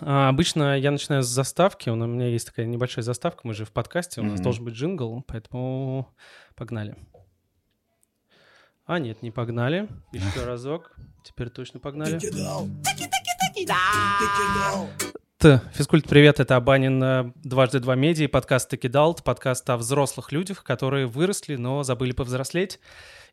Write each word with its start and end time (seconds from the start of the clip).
А, 0.00 0.28
обычно 0.28 0.78
я 0.78 0.90
начинаю 0.90 1.22
с 1.22 1.26
заставки. 1.26 1.90
У 1.90 1.96
меня 1.96 2.28
есть 2.28 2.46
такая 2.46 2.66
небольшая 2.66 3.02
заставка. 3.02 3.40
Мы 3.44 3.54
же 3.54 3.64
в 3.64 3.72
подкасте. 3.72 4.20
У 4.20 4.24
нас 4.24 4.34
Мгм. 4.34 4.42
должен 4.42 4.64
быть 4.64 4.74
джингл, 4.74 5.22
поэтому 5.26 6.08
погнали. 6.54 6.96
А, 8.86 8.98
нет, 8.98 9.22
не 9.22 9.30
погнали. 9.30 9.88
Еще 10.12 10.44
разок. 10.44 10.96
Теперь 11.24 11.50
точно 11.50 11.80
погнали. 11.80 12.18
Т. 15.38 15.60
Физкульт, 15.74 16.08
привет, 16.08 16.40
это 16.40 16.56
Абанин 16.56 17.00
э, 17.02 17.32
дважды 17.36 17.78
два 17.78 17.94
медиа, 17.94 18.28
подкаст 18.28 18.70
Текидалт, 18.70 19.22
подкаст 19.22 19.70
о 19.70 19.76
взрослых 19.76 20.32
людях, 20.32 20.64
которые 20.64 21.06
выросли, 21.06 21.54
но 21.54 21.84
забыли 21.84 22.10
повзрослеть. 22.10 22.80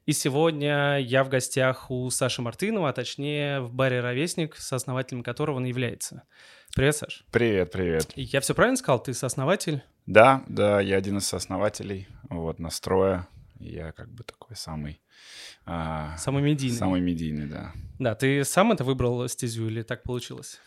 И 0.05 0.13
сегодня 0.13 0.99
я 0.99 1.23
в 1.23 1.29
гостях 1.29 1.89
у 1.89 2.11
Саши 2.11 2.43
Мартынова, 2.43 2.89
а 2.89 2.93
точнее 2.93 3.61
в 3.61 3.73
баре 3.73 4.01
«Ровесник», 4.01 4.55
сооснователем 4.55 5.23
которого 5.23 5.55
он 5.55 5.65
является. 5.65 6.21
Привет, 6.75 6.97
Саш. 6.97 7.25
Привет, 7.31 7.71
привет. 7.71 8.11
Я 8.15 8.39
все 8.41 8.53
правильно 8.53 8.77
сказал? 8.77 9.01
Ты 9.01 9.15
сооснователь? 9.15 9.81
Да, 10.05 10.43
да, 10.47 10.79
я 10.79 10.97
один 10.97 11.17
из 11.17 11.25
сооснователей 11.25 12.07
вот 12.29 12.59
настроя. 12.59 13.27
Я 13.59 13.93
как 13.93 14.11
бы 14.11 14.23
такой 14.23 14.55
самый... 14.55 15.01
а, 15.65 16.15
Самый 16.17 16.43
медийный. 16.43 16.77
Самый 16.77 17.01
медийный, 17.01 17.47
да. 17.47 17.71
Да, 17.97 18.13
ты 18.13 18.43
сам 18.43 18.73
это 18.73 18.83
выбрал 18.83 19.27
стезю 19.27 19.67
или 19.69 19.81
так 19.81 20.03
получилось? 20.03 20.59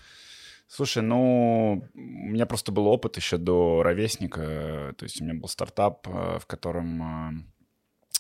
Слушай, 0.67 1.05
ну, 1.05 1.89
у 1.95 1.99
меня 1.99 2.47
просто 2.47 2.73
был 2.73 2.89
опыт 2.89 3.17
еще 3.17 3.37
до 3.37 3.85
ровесника. 3.85 4.95
То 4.99 5.05
есть 5.05 5.21
у 5.21 5.25
меня 5.25 5.35
был 5.35 5.49
стартап, 5.49 6.09
э, 6.09 6.39
в 6.41 6.47
котором 6.47 7.03
э, 7.03 7.33
э, 7.33 7.45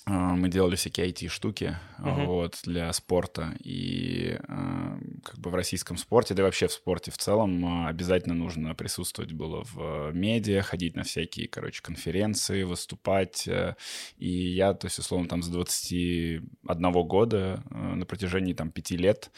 мы 0.08 0.48
делали 0.48 0.76
всякие 0.76 1.06
IT-штуки 1.08 1.76
Мгм. 1.98 2.26
вот, 2.26 2.60
для 2.64 2.92
спорта. 2.92 3.54
И 3.58 4.38
э, 4.40 4.98
как 5.24 5.38
бы 5.38 5.50
в 5.50 5.54
российском 5.54 5.96
спорте, 5.96 6.34
да 6.34 6.42
и 6.42 6.44
вообще 6.44 6.68
в 6.68 6.72
спорте 6.72 7.10
в 7.10 7.18
целом 7.18 7.86
обязательно 7.86 8.34
нужно 8.34 8.74
присутствовать 8.74 9.32
было 9.32 9.64
в 9.64 9.78
э, 9.78 10.12
медиа, 10.14 10.62
ходить 10.62 10.96
на 10.96 11.02
всякие, 11.02 11.48
короче, 11.48 11.82
конференции, 11.82 12.62
выступать. 12.62 13.46
э, 13.48 13.74
И 14.16 14.28
я, 14.28 14.72
то 14.74 14.86
есть, 14.86 14.98
условно, 14.98 15.28
там 15.28 15.42
с 15.42 15.48
21 15.48 16.92
года 17.06 17.62
э, 17.70 17.74
на 17.76 18.06
протяжении 18.06 18.52
там 18.54 18.70
пяти 18.70 18.96
лет 18.96 19.30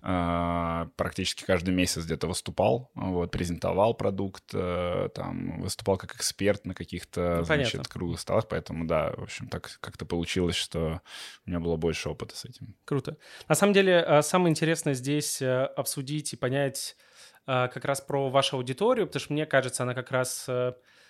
практически 0.00 1.44
каждый 1.44 1.74
месяц 1.74 2.04
где-то 2.04 2.26
выступал, 2.26 2.90
вот, 2.94 3.30
презентовал 3.30 3.94
продукт, 3.94 4.44
там, 4.50 5.60
выступал 5.60 5.96
как 5.96 6.14
эксперт 6.14 6.66
на 6.66 6.74
каких-то, 6.74 7.38
Ну, 7.38 7.44
значит, 7.44 7.88
круглых 7.88 8.20
столах, 8.20 8.48
поэтому, 8.48 8.86
да, 8.86 9.12
в 9.16 9.22
общем, 9.22 9.48
так 9.48 9.78
как-то 9.80 10.04
получилось, 10.04 10.17
что 10.26 11.02
у 11.46 11.50
меня 11.50 11.60
было 11.60 11.76
больше 11.76 12.08
опыта 12.08 12.36
с 12.36 12.44
этим. 12.44 12.74
Круто. 12.84 13.16
На 13.48 13.54
самом 13.54 13.72
деле, 13.72 14.04
э, 14.06 14.22
самое 14.22 14.50
интересное 14.50 14.94
здесь 14.94 15.42
э, 15.42 15.64
обсудить 15.64 16.32
и 16.32 16.36
понять 16.36 16.96
э, 17.46 17.68
как 17.68 17.84
раз 17.84 18.00
про 18.00 18.30
вашу 18.30 18.56
аудиторию, 18.56 19.06
потому 19.06 19.20
что 19.20 19.32
мне 19.32 19.46
кажется, 19.46 19.82
она 19.82 19.94
как 19.94 20.10
раз 20.10 20.48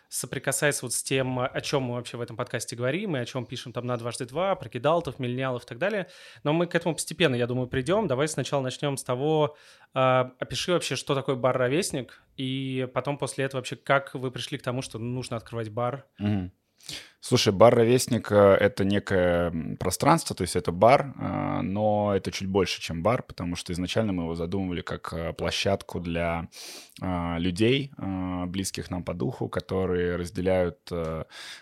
соприкасается 0.09 0.87
вот 0.87 0.95
с 0.95 1.03
тем, 1.03 1.39
о 1.39 1.61
чем 1.61 1.83
мы 1.83 1.95
вообще 1.97 2.17
в 2.17 2.21
этом 2.21 2.37
подкасте 2.37 2.75
говорим, 2.75 3.17
и 3.17 3.21
о 3.21 3.27
чем 3.27 3.45
пишем 3.45 3.73
там 3.73 3.87
на 3.87 3.97
дважды 3.97 4.25
два, 4.25 4.55
про 4.55 4.69
кидалтов, 4.69 5.19
миллениалов 5.19 5.65
и 5.65 5.67
так 5.67 5.79
далее. 5.79 6.09
Но 6.45 6.53
мы 6.53 6.67
к 6.67 6.75
этому 6.75 6.95
постепенно, 6.95 7.35
я 7.35 7.47
думаю, 7.47 7.69
придем. 7.69 8.07
Давай 8.07 8.27
сначала 8.29 8.63
начнем 8.63 8.97
с 8.97 9.05
того, 9.05 9.57
э, 9.95 10.25
опиши 10.39 10.73
вообще, 10.73 10.97
что 10.97 11.15
такое 11.15 11.37
бар-ровесник, 11.37 12.23
и 12.37 12.89
потом 12.95 13.19
после 13.19 13.45
этого 13.45 13.61
вообще, 13.61 13.77
как 13.77 14.15
вы 14.15 14.31
пришли 14.31 14.57
к 14.57 14.63
тому, 14.63 14.83
что 14.83 14.99
нужно 14.99 15.37
открывать 15.37 15.69
бар. 15.71 16.07
Мгм. 16.19 16.53
Слушай, 17.21 17.53
бар 17.53 17.75
«Ровесник»— 17.75 18.31
э, 18.31 18.37
это 18.37 18.85
некое 18.85 19.77
пространство, 19.81 20.37
то 20.37 20.43
есть 20.43 20.55
это 20.55 20.71
бар, 20.71 21.15
э, 21.19 21.63
но 21.63 22.15
это 22.15 22.31
чуть 22.31 22.47
больше, 22.47 22.81
чем 22.81 23.03
бар, 23.03 23.25
потому 23.25 23.57
что 23.57 23.73
изначально 23.73 24.13
мы 24.13 24.23
его 24.23 24.37
задумывали 24.37 24.83
как 24.83 25.13
э, 25.13 25.33
площадку 25.33 26.01
для 26.01 26.49
людей, 27.01 27.93
близких 28.49 28.91
нам 28.91 29.05
по 29.05 29.15
духу, 29.15 29.49
которые 29.49 30.17
разделяют 30.17 30.79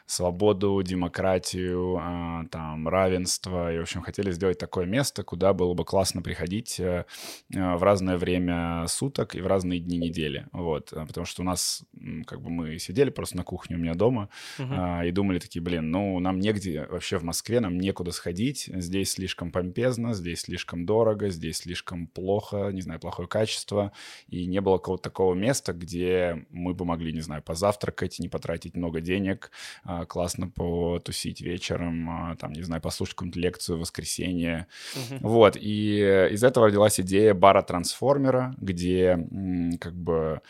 свободу, 0.06 0.82
демократию, 0.82 2.48
там, 2.50 2.88
равенство, 2.88 3.70
и, 3.70 3.78
в 3.78 3.82
общем, 3.82 4.00
хотели 4.00 4.30
сделать 4.30 4.56
такое 4.56 4.86
место, 4.86 5.24
куда 5.24 5.52
было 5.52 5.74
бы 5.74 5.84
классно 5.84 6.22
приходить 6.22 6.78
в 6.78 7.82
разное 7.82 8.16
время 8.16 8.86
суток 8.88 9.34
и 9.34 9.42
в 9.42 9.46
разные 9.46 9.78
дни 9.78 9.98
недели, 9.98 10.46
вот, 10.52 10.88
потому 10.88 11.26
что 11.26 11.42
у 11.42 11.44
нас, 11.44 11.84
как 12.24 12.40
бы, 12.40 12.48
мы 12.48 12.78
сидели 12.78 13.10
просто 13.10 13.36
на 13.36 13.44
кухне 13.44 13.76
у 13.76 13.78
меня 13.78 13.92
дома, 13.92 14.30
а, 14.58 15.04
и 15.04 15.10
думали 15.10 15.38
такие, 15.46 15.62
блин, 15.62 15.90
ну 15.90 16.18
нам 16.18 16.40
негде 16.40 16.86
вообще 16.90 17.18
в 17.18 17.22
Москве, 17.24 17.60
нам 17.60 17.78
некуда 17.78 18.10
сходить, 18.10 18.68
здесь 18.72 19.12
слишком 19.12 19.52
помпезно, 19.52 20.12
здесь 20.12 20.40
слишком 20.40 20.86
дорого, 20.86 21.28
здесь 21.30 21.58
слишком 21.58 22.06
плохо, 22.08 22.70
не 22.72 22.82
знаю, 22.82 23.00
плохое 23.00 23.28
качество, 23.28 23.92
и 24.28 24.46
не 24.46 24.60
было 24.60 24.78
какого-то 24.78 25.04
такого 25.04 25.34
места, 25.34 25.72
где 25.72 26.44
мы 26.50 26.74
бы 26.74 26.84
могли, 26.84 27.12
не 27.12 27.20
знаю, 27.20 27.42
позавтракать, 27.42 28.18
не 28.18 28.28
потратить 28.28 28.76
много 28.76 29.00
денег, 29.00 29.50
а, 29.84 30.04
классно 30.04 30.48
потусить 30.48 31.40
вечером, 31.40 32.10
а, 32.10 32.36
там, 32.36 32.52
не 32.52 32.62
знаю, 32.62 32.82
послушать 32.82 33.14
какую-нибудь 33.14 33.42
лекцию 33.42 33.78
в 33.78 33.80
воскресенье, 33.80 34.66
Мгм. 34.94 35.18
вот, 35.22 35.56
и 35.56 36.28
из 36.32 36.42
этого 36.42 36.66
родилась 36.66 36.98
идея 37.00 37.34
бара-трансформера, 37.34 38.54
где 38.58 39.18
как 39.80 39.94
бы 39.94 40.40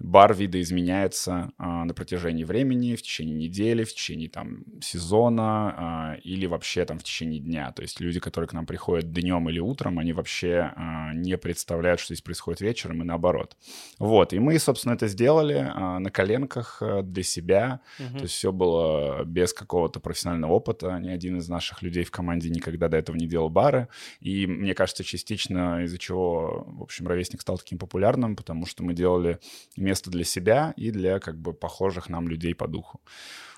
бар 0.00 0.34
видоизменяется 0.34 1.52
а, 1.58 1.84
на 1.84 1.94
протяжении 1.94 2.44
времени, 2.44 2.96
в 2.96 3.02
течение 3.02 3.36
недели, 3.36 3.84
в 3.84 3.92
течение 3.92 4.28
там 4.28 4.39
сезона 4.80 5.74
а, 5.76 6.16
или 6.22 6.46
вообще 6.46 6.84
там 6.84 6.98
в 6.98 7.02
течение 7.02 7.40
дня. 7.40 7.72
То 7.72 7.82
есть 7.82 8.00
люди, 8.00 8.20
которые 8.20 8.48
к 8.48 8.52
нам 8.52 8.66
приходят 8.66 9.12
днем 9.12 9.48
или 9.48 9.60
утром, 9.60 9.98
они 9.98 10.12
вообще 10.12 10.72
а, 10.76 11.12
не 11.14 11.36
представляют, 11.36 12.00
что 12.00 12.14
здесь 12.14 12.22
происходит 12.22 12.60
вечером 12.60 13.02
и 13.02 13.04
наоборот. 13.04 13.56
Вот, 13.98 14.32
и 14.32 14.38
мы, 14.38 14.58
собственно, 14.58 14.94
это 14.94 15.08
сделали 15.08 15.70
а, 15.74 15.98
на 15.98 16.10
коленках 16.10 16.78
а, 16.82 17.02
для 17.02 17.22
себя, 17.22 17.80
Мгм. 17.98 18.18
то 18.18 18.22
есть 18.22 18.34
все 18.34 18.52
было 18.52 19.24
без 19.24 19.52
какого-то 19.52 20.00
профессионального 20.00 20.52
опыта. 20.52 20.98
Ни 20.98 21.08
один 21.08 21.38
из 21.38 21.48
наших 21.48 21.82
людей 21.82 22.04
в 22.04 22.10
команде 22.10 22.50
никогда 22.50 22.88
до 22.88 22.96
этого 22.96 23.16
не 23.16 23.26
делал 23.26 23.50
бары. 23.50 23.88
И 24.20 24.46
мне 24.46 24.74
кажется, 24.74 25.04
частично 25.04 25.84
из-за 25.84 25.98
чего, 25.98 26.64
в 26.66 26.82
общем, 26.82 27.06
ровесник 27.08 27.40
стал 27.40 27.58
таким 27.58 27.78
популярным, 27.78 28.36
потому 28.36 28.66
что 28.66 28.82
мы 28.82 28.94
делали 28.94 29.38
место 29.76 30.10
для 30.10 30.24
себя 30.24 30.72
и 30.76 30.90
для 30.90 31.18
как 31.18 31.38
бы 31.38 31.52
похожих 31.52 32.08
нам 32.08 32.28
людей 32.28 32.54
по 32.54 32.66
духу. 32.68 33.00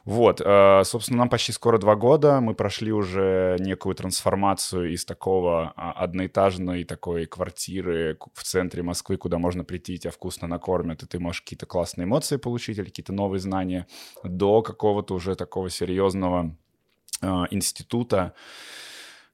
Вот, 0.04 0.40
э, 0.44 0.82
собственно, 0.84 1.18
нам 1.18 1.28
почти 1.28 1.52
скоро 1.52 1.78
два 1.78 1.94
года. 1.94 2.40
Мы 2.40 2.54
прошли 2.54 2.92
уже 2.92 3.56
некую 3.60 3.94
трансформацию 3.94 4.92
из 4.92 5.04
такого 5.04 5.72
а, 5.76 5.92
одноэтажной 5.92 6.84
такой 6.84 7.26
квартиры 7.26 8.18
в 8.34 8.42
центре 8.42 8.82
Москвы, 8.82 9.16
куда 9.16 9.38
можно 9.38 9.62
прийти, 9.62 9.98
тебя 9.98 10.10
вкусно 10.10 10.48
накормят, 10.48 11.04
и 11.04 11.06
ты 11.06 11.20
можешь 11.20 11.42
какие-то 11.42 11.66
классные 11.66 12.04
эмоции 12.04 12.36
получить 12.36 12.78
или 12.78 12.86
какие-то 12.86 13.12
новые 13.12 13.38
знания, 13.38 13.86
до 14.24 14.62
какого-то 14.62 15.14
уже 15.14 15.36
такого 15.36 15.70
серьезного 15.70 16.56
э, 17.20 17.26
института, 17.50 18.34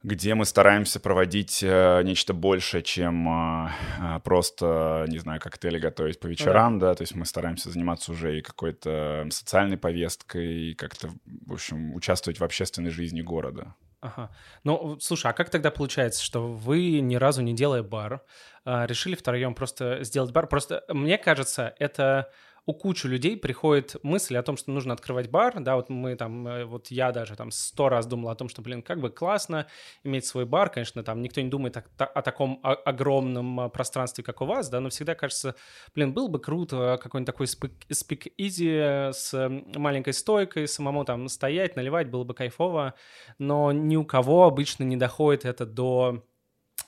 где 0.02 0.34
мы 0.34 0.44
стараемся 0.44 1.00
проводить 1.00 1.62
э, 1.62 2.02
нечто 2.04 2.32
большее, 2.32 2.82
чем 2.82 3.28
э, 3.28 3.70
э, 4.00 4.20
просто, 4.20 5.06
не 5.08 5.18
знаю, 5.18 5.40
коктейли 5.40 5.78
готовить 5.78 6.20
по 6.20 6.26
вечерам, 6.26 6.78
да. 6.78 6.94
то 6.94 7.02
есть 7.02 7.14
мы 7.14 7.26
стараемся 7.26 7.70
заниматься 7.70 8.12
уже 8.12 8.38
и 8.38 8.42
какой-то 8.42 9.26
социальной 9.30 9.76
повесткой, 9.76 10.70
и 10.70 10.74
как-то, 10.74 11.10
в 11.46 11.52
общем, 11.52 11.94
участвовать 11.94 12.38
в 12.38 12.44
общественной 12.44 12.90
жизни 12.90 13.22
города. 13.22 13.74
Ага. 14.00 14.30
Ну, 14.62 14.96
слушай, 15.00 15.28
а 15.28 15.32
как 15.32 15.50
тогда 15.50 15.72
получается, 15.72 16.22
что 16.22 16.46
вы 16.46 17.00
ни 17.00 17.16
разу 17.16 17.42
не 17.42 17.52
делая 17.52 17.82
бар, 17.82 18.22
а, 18.64 18.86
решили 18.86 19.16
втроем 19.16 19.54
просто 19.54 20.04
сделать 20.04 20.30
бар? 20.30 20.46
Просто 20.46 20.84
мне 20.88 21.18
кажется, 21.18 21.74
это 21.80 22.30
у 22.68 22.74
кучи 22.74 23.06
людей 23.06 23.38
приходит 23.38 23.96
мысль 24.02 24.36
о 24.36 24.42
том, 24.42 24.58
что 24.58 24.70
нужно 24.70 24.92
открывать 24.92 25.30
бар, 25.30 25.58
да, 25.58 25.76
вот 25.76 25.88
мы 25.88 26.16
там, 26.16 26.46
э, 26.46 26.64
вот 26.66 26.88
я 26.88 27.12
даже 27.12 27.34
там 27.34 27.50
сто 27.50 27.88
раз 27.88 28.04
думал 28.04 28.28
о 28.28 28.34
том, 28.34 28.50
что, 28.50 28.60
блин, 28.60 28.82
как 28.82 29.00
бы 29.00 29.08
классно 29.08 29.68
иметь 30.04 30.26
свой 30.26 30.44
бар, 30.44 30.68
конечно, 30.68 31.02
там 31.02 31.22
никто 31.22 31.40
не 31.40 31.48
думает 31.48 31.78
о, 31.78 32.04
о 32.04 32.20
таком 32.20 32.60
огромном 32.62 33.60
а, 33.60 33.68
пространстве, 33.70 34.22
как 34.22 34.42
у 34.42 34.44
вас, 34.44 34.68
да, 34.68 34.80
но 34.80 34.90
всегда 34.90 35.14
кажется, 35.14 35.54
блин, 35.94 36.12
было 36.12 36.28
бы 36.28 36.38
круто 36.40 36.98
какой-нибудь 37.02 37.26
такой 37.26 37.46
спик 37.46 38.38
easy 38.38 39.14
с 39.14 39.48
маленькой 39.74 40.12
стойкой, 40.12 40.68
самому 40.68 41.06
там 41.06 41.26
стоять, 41.30 41.74
наливать, 41.74 42.10
было 42.10 42.24
бы 42.24 42.34
кайфово, 42.34 42.92
но 43.38 43.72
ни 43.72 43.96
у 43.96 44.04
кого 44.04 44.44
обычно 44.44 44.84
не 44.84 44.98
доходит 44.98 45.46
это 45.46 45.64
до 45.64 46.16
э, 46.16 46.37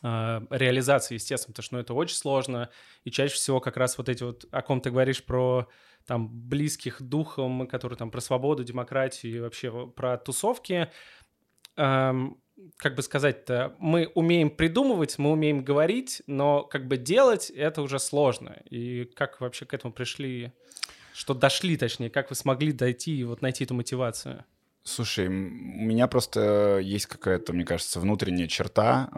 реализации, 0.03 1.15
естественно, 1.15 1.53
потому 1.53 1.65
что 1.65 1.75
ну, 1.75 1.81
это 1.81 1.95
очень 1.95 2.17
сложно, 2.17 2.71
и 3.05 3.11
чаще 3.11 3.35
всего 3.35 3.61
как 3.61 3.77
раз 3.77 3.99
вот 3.99 4.09
эти 4.09 4.23
вот, 4.23 4.45
о 4.51 4.63
ком 4.63 4.81
ты 4.81 4.91
говоришь 4.91 5.23
про 5.25 5.69
там 6.07 6.29
близких 6.29 7.03
духом, 7.03 7.67
которые 7.67 7.97
там 7.97 8.11
про 8.11 8.21
свободу, 8.21 8.65
демократию 8.65 9.37
и 9.37 9.41
вообще 9.41 9.87
про 9.89 10.17
тусовки, 10.17 10.91
эм, 11.77 12.41
как 12.77 12.95
бы 12.95 13.03
сказать-то, 13.03 13.75
мы 13.79 14.11
умеем 14.15 14.51
придумывать, 14.51 15.19
мы 15.19 15.31
умеем 15.33 15.65
говорить, 15.65 16.23
но 16.27 16.63
как 16.63 16.89
бы 16.89 16.97
делать 16.97 17.51
это 17.51 17.83
уже 17.83 17.99
сложно. 17.99 18.61
И 18.69 19.05
как 19.05 19.41
вообще 19.41 19.67
к 19.67 19.75
этому 19.75 19.93
пришли, 19.93 20.53
что 21.13 21.35
дошли, 21.35 21.77
точнее, 21.77 22.11
как 22.11 22.31
вы 22.31 22.37
смогли 22.37 22.73
дойти 22.73 23.17
и 23.17 23.25
вот 23.25 23.43
найти 23.43 23.65
эту 23.65 23.75
мотивацию? 23.75 24.45
Слушай, 24.83 25.29
у 25.29 25.31
меня 25.31 26.09
просто 26.09 26.79
есть 26.83 27.07
какая-то, 27.07 27.53
мне 27.53 27.65
кажется, 27.65 28.01
внутренняя 28.01 28.49
черта, 28.49 29.11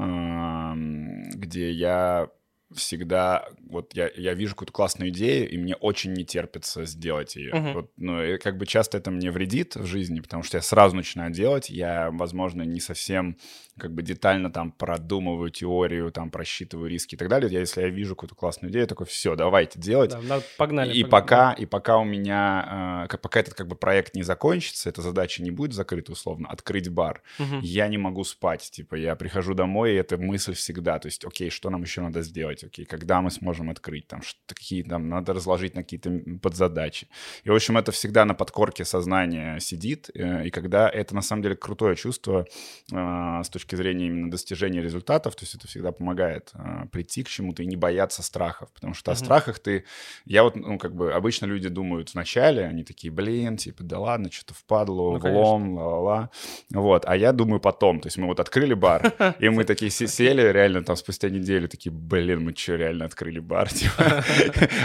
где 1.35 1.71
я 1.71 2.29
всегда, 2.75 3.49
вот 3.69 3.95
я, 3.95 4.11
я 4.17 4.35
вижу 4.35 4.55
какую-то 4.55 4.73
классную 4.73 5.11
идею, 5.11 5.49
и 5.51 5.59
мне 5.59 5.75
очень 5.77 6.13
не 6.13 6.25
терпится 6.25 6.85
сделать 6.85 7.37
ее. 7.37 7.55
Мгм. 7.55 7.73
Вот, 7.75 7.91
ну, 7.97 8.23
и 8.23 8.39
как 8.39 8.57
бы 8.57 8.67
часто 8.67 8.99
это 8.99 9.11
мне 9.11 9.31
вредит 9.31 9.77
в 9.77 9.85
жизни, 9.85 10.21
потому 10.21 10.43
что 10.43 10.57
я 10.57 10.63
сразу 10.63 10.97
начинаю 10.97 11.31
делать, 11.31 11.71
я, 11.71 12.11
возможно, 12.11 12.63
не 12.63 12.81
совсем 12.81 13.37
как 13.79 13.93
бы 13.95 14.03
детально 14.03 14.51
там 14.51 14.71
продумываю 14.73 15.51
теорию, 15.51 16.13
там 16.13 16.31
просчитываю 16.31 16.91
риски 16.91 17.15
и 17.15 17.19
так 17.19 17.29
далее. 17.29 17.51
Я, 17.51 17.61
если 17.61 17.81
я 17.83 17.89
вижу 17.89 18.15
какую-то 18.15 18.35
классную 18.35 18.71
идею, 18.71 18.83
я 18.83 18.87
такой, 18.87 19.07
все, 19.07 19.35
давайте 19.35 19.79
делать. 19.81 20.11
Да, 20.11 20.21
надо- 20.21 20.45
погнали. 20.59 20.93
И 20.93 21.03
погнали. 21.05 21.11
пока, 21.11 21.53
и 21.55 21.67
пока 21.67 21.99
у 21.99 22.05
меня, 22.05 23.07
э, 23.11 23.17
пока 23.17 23.41
этот 23.41 23.55
как 23.55 23.69
бы 23.69 23.75
проект 23.77 24.15
не 24.15 24.23
закончится, 24.23 24.89
эта 24.91 25.01
задача 25.01 25.43
не 25.43 25.51
будет 25.51 25.73
закрыта 25.73 26.13
условно, 26.13 26.49
открыть 26.49 26.89
бар, 26.91 27.23
Мгм. 27.39 27.61
я 27.61 27.89
не 27.89 27.99
могу 27.99 28.25
спать. 28.25 28.71
Типа 28.71 28.95
я 28.95 29.17
прихожу 29.17 29.55
домой, 29.55 29.93
и 29.93 29.97
эта 29.97 30.19
мысль 30.19 30.55
всегда, 30.55 30.99
то 30.99 31.09
есть, 31.09 31.25
окей, 31.25 31.49
что 31.51 31.71
нам 31.71 31.83
еще 31.83 32.03
надо 32.03 32.23
сделать, 32.23 32.63
окей, 32.65 32.85
когда 32.85 33.23
мы 33.23 33.31
сможем 33.31 33.71
открыть, 33.71 34.07
там, 34.07 34.23
что, 34.23 34.39
какие 34.47 34.83
там, 34.83 35.09
надо 35.09 35.33
разложить 35.33 35.75
на 35.75 35.83
какие-то 35.83 36.11
подзадачи. 36.43 37.09
И, 37.45 37.51
в 37.51 37.55
общем, 37.55 37.79
это 37.79 37.91
всегда 37.93 38.25
на 38.27 38.35
подкорке 38.35 38.85
сознания 38.85 39.59
сидит, 39.61 40.11
э, 40.15 40.47
и 40.47 40.51
когда 40.51 40.89
это, 40.91 41.15
на 41.15 41.23
самом 41.23 41.43
деле, 41.43 41.57
крутое 41.57 41.97
чувство 41.97 42.47
э, 42.93 43.41
с 43.43 43.49
точки 43.49 43.72
зрения 43.77 44.07
именно 44.07 44.31
достижения 44.31 44.81
результатов, 44.83 45.35
то 45.37 45.43
есть 45.43 45.55
это 45.55 45.67
всегда 45.69 45.93
помогает 45.93 46.51
э, 46.55 46.87
прийти 46.91 47.23
к 47.23 47.29
чему-то 47.29 47.63
и 47.63 47.67
не 47.67 47.77
бояться 47.77 48.23
страхов, 48.23 48.71
потому 48.73 48.95
что 48.95 49.11
о 49.11 49.15
Мгм. 49.15 49.25
страхах 49.25 49.59
ты... 49.59 49.85
Я 50.25 50.43
вот, 50.45 50.57
ну, 50.57 50.79
как 50.79 50.95
бы, 50.95 51.13
обычно 51.13 51.47
люди 51.47 51.69
думают 51.69 52.13
вначале, 52.15 52.65
они 52.65 52.85
такие, 52.85 53.13
блин, 53.13 53.57
типа, 53.57 53.83
да 53.83 53.99
ладно, 53.99 54.31
что-то 54.31 54.55
впадло, 54.55 55.19
Ну, 55.19 55.19
влом, 55.19 55.75
ла-ла-ла. 55.77 56.31
Вот, 56.71 57.05
а 57.07 57.17
я 57.17 57.33
думаю 57.33 57.61
потом, 57.61 58.01
то 58.01 58.07
есть 58.09 58.19
мы 58.19 58.27
вот 58.27 58.41
открыли 58.41 58.75
бар, 58.75 59.13
и 59.39 59.49
мы 59.49 59.65
такие 59.65 59.91
се- 59.91 60.07
сели 60.09 60.43
реально 60.43 60.83
там 60.85 60.97
спустя 60.97 61.29
неделю, 61.31 61.69
такие, 61.69 61.93
блин, 61.93 62.45
мы 62.45 62.55
что, 62.57 62.77
реально 62.77 63.05
открыли 63.07 63.41
бар? 63.41 63.69
Типа. 63.73 64.23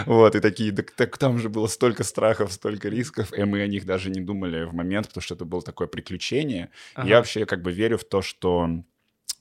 Вот, 0.06 0.36
и 0.36 0.40
такие, 0.40 0.72
так, 0.72 1.18
там 1.18 1.40
же 1.40 1.50
было 1.50 1.68
столько 1.68 2.04
страхов, 2.04 2.52
столько 2.54 2.90
рисков, 2.90 3.34
и 3.38 3.44
мы 3.44 3.62
о 3.62 3.68
них 3.68 3.86
даже 3.86 4.10
не 4.10 4.22
думали 4.22 4.64
в 4.66 4.74
момент, 4.74 5.08
потому 5.08 5.22
что 5.22 5.36
это 5.36 5.46
было 5.46 5.62
такое 5.62 5.88
приключение. 5.88 6.70
Я 7.04 7.18
вообще 7.18 7.46
как 7.46 7.62
бы 7.62 7.72
верю 7.72 7.98
в 7.98 8.04
то, 8.04 8.22
что 8.22 8.68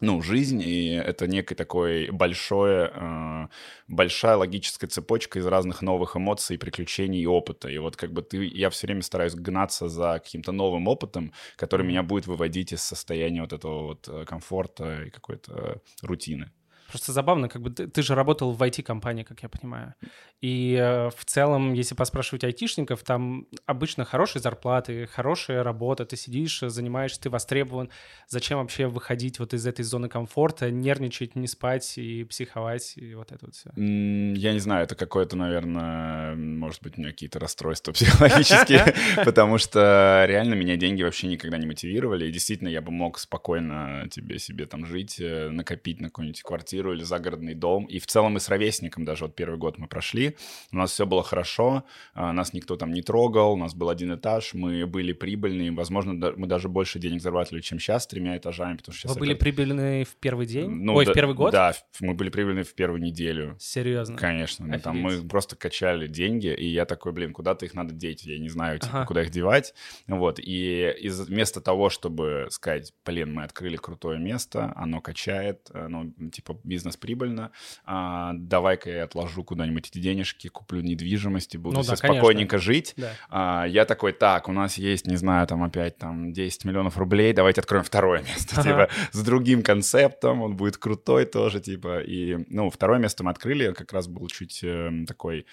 ну, 0.00 0.20
жизнь, 0.20 0.60
и 0.62 0.88
это 0.90 1.26
некий 1.26 1.54
такой 1.54 2.10
большое, 2.10 2.90
э, 2.94 3.48
большая 3.88 4.36
логическая 4.36 4.90
цепочка 4.90 5.38
из 5.38 5.46
разных 5.46 5.80
новых 5.80 6.16
эмоций, 6.16 6.58
приключений 6.58 7.22
и 7.22 7.26
опыта. 7.26 7.68
И 7.68 7.78
вот 7.78 7.96
как 7.96 8.12
бы 8.12 8.22
ты, 8.22 8.44
я 8.44 8.68
все 8.68 8.86
время 8.86 9.02
стараюсь 9.02 9.34
гнаться 9.34 9.88
за 9.88 10.20
каким-то 10.22 10.52
новым 10.52 10.86
опытом, 10.86 11.32
который 11.56 11.86
меня 11.86 12.02
будет 12.02 12.26
выводить 12.26 12.72
из 12.72 12.82
состояния 12.82 13.40
вот 13.40 13.54
этого 13.54 13.82
вот 13.84 14.08
э, 14.08 14.24
комфорта 14.26 15.04
и 15.04 15.10
какой-то 15.10 15.52
э, 15.52 16.06
рутины. 16.06 16.52
Просто 16.96 17.12
забавно, 17.12 17.50
как 17.50 17.60
бы 17.60 17.68
ты, 17.68 17.88
ты 17.88 18.00
же 18.00 18.14
работал 18.14 18.52
в 18.52 18.62
IT-компании, 18.62 19.22
как 19.22 19.42
я 19.42 19.50
понимаю. 19.50 19.94
И 20.40 20.74
э, 20.80 21.10
в 21.10 21.26
целом, 21.26 21.74
если 21.74 21.94
поспрашивать 21.94 22.42
айтишников, 22.42 23.02
там 23.02 23.46
обычно 23.66 24.06
хорошие 24.06 24.40
зарплаты, 24.40 25.06
хорошая 25.06 25.62
работа, 25.62 26.06
ты 26.06 26.16
сидишь, 26.16 26.60
занимаешься, 26.60 27.20
ты 27.20 27.28
востребован. 27.28 27.90
Зачем 28.28 28.60
вообще 28.60 28.86
выходить 28.86 29.38
вот 29.40 29.52
из 29.52 29.66
этой 29.66 29.82
зоны 29.82 30.08
комфорта, 30.08 30.70
нервничать, 30.70 31.36
не 31.36 31.46
спать 31.46 31.98
и 31.98 32.24
психовать, 32.24 32.94
и 32.96 33.14
вот 33.14 33.30
это 33.30 33.44
вот 33.44 33.54
все? 33.54 33.70
Я 33.76 34.54
не 34.54 34.58
знаю, 34.60 34.84
это 34.84 34.94
какое-то, 34.94 35.36
наверное, 35.36 36.34
может 36.34 36.82
быть, 36.82 36.96
у 36.96 37.02
меня 37.02 37.10
какие-то 37.10 37.38
расстройства 37.38 37.92
психологические, 37.92 38.94
потому 39.26 39.58
что 39.58 40.24
реально 40.26 40.54
меня 40.54 40.76
деньги 40.76 41.02
вообще 41.02 41.26
никогда 41.26 41.58
не 41.58 41.66
мотивировали. 41.66 42.26
И 42.26 42.32
действительно, 42.32 42.68
я 42.68 42.80
бы 42.80 42.90
мог 42.90 43.18
спокойно 43.18 44.08
тебе 44.10 44.38
себе 44.38 44.64
там 44.64 44.86
жить, 44.86 45.20
э, 45.20 45.50
накопить 45.50 46.00
на 46.00 46.08
какую-нибудь 46.08 46.42
квартиру 46.42 46.85
или 46.92 47.02
загородный 47.04 47.54
дом. 47.54 47.84
И 47.86 47.98
в 47.98 48.06
целом 48.06 48.32
мы 48.32 48.40
с 48.40 48.48
ровесником 48.48 49.04
даже 49.04 49.24
вот 49.24 49.34
первый 49.34 49.56
год 49.58 49.78
мы 49.78 49.86
прошли, 49.88 50.36
у 50.72 50.76
нас 50.76 50.90
все 50.92 51.06
было 51.06 51.22
хорошо, 51.22 51.84
а, 52.14 52.32
нас 52.32 52.52
никто 52.52 52.76
там 52.76 52.92
не 52.92 53.02
трогал, 53.02 53.52
у 53.52 53.56
нас 53.56 53.74
был 53.74 53.88
один 53.90 54.14
этаж, 54.14 54.54
мы 54.54 54.86
были 54.86 55.12
прибыльные, 55.12 55.72
возможно, 55.72 56.12
мы 56.36 56.46
даже 56.46 56.68
больше 56.68 56.98
денег 56.98 57.20
зарабатывали, 57.22 57.60
чем 57.60 57.78
сейчас, 57.78 58.04
с 58.04 58.06
тремя 58.06 58.36
этажами, 58.36 58.76
потому 58.76 58.94
что 58.94 59.08
Вы 59.08 59.14
были 59.14 59.32
это- 59.34 59.40
прибыльны 59.40 60.04
в 60.04 60.16
первый 60.16 60.46
день? 60.46 60.70
ну, 60.70 60.94
Ой, 60.94 61.04
да- 61.06 61.12
в 61.12 61.14
первый 61.14 61.34
год? 61.34 61.52
Да, 61.52 61.72
мы 62.00 62.14
были 62.14 62.30
прибыльны 62.30 62.62
в 62.62 62.74
первую 62.74 63.00
неделю. 63.02 63.56
Серьезно? 63.58 64.16
Конечно, 64.16 64.66
ну, 64.66 64.78
там 64.80 64.98
мы 64.98 65.22
просто 65.28 65.56
качали 65.56 66.06
деньги, 66.06 66.52
и 66.54 66.66
я 66.66 66.84
такой, 66.84 67.12
блин, 67.12 67.32
куда-то 67.32 67.64
их 67.64 67.74
надо 67.74 67.94
деть, 67.94 68.24
я 68.24 68.38
не 68.38 68.48
знаю, 68.48 68.78
типа, 68.78 68.98
Ага. 68.98 69.06
куда 69.06 69.22
их 69.22 69.30
девать, 69.30 69.74
вот, 70.06 70.38
и 70.38 70.90
из, 71.00 71.20
вместо 71.20 71.60
того, 71.60 71.90
чтобы 71.90 72.46
сказать, 72.50 72.92
блин, 73.04 73.32
мы 73.34 73.44
открыли 73.44 73.76
крутое 73.76 74.18
место, 74.18 74.72
оно 74.76 75.00
качает, 75.00 75.70
э, 75.72 75.88
ну, 75.88 76.12
типа, 76.30 76.58
бизнес 76.66 76.96
прибыльно, 76.96 77.50
а, 77.84 78.32
давай-ка 78.34 78.90
я 78.90 79.04
отложу 79.04 79.44
куда-нибудь 79.44 79.88
эти 79.88 79.98
денежки, 79.98 80.48
куплю 80.48 80.80
недвижимости, 80.80 81.56
буду 81.56 81.76
Ну 81.78 81.84
да, 81.84 81.96
спокойненько 81.96 82.58
жить, 82.58 82.94
Да. 82.96 83.12
а, 83.30 83.64
я 83.66 83.84
такой, 83.84 84.12
так, 84.12 84.48
у 84.48 84.52
нас 84.52 84.76
есть, 84.78 85.06
не 85.06 85.16
знаю, 85.16 85.46
там 85.46 85.62
опять 85.62 85.96
там 85.98 86.32
10 86.32 86.64
миллионов 86.64 86.98
рублей, 86.98 87.32
давайте 87.32 87.60
откроем 87.60 87.84
второе 87.84 88.22
место, 88.22 88.60
Ага. 88.60 88.62
типа, 88.62 88.88
с 89.12 89.22
другим 89.22 89.62
концептом, 89.62 90.42
он 90.42 90.56
будет 90.56 90.76
крутой 90.76 91.24
тоже, 91.26 91.60
типа, 91.60 92.00
и, 92.00 92.44
ну, 92.48 92.70
второе 92.70 92.98
место 92.98 93.24
мы 93.24 93.30
открыли, 93.30 93.72
как 93.72 93.92
раз 93.92 94.08
был 94.08 94.26
чуть 94.28 94.60
э, 94.62 94.90
такой 95.06 95.46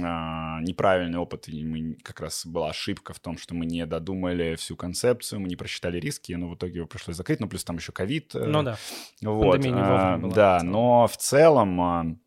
а, 0.00 0.60
неправильный 0.62 1.18
опыт, 1.18 1.48
и 1.48 1.64
мы, 1.64 1.94
как 2.02 2.20
раз 2.20 2.46
была 2.46 2.70
ошибка 2.70 3.12
в 3.12 3.18
том, 3.18 3.36
что 3.38 3.54
мы 3.54 3.66
не 3.66 3.84
додумали 3.86 4.54
всю 4.56 4.76
концепцию, 4.76 5.40
мы 5.40 5.48
не 5.48 5.56
просчитали 5.56 5.98
риски, 5.98 6.32
но 6.34 6.48
в 6.48 6.54
итоге 6.54 6.76
его 6.76 6.86
пришлось 6.86 7.16
закрыть, 7.16 7.40
ну, 7.40 7.48
плюс 7.48 7.64
там 7.64 7.76
еще 7.76 7.90
ковид. 7.92 8.34
э, 8.34 8.44
Ну 8.46 8.62
да. 8.62 8.76
вот, 9.22 9.52
Пандемия 9.52 9.76
не 9.76 9.82
а, 9.82 9.90
вовремя 9.90 10.18
была, 10.18 10.34
да. 10.34 10.59
Но 10.62 11.06
в 11.06 11.16
целом 11.16 12.20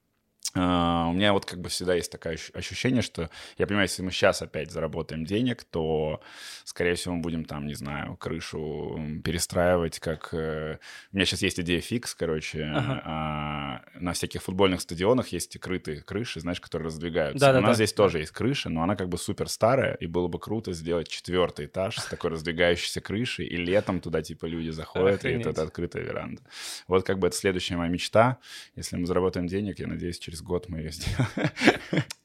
а, 0.55 1.07
у 1.09 1.13
меня 1.13 1.33
вот 1.33 1.45
как 1.45 1.59
бы 1.61 1.69
всегда 1.69 1.95
есть 1.95 2.11
такое 2.11 2.33
ощ- 2.33 2.51
ощущение, 2.53 3.01
что 3.01 3.31
я 3.57 3.65
понимаю, 3.65 3.85
если 3.87 4.03
мы 4.03 4.11
сейчас 4.11 4.43
опять 4.43 4.71
заработаем 4.71 5.25
денег, 5.25 5.63
то, 5.63 6.21
скорее 6.63 6.93
всего, 6.93 7.15
мы 7.15 7.21
будем 7.21 7.43
там, 7.45 7.65
не 7.65 7.73
знаю, 7.73 8.15
крышу 8.17 8.99
перестраивать, 9.23 9.99
как... 9.99 10.29
э, 10.33 10.77
У 11.11 11.15
меня 11.15 11.25
сейчас 11.25 11.41
есть 11.41 11.59
идея 11.59 11.81
фикс, 11.81 12.13
короче, 12.13 12.65
Ага. 12.65 13.01
а, 13.03 13.81
на 13.95 14.13
всяких 14.13 14.43
футбольных 14.43 14.81
стадионах 14.81 15.29
есть 15.29 15.57
крытые 15.57 16.01
крыши, 16.01 16.39
знаешь, 16.39 16.61
которые 16.61 16.85
раздвигаются. 16.85 17.37
У 17.37 17.39
Да-да-да. 17.39 17.67
нас 17.67 17.77
здесь 17.77 17.93
тоже 17.93 18.19
есть 18.19 18.31
крыша, 18.31 18.69
но 18.69 18.83
она 18.83 18.95
как 18.95 19.09
бы 19.09 19.17
супер 19.17 19.49
старая, 19.49 19.95
и 19.95 20.05
было 20.05 20.27
бы 20.27 20.37
круто 20.37 20.71
сделать 20.73 21.07
четвертый 21.07 21.65
этаж 21.65 21.97
с 21.97 22.05
такой 22.05 22.29
раздвигающейся 22.29 23.01
крышей, 23.01 23.47
и 23.47 23.57
летом 23.57 23.99
туда 24.01 24.21
типа 24.21 24.45
люди 24.45 24.69
заходят, 24.69 25.15
и 25.25 25.29
Охренеть. 25.29 25.41
это, 25.41 25.49
это 25.49 25.63
открытая 25.63 26.03
веранда. 26.03 26.43
Вот 26.87 27.03
как 27.07 27.17
бы 27.17 27.25
это 27.25 27.35
следующая 27.35 27.75
моя 27.77 27.89
мечта. 27.89 28.37
Если 28.75 28.97
мы 28.97 29.07
заработаем 29.07 29.47
денег, 29.47 29.79
я 29.79 29.87
надеюсь, 29.87 30.19
через 30.19 30.32
год 30.41 30.69
мы 30.69 30.79
ее 30.79 30.91
сделаем. 30.91 31.27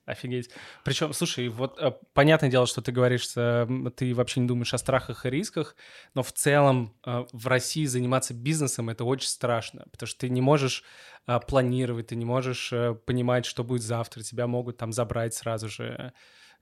Офигеть. 0.08 0.48
Причем, 0.84 1.12
слушай, 1.12 1.48
вот 1.48 1.78
э, 1.78 1.92
понятное 2.14 2.50
дело, 2.50 2.66
что 2.66 2.80
ты 2.80 2.92
говоришь, 2.92 3.28
э, 3.36 3.66
м, 3.68 3.92
ты 3.94 4.14
вообще 4.14 4.40
не 4.40 4.46
думаешь 4.46 4.72
о 4.72 4.78
страхах 4.78 5.26
и 5.26 5.30
рисках, 5.30 5.76
но 6.14 6.22
в 6.22 6.32
целом 6.32 6.94
э, 7.04 7.26
в 7.30 7.46
России 7.46 7.84
заниматься 7.84 8.32
бизнесом 8.32 8.88
это 8.88 9.04
очень 9.04 9.28
страшно, 9.28 9.84
потому 9.92 10.06
что 10.06 10.20
ты 10.20 10.30
не 10.30 10.40
можешь 10.40 10.82
э, 11.26 11.38
планировать, 11.46 12.06
ты 12.06 12.16
не 12.16 12.24
можешь 12.24 12.72
понимать, 13.04 13.44
что 13.44 13.64
будет 13.64 13.82
завтра, 13.82 14.22
тебя 14.22 14.46
могут 14.46 14.78
там 14.78 14.94
забрать 14.94 15.34
сразу 15.34 15.68
же. 15.68 16.14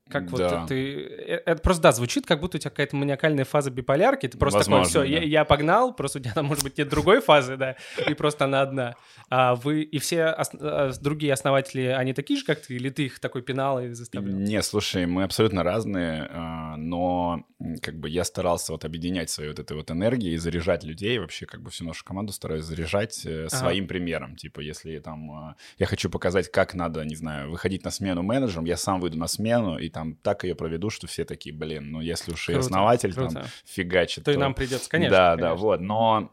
Как 0.09 0.31
вот 0.31 0.39
Да. 0.41 0.67
ты... 0.67 0.95
э, 1.05 1.43
Это 1.47 1.61
просто, 1.61 1.83
да, 1.83 1.93
звучит, 1.93 2.27
как 2.27 2.41
будто 2.41 2.59
у 2.59 2.61
тебя 2.61 2.71
какая-то 2.71 2.95
маниакальная 2.95 3.45
фаза 3.45 3.71
биполярки, 3.71 4.29
ты 4.29 4.39
просто 4.39 4.61
такой, 4.61 4.79
Возможно, 4.79 4.89
все, 4.89 5.03
я, 5.03 5.19
да. 5.21 5.25
я 5.27 5.45
погнал, 5.45 5.95
просто 5.95 6.19
у 6.19 6.23
тебя 6.23 6.33
там, 6.35 6.47
может 6.47 6.63
быть, 6.63 6.79
нет 6.79 6.89
другой 6.89 7.21
фазы, 7.21 7.57
да, 7.57 7.77
и 8.07 8.15
просто 8.15 8.45
она 8.45 8.61
одна. 8.63 8.95
А 9.31 9.57
вы 9.57 9.83
и 9.83 9.99
все 9.99 10.27
ос- 10.27 10.51
э, 10.55 10.93
другие 11.03 11.33
основатели, 11.33 11.83
они 11.87 12.13
такие 12.15 12.39
же, 12.39 12.45
как 12.47 12.61
ты, 12.61 12.75
или 12.77 12.89
ты 12.91 13.07
их 13.07 13.19
такой 13.19 13.43
пинал 13.43 13.81
и 13.83 13.89
заставлял? 13.93 14.33
Не, 14.33 14.63
слушай, 14.63 15.07
мы 15.07 15.25
абсолютно 15.25 15.65
разные, 15.65 16.29
а, 16.31 16.77
но 16.77 17.45
как 17.83 17.99
бы 17.99 18.09
я 18.09 18.23
старался 18.25 18.73
вот 18.73 18.85
объединять 18.85 19.31
свою 19.31 19.51
вот 19.51 19.59
этой 19.59 19.77
вот 19.77 19.91
энергией 19.91 20.35
и 20.35 20.39
заряжать 20.39 20.85
людей, 20.85 21.19
вообще 21.19 21.47
как 21.47 21.63
бы 21.63 21.71
всю 21.71 21.85
нашу 21.85 22.05
команду 22.05 22.33
стараюсь 22.33 22.65
заряжать 22.65 23.27
э, 23.27 23.47
Ага. 23.47 23.49
своим 23.57 23.89
примером. 23.89 24.37
Типа, 24.37 24.61
если 24.61 24.99
там 25.01 25.31
а, 25.33 25.57
я 25.79 25.87
хочу 25.87 26.09
показать, 26.11 26.51
как 26.53 26.75
надо, 26.75 27.05
не 27.05 27.17
знаю, 27.17 27.51
выходить 27.51 27.85
на 27.85 27.91
смену 27.91 28.23
менеджером, 28.23 28.67
я 28.67 28.77
сам 28.77 29.01
выйду 29.01 29.19
на 29.19 29.27
смену 29.27 29.79
и 29.79 29.89
там 29.97 30.15
так 30.17 30.45
ее 30.45 30.55
проведу, 30.55 30.91
что 30.91 31.07
все 31.07 31.25
такие, 31.25 31.55
блин, 31.55 31.91
ну 31.91 32.03
если 32.03 32.31
уж 32.31 32.51
и 32.51 32.53
Круто, 32.53 32.67
основатель 32.67 33.15
там 33.15 33.31
круто. 33.31 33.47
фигачит, 33.65 34.25
То 34.25 34.31
и 34.31 34.37
нам 34.37 34.53
придется, 34.53 34.91
конечно. 34.91 35.17
да, 35.17 35.31
конечно. 35.31 35.49
да, 35.49 35.55
вот. 35.55 35.81
Но 35.81 36.33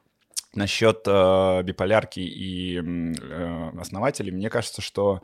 насчет 0.54 1.04
э, 1.08 1.64
биполярки 1.64 2.20
и 2.20 2.82
э, 2.82 3.70
основателей, 3.80 4.34
мне 4.34 4.50
кажется, 4.50 4.82
что 4.82 5.22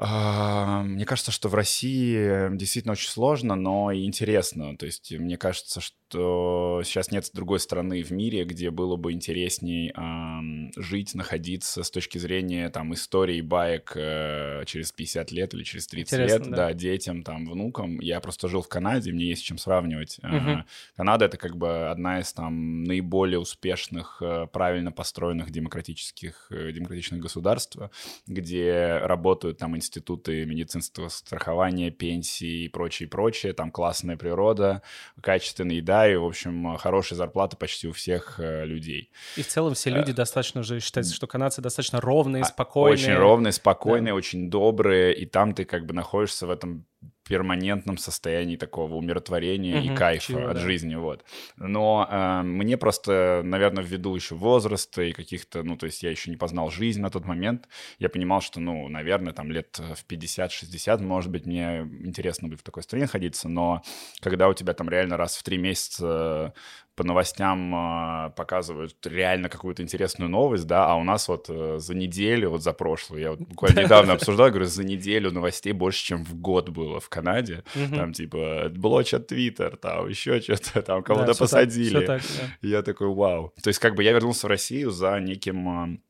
мне 0.00 1.04
кажется, 1.04 1.30
что 1.30 1.48
в 1.48 1.54
России 1.54 2.56
действительно 2.56 2.92
очень 2.92 3.10
сложно, 3.10 3.54
но 3.54 3.92
и 3.92 4.04
интересно. 4.04 4.76
То 4.76 4.86
есть 4.86 5.12
мне 5.12 5.36
кажется, 5.36 5.80
что 5.80 6.80
сейчас 6.84 7.10
нет 7.10 7.28
другой 7.34 7.60
страны 7.60 8.02
в 8.02 8.10
мире, 8.10 8.44
где 8.44 8.70
было 8.70 8.96
бы 8.96 9.12
интересней 9.12 9.92
э, 9.94 10.80
жить, 10.80 11.14
находиться 11.14 11.82
с 11.82 11.90
точки 11.90 12.16
зрения 12.16 12.70
там 12.70 12.94
истории 12.94 13.42
баек 13.42 13.92
э, 13.94 14.64
через 14.66 14.90
50 14.90 15.30
лет 15.32 15.52
или 15.54 15.64
через 15.64 15.86
30 15.86 16.12
Интересно, 16.12 16.34
лет, 16.34 16.50
да. 16.50 16.56
да, 16.56 16.72
детям, 16.72 17.22
там, 17.22 17.46
внукам. 17.46 18.00
Я 18.00 18.20
просто 18.20 18.48
жил 18.48 18.62
в 18.62 18.68
Канаде, 18.68 19.12
мне 19.12 19.26
есть 19.26 19.42
с 19.42 19.44
чем 19.44 19.58
сравнивать. 19.58 20.18
Угу. 20.22 20.64
Канада— 20.96 21.24
это 21.26 21.36
как 21.36 21.56
бы 21.56 21.88
одна 21.90 22.20
из 22.20 22.32
там 22.32 22.84
наиболее 22.84 23.38
успешных, 23.38 24.22
э, 24.22 24.46
правильно 24.50 24.92
построенных 24.92 25.50
демократических, 25.50 26.46
э, 26.50 26.72
демократичных 26.72 27.20
государств, 27.20 27.76
где 28.26 28.98
работают 29.02 29.58
там 29.58 29.76
институты 29.76 29.89
институты 29.90 30.46
медицинского 30.46 31.08
страхования, 31.08 31.90
пенсии 31.90 32.64
и 32.64 32.68
прочее, 32.68 33.08
прочее. 33.08 33.52
Там 33.52 33.70
классная 33.72 34.16
природа, 34.16 34.82
качественная 35.20 35.76
еда 35.76 36.10
и, 36.10 36.14
в 36.16 36.24
общем, 36.24 36.76
хорошая 36.76 37.16
зарплата 37.16 37.56
почти 37.56 37.88
у 37.88 37.92
всех 37.92 38.38
э, 38.38 38.64
людей. 38.64 39.10
И 39.36 39.42
в 39.42 39.48
целом 39.48 39.74
все 39.74 39.90
люди 39.90 40.12
э, 40.12 40.14
достаточно 40.14 40.62
же, 40.62 40.80
считается, 40.80 41.12
что 41.12 41.26
канадцы 41.26 41.60
достаточно 41.60 42.00
ровные, 42.00 42.42
а, 42.42 42.46
спокойные. 42.46 42.92
Очень 42.94 43.14
ровные, 43.14 43.52
спокойные, 43.52 44.12
да. 44.12 44.16
очень 44.16 44.48
добрые, 44.48 45.14
и 45.14 45.26
там 45.26 45.54
ты 45.54 45.64
как 45.64 45.86
бы 45.86 45.92
находишься 45.92 46.46
в 46.46 46.50
этом 46.50 46.86
перманентном 47.30 47.96
состоянии 47.96 48.56
такого 48.56 48.96
умиротворения 48.96 49.78
угу, 49.78 49.92
и 49.92 49.94
кайфа 49.94 50.26
чего, 50.26 50.48
от 50.48 50.54
да. 50.54 50.60
жизни, 50.60 50.96
вот. 50.96 51.24
Но 51.56 52.08
э, 52.10 52.42
мне 52.42 52.76
просто, 52.76 53.42
наверное, 53.44 53.84
ввиду 53.84 54.16
еще 54.16 54.34
возраста 54.34 55.02
и 55.02 55.12
каких-то, 55.12 55.62
ну, 55.62 55.76
то 55.76 55.86
есть 55.86 56.02
я 56.02 56.10
еще 56.10 56.32
не 56.32 56.36
познал 56.36 56.70
жизнь 56.70 57.00
на 57.00 57.08
тот 57.08 57.24
момент, 57.26 57.68
я 58.00 58.08
понимал, 58.08 58.40
что, 58.40 58.58
ну, 58.58 58.88
наверное, 58.88 59.32
там 59.32 59.52
лет 59.52 59.78
в 59.78 60.04
50-60, 60.12 61.00
может 61.02 61.30
быть, 61.30 61.46
мне 61.46 61.88
интересно 62.00 62.48
будет 62.48 62.60
в 62.60 62.64
такой 62.64 62.82
стране 62.82 63.04
находиться, 63.04 63.48
но 63.48 63.82
когда 64.20 64.48
у 64.48 64.54
тебя 64.54 64.74
там 64.74 64.88
реально 64.88 65.16
раз 65.16 65.36
в 65.36 65.44
три 65.44 65.56
месяца 65.56 66.52
по 66.96 67.04
новостям 67.04 67.74
э, 67.74 68.30
показывают 68.36 68.94
реально 69.06 69.48
какую-то 69.48 69.82
интересную 69.82 70.28
новость, 70.28 70.66
да, 70.66 70.86
а 70.86 70.96
у 70.96 71.04
нас 71.04 71.28
вот 71.28 71.46
э, 71.48 71.78
за 71.78 71.94
неделю, 71.94 72.50
вот 72.50 72.62
за 72.62 72.72
прошлую, 72.72 73.22
я 73.22 73.30
вот 73.30 73.40
буквально 73.40 73.80
недавно 73.80 74.12
обсуждал, 74.14 74.48
говорю, 74.50 74.66
за 74.66 74.84
неделю 74.84 75.30
новостей 75.30 75.72
больше, 75.72 76.04
чем 76.04 76.24
в 76.24 76.34
год 76.34 76.68
было 76.68 77.00
в 77.00 77.08
Канаде. 77.08 77.64
Там 77.90 78.12
типа 78.12 78.70
блочат 78.70 79.28
Твиттер, 79.28 79.76
там 79.76 80.08
еще 80.08 80.40
что-то, 80.40 80.82
там 80.86 81.02
кого-то 81.02 81.34
посадили. 81.34 82.20
Я 82.62 82.82
такой, 82.82 83.08
вау. 83.08 83.54
То 83.62 83.68
есть 83.68 83.80
как 83.80 83.94
бы 83.94 84.04
я 84.04 84.12
вернулся 84.12 84.46
в 84.46 84.50
Россию 84.50 84.90
за 84.90 85.18
неким 85.20 86.00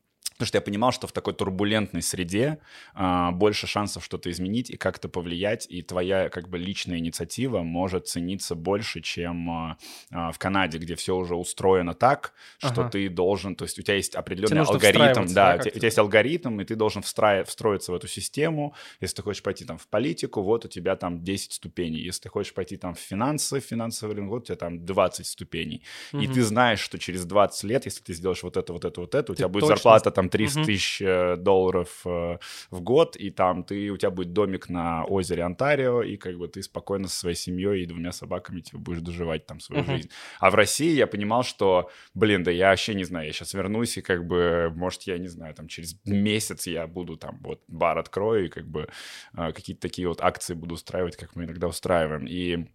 Потому 0.41 0.49
что 0.49 0.57
я 0.57 0.63
понимал, 0.63 0.91
что 0.91 1.07
в 1.07 1.13
такой 1.13 1.35
турбулентной 1.35 2.01
среде 2.01 2.61
а, 2.95 3.31
больше 3.31 3.67
шансов 3.67 4.03
что-то 4.03 4.31
изменить 4.31 4.71
и 4.71 4.79
как-то 4.79 5.11
повлиять, 5.11 5.67
и 5.69 5.83
твоя 5.83 6.31
как 6.31 6.49
бы 6.49 6.57
личная 6.57 6.97
инициатива 6.97 7.63
может 7.63 8.09
цениться 8.09 8.55
больше, 8.55 9.03
чем 9.03 9.51
а, 9.51 9.77
а 10.11 10.33
в 10.33 10.39
Канаде, 10.39 10.79
где 10.79 10.95
все 10.95 11.15
уже 11.15 11.35
устроено 11.35 11.93
так, 11.93 12.33
что 12.57 12.81
ага. 12.81 12.89
ты 12.89 13.11
должен, 13.11 13.55
то 13.55 13.65
есть 13.65 13.79
у 13.79 13.83
тебя 13.83 13.97
есть 13.97 14.15
определенный 14.15 14.63
алгоритм, 14.63 15.27
да, 15.27 15.59
да 15.59 15.63
у, 15.67 15.71
тебя, 15.71 15.87
есть 15.87 15.99
алгоритм, 15.99 16.59
и 16.63 16.65
ты 16.65 16.75
должен 16.75 17.03
встраив, 17.03 17.47
встроиться 17.47 17.93
в 17.93 17.95
эту 17.95 18.09
систему. 18.09 18.75
Если 19.03 19.17
ты 19.17 19.23
хочешь 19.23 19.43
пойти 19.43 19.67
там 19.67 19.77
в 19.77 19.89
политику, 19.89 20.41
вот 20.41 20.65
у 20.65 20.69
тебя 20.69 20.97
там 20.97 21.23
10 21.23 21.53
ступеней. 21.53 22.01
Если 22.01 22.23
ты 22.23 22.29
хочешь 22.31 22.55
пойти 22.55 22.79
там 22.79 22.95
в 22.95 22.99
финансы, 22.99 23.61
финансовый 23.61 24.15
рынок, 24.15 24.31
вот 24.31 24.43
у 24.45 24.47
тебя 24.47 24.57
там 24.57 24.87
20 24.87 25.27
ступеней. 25.27 25.83
Угу. 26.15 26.23
И 26.23 26.29
ты 26.29 26.43
знаешь, 26.43 26.81
что 26.81 26.99
через 26.99 27.27
20 27.27 27.65
лет, 27.65 27.85
если 27.85 28.03
ты 28.03 28.15
сделаешь 28.15 28.43
вот 28.43 28.57
это, 28.57 28.73
вот 28.73 28.87
это, 28.87 29.01
вот 29.03 29.15
это, 29.15 29.33
у 29.33 29.35
тебя 29.35 29.49
будет 29.49 29.67
зарплата 29.67 30.11
там 30.11 30.30
300 30.31 30.65
тысяч 30.65 31.03
э, 31.03 31.37
долларов 31.37 32.03
э, 32.05 32.39
в 32.71 32.81
год, 32.81 33.17
и 33.17 33.31
там 33.31 33.65
ты, 33.65 33.91
у 33.91 33.97
тебя 33.97 34.11
будет 34.11 34.33
домик 34.33 34.69
на 34.69 35.05
озере 35.05 35.43
Онтарио, 35.43 36.03
и 36.03 36.17
как 36.17 36.39
бы 36.39 36.49
ты 36.49 36.63
спокойно 36.63 37.09
со 37.09 37.19
своей 37.19 37.37
семьей 37.37 37.83
и 37.83 37.87
двумя 37.87 38.13
собаками 38.13 38.61
типа, 38.61 38.79
будешь 38.79 39.01
доживать 39.01 39.47
там 39.47 39.61
свою 39.61 39.83
uh-huh. 39.83 39.97
жизнь. 39.97 40.11
А 40.39 40.51
в 40.51 40.55
России 40.55 40.93
я 40.93 41.07
понимал, 41.07 41.43
что, 41.43 41.91
блин, 42.15 42.43
да 42.43 42.51
я 42.51 42.71
вообще 42.71 42.95
не 42.95 43.05
знаю, 43.05 43.27
я 43.27 43.33
сейчас 43.33 43.55
вернусь, 43.55 43.99
и 43.99 44.03
как 44.03 44.27
бы, 44.27 44.73
может, 44.75 45.03
я 45.03 45.19
не 45.19 45.29
знаю, 45.29 45.55
там 45.55 45.69
через 45.69 45.97
месяц 46.05 46.67
я 46.67 46.87
буду 46.87 47.17
там 47.17 47.39
вот 47.43 47.61
бар 47.69 47.99
открою, 47.99 48.47
и 48.47 48.49
как 48.49 48.67
бы 48.69 48.89
э, 49.37 49.53
какие-то 49.53 49.83
такие 49.83 50.09
вот 50.09 50.21
акции 50.21 50.55
буду 50.55 50.75
устраивать, 50.75 51.17
как 51.17 51.37
мы 51.37 51.45
иногда 51.45 51.69
устраиваем. 51.69 52.27
И 52.27 52.67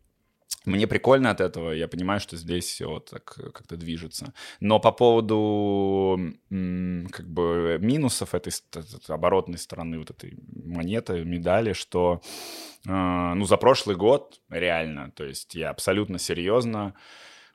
мне 0.66 0.88
прикольно 0.88 1.30
от 1.30 1.42
этого, 1.42 1.72
я 1.72 1.88
понимаю, 1.88 2.20
что 2.20 2.38
здесь 2.38 2.66
все 2.66 2.88
вот 2.88 3.12
так 3.12 3.24
как-то 3.25 3.78
движется. 3.78 4.34
Но 4.60 4.80
по 4.80 4.92
поводу 4.92 6.20
как 6.50 7.30
бы 7.30 7.78
минусов 7.80 8.34
этой 8.34 8.52
оборотной 9.08 9.60
стороны 9.60 10.00
вот 10.00 10.10
этой 10.10 10.38
монеты, 10.48 11.24
медали, 11.24 11.74
что 11.74 12.22
э, 12.88 12.90
ну 12.90 13.46
за 13.46 13.58
прошлый 13.58 13.96
год 13.96 14.42
реально, 14.50 15.12
то 15.12 15.24
есть 15.24 15.56
я 15.56 15.70
абсолютно 15.70 16.18
серьезно 16.18 16.96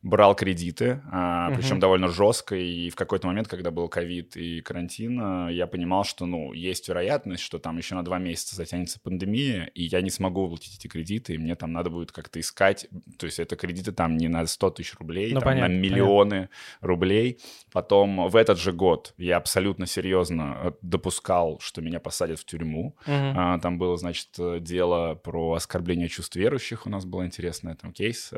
брал 0.02 0.35
кредиты, 0.35 1.02
а, 1.12 1.50
причем 1.50 1.75
угу. 1.75 1.80
довольно 1.80 2.09
жестко, 2.09 2.57
и 2.57 2.88
в 2.88 2.97
какой-то 2.97 3.26
момент, 3.26 3.49
когда 3.49 3.71
был 3.71 3.87
ковид 3.88 4.35
и 4.35 4.62
карантин, 4.62 5.21
а, 5.21 5.49
я 5.50 5.66
понимал, 5.66 6.04
что, 6.04 6.25
ну, 6.25 6.54
есть 6.54 6.88
вероятность, 6.88 7.42
что 7.42 7.59
там 7.59 7.76
еще 7.76 7.95
на 7.95 8.02
два 8.02 8.19
месяца 8.19 8.57
затянется 8.57 8.99
пандемия, 8.99 9.71
и 9.75 9.85
я 9.85 10.00
не 10.00 10.09
смогу 10.11 10.42
выплатить 10.42 10.78
эти 10.78 10.88
кредиты, 10.88 11.35
и 11.35 11.38
мне 11.38 11.54
там 11.54 11.73
надо 11.73 11.90
будет 11.90 12.12
как-то 12.12 12.40
искать, 12.40 12.88
то 13.19 13.26
есть 13.26 13.38
это 13.38 13.57
кредиты 13.57 13.92
там 13.92 14.16
не 14.16 14.28
на 14.28 14.47
100 14.47 14.71
тысяч 14.71 14.95
рублей, 14.99 15.35
ну, 15.35 15.40
там 15.40 15.50
понятно, 15.50 15.75
на 15.75 15.78
миллионы 15.78 16.30
понятно. 16.30 16.57
рублей. 16.80 17.38
Потом 17.71 18.28
в 18.28 18.37
этот 18.37 18.59
же 18.59 18.73
год 18.73 19.12
я 19.19 19.37
абсолютно 19.37 19.85
серьезно 19.85 20.57
э, 20.62 20.73
допускал, 20.80 21.61
что 21.61 21.83
меня 21.83 22.00
посадят 22.00 22.38
в 22.38 22.47
тюрьму. 22.47 22.97
Угу. 23.07 23.61
Там 23.61 23.78
было, 23.78 23.97
значит, 23.99 24.28
дело 24.62 25.14
про 25.14 25.52
оскорбление 25.52 26.09
чувств 26.09 26.37
верующих, 26.37 26.87
у 26.87 26.90
нас 26.90 27.04
был 27.04 27.23
интересный 27.23 27.75
там 27.75 27.92
кейс. 27.92 28.33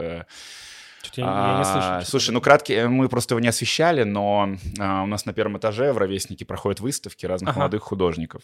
Я, 1.15 1.25
я 1.25 1.59
не 1.59 1.65
слышу. 1.65 1.87
А, 1.89 2.03
слушай, 2.05 2.31
ну 2.31 2.41
краткий, 2.41 2.75
э, 2.75 2.89
мы 2.89 3.09
просто 3.09 3.35
его 3.35 3.41
не 3.41 3.49
освещали, 3.49 4.03
но 4.05 4.57
а, 4.79 5.03
у 5.03 5.07
нас 5.07 5.27
на 5.27 5.33
первом 5.33 5.59
этаже 5.59 5.93
в 5.93 5.99
Ровеснике 5.99 6.45
проходят 6.45 6.81
выставки 6.81 7.27
разных 7.27 7.51
ага. 7.51 7.61
молодых 7.61 7.83
художников. 7.83 8.43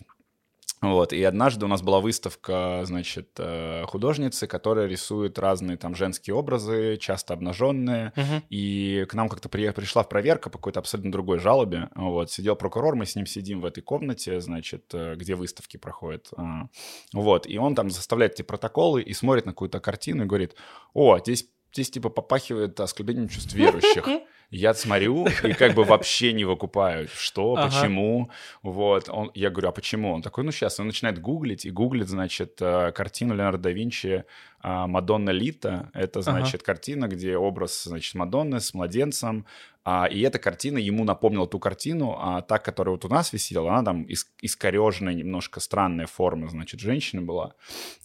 Вот, 0.80 1.12
и 1.12 1.22
однажды 1.24 1.64
у 1.64 1.68
нас 1.68 1.82
была 1.82 2.00
выставка, 2.00 2.82
значит, 2.84 3.30
э, 3.38 3.82
художницы, 3.86 4.46
которая 4.46 4.86
рисует 4.86 5.36
разные 5.38 5.76
там 5.76 5.96
женские 5.96 6.36
образы, 6.36 6.98
часто 6.98 7.34
обнаженные, 7.34 8.12
uh-huh. 8.14 8.42
и 8.48 9.04
к 9.08 9.14
нам 9.14 9.28
как-то 9.28 9.48
при, 9.48 9.68
пришла 9.70 10.04
проверка 10.04 10.50
по 10.50 10.58
какой-то 10.58 10.78
абсолютно 10.78 11.10
другой 11.10 11.40
жалобе, 11.40 11.88
вот, 11.96 12.30
сидел 12.30 12.54
прокурор, 12.54 12.94
мы 12.94 13.06
с 13.06 13.16
ним 13.16 13.26
сидим 13.26 13.60
в 13.60 13.64
этой 13.64 13.80
комнате, 13.80 14.40
значит, 14.40 14.84
э, 14.92 15.16
где 15.16 15.34
выставки 15.34 15.78
проходят, 15.78 16.28
а, 16.36 16.68
вот, 17.12 17.48
и 17.48 17.58
он 17.58 17.74
там 17.74 17.90
заставляет 17.90 18.34
эти 18.34 18.42
протоколы 18.42 19.02
и 19.02 19.12
смотрит 19.14 19.46
на 19.46 19.52
какую-то 19.52 19.80
картину 19.80 20.24
и 20.24 20.26
говорит, 20.26 20.54
о, 20.94 21.18
здесь 21.18 21.48
здесь 21.72 21.90
типа 21.90 22.08
попахивает 22.08 22.78
оскорблением 22.80 23.28
чувств 23.28 23.54
верующих. 23.54 24.06
Я 24.50 24.72
смотрю 24.72 25.26
и 25.44 25.52
как 25.52 25.74
бы 25.74 25.84
вообще 25.84 26.32
не 26.32 26.46
выкупаю, 26.46 27.06
что, 27.12 27.54
ага. 27.54 27.66
почему. 27.66 28.30
Вот, 28.62 29.10
он, 29.10 29.30
я 29.34 29.50
говорю, 29.50 29.68
а 29.68 29.72
почему? 29.72 30.14
Он 30.14 30.22
такой, 30.22 30.42
ну 30.42 30.52
сейчас, 30.52 30.80
он 30.80 30.86
начинает 30.86 31.20
гуглить, 31.20 31.66
и 31.66 31.70
гуглит, 31.70 32.08
значит, 32.08 32.56
э, 32.60 32.92
картину 32.92 33.34
Леонардо 33.34 33.64
да 33.64 33.70
Винчи 33.72 34.24
а, 34.60 34.86
«Мадонна 34.86 35.30
Лита». 35.30 35.90
Это, 35.94 36.22
значит, 36.22 36.62
ага. 36.62 36.64
картина, 36.64 37.08
где 37.08 37.36
образ, 37.36 37.84
значит, 37.84 38.14
Мадонны 38.14 38.60
с 38.60 38.74
младенцем, 38.74 39.46
а, 39.90 40.04
и 40.04 40.20
эта 40.20 40.38
картина 40.38 40.76
ему 40.76 41.02
напомнила 41.04 41.46
ту 41.46 41.58
картину, 41.58 42.14
а 42.20 42.42
та, 42.42 42.58
которая 42.58 42.92
вот 42.96 43.06
у 43.06 43.08
нас 43.08 43.32
висела, 43.32 43.70
она 43.70 43.82
там 43.82 44.02
иск 44.02 44.28
искореженная, 44.42 45.14
немножко 45.14 45.60
странная 45.60 46.06
форма, 46.06 46.50
значит, 46.50 46.78
женщина 46.78 47.22
была. 47.22 47.54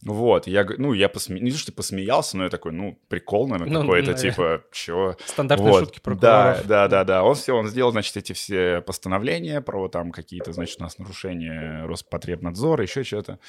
Вот, 0.01 0.47
я, 0.47 0.65
ну, 0.77 0.93
я 0.93 1.09
посмеялся, 1.09 1.43
не 1.43 1.51
то, 1.51 1.57
что 1.57 1.73
посмеялся, 1.73 2.37
но 2.37 2.45
я 2.45 2.49
такой, 2.49 2.71
ну, 2.71 2.97
прикол, 3.09 3.49
наверное, 3.49 3.73
ну, 3.73 3.81
какой-то, 3.81 4.13
типа, 4.13 4.63
чего? 4.71 5.17
Стандартные 5.25 5.71
вот. 5.71 5.79
шутки 5.81 5.99
про 5.99 6.15
Да, 6.15 6.61
да, 6.63 6.87
да, 6.87 7.03
да. 7.03 7.21
Он 7.21 7.35
все, 7.35 7.53
он 7.53 7.67
сделал, 7.67 7.91
значит, 7.91 8.15
эти 8.15 8.31
все 8.31 8.79
постановления 8.79 9.59
про 9.59 9.89
там 9.89 10.11
какие-то, 10.11 10.53
значит, 10.53 10.79
у 10.79 10.83
нас 10.83 10.97
нарушения 10.97 11.85
Роспотребнадзора, 11.85 12.83
еще 12.83 13.03
что-то. 13.03 13.39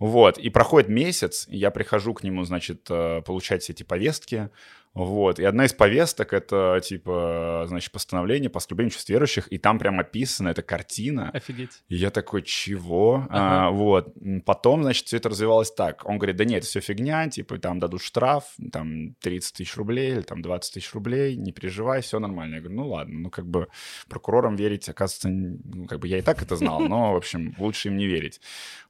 Вот, 0.00 0.36
и 0.36 0.50
проходит 0.50 0.88
месяц, 0.88 1.46
я 1.48 1.70
прихожу 1.70 2.12
к 2.14 2.24
нему, 2.24 2.42
значит, 2.42 2.53
э, 2.90 3.22
получать 3.22 3.62
все 3.62 3.72
эти 3.72 3.82
повестки, 3.82 4.50
вот. 4.94 5.40
И 5.40 5.44
одна 5.44 5.64
из 5.64 5.72
повесток— 5.72 6.32
это, 6.32 6.80
типа, 6.82 7.64
значит, 7.66 7.90
постановление 7.90 8.48
по 8.48 8.58
оскорблению 8.58 8.92
чувств 8.92 9.10
верующих, 9.10 9.52
и 9.52 9.58
там 9.58 9.78
прям 9.78 9.98
описана 9.98 10.50
эта 10.50 10.62
картина. 10.62 11.30
Офигеть. 11.30 11.82
И 11.88 11.96
я 11.96 12.10
такой, 12.10 12.42
чего? 12.42 13.26
Ага. 13.28 13.66
А, 13.66 13.70
вот. 13.70 14.14
Потом, 14.44 14.84
значит, 14.84 15.06
все 15.08 15.16
это 15.16 15.28
развивалось 15.28 15.72
так. 15.72 16.06
Он 16.06 16.18
говорит, 16.18 16.36
да 16.36 16.44
нет, 16.44 16.58
это 16.58 16.66
все 16.66 16.80
фигня, 16.80 17.28
типа, 17.28 17.58
там 17.58 17.80
дадут 17.80 18.02
штраф, 18.02 18.44
там 18.72 19.14
30 19.20 19.56
тысяч 19.56 19.76
рублей 19.76 20.12
или 20.12 20.20
там 20.22 20.42
20 20.42 20.74
тысяч 20.74 20.92
рублей, 20.94 21.34
не 21.34 21.50
переживай, 21.50 22.00
все 22.00 22.20
нормально. 22.20 22.56
Я 22.56 22.60
говорю, 22.60 22.76
ну 22.76 22.88
ладно, 22.88 23.18
ну 23.18 23.30
как 23.30 23.46
бы 23.46 23.68
прокурорам 24.08 24.54
верить, 24.54 24.88
оказывается, 24.88 25.28
ну, 25.28 25.86
как 25.86 25.98
бы 25.98 26.06
я 26.06 26.18
и 26.18 26.22
так 26.22 26.40
это 26.40 26.54
знал, 26.54 26.80
но, 26.80 27.14
в 27.14 27.16
общем, 27.16 27.54
лучше 27.58 27.88
им 27.88 27.96
не 27.96 28.06
верить. 28.06 28.40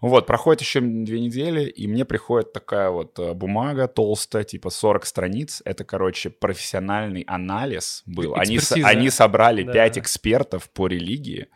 Вот, 0.01 0.27
проходит 0.27 0.61
еще 0.61 0.81
две 0.81 1.21
недели, 1.21 1.65
и 1.65 1.87
мне 1.87 2.05
приходит 2.05 2.53
такая 2.53 2.91
вот 2.91 3.19
э, 3.19 3.33
бумага 3.33 3.89
толстая, 3.89 4.45
типа 4.45 4.69
40 4.69 5.07
страниц, 5.07 5.63
это 5.65 5.85
короче, 5.95 6.29
профессиональный 6.29 7.23
анализ 7.23 8.03
был. 8.05 8.35
Они, 8.35 8.59
они 8.83 9.11
собрали 9.11 9.63
да. 9.63 9.73
экспертов 9.97 10.69
по 10.71 10.89
религии 10.89 11.47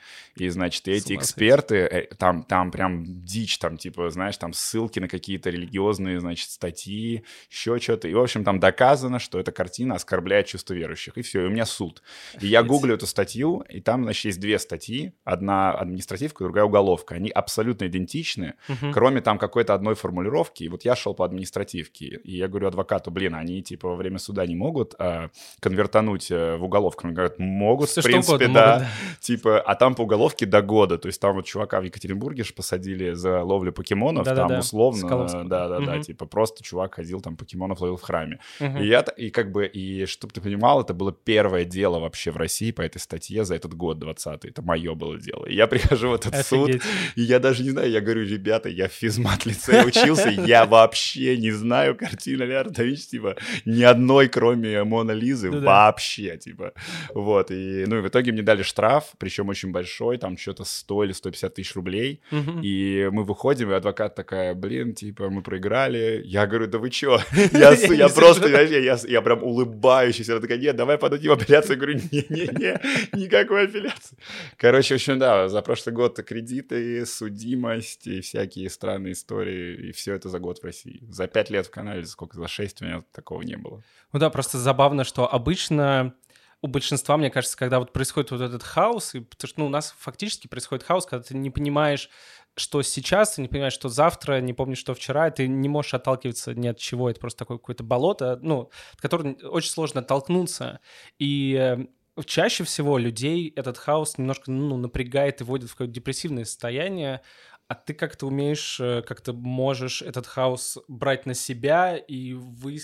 И, 0.40 0.48
значит, 0.48 0.86
эти 0.88 1.14
эксперты, 1.14 1.76
э, 1.76 2.14
там, 2.16 2.42
там 2.42 2.70
прям 2.70 3.04
дичь, 3.24 3.58
там, 3.58 3.76
типа, 3.76 4.10
знаешь, 4.10 4.36
там 4.36 4.52
ссылки 4.52 5.00
на 5.00 5.08
какие-то 5.08 5.50
религиозные, 5.50 6.20
значит, 6.20 6.50
статьи, 6.50 7.24
еще 7.50 7.78
что-то. 7.78 8.08
И, 8.08 8.14
в 8.14 8.20
общем, 8.20 8.44
там 8.44 8.60
доказано, 8.60 9.18
что 9.18 9.38
эта 9.38 9.52
картина 9.52 9.96
оскорбляет 9.96 10.46
чувство 10.46 10.74
верующих. 10.74 11.16
И 11.18 11.22
все, 11.22 11.42
и 11.42 11.46
у 11.46 11.50
меня 11.50 11.66
суд. 11.66 12.02
И 12.40 12.46
я 12.46 12.62
гуглю 12.62 12.94
эту 12.94 13.06
статью, 13.06 13.64
и 13.68 13.80
там, 13.80 14.04
значит, 14.04 14.24
есть 14.26 14.40
две 14.40 14.58
статьи. 14.58 15.12
Одна 15.24 15.72
административка, 15.72 16.44
другая 16.44 16.64
уголовка. 16.64 17.14
Они 17.14 17.30
абсолютно 17.30 17.86
идентичны, 17.86 18.54
угу. 18.68 18.92
кроме 18.92 19.20
там 19.20 19.38
какой-то 19.38 19.74
одной 19.74 19.94
формулировки. 19.94 20.64
И 20.64 20.68
вот 20.68 20.84
я 20.84 20.96
шел 20.96 21.14
по 21.14 21.24
административке, 21.24 22.06
и 22.06 22.36
я 22.36 22.48
говорю 22.48 22.68
адвокату, 22.68 23.10
блин, 23.10 23.34
они, 23.34 23.62
типа, 23.62 23.88
во 23.88 23.96
время 23.96 24.18
суда 24.18 24.46
не 24.46 24.54
могут 24.54 24.94
а, 24.98 25.30
конвертануть 25.60 26.30
э, 26.30 26.56
в 26.56 26.64
уголовку. 26.64 27.06
Он 27.06 27.14
говорит, 27.14 27.38
могут, 27.38 27.88
Все 27.88 28.00
в 28.00 28.04
принципе, 28.04 28.48
да. 28.48 28.74
Могут, 28.74 28.82
да. 28.82 28.88
Типа, 29.20 29.60
а 29.60 29.74
там 29.74 29.94
по 29.94 30.02
уголовке 30.02 30.27
до 30.46 30.62
года. 30.62 30.98
То 30.98 31.08
есть 31.08 31.20
там 31.20 31.36
вот 31.36 31.46
чувака 31.46 31.80
в 31.80 31.84
Екатеринбурге 31.84 32.44
же 32.44 32.54
посадили 32.54 33.12
за 33.12 33.42
ловлю 33.42 33.72
покемонов, 33.72 34.24
да, 34.24 34.34
там 34.34 34.48
да, 34.48 34.58
условно, 34.58 35.44
да-да-да, 35.44 35.94
угу. 35.94 36.02
типа 36.02 36.26
просто 36.26 36.62
чувак 36.62 36.94
ходил 36.94 37.20
там 37.20 37.36
покемонов 37.36 37.80
ловил 37.80 37.96
в 37.96 38.02
храме. 38.02 38.38
Угу. 38.60 38.78
И 38.78 38.86
я, 38.86 39.00
и 39.16 39.30
как 39.30 39.52
бы, 39.52 39.66
и 39.66 40.06
чтобы 40.06 40.32
ты 40.32 40.40
понимал, 40.40 40.82
это 40.82 40.94
было 40.94 41.12
первое 41.12 41.64
дело 41.64 41.98
вообще 41.98 42.30
в 42.30 42.36
России 42.36 42.70
по 42.70 42.82
этой 42.82 42.98
статье 42.98 43.44
за 43.44 43.54
этот 43.54 43.74
год 43.74 43.98
20 43.98 44.44
Это 44.44 44.62
мое 44.62 44.94
было 44.94 45.18
дело. 45.18 45.46
И 45.46 45.54
я 45.54 45.66
прихожу 45.66 46.10
в 46.10 46.14
этот 46.14 46.34
Офигеть. 46.34 46.82
суд, 46.82 46.92
и 47.16 47.22
я 47.22 47.38
даже 47.38 47.62
не 47.62 47.70
знаю, 47.70 47.90
я 47.90 48.00
говорю, 48.00 48.24
ребята, 48.24 48.68
я 48.68 48.88
в 48.88 48.92
физмат 48.92 49.46
лице 49.46 49.84
учился, 49.84 50.28
я 50.28 50.66
вообще 50.66 51.36
не 51.36 51.50
знаю 51.50 51.96
картины 51.96 52.44
Леонардо 52.44 52.84
да 52.84 52.96
типа, 52.96 53.36
ни 53.64 53.82
одной, 53.82 54.28
кроме 54.28 54.84
Мона 54.84 55.12
Лизы, 55.12 55.50
вообще, 55.50 56.36
типа. 56.36 56.72
Вот, 57.14 57.50
и, 57.50 57.84
ну, 57.86 57.98
и 57.98 58.00
в 58.00 58.08
итоге 58.08 58.32
мне 58.32 58.42
дали 58.42 58.62
штраф, 58.62 59.12
причем 59.18 59.48
очень 59.48 59.70
большой, 59.70 60.17
там 60.18 60.36
что-то 60.36 60.64
100 60.64 61.04
или 61.04 61.12
150 61.12 61.54
тысяч 61.54 61.74
рублей, 61.74 62.20
и 62.62 63.08
мы 63.12 63.24
выходим, 63.24 63.70
и 63.70 63.74
адвокат 63.74 64.14
такая, 64.14 64.54
блин, 64.54 64.94
типа, 64.94 65.30
мы 65.30 65.42
проиграли. 65.42 66.22
Я 66.24 66.46
говорю, 66.46 66.66
да 66.66 66.78
вы 66.78 66.90
чё? 66.90 67.20
Я, 67.52 68.08
просто, 68.08 68.48
я, 68.48 69.22
прям 69.22 69.42
улыбающийся. 69.42 70.32
Она 70.32 70.40
такая, 70.40 70.58
нет, 70.58 70.76
давай 70.76 70.98
подадим 70.98 71.32
апелляцию. 71.32 71.72
Я 71.72 71.76
говорю, 71.76 72.00
не-не-не, 72.10 72.80
никакой 73.16 73.64
апелляции. 73.64 74.16
Короче, 74.56 74.94
в 74.94 74.96
общем, 74.96 75.18
да, 75.18 75.48
за 75.48 75.62
прошлый 75.62 75.94
год 75.94 76.20
кредиты, 76.22 77.04
судимость 77.06 78.06
и 78.06 78.20
всякие 78.20 78.70
странные 78.70 79.12
истории, 79.12 79.88
и 79.88 79.92
все 79.92 80.14
это 80.14 80.28
за 80.28 80.38
год 80.38 80.58
в 80.58 80.64
России. 80.64 81.02
За 81.08 81.26
пять 81.26 81.50
лет 81.50 81.66
в 81.66 81.70
Канаде, 81.70 82.06
сколько, 82.06 82.36
за 82.36 82.48
шесть 82.48 82.82
у 82.82 82.84
меня 82.84 83.02
такого 83.12 83.42
не 83.42 83.56
было. 83.56 83.82
Ну 84.12 84.18
да, 84.18 84.30
просто 84.30 84.58
забавно, 84.58 85.04
что 85.04 85.32
обычно 85.32 86.14
у 86.60 86.66
большинства, 86.66 87.16
мне 87.16 87.30
кажется, 87.30 87.56
когда 87.56 87.78
вот 87.78 87.92
происходит 87.92 88.30
вот 88.30 88.40
этот 88.40 88.62
хаос, 88.62 89.14
и, 89.14 89.20
потому 89.20 89.48
что 89.48 89.60
ну, 89.60 89.66
у 89.66 89.70
нас 89.70 89.94
фактически 89.96 90.48
происходит 90.48 90.84
хаос, 90.84 91.06
когда 91.06 91.22
ты 91.22 91.36
не 91.36 91.50
понимаешь, 91.50 92.10
что 92.56 92.82
сейчас, 92.82 93.34
ты 93.34 93.42
не 93.42 93.48
понимаешь, 93.48 93.72
что 93.72 93.88
завтра, 93.88 94.40
не 94.40 94.52
помнишь, 94.52 94.78
что 94.78 94.94
вчера, 94.94 95.30
ты 95.30 95.46
не 95.46 95.68
можешь 95.68 95.94
отталкиваться 95.94 96.54
ни 96.54 96.66
от 96.66 96.78
чего, 96.78 97.08
это 97.08 97.20
просто 97.20 97.40
такое 97.40 97.58
какое-то 97.58 97.84
болото, 97.84 98.38
ну, 98.42 98.70
от 98.94 99.00
которого 99.00 99.32
очень 99.48 99.70
сложно 99.70 100.00
оттолкнуться. 100.00 100.80
И 101.18 101.54
э, 101.54 101.86
чаще 102.24 102.64
всего 102.64 102.98
людей 102.98 103.52
этот 103.54 103.78
хаос 103.78 104.18
немножко 104.18 104.50
ну, 104.50 104.76
напрягает 104.76 105.40
и 105.40 105.44
вводит 105.44 105.70
в 105.70 105.74
какое-то 105.74 105.94
депрессивное 105.94 106.44
состояние, 106.44 107.22
а 107.68 107.74
ты 107.74 107.94
как-то 107.94 108.26
умеешь, 108.26 108.80
э, 108.80 109.02
как-то 109.02 109.32
можешь 109.32 110.02
этот 110.02 110.26
хаос 110.26 110.78
брать 110.88 111.26
на 111.26 111.34
себя 111.34 111.96
и 111.96 112.32
вы... 112.32 112.78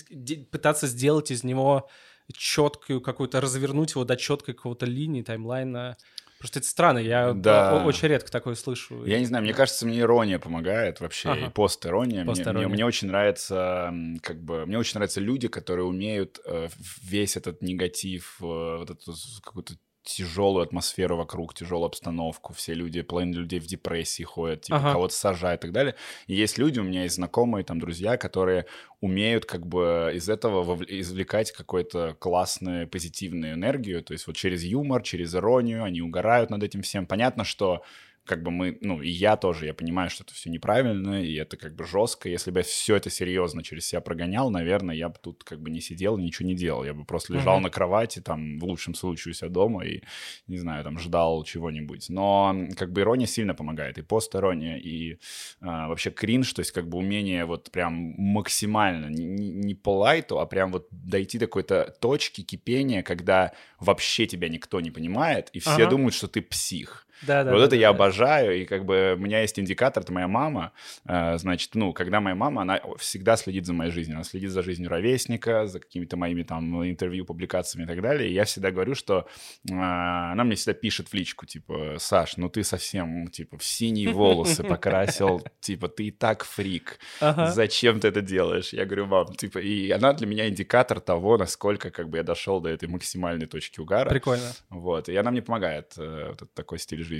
пытаться 0.51 0.87
сделать 0.87 1.31
из 1.31 1.43
него 1.43 1.89
четкую 2.33 3.01
какую-то, 3.01 3.41
развернуть 3.41 3.91
его 3.91 4.03
до 4.03 4.15
четкой 4.15 4.53
какого-то 4.53 4.85
линии, 4.85 5.21
таймлайна. 5.21 5.97
Просто 6.39 6.59
это 6.59 6.67
странно, 6.67 6.97
я 6.99 7.33
да. 7.33 7.83
очень 7.85 8.07
редко 8.07 8.29
такое 8.29 8.55
слышу. 8.55 9.05
Я 9.05 9.19
не 9.19 9.25
знаю, 9.25 9.43
мне 9.43 9.53
кажется, 9.53 9.85
мне 9.85 10.01
ирония 10.01 10.37
помогает 10.37 10.99
вообще, 10.99 11.29
ага. 11.29 11.47
и 11.47 11.49
пост-ирония. 11.49 12.25
Пост 12.25 12.45
мне, 12.45 12.53
мне, 12.53 12.67
мне 12.67 12.85
очень 12.85 13.07
нравится, 13.07 13.93
как 14.21 14.43
бы, 14.43 14.65
мне 14.65 14.77
очень 14.77 14.95
нравятся 14.95 15.21
люди, 15.21 15.47
которые 15.47 15.85
умеют 15.85 16.39
э, 16.45 16.67
весь 17.01 17.37
этот 17.37 17.61
негатив, 17.61 18.37
э, 18.41 18.45
вот 18.45 18.89
эту 18.91 19.13
какую-то 19.43 19.75
тяжелую 20.05 20.63
атмосферу 20.63 21.17
вокруг, 21.17 21.53
тяжелую 21.53 21.87
обстановку, 21.87 22.53
все 22.53 22.73
люди, 22.73 23.01
половина 23.01 23.35
людей 23.35 23.59
в 23.59 23.65
депрессии 23.65 24.23
ходят, 24.23 24.61
типа 24.61 24.77
ага. 24.77 24.91
кого-то 24.93 25.13
сажают 25.13 25.61
и 25.61 25.63
так 25.63 25.71
далее. 25.71 25.95
И 26.27 26.35
есть 26.35 26.57
люди, 26.57 26.79
у 26.79 26.83
меня 26.83 27.03
есть 27.03 27.15
знакомые, 27.15 27.65
там, 27.65 27.79
друзья, 27.79 28.15
которые 28.15 28.67
умеют 29.01 29.45
как 29.45 29.65
бы 29.65 30.11
из 30.13 30.29
этого 30.29 30.81
извлекать 30.85 31.51
какую-то 31.51 32.15
классную 32.19 32.87
позитивную 32.87 33.53
энергию, 33.53 34.03
то 34.03 34.13
есть 34.13 34.27
вот 34.27 34.35
через 34.35 34.63
юмор, 34.63 35.01
через 35.01 35.35
иронию, 35.35 35.83
они 35.83 36.01
угорают 36.01 36.51
над 36.51 36.63
этим 36.63 36.83
всем. 36.83 37.05
Понятно, 37.05 37.43
что 37.43 37.83
как 38.25 38.41
бы 38.41 38.49
мы, 38.49 38.77
ну, 38.81 39.01
и 39.01 39.09
я 39.09 39.37
тоже, 39.37 39.67
я 39.67 39.73
понимаю, 39.73 40.09
что 40.09 40.23
это 40.23 40.33
все 40.33 40.49
неправильно, 40.49 41.23
и 41.23 41.35
это 41.35 41.57
как 41.57 41.75
бы 41.75 41.85
жестко. 41.85 42.27
Если 42.27 42.49
бы 42.49 42.59
я 42.59 42.63
все 42.63 42.95
это 42.95 43.09
серьезно 43.09 43.63
через 43.63 43.85
себя 43.85 44.01
прогонял, 44.01 44.49
наверное, 44.49 44.95
я 44.95 45.09
бы 45.09 45.15
тут 45.21 45.43
как 45.43 45.61
бы 45.61 45.69
не 45.69 45.79
сидел, 45.79 46.17
ничего 46.17 46.47
не 46.47 46.55
делал. 46.55 46.83
Я 46.83 46.95
бы 46.95 47.05
просто 47.05 47.33
лежал 47.33 47.59
uh-huh. 47.59 47.63
на 47.63 47.69
кровати, 47.69 48.21
там, 48.21 48.57
в 48.57 48.65
лучшем 48.65 48.95
случае 48.95 49.31
у 49.31 49.35
себя 49.35 49.49
дома 49.49 49.85
и, 49.85 50.01
не 50.47 50.57
знаю, 50.57 50.83
там, 50.83 50.97
ждал 50.97 51.43
чего-нибудь. 51.43 52.09
Но 52.09 52.55
как 52.75 52.91
бы 52.91 53.01
ирония 53.01 53.27
сильно 53.27 53.53
помогает, 53.53 53.99
и 53.99 54.01
пост-ирония, 54.01 54.77
и 54.77 55.19
а, 55.61 55.87
вообще 55.87 56.09
кринж, 56.09 56.51
то 56.53 56.61
есть 56.61 56.71
как 56.71 56.89
бы 56.89 56.97
умение 56.97 57.45
вот 57.45 57.69
прям 57.71 57.93
максимально, 58.17 59.07
не, 59.07 59.25
не 59.25 59.75
по 59.75 59.97
лайту, 59.99 60.39
а 60.39 60.47
прям 60.47 60.71
вот 60.71 60.87
дойти 60.89 61.37
до 61.37 61.45
какой-то 61.45 61.95
точки 62.01 62.41
кипения, 62.41 63.03
когда 63.03 63.51
вообще 63.79 64.25
тебя 64.25 64.49
никто 64.49 64.81
не 64.81 64.89
понимает, 64.89 65.49
и 65.53 65.59
все 65.59 65.85
uh-huh. 65.85 65.89
думают, 65.89 66.15
что 66.15 66.27
ты 66.27 66.41
псих. 66.41 67.05
Да, 67.25 67.43
да, 67.43 67.51
вот 67.51 67.59
да, 67.59 67.65
это 67.65 67.71
да, 67.71 67.75
я 67.77 67.89
да. 67.91 67.95
обожаю, 67.95 68.61
и 68.61 68.65
как 68.65 68.85
бы 68.85 69.15
у 69.17 69.21
меня 69.21 69.41
есть 69.41 69.59
индикатор, 69.59 70.03
это 70.03 70.13
моя 70.13 70.27
мама, 70.27 70.71
э, 71.07 71.37
значит, 71.37 71.75
ну, 71.75 71.93
когда 71.93 72.21
моя 72.21 72.35
мама, 72.35 72.61
она 72.61 72.81
всегда 72.97 73.35
следит 73.37 73.65
за 73.65 73.73
моей 73.73 73.91
жизнью, 73.91 74.15
она 74.15 74.23
следит 74.23 74.51
за 74.51 74.61
жизнью 74.61 74.89
ровесника, 74.89 75.67
за 75.67 75.79
какими-то 75.79 76.17
моими 76.17 76.43
там 76.43 76.83
интервью, 76.87 77.25
публикациями 77.25 77.85
и 77.85 77.87
так 77.87 78.01
далее, 78.01 78.29
и 78.29 78.33
я 78.33 78.45
всегда 78.45 78.71
говорю, 78.71 78.95
что 78.95 79.27
э, 79.69 79.73
она 79.73 80.43
мне 80.43 80.55
всегда 80.55 80.73
пишет 80.73 81.09
в 81.09 81.13
личку, 81.13 81.45
типа, 81.45 81.95
Саш, 81.97 82.37
ну 82.37 82.49
ты 82.49 82.63
совсем, 82.63 83.27
типа, 83.27 83.57
в 83.57 83.63
синие 83.63 84.09
волосы 84.09 84.63
покрасил, 84.75 85.41
типа, 85.59 85.87
ты 85.87 86.05
и 86.05 86.11
так 86.11 86.43
фрик, 86.43 86.99
зачем 87.19 87.99
ты 87.99 88.09
это 88.09 88.21
делаешь? 88.21 88.73
Я 88.73 88.85
говорю, 88.85 89.07
мам, 89.07 89.33
типа, 89.33 89.59
и 89.59 89.89
она 89.91 90.13
для 90.13 90.27
меня 90.27 90.47
индикатор 90.47 90.99
того, 90.99 91.37
насколько, 91.37 91.89
как 91.91 92.09
бы, 92.09 92.17
я 92.17 92.23
дошел 92.23 92.59
до 92.61 92.69
этой 92.69 92.87
максимальной 92.87 93.47
точки 93.47 93.79
угара. 93.79 94.09
Прикольно. 94.09 94.51
Вот, 94.69 95.09
и 95.09 95.15
она 95.15 95.31
мне 95.31 95.41
помогает, 95.41 95.93
э, 95.97 96.35
вот 96.39 96.53
такой 96.53 96.79
стиль 96.79 97.03
жизни. 97.03 97.14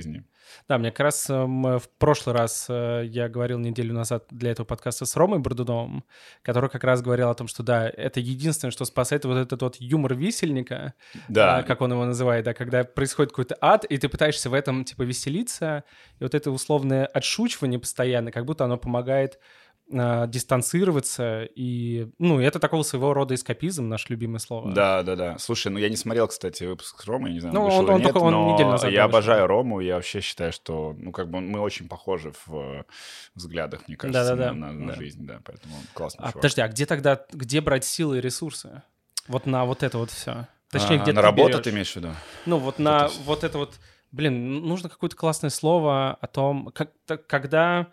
Да, 0.68 0.78
мне 0.78 0.90
как 0.90 1.00
раз 1.00 1.28
в 1.28 1.82
прошлый 1.98 2.34
раз 2.34 2.66
э, 2.68 3.02
я 3.06 3.28
говорил 3.28 3.58
неделю 3.58 3.94
назад 3.94 4.26
для 4.30 4.52
этого 4.52 4.66
подкаста 4.66 5.04
с 5.04 5.16
Ромой 5.16 5.38
Бордуновым, 5.38 6.04
который 6.42 6.70
как 6.70 6.84
раз 6.84 7.02
говорил 7.02 7.30
о 7.30 7.34
том, 7.34 7.48
что 7.48 7.62
да, 7.62 7.88
это 7.88 8.20
единственное, 8.20 8.70
что 8.70 8.84
спасает 8.84 9.24
вот 9.24 9.36
этот 9.36 9.60
вот 9.62 9.76
юмор 9.80 10.14
висельника, 10.14 10.94
да. 11.28 11.62
как 11.62 11.80
он 11.80 11.92
его 11.92 12.04
называет, 12.04 12.44
да, 12.44 12.54
когда 12.54 12.84
происходит 12.84 13.32
какой-то 13.32 13.56
ад, 13.60 13.84
и 13.84 13.98
ты 13.98 14.08
пытаешься 14.08 14.48
в 14.50 14.54
этом 14.54 14.84
типа 14.84 15.02
веселиться, 15.02 15.84
и 16.18 16.22
вот 16.22 16.34
это 16.34 16.50
условное 16.50 17.06
отшучивание 17.06 17.80
постоянно, 17.80 18.30
как 18.30 18.44
будто 18.44 18.64
оно 18.64 18.76
помогает 18.76 19.38
э, 19.90 20.24
дистанцироваться, 20.28 21.44
и, 21.44 22.08
ну, 22.18 22.40
это 22.40 22.58
такого 22.58 22.82
своего 22.82 23.12
рода 23.14 23.34
эскапизм, 23.34 23.88
наше 23.88 24.06
любимое 24.10 24.38
слово. 24.38 24.72
Да, 24.72 25.02
да, 25.02 25.16
да. 25.16 25.38
Слушай, 25.38 25.68
ну, 25.72 25.78
я 25.78 25.88
не 25.88 25.96
смотрел, 25.96 26.28
кстати, 26.28 26.64
выпуск 26.64 27.02
с 27.02 27.06
Ромой, 27.06 27.32
не 27.32 27.40
знаю, 27.40 27.54
ну, 27.54 27.66
он, 27.66 27.88
он, 27.88 27.96
нет, 27.96 28.04
только, 28.04 28.18
он 28.18 28.32
но 28.32 28.54
неделю 28.54 28.70
назад, 28.70 28.90
я 28.90 29.04
обожаю 29.04 29.46
Рому, 29.46 29.80
я 29.80 29.96
вообще 29.96 30.20
считаю, 30.20 30.52
что, 30.52 30.94
ну, 30.98 31.12
как 31.12 31.30
бы 31.30 31.40
мы 31.40 31.60
очень 31.60 31.88
похожи 31.88 32.32
в 32.46 32.84
взглядах, 33.34 33.88
мне 33.88 33.96
кажется, 33.96 34.36
да, 34.36 34.36
да, 34.36 34.52
на, 34.52 34.72
на, 34.72 34.72
на 34.72 34.86
да. 34.88 34.94
жизнь, 34.94 35.26
да, 35.26 35.40
поэтому 35.44 35.76
он 35.76 35.82
классный 35.94 36.20
а, 36.20 36.28
чувак. 36.28 36.34
Подожди, 36.34 36.60
а 36.60 36.68
где 36.68 36.86
тогда, 36.86 37.24
где 37.32 37.60
брать 37.60 37.84
силы 37.84 38.18
и 38.18 38.20
ресурсы? 38.20 38.82
Вот 39.28 39.46
на 39.46 39.64
вот 39.64 39.82
это 39.82 39.98
вот 39.98 40.10
все. 40.10 40.46
Точнее, 40.70 40.96
а, 40.96 41.02
где 41.02 41.12
на 41.12 41.20
ты 41.20 41.26
работу 41.26 41.52
берешь? 41.52 41.64
ты 41.64 41.70
имеешь 41.70 41.92
в 41.92 41.96
виду? 41.96 42.08
Ну, 42.44 42.58
вот 42.58 42.78
на 42.78 43.08
вот 43.24 43.44
это 43.44 43.58
вот... 43.58 43.74
Блин, 44.12 44.60
нужно 44.62 44.88
какое-то 44.88 45.16
классное 45.16 45.50
слово 45.50 46.16
о 46.20 46.26
том, 46.26 46.70
как, 46.72 46.92
когда 47.26 47.88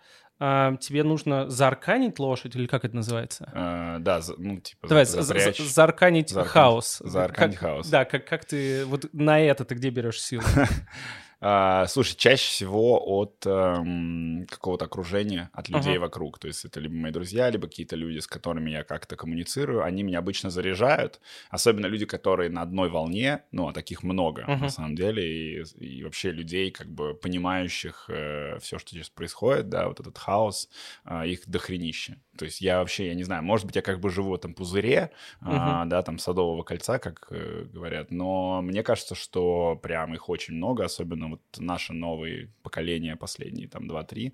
а, 0.45 0.75
тебе 0.75 1.03
нужно 1.03 1.49
заарканить 1.49 2.19
лошадь, 2.19 2.53
или 2.58 2.67
как 2.67 2.84
это 2.84 2.93
называется? 2.97 3.49
А, 3.53 3.99
да, 3.99 4.19
ну, 4.38 4.60
типа 4.60 4.89
Давай, 4.89 5.06
запрячь. 5.06 5.58
заарканить 5.60 6.34
хаос. 6.34 6.97
Заарканить 7.01 7.56
хаос. 7.56 7.88
Да, 7.88 8.03
как, 8.03 8.27
как 8.27 8.43
ты, 8.43 8.84
вот 8.84 9.06
на 9.13 9.39
это 9.39 9.63
ты 9.63 9.75
где 9.75 9.89
берешь 9.89 10.21
силу? 10.21 10.43
А, 11.45 11.88
слушай, 11.88 12.15
чаще 12.15 12.49
всего 12.49 13.01
от 13.06 13.45
эм, 13.45 14.47
какого-то 14.49 14.86
окружения, 14.86 15.49
от 15.51 15.67
людей 15.67 15.97
uh-huh. 15.97 15.99
вокруг. 15.99 16.39
То 16.39 16.47
есть 16.47 16.63
это 16.63 16.79
либо 16.79 16.95
мои 16.95 17.12
друзья, 17.12 17.49
либо 17.49 17.67
какие-то 17.67 17.97
люди, 17.97 18.19
с 18.19 18.27
которыми 18.27 18.71
я 18.71 18.84
как-то 18.86 19.17
коммуницирую. 19.17 19.84
Они 19.84 20.03
меня 20.03 20.19
обычно 20.19 20.49
заряжают. 20.49 21.19
Особенно 21.49 21.88
люди, 21.88 22.06
которые 22.06 22.49
на 22.49 22.62
одной 22.62 22.89
волне. 22.89 23.43
Ну, 23.51 23.67
а 23.67 23.73
таких 23.73 24.03
много, 24.03 24.43
uh-huh. 24.43 24.58
на 24.58 24.69
самом 24.69 24.95
деле. 24.95 25.21
И, 25.27 25.63
и 25.79 26.03
вообще 26.06 26.32
людей, 26.32 26.71
как 26.71 26.88
бы 26.88 27.13
понимающих 27.13 28.06
э, 28.08 28.58
все, 28.60 28.79
что 28.79 28.91
здесь 28.91 29.10
происходит, 29.10 29.67
да, 29.67 29.89
вот 29.89 29.99
этот 29.99 30.17
хаос, 30.17 30.69
э, 31.03 31.27
их 31.27 31.41
дохренище. 31.45 32.21
То 32.37 32.45
есть 32.45 32.61
я 32.61 32.79
вообще, 32.79 33.07
я 33.07 33.15
не 33.15 33.23
знаю, 33.23 33.43
может 33.43 33.65
быть, 33.65 33.75
я 33.75 33.81
как 33.81 33.99
бы 33.99 34.09
живу 34.09 34.31
в 34.31 34.35
этом 34.35 34.53
пузыре, 34.53 35.11
uh-huh. 35.41 35.47
а, 35.49 35.85
да, 35.85 36.01
там, 36.01 36.17
садового 36.17 36.63
кольца, 36.63 36.97
как 36.97 37.27
э, 37.29 37.65
говорят. 37.71 38.11
Но 38.11 38.61
мне 38.61 38.81
кажется, 38.83 39.15
что 39.15 39.75
прям 39.81 40.13
их 40.15 40.29
очень 40.29 40.55
много, 40.55 40.85
особенно 40.85 41.29
вот 41.29 41.41
наше 41.57 41.93
новое 41.93 42.49
поколение, 42.63 43.15
последние 43.15 43.67
там 43.67 43.89
2-3. 43.89 44.33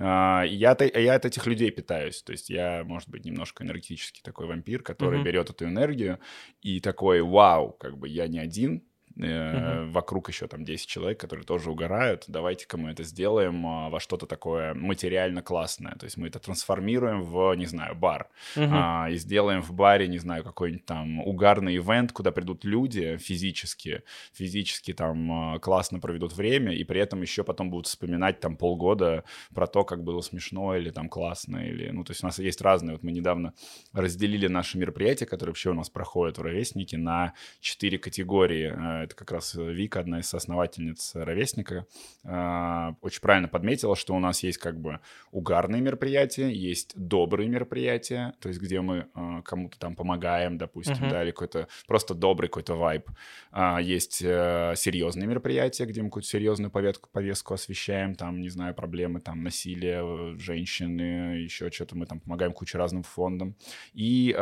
А, 0.00 0.42
я, 0.42 0.76
я 0.94 1.14
от 1.14 1.24
этих 1.24 1.46
людей 1.46 1.70
питаюсь, 1.70 2.22
то 2.22 2.32
есть 2.32 2.50
я, 2.50 2.82
может 2.84 3.08
быть, 3.08 3.24
немножко 3.24 3.64
энергетический 3.64 4.22
такой 4.24 4.46
вампир, 4.46 4.82
который 4.82 5.20
mm-hmm. 5.20 5.24
берет 5.24 5.50
эту 5.50 5.66
энергию 5.66 6.18
и 6.62 6.80
такой, 6.80 7.22
вау, 7.22 7.72
как 7.72 7.96
бы 7.96 8.08
я 8.08 8.26
не 8.26 8.38
один, 8.38 8.82
Uh-huh. 9.16 9.90
Вокруг 9.90 10.28
еще 10.28 10.46
там 10.46 10.64
10 10.64 10.86
человек, 10.86 11.18
которые 11.18 11.46
тоже 11.46 11.70
угорают. 11.70 12.24
Давайте-ка 12.28 12.76
мы 12.76 12.90
это 12.90 13.02
сделаем 13.02 13.66
а, 13.66 13.88
во 13.88 13.98
что-то 13.98 14.26
такое 14.26 14.74
материально 14.74 15.42
классное. 15.42 15.94
То 15.94 16.04
есть 16.04 16.18
мы 16.18 16.28
это 16.28 16.38
трансформируем 16.38 17.22
в, 17.22 17.54
не 17.54 17.66
знаю, 17.66 17.94
бар. 17.94 18.28
Uh-huh. 18.56 18.68
А, 18.70 19.08
и 19.10 19.16
сделаем 19.16 19.62
в 19.62 19.72
баре, 19.72 20.06
не 20.08 20.18
знаю, 20.18 20.44
какой-нибудь 20.44 20.84
там 20.84 21.20
угарный 21.20 21.76
ивент, 21.76 22.12
куда 22.12 22.30
придут 22.30 22.64
люди 22.64 23.16
физически, 23.16 24.02
физически 24.34 24.92
там 24.92 25.32
а, 25.54 25.58
классно 25.60 25.98
проведут 25.98 26.34
время, 26.34 26.74
и 26.74 26.84
при 26.84 27.00
этом 27.00 27.22
еще 27.22 27.42
потом 27.42 27.70
будут 27.70 27.86
вспоминать 27.86 28.40
там 28.40 28.56
полгода 28.56 29.24
про 29.54 29.66
то, 29.66 29.84
как 29.84 30.04
было 30.04 30.20
смешно 30.20 30.76
или 30.76 30.90
там 30.90 31.08
классно. 31.08 31.66
Или, 31.66 31.88
ну, 31.90 32.04
то 32.04 32.10
есть 32.10 32.22
у 32.22 32.26
нас 32.26 32.38
есть 32.38 32.60
разные. 32.60 32.96
Вот 32.96 33.02
мы 33.02 33.12
недавно 33.12 33.54
разделили 33.94 34.46
наши 34.46 34.76
мероприятия, 34.76 35.24
которые 35.24 35.52
вообще 35.52 35.70
у 35.70 35.74
нас 35.74 35.88
проходят 35.88 36.36
в 36.36 36.42
Ровеснике, 36.42 36.98
на 36.98 37.32
четыре 37.60 37.98
категории 37.98 39.05
это 39.06 39.16
как 39.16 39.32
раз 39.32 39.54
Вика, 39.54 40.00
одна 40.00 40.20
из 40.20 40.32
основательниц 40.32 41.14
«Ровесника», 41.14 41.86
а, 42.24 42.94
очень 43.00 43.20
правильно 43.20 43.48
подметила, 43.48 43.96
что 43.96 44.14
у 44.14 44.18
нас 44.18 44.42
есть 44.42 44.58
как 44.58 44.78
бы 44.80 45.00
угарные 45.30 45.80
мероприятия, 45.80 46.50
есть 46.52 46.92
добрые 46.96 47.48
мероприятия, 47.48 48.34
то 48.40 48.48
есть 48.48 48.60
где 48.60 48.80
мы 48.80 49.06
а, 49.14 49.42
кому-то 49.42 49.78
там 49.78 49.96
помогаем, 49.96 50.58
допустим, 50.58 50.94
uh-huh. 50.94 51.10
да, 51.10 51.22
или 51.22 51.30
какой-то 51.30 51.68
просто 51.86 52.14
добрый 52.14 52.48
какой-то 52.48 52.74
вайб. 52.74 53.08
А, 53.50 53.80
есть 53.80 54.22
э, 54.22 54.74
серьезные 54.76 55.26
мероприятия, 55.26 55.86
где 55.86 56.02
мы 56.02 56.08
какую-то 56.08 56.28
серьезную 56.28 56.70
повестку, 56.70 57.08
повестку 57.10 57.54
освещаем, 57.54 58.14
там, 58.14 58.40
не 58.40 58.48
знаю, 58.48 58.74
проблемы, 58.74 59.20
там, 59.20 59.42
насилие 59.42 60.02
э, 60.02 60.38
женщины, 60.38 61.38
еще 61.38 61.70
что-то 61.70 61.96
мы 61.96 62.06
там 62.06 62.20
помогаем 62.20 62.52
куче 62.52 62.78
разным 62.78 63.02
фондам. 63.02 63.56
И 63.94 64.34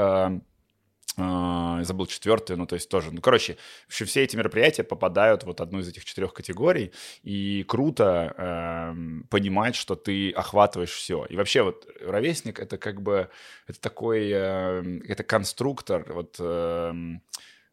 Uh, 1.16 1.84
забыл 1.84 2.06
четвертую, 2.06 2.58
ну, 2.58 2.66
то 2.66 2.74
есть 2.74 2.88
тоже, 2.88 3.12
ну, 3.12 3.20
короче, 3.20 3.56
вообще 3.86 4.04
все 4.04 4.22
эти 4.24 4.34
мероприятия 4.36 4.82
попадают 4.82 5.44
в 5.44 5.46
вот 5.46 5.60
одну 5.60 5.78
из 5.78 5.88
этих 5.88 6.04
четырех 6.04 6.34
категорий, 6.34 6.92
и 7.22 7.64
круто 7.68 8.34
э, 8.36 8.94
понимать, 9.30 9.76
что 9.76 9.94
ты 9.94 10.32
охватываешь 10.32 10.90
все. 10.90 11.24
И 11.26 11.36
вообще 11.36 11.62
вот 11.62 11.86
ровесник— 12.00 12.58
это 12.60 12.78
как 12.78 13.00
бы, 13.00 13.28
это 13.68 13.80
такой, 13.80 14.30
э, 14.32 15.00
это 15.06 15.22
конструктор, 15.22 16.04
вот... 16.12 16.36
Э, 16.40 16.92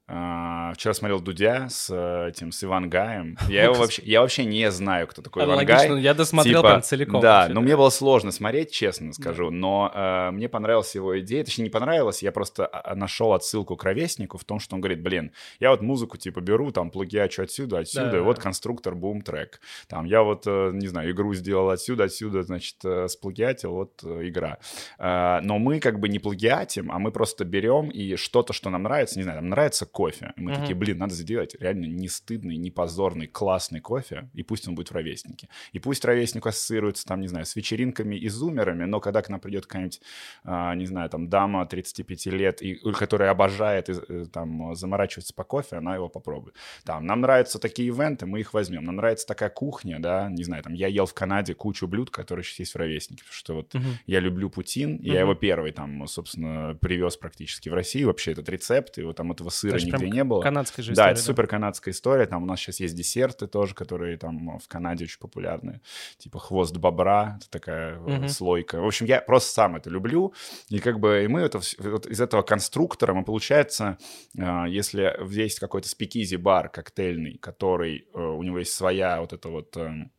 вчера 0.08 0.94
смотрел 0.94 1.20
Дудя 1.22 1.68
с 1.70 1.90
этим, 2.28 2.52
с 2.52 2.64
Ивангаем. 2.64 3.38
Я 3.48 3.66
его 3.66 3.74
вообще, 3.80 4.02
я 4.04 4.22
вообще 4.22 4.46
не 4.46 4.70
знаю, 4.72 5.08
кто 5.08 5.22
такой 5.22 5.44
Ивангай. 5.44 5.76
Логично, 5.76 5.96
я 5.96 6.14
досмотрел 6.14 6.62
типа, 6.62 6.70
прям 6.70 6.82
целиком. 6.82 7.22
Да, 7.22 7.40
вообще, 7.40 7.54
но 7.54 7.60
да. 7.62 7.66
мне 7.66 7.78
было 7.78 7.90
сложно 7.90 8.32
смотреть, 8.32 8.72
честно 8.72 9.14
скажу. 9.14 9.50
Да. 9.50 9.56
Но 9.56 9.92
uh, 9.94 10.32
мне 10.32 10.50
понравилась 10.50 10.94
его 10.96 11.20
идея, 11.20 11.44
точнее 11.44 11.66
не 11.66 11.70
понравилась, 11.70 12.24
я 12.24 12.32
просто 12.32 12.68
а, 12.68 12.96
нашел 12.96 13.34
отсылку 13.34 13.76
к 13.76 13.84
ровеснику 13.84 14.38
в 14.38 14.44
том, 14.44 14.60
что 14.60 14.76
он 14.76 14.82
говорит, 14.82 15.02
блин, 15.02 15.32
я 15.60 15.72
вот 15.72 15.82
музыку 15.82 16.18
типа 16.18 16.42
беру, 16.42 16.72
там 16.72 16.90
плагиачу 16.90 17.44
отсюда, 17.44 17.80
отсюда, 17.80 18.12
да, 18.12 18.22
вот 18.22 18.40
конструктор 18.40 18.96
бум-трек. 18.96 19.60
Там 19.88 20.06
я 20.06 20.24
вот, 20.24 20.44
э, 20.46 20.72
не 20.74 20.88
знаю, 20.88 21.12
игру 21.12 21.34
сделал 21.34 21.70
отсюда, 21.70 22.06
отсюда, 22.06 22.44
значит, 22.44 22.78
э, 22.84 23.08
сплагиатил, 23.08 23.72
вот 23.72 24.04
э, 24.04 24.28
игра. 24.28 24.58
Но 25.00 25.60
мы 25.60 25.80
как 25.80 26.00
бы 26.00 26.10
не 26.10 26.20
плагиатим, 26.20 26.92
а 26.92 27.00
мы 27.00 27.12
просто 27.12 27.46
берем 27.46 27.90
и 27.90 28.16
что-то, 28.16 28.54
что 28.54 28.70
нам 28.70 28.84
нравится, 28.84 29.18
не 29.18 29.24
знаю, 29.24 29.42
нам 29.42 29.50
нравится 29.50 29.86
кофе. 29.92 30.34
И 30.38 30.42
мы 30.42 30.52
mm-hmm. 30.52 30.60
такие, 30.60 30.76
блин, 30.76 30.98
надо 30.98 31.14
сделать 31.14 31.56
реально 31.60 31.86
не 31.86 32.08
стыдный, 32.08 32.58
не 32.58 32.72
позорный, 32.72 33.28
классный 33.28 33.80
кофе, 33.80 34.30
и 34.34 34.44
пусть 34.44 34.68
он 34.68 34.76
будет 34.76 34.90
в 34.90 34.94
ровеснике. 34.94 35.50
И 35.74 35.80
пусть 35.80 36.06
ровесник 36.06 36.46
ассоциируется, 36.48 37.06
там, 37.06 37.22
не 37.22 37.28
знаю, 37.28 37.46
с 37.46 37.56
вечеринками 37.56 38.16
и 38.16 38.30
зумерами, 38.30 38.86
но 38.86 39.00
когда 39.00 39.22
к 39.22 39.30
нам 39.30 39.40
придет 39.40 39.66
какая-нибудь, 39.66 40.02
а, 40.44 40.74
не 40.76 40.86
знаю, 40.86 41.10
там, 41.10 41.30
дама 41.30 41.66
35 41.66 42.26
лет, 42.28 42.62
и, 42.62 42.76
которая 42.76 43.32
обожает 43.32 43.90
и, 43.90 43.94
э, 43.94 44.26
там, 44.32 44.74
заморачиваться 44.76 45.34
по 45.34 45.44
кофе, 45.44 45.78
она 45.78 45.96
его 45.96 46.10
попробует. 46.10 46.56
Там, 46.84 47.06
нам 47.06 47.22
нравятся 47.22 47.60
такие 47.60 47.90
ивенты, 47.90 48.26
мы 48.26 48.40
их 48.40 48.54
возьмем. 48.54 48.84
Нам 48.84 48.96
нравится 48.96 49.28
такая 49.28 49.50
кухня, 49.50 50.00
да, 50.00 50.30
не 50.30 50.44
знаю, 50.44 50.64
там, 50.64 50.74
я 50.74 50.88
ел 50.88 51.06
в 51.06 51.14
Канаде 51.14 51.54
кучу 51.54 51.88
блюд, 51.88 52.10
которые 52.10 52.44
сейчас 52.44 52.60
есть 52.60 52.74
в 52.74 52.78
ровеснике, 52.78 53.24
потому 53.24 53.34
что 53.34 53.56
вот 53.56 53.76
mm-hmm. 53.76 53.94
я 54.08 54.20
люблю 54.20 54.50
путин, 54.50 54.96
и 54.96 55.08
mm-hmm. 55.08 55.14
я 55.14 55.20
его 55.22 55.36
первый 55.36 55.72
там, 55.72 56.08
собственно, 56.08 56.78
привез 56.80 57.18
практически 57.18 57.70
в 57.70 57.74
Россию, 57.74 58.08
вообще 58.08 58.32
этот 58.32 58.48
рецепт, 58.50 58.98
его 58.98 59.14
там 59.14 59.32
этого 59.32 59.50
сыра 59.50 59.81
нигде 59.86 60.10
не 60.10 60.24
было. 60.24 60.42
Канадская 60.42 60.84
же 60.84 60.94
история. 60.94 61.08
Да, 61.08 61.12
это 61.12 61.22
да? 61.22 61.26
супер 61.26 61.48
канадская 61.48 61.94
история. 61.94 62.26
Там 62.26 62.44
у 62.44 62.46
нас 62.46 62.60
сейчас 62.60 62.80
есть 62.80 62.96
десерты 62.96 63.48
тоже, 63.48 63.76
которые 63.76 64.18
там 64.18 64.58
в 64.60 64.68
Канаде 64.68 65.06
очень 65.06 65.20
популярны. 65.20 65.82
Типа 66.18 66.40
хвост 66.40 66.76
бобра, 66.78 67.38
это 67.40 67.50
такая 67.50 68.00
угу. 68.00 68.28
слойка. 68.28 68.82
В 68.82 68.86
общем, 68.86 69.06
я 69.06 69.22
просто 69.22 69.54
сам 69.54 69.76
это 69.76 69.90
люблю. 69.90 70.34
И 70.70 70.80
как 70.80 71.00
бы 71.00 71.24
и 71.24 71.28
мы 71.28 71.42
это, 71.42 71.60
вот 71.80 72.06
из 72.06 72.22
этого 72.22 72.42
конструктора 72.42 73.14
мы, 73.14 73.24
получается, 73.24 73.98
а, 74.38 74.66
если 74.66 75.16
есть 75.30 75.60
какой-то 75.60 75.90
спикизи-бар 75.90 76.70
коктейльный, 76.70 77.38
который, 77.38 78.08
э, 78.14 78.20
у 78.20 78.44
него 78.44 78.60
есть 78.60 78.74
своя 78.74 79.22
вот 79.22 79.34
эта 79.34 79.50
вот 79.50 79.76
эм, 79.78 80.12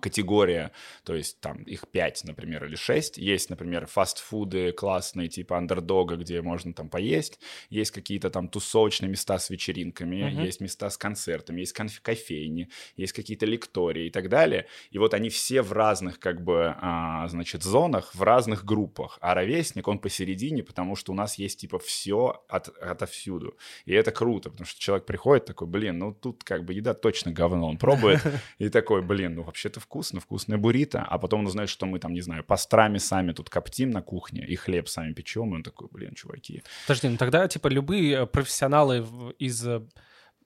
категория, 0.00 0.72
то 1.04 1.14
есть 1.14 1.40
там 1.40 1.62
их 1.62 1.86
5, 1.88 2.24
например, 2.24 2.64
или 2.64 2.74
6. 2.74 3.18
Есть, 3.18 3.50
например, 3.50 3.86
фастфуды 3.86 4.72
классные, 4.72 5.28
типа 5.28 5.58
андердога, 5.58 6.16
где 6.16 6.42
можно 6.42 6.72
там 6.72 6.88
поесть. 6.88 7.38
Есть 7.70 7.90
какие-то 7.90 8.30
там 8.30 8.48
тусовочные 8.48 9.08
места 9.10 9.38
с 9.38 9.50
вечеринками, 9.50 10.16
uh-huh. 10.16 10.44
есть 10.44 10.60
места 10.60 10.90
с 10.90 10.96
концертами, 10.96 11.60
есть 11.60 11.78
конф- 11.78 12.00
кофейни, 12.02 12.70
есть 12.96 13.12
какие-то 13.12 13.46
лектории 13.46 14.06
и 14.06 14.10
так 14.10 14.28
далее. 14.28 14.66
И 14.90 14.98
вот 14.98 15.14
они 15.14 15.28
все 15.28 15.62
в 15.62 15.72
разных, 15.72 16.18
как 16.18 16.42
бы, 16.42 16.74
а, 16.80 17.28
значит, 17.28 17.62
зонах, 17.62 18.14
в 18.14 18.22
разных 18.22 18.64
группах. 18.64 19.18
А 19.20 19.34
ровесник, 19.34 19.86
он 19.86 19.98
посередине, 19.98 20.62
потому 20.62 20.96
что 20.96 21.12
у 21.12 21.14
нас 21.14 21.36
есть, 21.38 21.60
типа, 21.60 21.78
все 21.78 22.42
от, 22.48 22.68
отовсюду. 22.68 23.56
И 23.84 23.92
это 23.92 24.10
круто, 24.10 24.50
потому 24.50 24.66
что 24.66 24.80
человек 24.80 25.06
приходит 25.06 25.44
такой, 25.44 25.68
блин, 25.68 25.98
ну 25.98 26.12
тут 26.12 26.42
как 26.42 26.64
бы 26.64 26.74
еда 26.74 26.94
точно 26.94 27.32
говно. 27.32 27.68
Он 27.68 27.76
пробует 27.76 28.20
и 28.58 28.68
такой, 28.68 29.02
блин, 29.02 29.41
ну 29.42 29.46
вообще-то 29.46 29.80
вкусно, 29.80 30.20
вкусное 30.20 30.58
буррито, 30.58 31.02
а 31.02 31.18
потом 31.18 31.40
он 31.40 31.46
узнает, 31.46 31.68
что 31.68 31.86
мы 31.86 31.98
там, 31.98 32.12
не 32.12 32.20
знаю, 32.20 32.44
пастрами 32.44 32.98
сами 32.98 33.32
тут 33.32 33.50
коптим 33.50 33.90
на 33.90 34.02
кухне 34.02 34.46
и 34.46 34.54
хлеб 34.56 34.88
сами 34.88 35.12
печем, 35.12 35.52
и 35.52 35.56
он 35.56 35.62
такой, 35.62 35.88
блин, 35.90 36.14
чуваки. 36.14 36.62
Подожди, 36.86 37.08
ну 37.08 37.16
тогда, 37.16 37.48
типа, 37.48 37.68
любые 37.68 38.22
э, 38.22 38.26
профессионалы 38.26 39.06
из 39.38 39.66
э, 39.66 39.82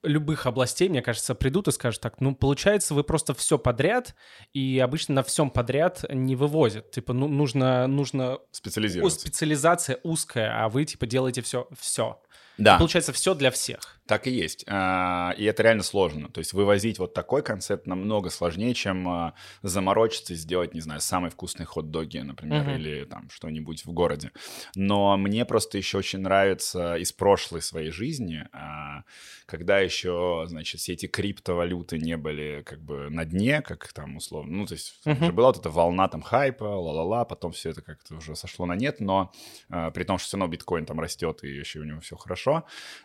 любых 0.03 0.47
областей, 0.47 0.89
мне 0.89 1.03
кажется, 1.03 1.35
придут 1.35 1.69
и 1.69 1.73
скажут 1.73 2.01
так, 2.01 2.21
ну, 2.21 2.35
получается, 2.35 2.95
вы 2.95 3.05
просто 3.05 3.35
все 3.35 3.59
подряд, 3.59 4.15
и 4.53 4.79
обычно 4.79 5.17
на 5.17 5.23
всем 5.23 5.51
подряд 5.51 6.05
не 6.11 6.37
вывозят. 6.37 6.91
Типа, 6.91 7.13
ну, 7.13 7.29
нужно... 7.29 7.87
нужно 7.87 8.39
Специализироваться. 8.51 9.21
Специализация 9.21 10.01
узкая, 10.03 10.65
а 10.65 10.69
вы, 10.69 10.85
типа, 10.85 11.07
делаете 11.07 11.43
все. 11.43 11.69
все. 11.79 12.21
Да. 12.59 12.79
Получается, 12.79 13.12
все 13.12 13.35
для 13.35 13.51
всех. 13.51 13.97
Так 14.07 14.29
и 14.29 14.31
есть. 14.31 14.64
А, 14.69 15.35
и 15.37 15.45
это 15.45 15.64
реально 15.64 15.83
сложно. 15.83 16.29
То 16.29 16.38
есть 16.38 16.53
вывозить 16.53 17.01
вот 17.01 17.12
такой 17.12 17.42
концепт 17.42 17.87
намного 17.87 18.31
сложнее, 18.31 18.73
чем 18.73 19.09
а, 19.09 19.35
заморочиться 19.62 20.33
и 20.33 20.37
сделать, 20.37 20.75
не 20.75 20.81
знаю, 20.81 21.01
самые 21.01 21.31
вкусные 21.31 21.66
хот-доги, 21.66 22.19
например, 22.19 22.69
mm-hmm. 22.69 22.77
или 22.77 23.05
там 23.05 23.29
что-нибудь 23.31 23.85
в 23.85 23.92
городе. 23.92 24.31
Но 24.77 25.16
мне 25.16 25.45
просто 25.45 25.77
еще 25.77 25.99
очень 25.99 26.21
нравится 26.21 26.95
из 26.97 27.12
прошлой 27.12 27.62
своей 27.62 27.90
жизни, 27.90 28.47
а, 28.53 29.03
когда 29.45 29.81
еще, 29.81 30.45
значит, 30.47 30.81
все 30.81 30.92
эти 30.92 31.07
криптовалюты 31.07 31.99
не 31.99 32.16
были 32.16 32.62
как 32.64 32.81
бы 32.81 33.11
на 33.11 33.25
дне, 33.25 33.61
как 33.61 33.92
там 33.92 34.16
условно. 34.16 34.57
Ну, 34.57 34.66
то 34.66 34.75
есть 34.75 35.01
mm-hmm. 35.05 35.33
была 35.33 35.49
вот 35.49 35.59
эта 35.59 35.69
волна 35.69 36.07
там 36.07 36.23
хайпа, 36.23 36.64
ла-ла-ла, 36.64 37.25
потом 37.25 37.51
все 37.51 37.71
это 37.71 37.83
как-то 37.83 38.14
уже 38.14 38.37
сошло 38.37 38.66
на 38.66 38.77
нет, 38.77 39.01
но 39.01 39.33
при 39.69 40.05
том, 40.05 40.19
что 40.19 40.29
все 40.29 40.37
равно 40.37 40.53
биткоин 40.53 40.87
там 40.87 41.01
растет 41.01 41.42
и 41.42 41.49
еще 41.49 41.81
у 41.81 41.85
него 41.85 42.01
все 42.01 42.16
хорошо. 42.16 42.46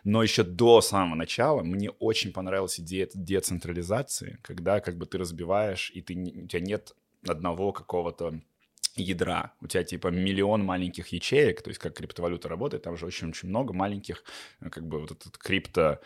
Но 0.04 0.22
еще 0.22 0.42
до 0.42 0.80
самого 0.80 1.14
начала 1.14 1.62
мне 1.62 1.90
очень 1.90 2.32
понравилась 2.32 2.80
идея 2.80 3.08
децентрализации, 3.14 4.38
когда 4.42 4.80
как 4.80 4.96
бы 4.96 5.06
ты 5.06 5.18
разбиваешь, 5.18 5.90
и 5.94 6.02
ты, 6.02 6.14
у 6.14 6.46
тебя 6.46 6.60
нет 6.60 6.92
одного 7.26 7.72
какого-то 7.72 8.40
ядра. 8.96 9.52
У 9.60 9.66
тебя 9.66 9.84
типа 9.84 10.08
миллион 10.08 10.64
маленьких 10.64 11.08
ячеек, 11.08 11.62
то 11.62 11.70
есть 11.70 11.80
как 11.80 11.94
криптовалюта 11.94 12.48
работает, 12.48 12.82
там 12.82 12.96
же 12.96 13.06
очень-очень 13.06 13.48
много 13.48 13.72
маленьких, 13.72 14.22
э, 14.60 14.70
как 14.70 14.86
бы 14.86 15.00
вот 15.00 15.10
этот 15.12 15.38
крипто, 15.38 16.00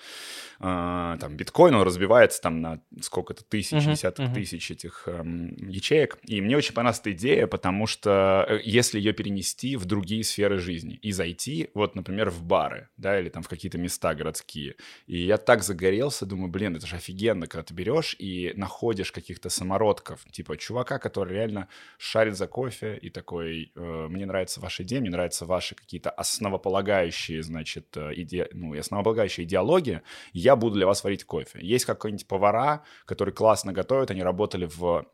э, 0.61 1.16
там 1.20 1.37
биткоин, 1.37 1.75
он 1.75 1.83
разбивается 1.83 2.40
там 2.40 2.61
на 2.61 2.81
сколько-то 3.01 3.44
тысяч, 3.44 3.72
uh-huh, 3.72 3.92
десяток 3.92 4.27
uh-huh. 4.27 4.35
тысяч 4.35 4.70
этих 4.70 5.05
э, 5.07 5.22
ячеек. 5.59 6.18
И 6.25 6.40
мне 6.40 6.57
очень 6.57 6.75
понравилась 6.75 7.01
эта 7.01 7.12
идея, 7.12 7.46
потому 7.46 7.87
что 7.87 8.46
э, 8.49 8.61
если 8.64 8.99
ее 8.99 9.12
перенести 9.12 9.77
в 9.77 9.85
другие 9.85 10.22
сферы 10.25 10.59
жизни 10.59 10.94
и 11.03 11.12
зайти, 11.12 11.70
вот, 11.75 11.94
например, 11.94 12.31
в 12.31 12.42
бары, 12.42 12.88
да, 12.96 13.18
или 13.18 13.29
там 13.29 13.42
в 13.42 13.49
какие-то 13.49 13.79
места 13.79 14.14
городские. 14.14 14.77
И 15.07 15.18
я 15.18 15.37
так 15.37 15.62
загорелся, 15.62 16.27
думаю, 16.27 16.51
блин, 16.51 16.77
это 16.77 16.87
же 16.87 16.96
офигенно, 16.96 17.46
когда 17.46 17.64
ты 17.64 17.75
берешь 17.75 18.14
и 18.18 18.53
находишь 18.57 19.12
каких-то 19.12 19.49
самородков, 19.49 20.25
типа 20.31 20.57
чувака, 20.57 20.99
который 20.99 21.35
реально 21.35 21.68
шарит 21.99 22.37
за 22.37 22.46
кофе, 22.46 22.75
кофе 22.76 22.98
и 23.02 23.10
такой, 23.10 23.72
э, 23.74 24.06
мне 24.08 24.26
нравится 24.26 24.60
ваша 24.60 24.82
идея, 24.82 25.00
мне 25.00 25.10
нравятся 25.10 25.46
ваши 25.46 25.74
какие-то 25.74 26.10
основополагающие, 26.10 27.42
значит, 27.42 27.96
э, 27.96 28.12
иде... 28.14 28.48
ну, 28.52 28.78
основополагающие 28.78 29.46
идеологии, 29.46 30.02
я 30.32 30.56
буду 30.56 30.76
для 30.76 30.86
вас 30.86 31.04
варить 31.04 31.24
кофе. 31.24 31.58
Есть 31.62 31.84
какие-нибудь 31.84 32.26
повара, 32.26 32.82
которые 33.04 33.34
классно 33.34 33.72
готовят, 33.72 34.10
они 34.10 34.22
работали 34.22 34.66
в 34.66 35.06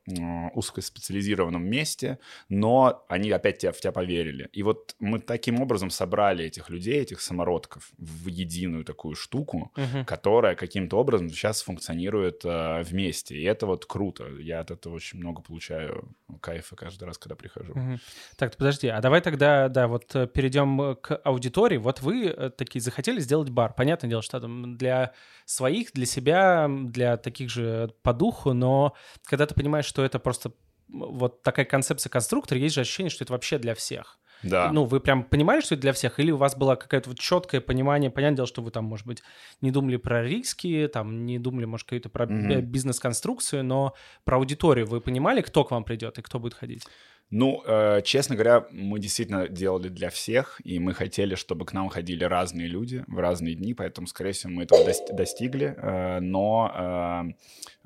узкоспециализированном 0.54 1.64
месте, 1.64 2.18
но 2.48 3.04
они 3.08 3.30
опять 3.30 3.58
тебя, 3.58 3.72
в 3.72 3.80
тебя 3.80 3.92
поверили. 3.92 4.48
И 4.52 4.62
вот 4.62 4.94
мы 5.00 5.18
таким 5.18 5.60
образом 5.60 5.90
собрали 5.90 6.44
этих 6.44 6.70
людей, 6.70 7.00
этих 7.00 7.20
самородков 7.20 7.92
в 7.98 8.28
единую 8.28 8.84
такую 8.84 9.14
штуку, 9.14 9.72
угу. 9.76 10.04
которая 10.06 10.54
каким-то 10.54 10.98
образом 10.98 11.28
сейчас 11.28 11.62
функционирует 11.62 12.44
э, 12.44 12.82
вместе. 12.82 13.36
И 13.36 13.42
это 13.42 13.66
вот 13.66 13.86
круто. 13.86 14.26
Я 14.40 14.60
от 14.60 14.70
этого 14.70 14.94
очень 14.94 15.18
много 15.18 15.42
получаю 15.42 16.14
кайфа 16.40 16.76
каждый 16.76 17.04
раз, 17.04 17.18
когда 17.18 17.34
прихожу. 17.52 17.72
Угу. 17.72 17.98
Так, 18.36 18.56
подожди, 18.56 18.88
а 18.88 19.00
давай 19.00 19.20
тогда, 19.20 19.68
да, 19.68 19.88
вот 19.88 20.14
э, 20.14 20.26
перейдем 20.26 20.96
к 20.96 21.16
аудитории. 21.24 21.76
Вот 21.76 22.00
вы 22.00 22.26
э, 22.26 22.50
такие 22.50 22.80
захотели 22.80 23.20
сделать 23.20 23.50
бар. 23.50 23.74
Понятное 23.74 24.10
дело, 24.10 24.22
что 24.22 24.40
там 24.40 24.76
для 24.76 25.12
своих, 25.44 25.92
для 25.92 26.06
себя, 26.06 26.68
для 26.68 27.16
таких 27.16 27.50
же 27.50 27.94
по 28.02 28.12
духу, 28.12 28.52
но 28.52 28.94
когда 29.24 29.46
ты 29.46 29.54
понимаешь, 29.54 29.86
что 29.86 30.04
это 30.04 30.18
просто 30.18 30.52
вот 30.88 31.42
такая 31.42 31.64
концепция 31.64 32.10
конструктора, 32.10 32.60
есть 32.60 32.74
же 32.74 32.82
ощущение, 32.82 33.10
что 33.10 33.24
это 33.24 33.32
вообще 33.32 33.58
для 33.58 33.74
всех. 33.74 34.18
Да. 34.42 34.72
Ну, 34.72 34.84
вы 34.84 35.00
прям 35.00 35.22
понимали, 35.22 35.60
что 35.60 35.74
это 35.74 35.82
для 35.82 35.92
всех, 35.92 36.18
или 36.18 36.30
у 36.30 36.36
вас 36.36 36.56
было 36.56 36.74
какое-то 36.74 37.10
вот 37.10 37.18
четкое 37.18 37.60
понимание, 37.60 38.10
понятное 38.10 38.36
дело, 38.36 38.48
что 38.48 38.62
вы 38.62 38.70
там, 38.70 38.84
может 38.84 39.06
быть, 39.06 39.22
не 39.60 39.70
думали 39.70 39.96
про 39.96 40.22
риски, 40.22 40.90
там, 40.92 41.26
не 41.26 41.38
думали, 41.38 41.64
может, 41.64 41.86
какую-то 41.86 42.08
про 42.08 42.26
mm-hmm. 42.26 42.60
бизнес-конструкцию, 42.62 43.64
но 43.64 43.94
про 44.24 44.36
аудиторию 44.36 44.86
вы 44.86 45.00
понимали, 45.00 45.42
кто 45.42 45.64
к 45.64 45.70
вам 45.70 45.84
придет 45.84 46.18
и 46.18 46.22
кто 46.22 46.38
будет 46.38 46.54
ходить? 46.54 46.86
Ну, 47.34 47.62
э, 47.66 48.02
честно 48.04 48.34
говоря, 48.34 48.66
мы 48.70 49.00
действительно 49.00 49.48
делали 49.48 49.88
для 49.88 50.10
всех, 50.10 50.60
и 50.64 50.78
мы 50.78 50.92
хотели, 50.92 51.34
чтобы 51.34 51.64
к 51.64 51.72
нам 51.72 51.88
ходили 51.88 52.24
разные 52.24 52.68
люди 52.68 53.04
в 53.06 53.18
разные 53.18 53.54
дни, 53.54 53.72
поэтому, 53.72 54.06
скорее 54.06 54.32
всего, 54.32 54.52
мы 54.52 54.64
этого 54.64 54.84
достигли, 55.12 55.74
э, 55.74 56.20
но 56.20 57.32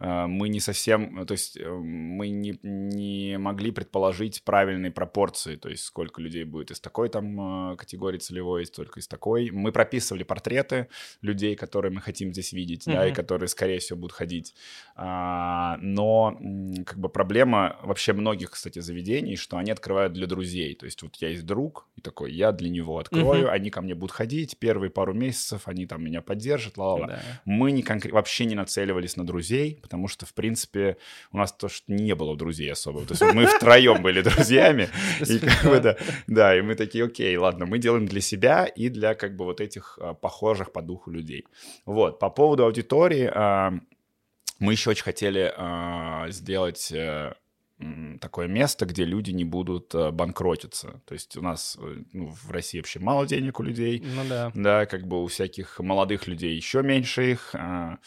э, 0.01 0.05
э, 0.05 0.27
мы 0.27 0.49
не 0.49 0.59
совсем, 0.59 1.25
то 1.27 1.31
есть 1.31 1.57
э, 1.57 1.65
мы 1.71 2.29
не, 2.31 2.59
не 2.65 3.39
могли 3.39 3.71
предположить 3.71 4.43
правильные 4.43 4.91
пропорции, 4.91 5.55
то 5.55 5.69
есть 5.69 5.85
сколько 5.85 6.21
людей 6.21 6.43
будет 6.43 6.73
из 6.73 6.81
такой 6.81 7.09
там 7.09 7.73
э, 7.73 7.77
категории 7.77 8.19
целевой, 8.19 8.67
столько 8.67 8.99
из 8.99 9.07
такой. 9.07 9.51
Мы 9.53 9.71
прописывали 9.71 10.25
портреты 10.25 10.89
людей, 11.23 11.55
которые 11.55 11.93
мы 11.93 12.01
хотим 12.01 12.33
здесь 12.33 12.53
видеть, 12.53 12.89
mm-hmm. 12.89 12.93
да, 12.93 13.09
и 13.09 13.13
которые, 13.13 13.49
скорее 13.49 13.79
всего, 13.79 13.97
будут 13.97 14.17
ходить. 14.17 14.57
А, 14.97 15.77
но 15.81 16.37
как 16.85 16.99
бы 16.99 17.09
проблема 17.09 17.79
вообще 17.85 18.13
многих, 18.13 18.51
кстати, 18.51 18.81
заведений, 18.81 19.36
что 19.37 19.57
они 19.59 19.71
открывают 19.71 20.13
для 20.13 20.27
друзей. 20.27 20.75
То 20.75 20.87
есть 20.87 21.03
вот 21.03 21.17
я 21.17 21.29
есть 21.29 21.47
друг, 21.47 21.89
и 21.97 22.01
такой, 22.01 22.33
я 22.33 22.53
для 22.53 22.69
него 22.71 22.99
открою, 22.99 23.45
угу. 23.45 23.53
они 23.53 23.71
ко 23.71 23.81
мне 23.81 23.95
будут 23.95 24.15
ходить, 24.15 24.59
первые 24.59 24.91
пару 24.91 25.15
месяцев 25.15 25.63
они 25.67 25.87
там 25.87 26.05
меня 26.05 26.23
поддержат, 26.23 26.77
ла-ла-ла. 26.77 27.07
Да. 27.07 27.23
Мы 27.45 27.73
не 27.73 27.83
конкрет... 27.83 28.13
вообще 28.13 28.45
не 28.45 28.55
нацеливались 28.55 29.17
на 29.17 29.27
друзей, 29.27 29.79
потому 29.83 30.09
что, 30.09 30.27
в 30.27 30.35
принципе, 30.35 30.97
у 31.33 31.39
нас 31.39 31.53
то, 31.53 31.69
что 31.69 31.93
не 31.93 32.15
было 32.15 32.37
друзей 32.37 32.71
особо. 32.71 33.05
То 33.07 33.13
есть 33.13 33.35
мы 33.35 33.47
втроем 33.47 34.03
были 34.03 34.23
друзьями, 34.23 34.89
и 35.21 35.39
как 35.39 35.65
бы, 35.65 35.81
да, 35.81 35.97
да, 36.27 36.59
и 36.59 36.63
мы 36.63 36.75
такие, 36.75 37.05
окей, 37.05 37.37
ладно, 37.37 37.67
мы 37.67 37.79
делаем 37.79 38.07
для 38.07 38.21
себя 38.21 38.67
и 38.67 38.89
для 38.89 39.15
как 39.15 39.37
бы 39.37 39.45
вот 39.45 39.61
этих 39.61 39.99
а, 40.01 40.15
похожих 40.15 40.73
по 40.73 40.83
духу 40.83 41.11
людей. 41.11 41.45
Вот, 41.85 42.19
по 42.19 42.31
поводу 42.31 42.65
аудитории, 42.65 43.31
а, 43.33 43.73
мы 44.59 44.73
еще 44.73 44.91
очень 44.91 45.05
хотели 45.05 45.53
а, 45.57 46.29
сделать 46.31 46.91
э, 46.91 47.35
такое 48.21 48.49
место, 48.49 48.87
где 48.87 49.05
люди 49.05 49.33
не 49.33 49.45
будут 49.45 49.95
э, 49.95 50.11
банкротиться. 50.11 51.03
То 51.05 51.13
есть 51.13 51.37
у 51.37 51.43
нас 51.43 51.77
э, 51.79 51.97
ну, 52.13 52.29
в 52.29 52.51
России 52.51 52.79
вообще 52.79 53.01
мало 53.01 53.27
денег 53.27 53.61
у 53.61 53.63
людей. 53.63 54.03
Ну 54.03 54.23
да. 54.29 54.51
Да, 54.55 54.87
как 54.87 55.07
бы 55.07 55.23
у 55.23 55.27
всяких 55.27 55.79
молодых 55.81 56.27
людей 56.27 56.57
еще 56.57 56.83
меньше 56.83 57.33
их, 57.33 57.55
а, 57.55 57.99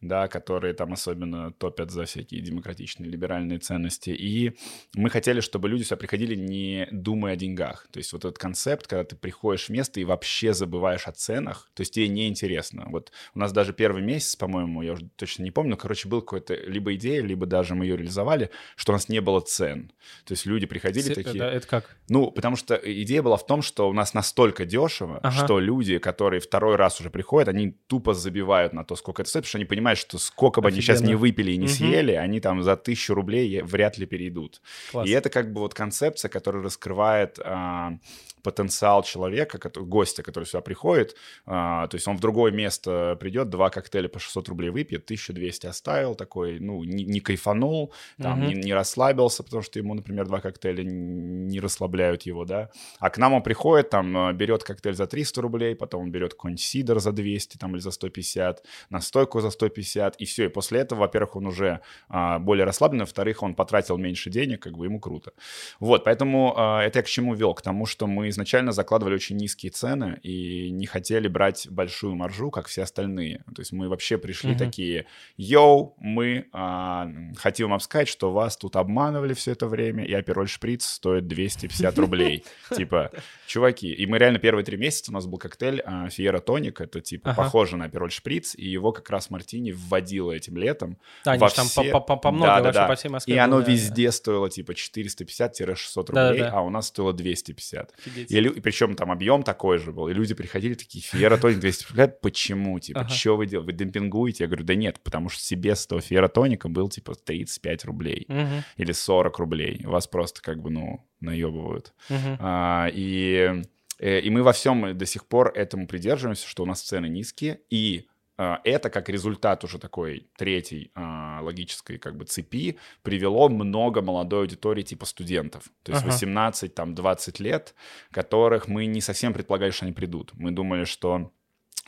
да, 0.00 0.28
которые 0.28 0.74
там 0.74 0.92
особенно 0.92 1.52
топят 1.52 1.90
за 1.90 2.04
всякие 2.04 2.40
демократичные 2.40 3.10
либеральные 3.10 3.58
ценности. 3.58 4.10
И 4.10 4.56
мы 4.94 5.10
хотели, 5.10 5.40
чтобы 5.40 5.68
люди 5.68 5.82
сюда 5.82 5.96
приходили 5.96 6.36
не 6.36 6.86
думая 6.92 7.32
о 7.32 7.36
деньгах. 7.36 7.88
То 7.90 7.98
есть 7.98 8.12
вот 8.12 8.24
этот 8.24 8.38
концепт, 8.38 8.86
когда 8.86 9.02
ты 9.02 9.16
приходишь 9.16 9.66
в 9.66 9.70
место 9.70 9.98
и 9.98 10.04
вообще 10.04 10.54
забываешь 10.54 11.08
о 11.08 11.12
ценах, 11.12 11.70
то 11.74 11.80
есть 11.80 11.94
тебе 11.94 12.08
неинтересно. 12.08 12.86
Вот 12.90 13.10
у 13.34 13.40
нас 13.40 13.52
даже 13.52 13.72
первый 13.72 14.02
месяц, 14.02 14.36
по-моему, 14.36 14.82
я 14.82 14.92
уже 14.92 15.08
точно 15.16 15.42
не 15.42 15.50
помню, 15.50 15.76
короче, 15.76 16.08
был 16.08 16.20
какой-то 16.20 16.54
либо 16.54 16.94
идея, 16.94 17.22
либо 17.22 17.46
даже 17.46 17.74
мы 17.74 17.86
ее 17.86 17.96
реализовали, 17.96 18.50
что 18.76 18.92
у 18.92 18.94
нас 18.94 19.08
не 19.08 19.15
не 19.16 19.20
было 19.20 19.40
цен. 19.40 19.90
То 20.24 20.32
есть 20.32 20.46
люди 20.46 20.66
приходили 20.66 21.12
С... 21.12 21.14
такие... 21.14 21.38
Да, 21.38 21.50
это 21.50 21.66
как? 21.66 21.96
Ну, 22.08 22.30
потому 22.30 22.56
что 22.56 22.74
идея 22.74 23.22
была 23.22 23.36
в 23.36 23.46
том, 23.46 23.62
что 23.62 23.88
у 23.88 23.92
нас 23.92 24.14
настолько 24.14 24.64
дешево, 24.64 25.20
ага. 25.22 25.44
что 25.44 25.58
люди, 25.58 25.98
которые 25.98 26.40
второй 26.40 26.76
раз 26.76 27.00
уже 27.00 27.10
приходят, 27.10 27.48
они 27.48 27.74
тупо 27.86 28.14
забивают 28.14 28.72
на 28.72 28.84
то, 28.84 28.94
сколько 28.96 29.22
это 29.22 29.30
стоит, 29.30 29.42
потому 29.42 29.48
что 29.48 29.58
они 29.58 29.64
понимают, 29.64 29.98
что 29.98 30.18
сколько 30.18 30.60
бы 30.60 30.68
Офигенно. 30.68 30.76
они 30.76 30.98
сейчас 30.98 31.08
не 31.08 31.14
выпили 31.14 31.52
и 31.52 31.56
не 31.56 31.66
угу. 31.66 31.72
съели, 31.72 32.12
они 32.12 32.40
там 32.40 32.62
за 32.62 32.76
тысячу 32.76 33.14
рублей 33.14 33.62
вряд 33.62 33.98
ли 33.98 34.06
перейдут. 34.06 34.60
Класс. 34.90 35.08
И 35.08 35.10
это 35.10 35.30
как 35.30 35.52
бы 35.52 35.60
вот 35.60 35.74
концепция, 35.74 36.28
которая 36.28 36.62
раскрывает 36.62 37.38
а, 37.42 37.98
потенциал 38.46 39.02
человека, 39.02 39.58
который, 39.58 39.88
гостя, 39.88 40.22
который 40.22 40.44
сюда 40.44 40.60
приходит, 40.60 41.16
а, 41.46 41.88
то 41.88 41.96
есть 41.96 42.06
он 42.06 42.16
в 42.16 42.20
другое 42.20 42.52
место 42.52 43.16
придет, 43.18 43.48
два 43.48 43.70
коктейля 43.70 44.08
по 44.08 44.20
600 44.20 44.48
рублей 44.48 44.70
выпьет, 44.70 45.04
1200 45.04 45.66
оставил, 45.66 46.14
такой, 46.14 46.60
ну, 46.60 46.84
не, 46.84 47.04
не 47.04 47.18
кайфанул, 47.18 47.92
там, 48.22 48.38
угу. 48.38 48.48
не, 48.48 48.54
не 48.54 48.74
расслабился, 48.74 49.42
потому 49.42 49.62
что 49.62 49.80
ему, 49.80 49.94
например, 49.94 50.26
два 50.26 50.40
коктейля 50.40 50.84
не 50.84 51.58
расслабляют 51.58 52.22
его, 52.22 52.44
да, 52.44 52.70
а 53.00 53.10
к 53.10 53.18
нам 53.18 53.32
он 53.32 53.42
приходит, 53.42 53.90
там, 53.90 54.16
а, 54.16 54.32
берет 54.32 54.62
коктейль 54.62 54.94
за 54.94 55.06
300 55.06 55.42
рублей, 55.42 55.74
потом 55.74 56.02
он 56.02 56.12
берет 56.12 56.34
какой-нибудь 56.34 56.62
сидор 56.62 57.00
за 57.00 57.10
200, 57.10 57.56
там, 57.56 57.74
или 57.74 57.80
за 57.80 57.90
150, 57.90 58.62
настойку 58.90 59.40
за 59.40 59.50
150, 59.50 60.16
и 60.20 60.24
все, 60.24 60.44
и 60.44 60.48
после 60.48 60.80
этого, 60.80 61.00
во-первых, 61.00 61.34
он 61.34 61.46
уже 61.46 61.80
а, 62.08 62.38
более 62.38 62.64
расслаблен, 62.64 63.00
во-вторых, 63.00 63.42
он 63.42 63.54
потратил 63.54 63.98
меньше 63.98 64.30
денег, 64.30 64.62
как 64.62 64.76
бы 64.76 64.84
ему 64.84 65.00
круто. 65.00 65.32
Вот, 65.80 66.04
поэтому 66.04 66.54
а, 66.56 66.82
это 66.82 67.00
я 67.00 67.02
к 67.02 67.06
чему 67.08 67.34
вел? 67.34 67.54
К 67.54 67.62
тому, 67.62 67.86
что 67.86 68.06
мы 68.06 68.28
изначально 68.36 68.72
закладывали 68.72 69.14
очень 69.14 69.36
низкие 69.36 69.72
цены 69.72 70.18
и 70.22 70.70
не 70.70 70.86
хотели 70.86 71.28
брать 71.28 71.66
большую 71.70 72.14
маржу, 72.14 72.50
как 72.50 72.68
все 72.68 72.82
остальные. 72.82 73.42
То 73.54 73.60
есть 73.60 73.72
мы 73.72 73.88
вообще 73.88 74.18
пришли 74.18 74.52
mm-hmm. 74.52 74.58
такие, 74.58 75.06
йоу, 75.36 75.94
мы 75.98 76.46
а, 76.52 77.10
хотим 77.36 77.70
вам 77.70 77.80
сказать, 77.80 78.08
что 78.08 78.32
вас 78.32 78.56
тут 78.56 78.76
обманывали 78.76 79.34
все 79.34 79.52
это 79.52 79.66
время, 79.66 80.04
и 80.04 80.12
апероль 80.12 80.48
шприц 80.48 80.84
стоит 80.84 81.26
250 81.26 81.98
рублей. 81.98 82.44
Типа, 82.76 83.10
чуваки. 83.46 83.92
И 83.92 84.06
мы 84.06 84.18
реально 84.18 84.38
первые 84.38 84.64
три 84.64 84.76
месяца 84.76 85.10
у 85.10 85.14
нас 85.14 85.26
был 85.26 85.38
коктейль 85.38 85.82
Фиера 86.10 86.40
Тоник, 86.40 86.80
это 86.80 87.00
типа 87.00 87.34
похоже 87.34 87.76
на 87.76 87.86
апероль 87.86 88.10
шприц, 88.10 88.54
и 88.54 88.66
его 88.66 88.92
как 88.92 89.08
раз 89.10 89.30
Мартини 89.30 89.72
вводила 89.72 90.32
этим 90.32 90.56
летом. 90.56 90.98
Да, 91.24 91.32
они 91.32 91.46
там 91.54 91.66
по 91.74 92.32
много 92.32 92.62
вообще 92.62 92.86
по 92.86 92.94
всей 92.94 93.08
Москве. 93.08 93.34
И 93.34 93.38
оно 93.38 93.60
везде 93.60 94.12
стоило 94.12 94.50
типа 94.50 94.72
450-600 94.72 96.06
рублей, 96.08 96.48
а 96.48 96.60
у 96.60 96.70
нас 96.70 96.88
стоило 96.88 97.12
250. 97.12 97.94
И, 98.30 98.38
и 98.38 98.60
причем 98.60 98.94
там 98.94 99.10
объем 99.10 99.42
такой 99.42 99.78
же 99.78 99.92
был. 99.92 100.08
И 100.08 100.14
люди 100.14 100.34
приходили 100.34 100.74
такие, 100.74 101.02
Фиера 101.02 101.36
тоник 101.36 101.60
250, 101.60 102.20
почему? 102.20 102.78
Типа, 102.78 103.00
ага. 103.00 103.08
что 103.08 103.36
вы 103.36 103.46
делаете? 103.46 103.72
Вы 103.72 103.76
демпингуете? 103.76 104.44
Я 104.44 104.48
говорю, 104.48 104.64
да 104.64 104.74
нет, 104.74 105.00
потому 105.00 105.28
что 105.28 105.42
себе 105.42 105.74
с 105.74 105.86
того 105.86 106.00
Фиера 106.00 106.28
тоника 106.28 106.68
был 106.68 106.88
типа 106.88 107.14
35 107.14 107.84
рублей 107.84 108.26
угу. 108.28 108.64
или 108.76 108.92
40 108.92 109.38
рублей. 109.38 109.80
Вас 109.84 110.06
просто 110.06 110.42
как 110.42 110.60
бы, 110.60 110.70
ну, 110.70 111.06
наебывают. 111.20 111.94
Угу. 112.10 112.36
А, 112.40 112.88
и, 112.92 113.62
э, 113.98 114.20
и 114.20 114.30
мы 114.30 114.42
во 114.42 114.52
всем 114.52 114.96
до 114.96 115.06
сих 115.06 115.26
пор 115.26 115.52
этому 115.54 115.86
придерживаемся, 115.86 116.48
что 116.48 116.62
у 116.62 116.66
нас 116.66 116.82
цены 116.82 117.06
низкие, 117.06 117.60
и 117.70 118.06
это 118.36 118.90
как 118.90 119.08
результат 119.08 119.64
уже 119.64 119.78
такой 119.78 120.28
третьей 120.36 120.90
а, 120.94 121.40
логической 121.42 121.98
как 121.98 122.16
бы 122.16 122.24
цепи 122.24 122.78
привело 123.02 123.48
много 123.48 124.02
молодой 124.02 124.40
аудитории 124.40 124.82
типа 124.82 125.06
студентов, 125.06 125.70
то 125.82 125.92
есть 125.92 126.02
ага. 126.02 126.12
18 126.12 126.74
там 126.74 126.94
20 126.94 127.40
лет, 127.40 127.74
которых 128.10 128.68
мы 128.68 128.86
не 128.86 129.00
совсем 129.00 129.32
предполагали, 129.32 129.70
что 129.70 129.86
они 129.86 129.94
придут. 129.94 130.32
Мы 130.34 130.50
думали, 130.50 130.84
что 130.84 131.32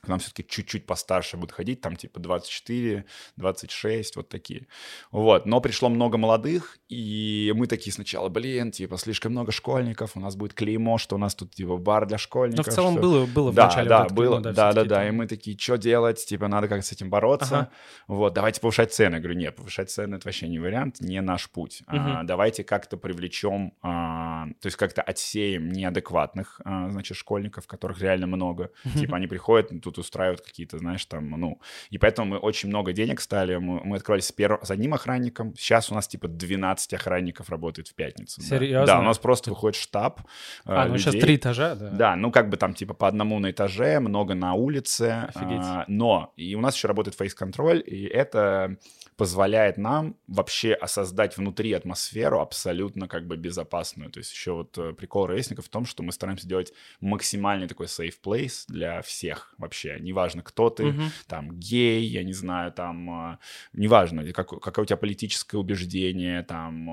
к 0.01 0.09
нам 0.09 0.19
все-таки 0.19 0.47
чуть-чуть 0.49 0.87
постарше 0.87 1.37
будут 1.37 1.53
ходить, 1.53 1.81
там 1.81 1.97
типа 1.97 2.21
24, 2.21 3.05
26, 3.37 4.17
вот 4.17 4.29
такие. 4.29 4.67
Вот, 5.11 5.47
но 5.47 5.61
пришло 5.61 5.89
много 5.89 6.19
молодых, 6.19 6.79
и 6.89 7.53
мы 7.57 7.67
такие 7.67 7.93
сначала, 7.93 8.29
блин, 8.29 8.71
типа 8.71 8.97
слишком 8.97 9.33
много 9.33 9.53
школьников, 9.53 10.13
у 10.15 10.21
нас 10.21 10.37
будет 10.37 10.55
клеймо, 10.55 10.99
что 10.99 11.17
у 11.17 11.19
нас 11.19 11.35
тут 11.35 11.55
типа 11.55 11.77
бар 11.77 12.07
для 12.07 12.19
школьников. 12.19 12.67
Ну, 12.67 12.73
в 12.73 12.75
целом 12.75 12.93
что... 12.93 13.03
было, 13.03 13.27
было 13.27 13.51
в 13.51 13.55
да, 13.55 13.67
начале. 13.67 13.89
Да, 13.89 14.03
вот 14.05 14.13
было, 14.13 14.41
да, 14.41 14.53
да, 14.53 14.73
да, 14.73 14.85
да, 14.85 15.09
и 15.09 15.11
мы 15.11 15.27
такие, 15.27 15.59
что 15.59 15.77
делать, 15.77 16.25
типа 16.25 16.49
надо 16.49 16.69
как-то 16.69 16.87
с 16.87 16.93
этим 16.93 17.11
бороться, 17.11 17.59
ага. 17.59 17.71
вот, 18.07 18.33
давайте 18.35 18.61
повышать 18.61 18.93
цены. 18.93 19.17
Я 19.17 19.21
говорю, 19.21 19.39
нет, 19.39 19.57
повышать 19.57 19.91
цены 19.91 20.17
это 20.17 20.27
вообще 20.27 20.49
не 20.49 20.59
вариант, 20.59 21.01
не 21.01 21.21
наш 21.21 21.51
путь. 21.51 21.83
Угу. 21.89 21.97
А, 21.97 22.23
давайте 22.25 22.65
как-то 22.65 22.97
привлечем, 22.97 23.73
а, 23.83 24.47
то 24.61 24.67
есть 24.67 24.77
как-то 24.77 25.03
отсеем 25.03 25.71
неадекватных, 25.71 26.61
а, 26.65 26.91
значит, 26.91 27.17
школьников, 27.17 27.67
которых 27.67 28.01
реально 28.01 28.27
много. 28.27 28.71
Типа 28.95 29.17
они 29.17 29.27
приходят, 29.27 29.71
тут 29.91 30.05
устраивают 30.05 30.41
какие-то, 30.41 30.79
знаешь, 30.79 31.05
там, 31.07 31.31
ну... 31.31 31.61
И 31.91 31.99
поэтому 31.99 32.33
мы 32.33 32.39
очень 32.39 32.69
много 32.69 32.93
денег 32.93 33.21
стали. 33.21 33.57
Мы, 33.57 33.81
мы 33.85 33.97
открывались 33.97 34.27
с, 34.27 34.33
перв... 34.33 34.61
с 34.63 34.71
одним 34.71 34.95
охранником. 34.95 35.55
Сейчас 35.57 35.91
у 35.91 35.95
нас, 35.95 36.09
типа, 36.09 36.29
12 36.29 36.95
охранников 36.95 37.51
работает 37.51 37.89
в 37.89 37.95
пятницу. 37.95 38.41
Серьезно? 38.43 38.87
Да, 38.87 38.95
да 38.95 39.01
у 39.01 39.03
нас 39.03 39.19
просто 39.19 39.51
выходит 39.51 39.77
штаб 39.77 40.21
А, 40.65 40.87
ну 40.87 40.99
сейчас 40.99 41.15
три 41.15 41.37
этажа, 41.37 41.75
да? 41.75 41.91
Да, 41.91 42.17
ну 42.17 42.31
как 42.31 42.49
бы 42.49 42.57
там, 42.57 42.75
типа, 42.75 42.95
по 42.95 43.09
одному 43.09 43.39
на 43.39 43.51
этаже, 43.51 44.01
много 44.01 44.35
на 44.35 44.55
улице. 44.55 45.29
Офигеть. 45.35 45.61
А, 45.63 45.85
но 45.89 46.33
и 46.37 46.55
у 46.55 46.61
нас 46.61 46.75
еще 46.77 46.89
работает 46.89 47.17
фейс-контроль, 47.17 47.83
и 47.85 48.05
это 48.05 48.77
позволяет 49.19 49.79
нам 49.79 50.15
вообще 50.29 50.79
создать 50.87 51.37
внутри 51.37 51.73
атмосферу 51.73 52.41
абсолютно 52.41 53.09
как 53.09 53.27
бы 53.27 53.37
безопасную. 53.37 54.11
То 54.13 54.19
есть 54.21 54.33
еще 54.33 54.53
вот 54.53 54.79
э, 54.79 54.93
прикол 54.93 55.27
ровесников 55.27 55.67
в 55.67 55.69
том, 55.69 55.87
что 55.87 56.05
мы 56.05 56.13
стараемся 56.13 56.47
делать 56.49 56.73
максимальный 57.01 57.67
такой 57.67 57.87
safe 57.87 58.15
place 58.25 58.65
для 58.69 59.03
всех 59.03 59.55
вообще. 59.59 59.99
Неважно, 60.01 60.43
кто 60.43 60.71
ты, 60.71 60.85
Мгм. 60.85 61.03
там, 61.27 61.59
гей, 61.59 62.05
я 62.07 62.23
не 62.23 62.33
знаю, 62.33 62.71
там, 62.73 63.33
э, 63.33 63.39
неважно, 63.73 64.25
как, 64.33 64.49
какое 64.61 64.85
у 64.85 64.87
тебя 64.87 64.97
политическое 64.97 65.57
убеждение, 65.59 66.45
там, 66.45 66.89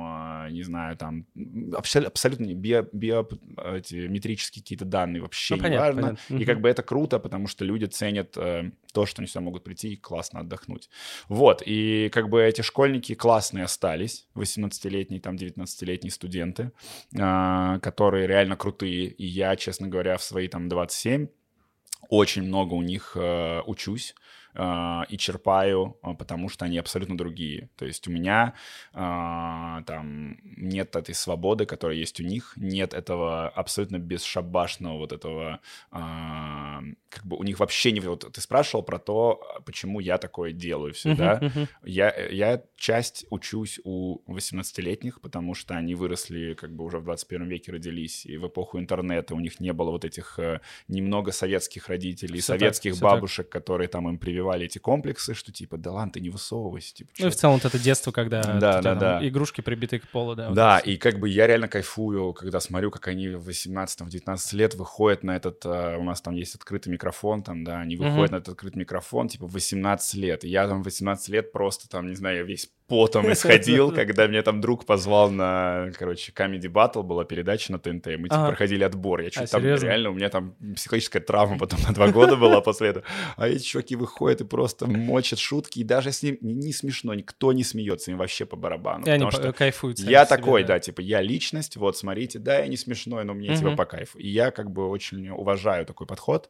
э, 0.48 0.52
не 0.52 0.64
знаю, 0.64 0.98
там, 0.98 1.28
абсолютно, 1.78 2.10
абсолютно 2.10 2.46
не 2.46 2.56
био, 2.56 2.88
био, 2.92 3.28
эти 3.76 4.08
метрические 4.08 4.64
какие-то 4.64 4.86
данные, 4.86 5.22
вообще 5.22 5.54
Ну, 5.54 5.58
не 5.58 5.64
понятно, 5.64 5.86
важно. 5.86 6.02
понятно. 6.02 6.38
И 6.42 6.46
как 6.46 6.60
бы 6.60 6.70
это 6.70 6.82
круто, 6.82 7.20
потому 7.20 7.46
что 7.48 7.64
люди 7.66 7.86
ценят 7.86 8.36
то, 8.96 9.06
что 9.06 9.22
они 9.22 9.28
сюда 9.28 9.42
могут 9.42 9.66
прийти 9.66 9.94
и 9.94 9.98
классно 9.98 10.40
отдохнуть. 10.40 10.90
Вот, 11.28 11.62
и 11.66 12.10
как 12.14 12.30
бы 12.30 12.42
эти 12.42 12.62
школьники 12.62 13.14
классные 13.14 13.66
остались, 13.66 14.26
18-летние, 14.36 15.20
там, 15.20 15.36
19-летние 15.36 16.12
студенты, 16.12 16.72
а, 17.20 17.80
которые 17.80 18.26
реально 18.26 18.56
крутые. 18.56 19.08
И 19.08 19.26
я, 19.26 19.58
честно 19.58 19.90
говоря, 19.90 20.16
в 20.18 20.24
свои 20.24 20.48
там 20.48 20.70
27 20.70 21.28
очень 22.10 22.44
много 22.44 22.74
у 22.74 22.82
них 22.82 23.14
э, 23.16 23.62
учусь 23.66 24.16
э, 24.56 25.02
и 25.10 25.18
черпаю, 25.18 25.98
э, 26.04 26.14
потому 26.18 26.50
что 26.50 26.66
они 26.66 26.78
абсолютно 26.78 27.18
другие. 27.18 27.70
То 27.76 27.86
есть 27.86 28.08
у 28.08 28.12
меня 28.12 28.54
э, 28.94 29.84
там 29.86 30.38
нет 30.58 30.96
этой 30.96 31.16
свободы, 31.16 31.66
которая 31.66 31.98
есть 31.98 32.20
у 32.20 32.24
них, 32.24 32.54
нет 32.56 32.94
этого 32.94 33.50
абсолютно 33.50 34.00
бесшабашного 34.00 34.98
вот 34.98 35.12
этого, 35.12 35.60
э, 35.92 35.98
как 37.10 37.26
бы 37.26 37.38
у 37.38 37.44
них 37.44 37.60
вообще 37.60 37.92
не... 37.92 38.00
Вот 38.00 38.32
ты 38.32 38.42
спрашивал 38.42 38.84
про 38.84 39.00
то, 39.00 39.42
почему 39.66 40.00
я 40.00 40.18
такое 40.18 40.52
делаю 40.52 40.94
всегда. 40.94 41.40
Я, 41.84 42.14
я 42.30 42.62
часть 42.78 43.26
учусь 43.30 43.80
у 43.84 44.20
18-летних, 44.32 45.22
потому 45.22 45.56
что 45.56 45.76
они 45.76 45.96
выросли, 45.96 46.54
как 46.54 46.76
бы 46.76 46.84
уже 46.84 47.00
в 47.00 47.04
21 47.04 47.48
веке 47.48 47.72
родились, 47.72 48.26
и 48.26 48.38
в 48.38 48.48
эпоху 48.48 48.80
интернета 48.80 49.36
у 49.36 49.40
них 49.40 49.60
не 49.60 49.74
было 49.74 49.92
вот 49.92 50.06
этих 50.06 50.40
э, 50.40 50.62
немного 50.88 51.32
советских 51.32 51.88
родителей, 51.88 52.42
советских 52.42 52.94
так. 52.94 53.02
бабушек, 53.02 53.50
которые 53.50 53.88
там 53.88 54.10
им 54.10 54.18
прививали 54.18 54.45
эти 54.64 54.78
комплексы, 54.78 55.34
что 55.34 55.52
типа, 55.52 55.78
да 55.78 55.92
ладно, 55.92 56.14
ты 56.14 56.20
не 56.20 56.30
высовывайся. 56.30 56.94
Типа, 56.94 57.12
Ну 57.20 57.28
и 57.28 57.30
в 57.30 57.36
целом 57.36 57.56
вот 57.56 57.66
это 57.66 57.80
детство, 57.80 58.12
когда 58.12 58.42
Да, 58.60 58.82
да, 58.82 58.96
да. 58.96 59.28
игрушки 59.28 59.62
прибиты 59.62 60.00
к 60.00 60.08
полу, 60.10 60.36
да. 60.36 60.48
вот 60.48 60.56
Да, 60.56 60.80
всё. 60.80 60.92
и 60.92 60.98
как 60.98 61.20
бы 61.20 61.30
я 61.30 61.48
реально 61.48 61.68
кайфую, 61.68 62.34
когда 62.34 62.60
смотрю, 62.60 62.92
как 62.92 63.08
они 63.08 63.30
в 63.30 63.48
18-19 63.50 64.56
лет 64.56 64.76
выходят 64.76 65.24
на 65.24 65.36
этот, 65.36 65.66
э, 65.66 65.98
у 65.98 66.04
нас 66.04 66.22
там 66.22 66.36
есть 66.36 66.56
открытый 66.56 66.92
микрофон, 66.92 67.44
там, 67.44 67.64
да, 67.64 67.80
они 67.80 67.96
выходят 67.96 68.32
на 68.32 68.36
этот 68.38 68.50
открытый 68.50 68.80
микрофон, 68.80 69.28
типа, 69.28 69.48
в 69.48 69.54
18 69.54 70.14
лет. 70.16 70.44
И 70.44 70.50
я 70.50 70.68
там 70.68 70.82
в 70.82 70.86
18 70.86 71.30
лет 71.30 71.52
просто 71.52 71.88
там, 71.90 72.08
не 72.08 72.16
знаю, 72.16 72.38
я 72.38 72.44
весь 72.44 72.70
потом 72.88 73.32
исходил, 73.32 73.92
когда 73.96 74.28
меня 74.28 74.42
там 74.44 74.62
друг 74.62 74.86
позвал 74.86 75.30
на, 75.32 75.90
короче, 75.98 76.32
Comedy 76.32 76.68
Battle, 76.72 77.04
была 77.04 77.24
передача 77.26 77.72
на 77.72 77.80
ТНТ, 77.80 78.08
мы, 78.18 78.24
типа, 78.30 78.48
проходили 78.50 78.84
отбор. 78.84 79.22
Я 79.22 79.30
чуть 79.30 79.44
А, 79.44 79.48
там, 79.48 79.62
серьезно? 79.62 79.86
реально, 79.88 80.10
у 80.12 80.14
меня 80.14 80.30
там 80.30 80.56
психологическая 80.76 81.22
травма 81.22 81.58
потом 81.58 81.80
на 81.88 81.94
два 81.94 82.08
года 82.10 82.36
была 82.36 82.62
после 82.62 82.90
этого. 82.90 83.06
А 83.38 83.48
эти 83.48 83.64
чуваки 83.64 83.96
выходят 83.96 84.42
и 84.42 84.44
просто 84.46 84.88
мочат 84.88 85.40
шутки, 85.40 85.80
и 85.80 85.84
даже 85.84 86.12
с 86.12 86.22
ним 86.24 86.38
не, 86.42 86.74
смешно, 86.74 87.14
никто 87.14 87.54
не 87.54 87.64
смеется, 87.64 88.12
им 88.12 88.18
вообще 88.18 88.46
по 88.46 88.56
барабану. 88.56 89.06
И 89.06 89.10
они 89.10 89.26
потому 89.26 89.32
что 89.44 89.52
по- 89.52 89.58
кайфуют 89.58 90.00
я 90.00 90.22
по 90.22 90.28
себе, 90.28 90.38
такой, 90.38 90.64
да. 90.64 90.80
типа, 90.80 91.02
я 91.02 91.22
личность, 91.22 91.78
вот, 91.78 91.98
смотрите, 91.98 92.40
да, 92.40 92.60
я 92.60 92.68
не 92.68 92.78
смешной, 92.78 93.24
но 93.26 93.34
мне, 93.34 93.56
типа, 93.56 93.70
Мгм. 93.70 93.78
по 93.78 93.86
кайфу. 93.86 94.18
И 94.20 94.28
я, 94.28 94.52
как 94.52 94.72
бы, 94.72 94.88
очень 94.90 95.30
уважаю 95.30 95.86
такой 95.86 96.08
подход, 96.08 96.50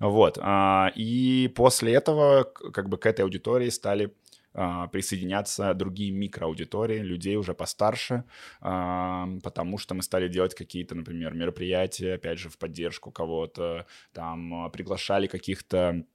вот. 0.00 0.38
а, 0.42 0.90
И 0.96 1.48
после 1.54 1.94
этого, 1.94 2.44
как 2.44 2.88
бы, 2.88 2.96
к 2.98 3.06
этой 3.06 3.22
аудитории 3.22 3.68
стали 3.70 4.12
а, 4.58 4.88
присоединяться 4.88 5.74
другие 5.74 6.12
микроаудитории, 6.12 7.00
людей 7.00 7.36
уже 7.36 7.52
постарше, 7.52 8.24
а, 8.60 9.28
потому 9.42 9.76
что 9.76 9.94
мы 9.94 10.02
стали 10.02 10.28
делать 10.28 10.54
какие-то, 10.54 10.94
например, 10.94 11.34
мероприятия, 11.34 12.14
опять 12.14 12.38
же, 12.38 12.48
в 12.48 12.56
поддержку 12.56 13.10
кого-то, 13.10 13.86
там, 14.14 14.54
а, 14.54 14.68
приглашали 14.70 15.26
каких-то 15.26 16.06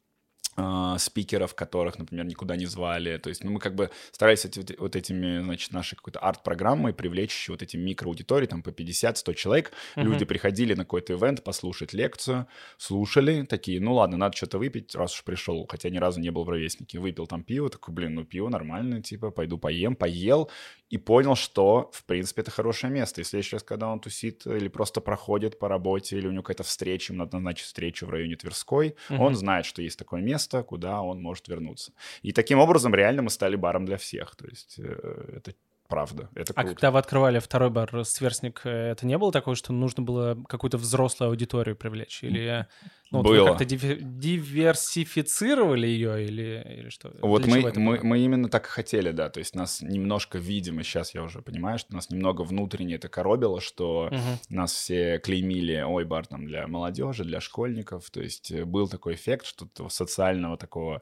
а, 0.58 0.98
спикеров, 0.98 1.56
которых, 1.56 1.98
например, 1.98 2.26
никуда 2.26 2.56
не 2.58 2.66
звали. 2.66 3.18
То 3.18 3.30
есть, 3.30 3.44
ну, 3.44 3.52
мы 3.52 3.60
как 3.60 3.74
бы 3.76 3.90
старались 4.12 4.44
эти- 4.46 4.76
вот 4.78 4.96
этими, 4.96 5.42
значит, 5.42 5.72
нашей 5.72 5.96
какой-то 5.96 6.20
арт-программой 6.20 6.94
привлечь 6.94 7.48
вот 7.50 7.62
эти 7.62 7.78
микроаудитории, 7.78 8.48
там, 8.48 8.62
по 8.62 8.72
50-100 8.72 9.34
человек. 9.34 9.72
Мгм. 9.96 10.12
Люди 10.12 10.26
приходили 10.26 10.74
на 10.74 10.84
какой-то 10.84 11.14
ивент 11.14 11.44
послушать 11.44 11.94
лекцию, 11.94 12.48
слушали, 12.78 13.44
такие, 13.46 13.80
ну, 13.80 13.94
ладно, 13.94 14.18
надо 14.18 14.36
что-то 14.36 14.58
выпить, 14.58 14.96
раз 14.96 15.14
уж 15.14 15.24
пришел, 15.24 15.66
хотя 15.70 15.90
ни 15.90 15.98
разу 15.98 16.20
не 16.20 16.32
был 16.32 16.44
в 16.44 16.50
ровеснике. 16.50 17.00
Выпил 17.00 17.28
там 17.28 17.44
пиво, 17.44 17.70
такой, 17.70 17.94
блин, 17.94 18.16
ну, 18.16 18.26
пиво 18.26 18.50
нормальное, 18.50 19.02
типа, 19.02 19.32
пойду 19.32 19.58
поем, 19.58 19.96
поел, 19.96 20.50
и 20.90 20.98
понял, 20.98 21.36
что, 21.36 21.90
в 21.94 22.04
принципе, 22.04 22.42
это 22.42 22.52
хорошее 22.52 22.92
место. 22.92 23.22
И 23.22 23.24
в 23.24 23.28
следующий 23.28 23.56
раз, 23.56 23.64
когда 23.64 23.88
он 23.88 24.00
тусит 24.02 24.46
или 24.46 24.68
просто 24.68 25.00
проходит 25.00 25.58
по 25.60 25.70
работе, 25.70 26.18
или 26.18 26.28
у 26.28 26.32
него 26.32 26.44
какая-то 26.44 26.64
встреча, 26.64 27.14
ему 27.14 27.24
надо 27.24 27.38
назначить 27.38 27.66
встречу 27.68 28.06
в 28.06 28.10
районе 28.10 28.36
Тверской, 28.36 28.96
Мгм. 29.10 29.22
он 29.22 29.36
знает, 29.36 29.66
что 29.66 29.82
есть 29.82 29.98
такое 29.98 30.22
место, 30.22 30.41
куда 30.50 31.02
он 31.02 31.22
может 31.22 31.48
вернуться. 31.48 31.92
И 32.22 32.32
таким 32.32 32.60
образом 32.60 32.94
реально 32.96 33.22
мы 33.24 33.30
стали 33.30 33.56
баром 33.56 33.86
для 33.86 33.98
всех. 33.98 34.36
То 34.36 34.48
есть 34.48 34.76
э, 34.80 35.34
это 35.38 35.54
правда, 35.88 36.30
это 36.36 36.54
А 36.56 36.62
круто. 36.62 36.76
когда 36.76 36.92
вы 36.92 37.00
открывали 37.00 37.40
второй 37.40 37.70
бар 37.70 38.06
«Сверстник», 38.06 38.62
э, 38.64 38.92
это 38.92 39.06
не 39.06 39.18
было 39.18 39.32
такое, 39.32 39.56
что 39.56 39.74
нужно 39.74 40.04
было 40.04 40.38
какую-то 40.48 40.78
взрослую 40.78 41.30
аудиторию 41.30 41.76
привлечь? 41.76 42.24
Или 42.24 42.66
ну, 43.12 43.18
вот 43.20 43.28
вы 43.28 43.38
Было. 43.40 43.48
как-то 43.50 43.66
диверсифицировали 43.66 45.86
ее 45.86 46.24
или, 46.26 46.66
или 46.80 46.88
что? 46.90 47.12
Вот 47.22 47.42
Для 47.42 47.56
мы, 47.56 47.62
мы, 47.76 47.98
было? 47.98 48.04
мы 48.04 48.20
именно 48.20 48.48
так 48.48 48.68
и 48.68 48.70
хотели, 48.70 49.12
да. 49.12 49.30
То 49.30 49.40
есть 49.40 49.54
нас 49.54 49.82
немножко, 49.82 50.38
видимо, 50.38 50.82
сейчас 50.84 51.14
я 51.14 51.24
уже 51.24 51.42
понимаю, 51.42 51.78
что 51.78 51.94
нас 51.94 52.10
немного 52.10 52.44
внутренне 52.44 52.96
это 52.96 53.10
коробило, 53.10 53.60
что 53.60 54.08
Мгм. 54.12 54.40
нас 54.50 54.72
все 54.74 55.20
клеймили, 55.20 55.82
ой, 55.82 56.06
бар 56.06 56.26
там 56.26 56.46
для 56.46 56.68
молодежи, 56.68 57.26
для 57.26 57.42
школьников. 57.42 58.10
То 58.12 58.22
есть 58.22 58.50
э, 58.52 58.64
был 58.64 58.88
такой 58.88 59.16
эффект, 59.16 59.46
что 59.46 59.66
то 59.66 59.90
социального 59.90 60.56
такого, 60.56 61.02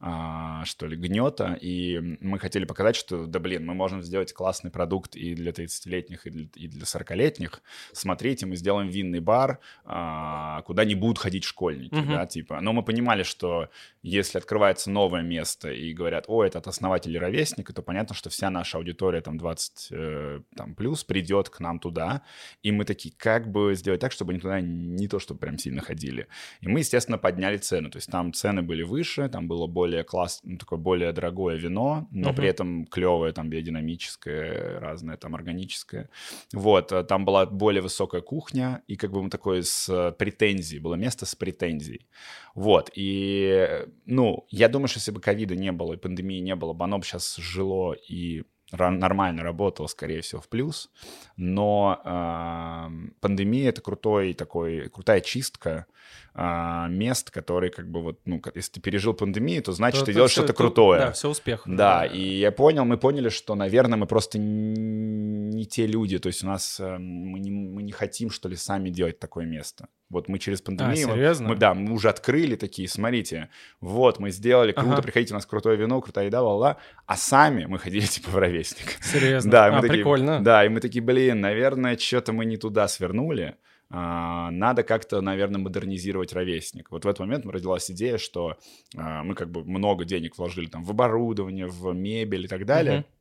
а, 0.00 0.64
что 0.64 0.86
ли, 0.86 0.96
гнета. 0.96 1.58
И 1.60 2.16
мы 2.20 2.38
хотели 2.38 2.64
показать, 2.64 2.96
что, 2.96 3.26
да 3.26 3.38
блин, 3.38 3.66
мы 3.66 3.74
можем 3.74 4.02
сделать 4.02 4.32
классный 4.32 4.70
продукт 4.70 5.14
и 5.14 5.34
для 5.34 5.52
30-летних, 5.52 6.26
и 6.26 6.30
для, 6.30 6.46
и 6.54 6.68
для 6.68 6.84
40-летних. 6.84 7.60
Смотрите, 7.92 8.46
мы 8.46 8.56
сделаем 8.56 8.88
винный 8.88 9.20
бар, 9.20 9.58
а, 9.84 10.62
куда 10.62 10.86
не 10.86 10.94
будут 10.94 11.18
ходить 11.18 11.49
школьники, 11.50 11.94
Мгм. 11.94 12.12
да, 12.14 12.26
типа. 12.26 12.60
Но 12.60 12.72
мы 12.72 12.82
понимали, 12.82 13.22
что 13.24 13.68
если 14.02 14.38
открывается 14.38 14.90
новое 14.90 15.22
место 15.22 15.70
и 15.70 15.92
говорят, 15.92 16.24
о, 16.28 16.44
это 16.44 16.58
от 16.58 16.66
основателей 16.66 17.18
ровесника, 17.18 17.72
то 17.72 17.82
понятно, 17.82 18.14
что 18.14 18.30
вся 18.30 18.50
наша 18.50 18.78
аудитория 18.78 19.20
там 19.20 19.36
20 19.38 19.88
э, 19.90 20.40
там, 20.56 20.74
плюс 20.74 21.04
придет 21.04 21.48
к 21.48 21.60
нам 21.60 21.78
туда, 21.78 22.22
и 22.62 22.72
мы 22.72 22.84
такие, 22.84 23.12
как 23.16 23.50
бы 23.50 23.74
сделать 23.74 24.00
так, 24.00 24.12
чтобы 24.12 24.32
они 24.32 24.40
туда 24.40 24.60
не 24.60 25.08
то, 25.08 25.18
чтобы 25.18 25.40
прям 25.40 25.58
сильно 25.58 25.82
ходили. 25.82 26.26
И 26.62 26.68
мы, 26.68 26.78
естественно, 26.80 27.18
подняли 27.18 27.58
цену, 27.58 27.90
то 27.90 27.98
есть 27.98 28.10
там 28.10 28.32
цены 28.32 28.62
были 28.62 28.82
выше, 28.84 29.28
там 29.28 29.48
было 29.48 29.66
более 29.66 30.02
класс, 30.04 30.40
ну, 30.44 30.56
такое 30.56 30.78
более 30.78 31.12
дорогое 31.12 31.56
вино, 31.56 32.06
но 32.12 32.28
Мгм. 32.28 32.36
при 32.36 32.48
этом 32.48 32.86
клевое, 32.86 33.32
там 33.32 33.50
биодинамическое, 33.50 34.80
разное, 34.80 35.16
там 35.16 35.34
органическое. 35.34 36.08
Вот, 36.52 36.92
э, 36.92 37.04
там 37.04 37.24
была 37.24 37.46
более 37.46 37.82
высокая 37.82 38.20
кухня, 38.22 38.82
и 38.86 38.96
как 38.96 39.10
бы 39.10 39.22
мы 39.22 39.30
такое 39.30 39.62
с 39.62 39.88
э, 39.88 40.12
претензией, 40.12 40.80
было 40.80 40.94
место 40.96 41.26
с 41.26 41.34
претензией. 41.40 42.06
Вот, 42.54 42.90
и, 42.94 43.66
э, 43.68 43.86
ну, 44.06 44.46
я 44.50 44.68
думаю, 44.68 44.86
что 44.86 44.98
если 44.98 45.10
бы 45.10 45.20
ковида 45.20 45.56
не 45.56 45.72
было 45.72 45.94
и 45.94 45.96
пандемии 45.96 46.38
не 46.38 46.54
было 46.54 46.72
бы, 46.72 46.84
оно 46.84 46.98
бы 46.98 47.04
сейчас 47.04 47.36
жило 47.36 47.94
и 47.94 48.44
нормально 48.72 49.42
работало, 49.42 49.88
скорее 49.88 50.20
всего, 50.20 50.40
в 50.40 50.48
плюс. 50.48 50.90
Но 51.36 52.00
эм, 52.04 53.14
пандемия— 53.20 53.68
это 53.70 53.80
крутой 53.80 54.34
такой, 54.34 54.88
крутая 54.90 55.20
чистка 55.20 55.86
а, 56.34 56.86
мест, 56.88 57.30
которые 57.30 57.70
как 57.70 57.90
бы 57.90 58.02
вот, 58.02 58.20
ну, 58.24 58.40
если 58.54 58.72
ты 58.72 58.80
пережил 58.80 59.14
пандемию, 59.14 59.62
то 59.62 59.72
значит, 59.72 60.00
То- 60.00 60.06
ты 60.06 60.12
делаешь 60.14 60.32
что-то 60.32 60.48
то- 60.48 60.54
крутое. 60.54 61.00
Да, 61.00 61.12
все 61.12 61.28
успех. 61.28 61.62
Да, 61.66 62.06
и 62.06 62.20
я 62.20 62.52
понял, 62.52 62.84
мы 62.84 62.98
поняли, 62.98 63.28
что, 63.30 63.54
наверное, 63.54 63.98
мы 63.98 64.06
просто 64.06 64.38
не 64.38 65.64
те 65.66 65.86
люди, 65.86 66.18
то 66.18 66.28
есть 66.28 66.44
у 66.44 66.46
нас 66.46 66.78
э, 66.80 66.98
мы 66.98 67.38
не, 67.40 67.50
мы 67.50 67.82
не 67.82 67.92
хотим, 67.92 68.30
что 68.30 68.48
ли, 68.48 68.56
сами 68.56 68.90
делать 68.90 69.18
такое 69.18 69.44
место. 69.44 69.88
Вот 70.08 70.28
мы 70.28 70.38
через 70.38 70.60
пандемию, 70.60 71.08
А, 71.08 71.12
серьезно? 71.12 71.48
мы, 71.48 71.56
да, 71.56 71.74
мы 71.74 71.92
уже 71.92 72.08
открыли 72.08 72.56
такие, 72.56 72.88
смотрите, 72.88 73.48
вот 73.80 74.18
мы 74.18 74.30
сделали, 74.30 74.72
круто, 74.72 74.94
Ага. 74.94 75.02
приходите, 75.02 75.34
у 75.34 75.36
нас 75.36 75.46
крутое 75.46 75.76
вино, 75.76 76.00
крутая 76.00 76.26
еда, 76.26 76.42
ла 76.42 76.76
а 77.06 77.16
сами 77.16 77.66
мы 77.66 77.78
ходили 77.78 78.06
типа 78.06 78.30
в 78.30 78.36
ровесник. 78.38 78.96
Серьезно? 79.02 79.50
Да, 79.50 79.68
и 79.68 79.70
мы 79.72 79.78
а, 79.78 79.80
такие, 79.82 79.98
прикольно. 79.98 80.40
Да, 80.42 80.64
и 80.64 80.68
мы 80.68 80.80
такие, 80.80 81.02
блин, 81.02 81.40
наверное, 81.40 81.96
что-то 81.96 82.32
мы 82.32 82.44
не 82.44 82.56
туда 82.56 82.88
свернули. 82.88 83.56
А, 83.90 84.50
надо 84.50 84.82
как-то, 84.82 85.20
наверное, 85.20 85.60
модернизировать 85.60 86.32
ровесник. 86.32 86.90
Вот 86.90 87.04
в 87.04 87.08
этот 87.08 87.20
момент 87.20 87.44
родилась 87.46 87.90
идея, 87.90 88.18
что 88.18 88.56
а, 88.96 89.24
мы 89.24 89.34
как 89.34 89.50
бы 89.50 89.64
много 89.64 90.04
денег 90.04 90.38
вложили 90.38 90.66
там 90.66 90.84
в 90.84 90.90
оборудование, 90.90 91.66
в 91.66 91.92
мебель 91.92 92.44
и 92.44 92.48
так 92.48 92.64
далее. 92.64 93.00
Uh-huh 93.00 93.19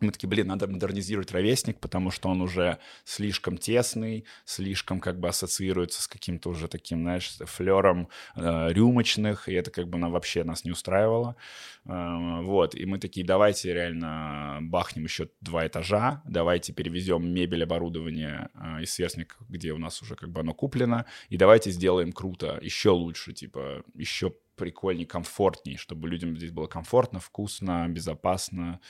мы 0.00 0.12
такие, 0.12 0.28
блин, 0.28 0.46
надо 0.46 0.66
модернизировать 0.66 1.32
ровесник, 1.32 1.78
потому 1.78 2.10
что 2.10 2.28
он 2.28 2.40
уже 2.40 2.78
слишком 3.04 3.58
тесный, 3.58 4.24
слишком 4.44 5.00
как 5.00 5.18
бы 5.20 5.28
ассоциируется 5.28 6.02
с 6.02 6.08
каким-то 6.08 6.48
уже 6.48 6.68
таким, 6.68 7.02
знаешь, 7.02 7.36
флером 7.44 8.08
э, 8.34 8.72
рюмочных, 8.72 9.48
и 9.48 9.52
это 9.52 9.70
как 9.70 9.88
бы 9.88 9.98
нам 9.98 10.12
вообще 10.12 10.44
нас 10.44 10.64
не 10.64 10.70
устраивало. 10.70 11.36
Э, 11.84 12.40
вот, 12.42 12.74
и 12.74 12.86
мы 12.86 12.98
такие, 12.98 13.26
давайте 13.26 13.74
реально 13.74 14.58
бахнем 14.62 15.04
еще 15.04 15.28
два 15.40 15.66
этажа, 15.66 16.22
давайте 16.24 16.72
перевезем 16.72 17.30
мебель, 17.30 17.64
оборудование 17.64 18.48
э, 18.54 18.82
из 18.82 18.94
сверстника, 18.94 19.36
где 19.48 19.72
у 19.72 19.78
нас 19.78 20.00
уже 20.00 20.14
как 20.14 20.30
бы 20.30 20.40
оно 20.40 20.54
куплено, 20.54 21.04
и 21.28 21.36
давайте 21.36 21.70
сделаем 21.70 22.12
круто, 22.12 22.58
еще 22.62 22.90
лучше, 22.90 23.34
типа, 23.34 23.82
еще 23.94 24.32
прикольней, 24.56 25.06
комфортней, 25.06 25.76
чтобы 25.76 26.08
людям 26.08 26.36
здесь 26.36 26.50
было 26.50 26.66
комфортно, 26.66 27.18
вкусно, 27.18 27.86
безопасно 27.88 28.80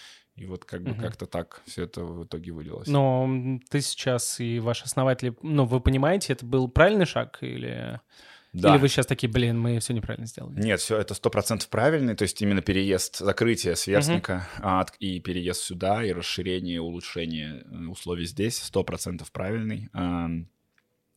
и 0.40 0.46
вот 0.46 0.64
как 0.64 0.82
бы 0.82 0.92
угу. 0.92 1.02
как-то 1.02 1.26
так 1.26 1.60
все 1.66 1.84
это 1.84 2.02
в 2.02 2.24
итоге 2.24 2.52
вылилось. 2.52 2.88
Но 2.88 3.28
ты 3.68 3.82
сейчас 3.82 4.40
и 4.40 4.58
ваши 4.58 4.84
основатели, 4.84 5.34
ну, 5.42 5.66
вы 5.66 5.80
понимаете, 5.80 6.32
это 6.32 6.46
был 6.46 6.68
правильный 6.68 7.04
шаг 7.04 7.38
или... 7.42 8.00
Да. 8.52 8.70
Или 8.70 8.80
вы 8.80 8.88
сейчас 8.88 9.06
такие, 9.06 9.30
блин, 9.30 9.60
мы 9.60 9.78
все 9.78 9.92
неправильно 9.92 10.26
сделали? 10.26 10.60
Нет, 10.60 10.80
все 10.80 10.98
это 10.98 11.14
сто 11.14 11.30
процентов 11.30 11.68
правильный, 11.68 12.16
то 12.16 12.22
есть 12.22 12.40
именно 12.42 12.62
переезд, 12.62 13.18
закрытие 13.18 13.76
сверстника 13.76 14.48
угу. 14.58 14.96
и 14.98 15.20
переезд 15.20 15.60
сюда, 15.60 16.02
и 16.02 16.10
расширение, 16.10 16.80
улучшение 16.80 17.62
э, 17.70 17.86
условий 17.86 18.24
здесь 18.24 18.60
сто 18.60 18.82
процентов 18.82 19.30
правильный 19.30 19.88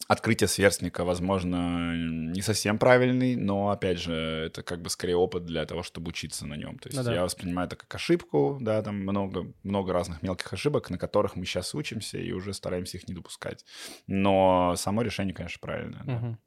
открытие 0.07 0.47
сверстника, 0.47 1.03
возможно, 1.03 1.95
не 1.95 2.41
совсем 2.41 2.77
правильный, 2.77 3.35
но, 3.35 3.69
опять 3.69 3.99
же, 3.99 4.13
это 4.13 4.63
как 4.63 4.81
бы 4.81 4.89
скорее 4.89 5.15
опыт 5.15 5.45
для 5.45 5.65
того, 5.65 5.83
чтобы 5.83 6.09
учиться 6.09 6.45
на 6.45 6.55
нем. 6.55 6.77
То 6.79 6.89
есть 6.89 6.97
ну, 6.97 7.03
да. 7.03 7.13
я 7.13 7.23
воспринимаю 7.23 7.67
это 7.67 7.75
как 7.75 7.93
ошибку, 7.95 8.57
да, 8.61 8.81
там 8.81 8.97
много, 8.97 9.53
много 9.63 9.93
разных 9.93 10.21
мелких 10.21 10.51
ошибок, 10.51 10.89
на 10.89 10.97
которых 10.97 11.35
мы 11.35 11.45
сейчас 11.45 11.73
учимся 11.73 12.17
и 12.17 12.31
уже 12.31 12.53
стараемся 12.53 12.97
их 12.97 13.07
не 13.07 13.13
допускать. 13.13 13.65
Но 14.07 14.75
само 14.77 15.01
решение, 15.01 15.33
конечно, 15.33 15.59
правильное. 15.61 16.03
Да. 16.03 16.15
Угу. 16.15 16.37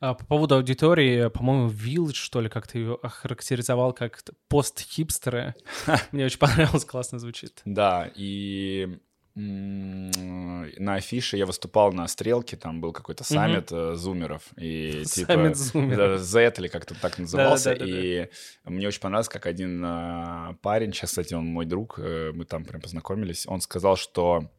А, 0.00 0.14
по 0.14 0.24
поводу 0.24 0.56
аудитории, 0.56 1.28
по-моему, 1.28 1.68
Village, 1.68 2.14
что 2.14 2.40
ли, 2.40 2.48
как 2.48 2.66
ты 2.66 2.78
ее 2.78 2.98
охарактеризовал 3.02 3.92
как 3.92 4.22
пост-хипстеры. 4.48 5.54
Мне 6.12 6.26
очень 6.26 6.38
понравилось, 6.38 6.84
классно 6.84 7.18
звучит. 7.18 7.60
Да, 7.64 8.10
и 8.14 8.98
на 9.40 10.94
афише 10.94 11.36
я 11.36 11.46
выступал 11.46 11.92
на 11.92 12.06
стрелке, 12.08 12.56
там 12.56 12.80
был 12.80 12.92
какой-то 12.92 13.24
саммит 13.24 13.70
mm-hmm. 13.70 13.94
зумеров, 13.94 14.42
и 14.56 15.04
типа 15.06 15.54
зумеров. 15.54 16.20
Z 16.20 16.54
или 16.58 16.68
как-то 16.68 16.94
так 16.94 17.18
назывался, 17.18 17.72
и 17.72 18.28
мне 18.64 18.88
очень 18.88 19.00
понравилось, 19.00 19.28
как 19.28 19.46
один 19.46 19.82
а, 19.84 20.54
парень, 20.62 20.92
сейчас, 20.92 21.10
кстати, 21.10 21.34
он 21.34 21.46
мой 21.46 21.66
друг, 21.66 21.98
э, 21.98 22.32
мы 22.34 22.44
там 22.44 22.64
прям 22.64 22.80
познакомились, 22.80 23.46
он 23.46 23.60
сказал, 23.60 23.96
что 23.96 24.50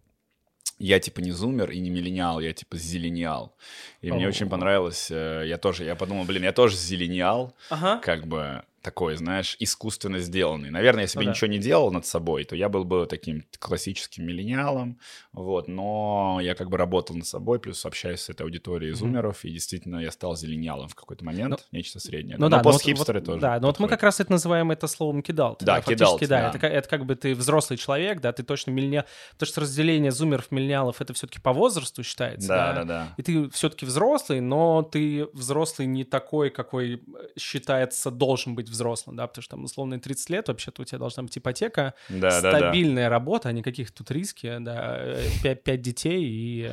я 0.79 0.99
типа 0.99 1.19
не 1.19 1.31
зумер 1.31 1.71
и 1.71 1.79
не 1.79 1.89
миллениал, 1.89 2.39
я 2.39 2.53
типа 2.53 2.77
зелениал. 2.77 3.55
И 4.01 4.09
oh. 4.09 4.15
мне 4.15 4.27
очень 4.27 4.49
понравилось, 4.49 5.11
э, 5.11 5.43
я 5.45 5.57
тоже, 5.57 5.83
я 5.83 5.95
подумал, 5.95 6.25
блин, 6.25 6.43
я 6.43 6.53
тоже 6.53 6.75
зелениал, 6.75 7.55
ага. 7.69 7.99
как 7.99 8.25
бы, 8.25 8.63
такой, 8.81 9.15
знаешь, 9.15 9.55
искусственно 9.59 10.19
сделанный. 10.19 10.69
Наверное, 10.69 11.03
если 11.03 11.19
бы 11.19 11.25
ну, 11.25 11.31
ничего 11.31 11.47
не 11.47 11.59
делал 11.59 11.91
над 11.91 12.05
собой, 12.05 12.43
то 12.43 12.55
я 12.55 12.69
был 12.69 12.83
бы 12.83 13.05
таким 13.07 13.45
классическим 13.59 14.25
миллениалом, 14.25 14.99
вот, 15.33 15.67
но 15.67 16.39
я 16.41 16.55
как 16.55 16.69
бы 16.69 16.77
работал 16.77 17.15
над 17.15 17.27
собой, 17.27 17.59
плюс 17.59 17.85
общаюсь 17.85 18.21
с 18.21 18.29
этой 18.29 18.43
аудиторией 18.43 18.93
зумеров, 18.93 19.43
mm-hmm. 19.43 19.49
и 19.49 19.53
действительно 19.53 19.97
я 19.97 20.11
стал 20.11 20.35
зелениалом 20.35 20.87
в 20.87 20.95
какой-то 20.95 21.23
момент, 21.23 21.51
ну, 21.71 21.77
нечто 21.77 21.99
среднее. 21.99 22.37
Ну, 22.37 22.45
но 22.45 22.49
да, 22.49 22.59
постхипстеры 22.63 23.19
вот, 23.19 23.25
тоже. 23.25 23.41
Да, 23.41 23.59
но 23.59 23.67
вот 23.67 23.79
мы 23.79 23.87
как 23.87 24.01
раз 24.03 24.19
это 24.19 24.31
называем 24.31 24.71
это 24.71 24.87
словом 24.87 25.21
кидал. 25.21 25.57
Да, 25.59 25.75
да 25.75 25.81
кидал. 25.81 26.17
Да, 26.19 26.27
да. 26.27 26.49
Это, 26.49 26.67
это 26.67 26.89
как 26.89 27.05
бы 27.05 27.15
ты 27.15 27.35
взрослый 27.35 27.77
человек, 27.77 28.19
да, 28.19 28.33
ты 28.33 28.43
точно 28.43 28.71
миллениал, 28.71 29.05
потому 29.33 29.47
что 29.47 29.61
разделение 29.61 30.11
зумеров, 30.11 30.51
миллениалов, 30.51 31.01
это 31.01 31.13
все-таки 31.13 31.39
по 31.39 31.53
возрасту 31.53 32.03
считается, 32.03 32.47
да. 32.47 32.73
Да, 32.73 32.73
да, 32.73 32.83
да. 32.85 33.13
И 33.17 33.21
ты 33.21 33.49
все-таки 33.51 33.85
взрослый, 33.85 34.41
но 34.41 34.81
ты 34.81 35.27
взрослый 35.33 35.87
не 35.87 36.03
такой, 36.03 36.49
какой 36.49 37.03
считается 37.37 38.09
должен 38.11 38.55
быть 38.55 38.70
взрослым, 38.71 39.15
да, 39.15 39.27
потому 39.27 39.43
что 39.43 39.55
там 39.55 39.63
условные 39.63 39.99
30 39.99 40.29
лет, 40.29 40.47
вообще-то 40.47 40.81
у 40.81 40.85
тебя 40.85 40.97
должна 40.97 41.23
быть 41.23 41.37
ипотека, 41.37 41.93
да, 42.09 42.31
стабильная 42.31 43.05
да, 43.05 43.09
да. 43.09 43.15
работа, 43.15 43.49
а 43.49 43.51
никаких 43.51 43.91
тут 43.91 44.11
риски, 44.11 44.57
да, 44.59 45.17
5, 45.43 45.63
5 45.63 45.81
детей 45.81 46.23
и... 46.23 46.71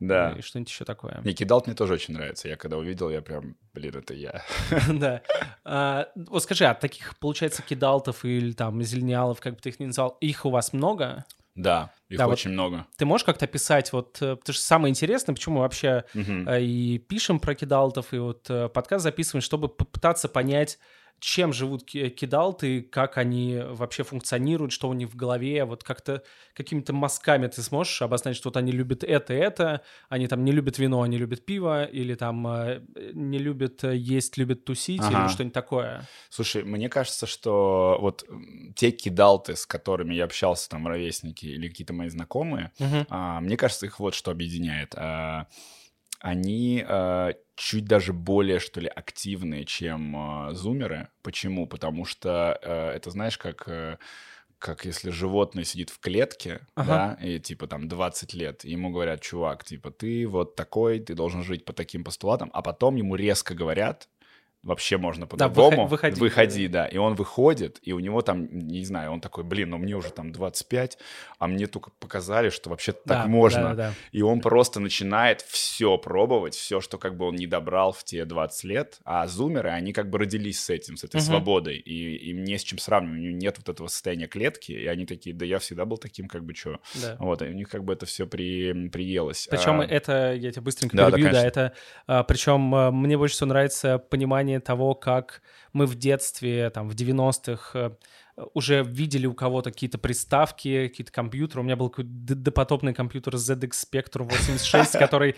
Да. 0.00 0.36
И 0.38 0.42
что-нибудь 0.42 0.70
еще 0.70 0.84
такое. 0.84 1.20
Не 1.24 1.34
кидал 1.34 1.62
мне 1.66 1.74
тоже 1.74 1.94
очень 1.94 2.14
нравится. 2.14 2.46
Я 2.48 2.56
когда 2.56 2.76
увидел, 2.76 3.10
я 3.10 3.20
прям, 3.20 3.56
блин, 3.74 3.96
это 3.96 4.14
я. 4.14 4.44
Да. 4.88 5.22
А, 5.64 6.08
вот 6.14 6.42
скажи, 6.44 6.66
а 6.66 6.74
таких, 6.74 7.18
получается, 7.18 7.62
кидалтов 7.62 8.24
или 8.24 8.52
там 8.52 8.80
зелениалов, 8.82 9.40
как 9.40 9.54
бы 9.54 9.60
ты 9.60 9.70
их 9.70 9.80
ни 9.80 9.86
назвал, 9.86 10.16
их 10.20 10.46
у 10.46 10.50
вас 10.50 10.72
много? 10.72 11.24
Да, 11.58 11.92
их 12.08 12.18
да, 12.18 12.28
очень 12.28 12.50
вот 12.50 12.54
много. 12.54 12.86
Ты 12.96 13.04
можешь 13.04 13.24
как-то 13.24 13.46
описать, 13.46 13.92
вот, 13.92 14.18
э, 14.22 14.36
потому 14.36 14.54
что 14.54 14.62
самое 14.62 14.90
интересное, 14.90 15.34
почему 15.34 15.56
мы 15.56 15.60
вообще 15.62 16.04
угу. 16.14 16.52
и 16.52 16.98
пишем 16.98 17.40
про 17.40 17.56
кидалтов, 17.56 18.14
и 18.14 18.18
вот 18.18 18.48
э, 18.48 18.68
подкаст 18.68 19.02
записываем, 19.02 19.42
чтобы 19.42 19.68
попытаться 19.68 20.28
понять, 20.28 20.78
чем 21.20 21.52
живут 21.52 21.84
кидалты, 21.84 22.82
как 22.82 23.18
они 23.18 23.60
вообще 23.64 24.04
функционируют, 24.04 24.72
что 24.72 24.88
у 24.88 24.92
них 24.92 25.10
в 25.10 25.16
голове, 25.16 25.64
вот 25.64 25.82
как-то 25.82 26.22
какими-то 26.54 26.92
мазками 26.92 27.46
ты 27.48 27.62
сможешь 27.62 28.00
обозначить, 28.02 28.38
что 28.38 28.50
вот 28.50 28.56
они 28.56 28.72
любят 28.72 29.02
это, 29.02 29.34
это, 29.34 29.82
они 30.08 30.28
там 30.28 30.44
не 30.44 30.52
любят 30.52 30.78
вино, 30.78 31.02
они 31.02 31.18
любят 31.18 31.44
пиво, 31.44 31.84
или 31.84 32.14
там 32.14 32.46
э, 32.46 32.82
не 33.12 33.38
любят 33.38 33.82
э, 33.84 33.96
есть, 33.96 34.36
любят 34.36 34.64
тусить, 34.64 35.00
ага. 35.00 35.24
или 35.24 35.32
что-нибудь 35.32 35.54
такое. 35.54 36.06
Слушай, 36.30 36.62
мне 36.62 36.88
кажется, 36.88 37.26
что 37.26 37.98
вот 38.00 38.24
те 38.76 38.90
кидалты, 38.90 39.56
с 39.56 39.66
которыми 39.66 40.14
я 40.14 40.24
общался, 40.24 40.68
там, 40.68 40.86
ровесники 40.86 41.46
или 41.46 41.68
какие-то 41.68 41.92
мои 41.92 42.08
знакомые, 42.08 42.72
угу. 42.78 43.06
а, 43.08 43.40
мне 43.40 43.56
кажется, 43.56 43.86
их 43.86 43.98
вот 43.98 44.14
что 44.14 44.30
объединяет. 44.30 44.94
А, 44.96 45.46
они 46.20 46.84
а, 46.86 47.32
чуть 47.58 47.84
даже 47.84 48.12
более, 48.12 48.60
что 48.60 48.80
ли, 48.80 48.88
активные, 48.88 49.64
чем 49.64 50.48
э, 50.48 50.54
зумеры. 50.54 51.08
Почему? 51.22 51.66
Потому 51.66 52.04
что 52.04 52.58
э, 52.62 52.90
это, 52.90 53.10
знаешь, 53.10 53.36
как... 53.36 53.68
Э, 53.68 53.98
как 54.60 54.84
если 54.84 55.10
животное 55.10 55.62
сидит 55.62 55.88
в 55.88 56.00
клетке, 56.00 56.66
ага. 56.74 57.16
да, 57.20 57.24
и 57.24 57.38
типа 57.38 57.68
там 57.68 57.86
20 57.86 58.34
лет, 58.34 58.64
ему 58.64 58.90
говорят, 58.90 59.20
чувак, 59.22 59.62
типа 59.62 59.92
ты 59.92 60.26
вот 60.26 60.56
такой, 60.56 60.98
ты 60.98 61.14
должен 61.14 61.44
жить 61.44 61.64
по 61.64 61.72
таким 61.72 62.02
постулатам, 62.02 62.50
а 62.52 62.60
потом 62.60 62.96
ему 62.96 63.14
резко 63.14 63.54
говорят, 63.54 64.08
вообще 64.68 64.98
можно 64.98 65.26
по-другому. 65.26 65.76
Да, 65.76 65.84
выходи, 65.84 66.20
выходи, 66.20 66.68
да. 66.68 66.86
И 66.86 66.96
он 66.98 67.14
выходит, 67.14 67.78
и 67.82 67.92
у 67.92 67.98
него 67.98 68.22
там, 68.22 68.46
не 68.50 68.84
знаю, 68.84 69.12
он 69.12 69.20
такой, 69.20 69.44
блин, 69.44 69.70
ну 69.70 69.78
мне 69.78 69.94
уже 69.94 70.10
там 70.10 70.30
25, 70.30 70.98
а 71.38 71.46
мне 71.48 71.66
только 71.66 71.90
показали, 71.98 72.50
что 72.50 72.70
вообще 72.70 72.92
да, 73.04 73.22
так 73.22 73.26
можно. 73.26 73.70
Да, 73.70 73.74
да. 73.74 73.94
И 74.12 74.22
он 74.22 74.40
просто 74.40 74.80
начинает 74.80 75.40
все 75.40 75.96
пробовать, 75.98 76.54
все, 76.54 76.80
что 76.80 76.98
как 76.98 77.16
бы 77.16 77.26
он 77.26 77.36
не 77.36 77.46
добрал 77.46 77.92
в 77.92 78.04
те 78.04 78.24
20 78.24 78.64
лет. 78.64 78.98
А 79.04 79.26
зумеры, 79.26 79.70
они 79.70 79.92
как 79.92 80.10
бы 80.10 80.18
родились 80.18 80.62
с 80.62 80.70
этим, 80.70 80.96
с 80.96 81.04
этой 81.04 81.16
угу. 81.16 81.24
свободой. 81.24 81.76
И 81.76 82.30
им 82.30 82.44
не 82.44 82.58
с 82.58 82.62
чем 82.62 82.78
сравнивать, 82.78 83.18
у 83.18 83.22
них 83.22 83.36
нет 83.36 83.58
вот 83.58 83.68
этого 83.68 83.88
состояния 83.88 84.26
клетки, 84.26 84.72
и 84.72 84.86
они 84.86 85.06
такие, 85.06 85.34
да 85.34 85.44
я 85.44 85.58
всегда 85.58 85.84
был 85.84 85.96
таким, 85.96 86.28
как 86.28 86.44
бы, 86.44 86.54
что. 86.54 86.78
Да. 86.94 87.16
Вот, 87.18 87.42
и 87.42 87.46
у 87.46 87.52
них 87.52 87.68
как 87.68 87.84
бы 87.84 87.94
это 87.94 88.06
все 88.06 88.26
при, 88.26 88.88
приелось. 88.88 89.48
Причем 89.50 89.80
а... 89.80 89.84
это, 89.84 90.34
я 90.34 90.52
тебя 90.52 90.62
быстренько 90.62 90.96
да, 90.96 91.10
перебью, 91.10 91.26
да, 91.26 91.32
да 91.32 91.46
это, 91.46 91.72
а, 92.06 92.22
причем 92.24 92.74
а, 92.74 92.90
мне 92.90 93.16
больше 93.16 93.34
всего 93.34 93.48
нравится 93.48 93.98
понимание 93.98 94.57
того, 94.60 94.94
как 94.94 95.42
мы 95.72 95.86
в 95.86 95.94
детстве, 95.94 96.70
там, 96.70 96.88
в 96.88 96.94
90-х 96.94 97.78
э, 97.78 97.90
уже 98.54 98.82
видели 98.82 99.26
у 99.26 99.34
кого-то 99.34 99.70
какие-то 99.70 99.98
приставки, 99.98 100.88
какие-то 100.88 101.12
компьютеры. 101.12 101.60
У 101.60 101.64
меня 101.64 101.76
был 101.76 101.90
какой-то 101.90 102.10
допотопный 102.34 102.94
компьютер 102.94 103.34
ZX 103.34 103.70
Spectrum 103.70 104.28
86, 104.28 104.92
который... 104.98 105.36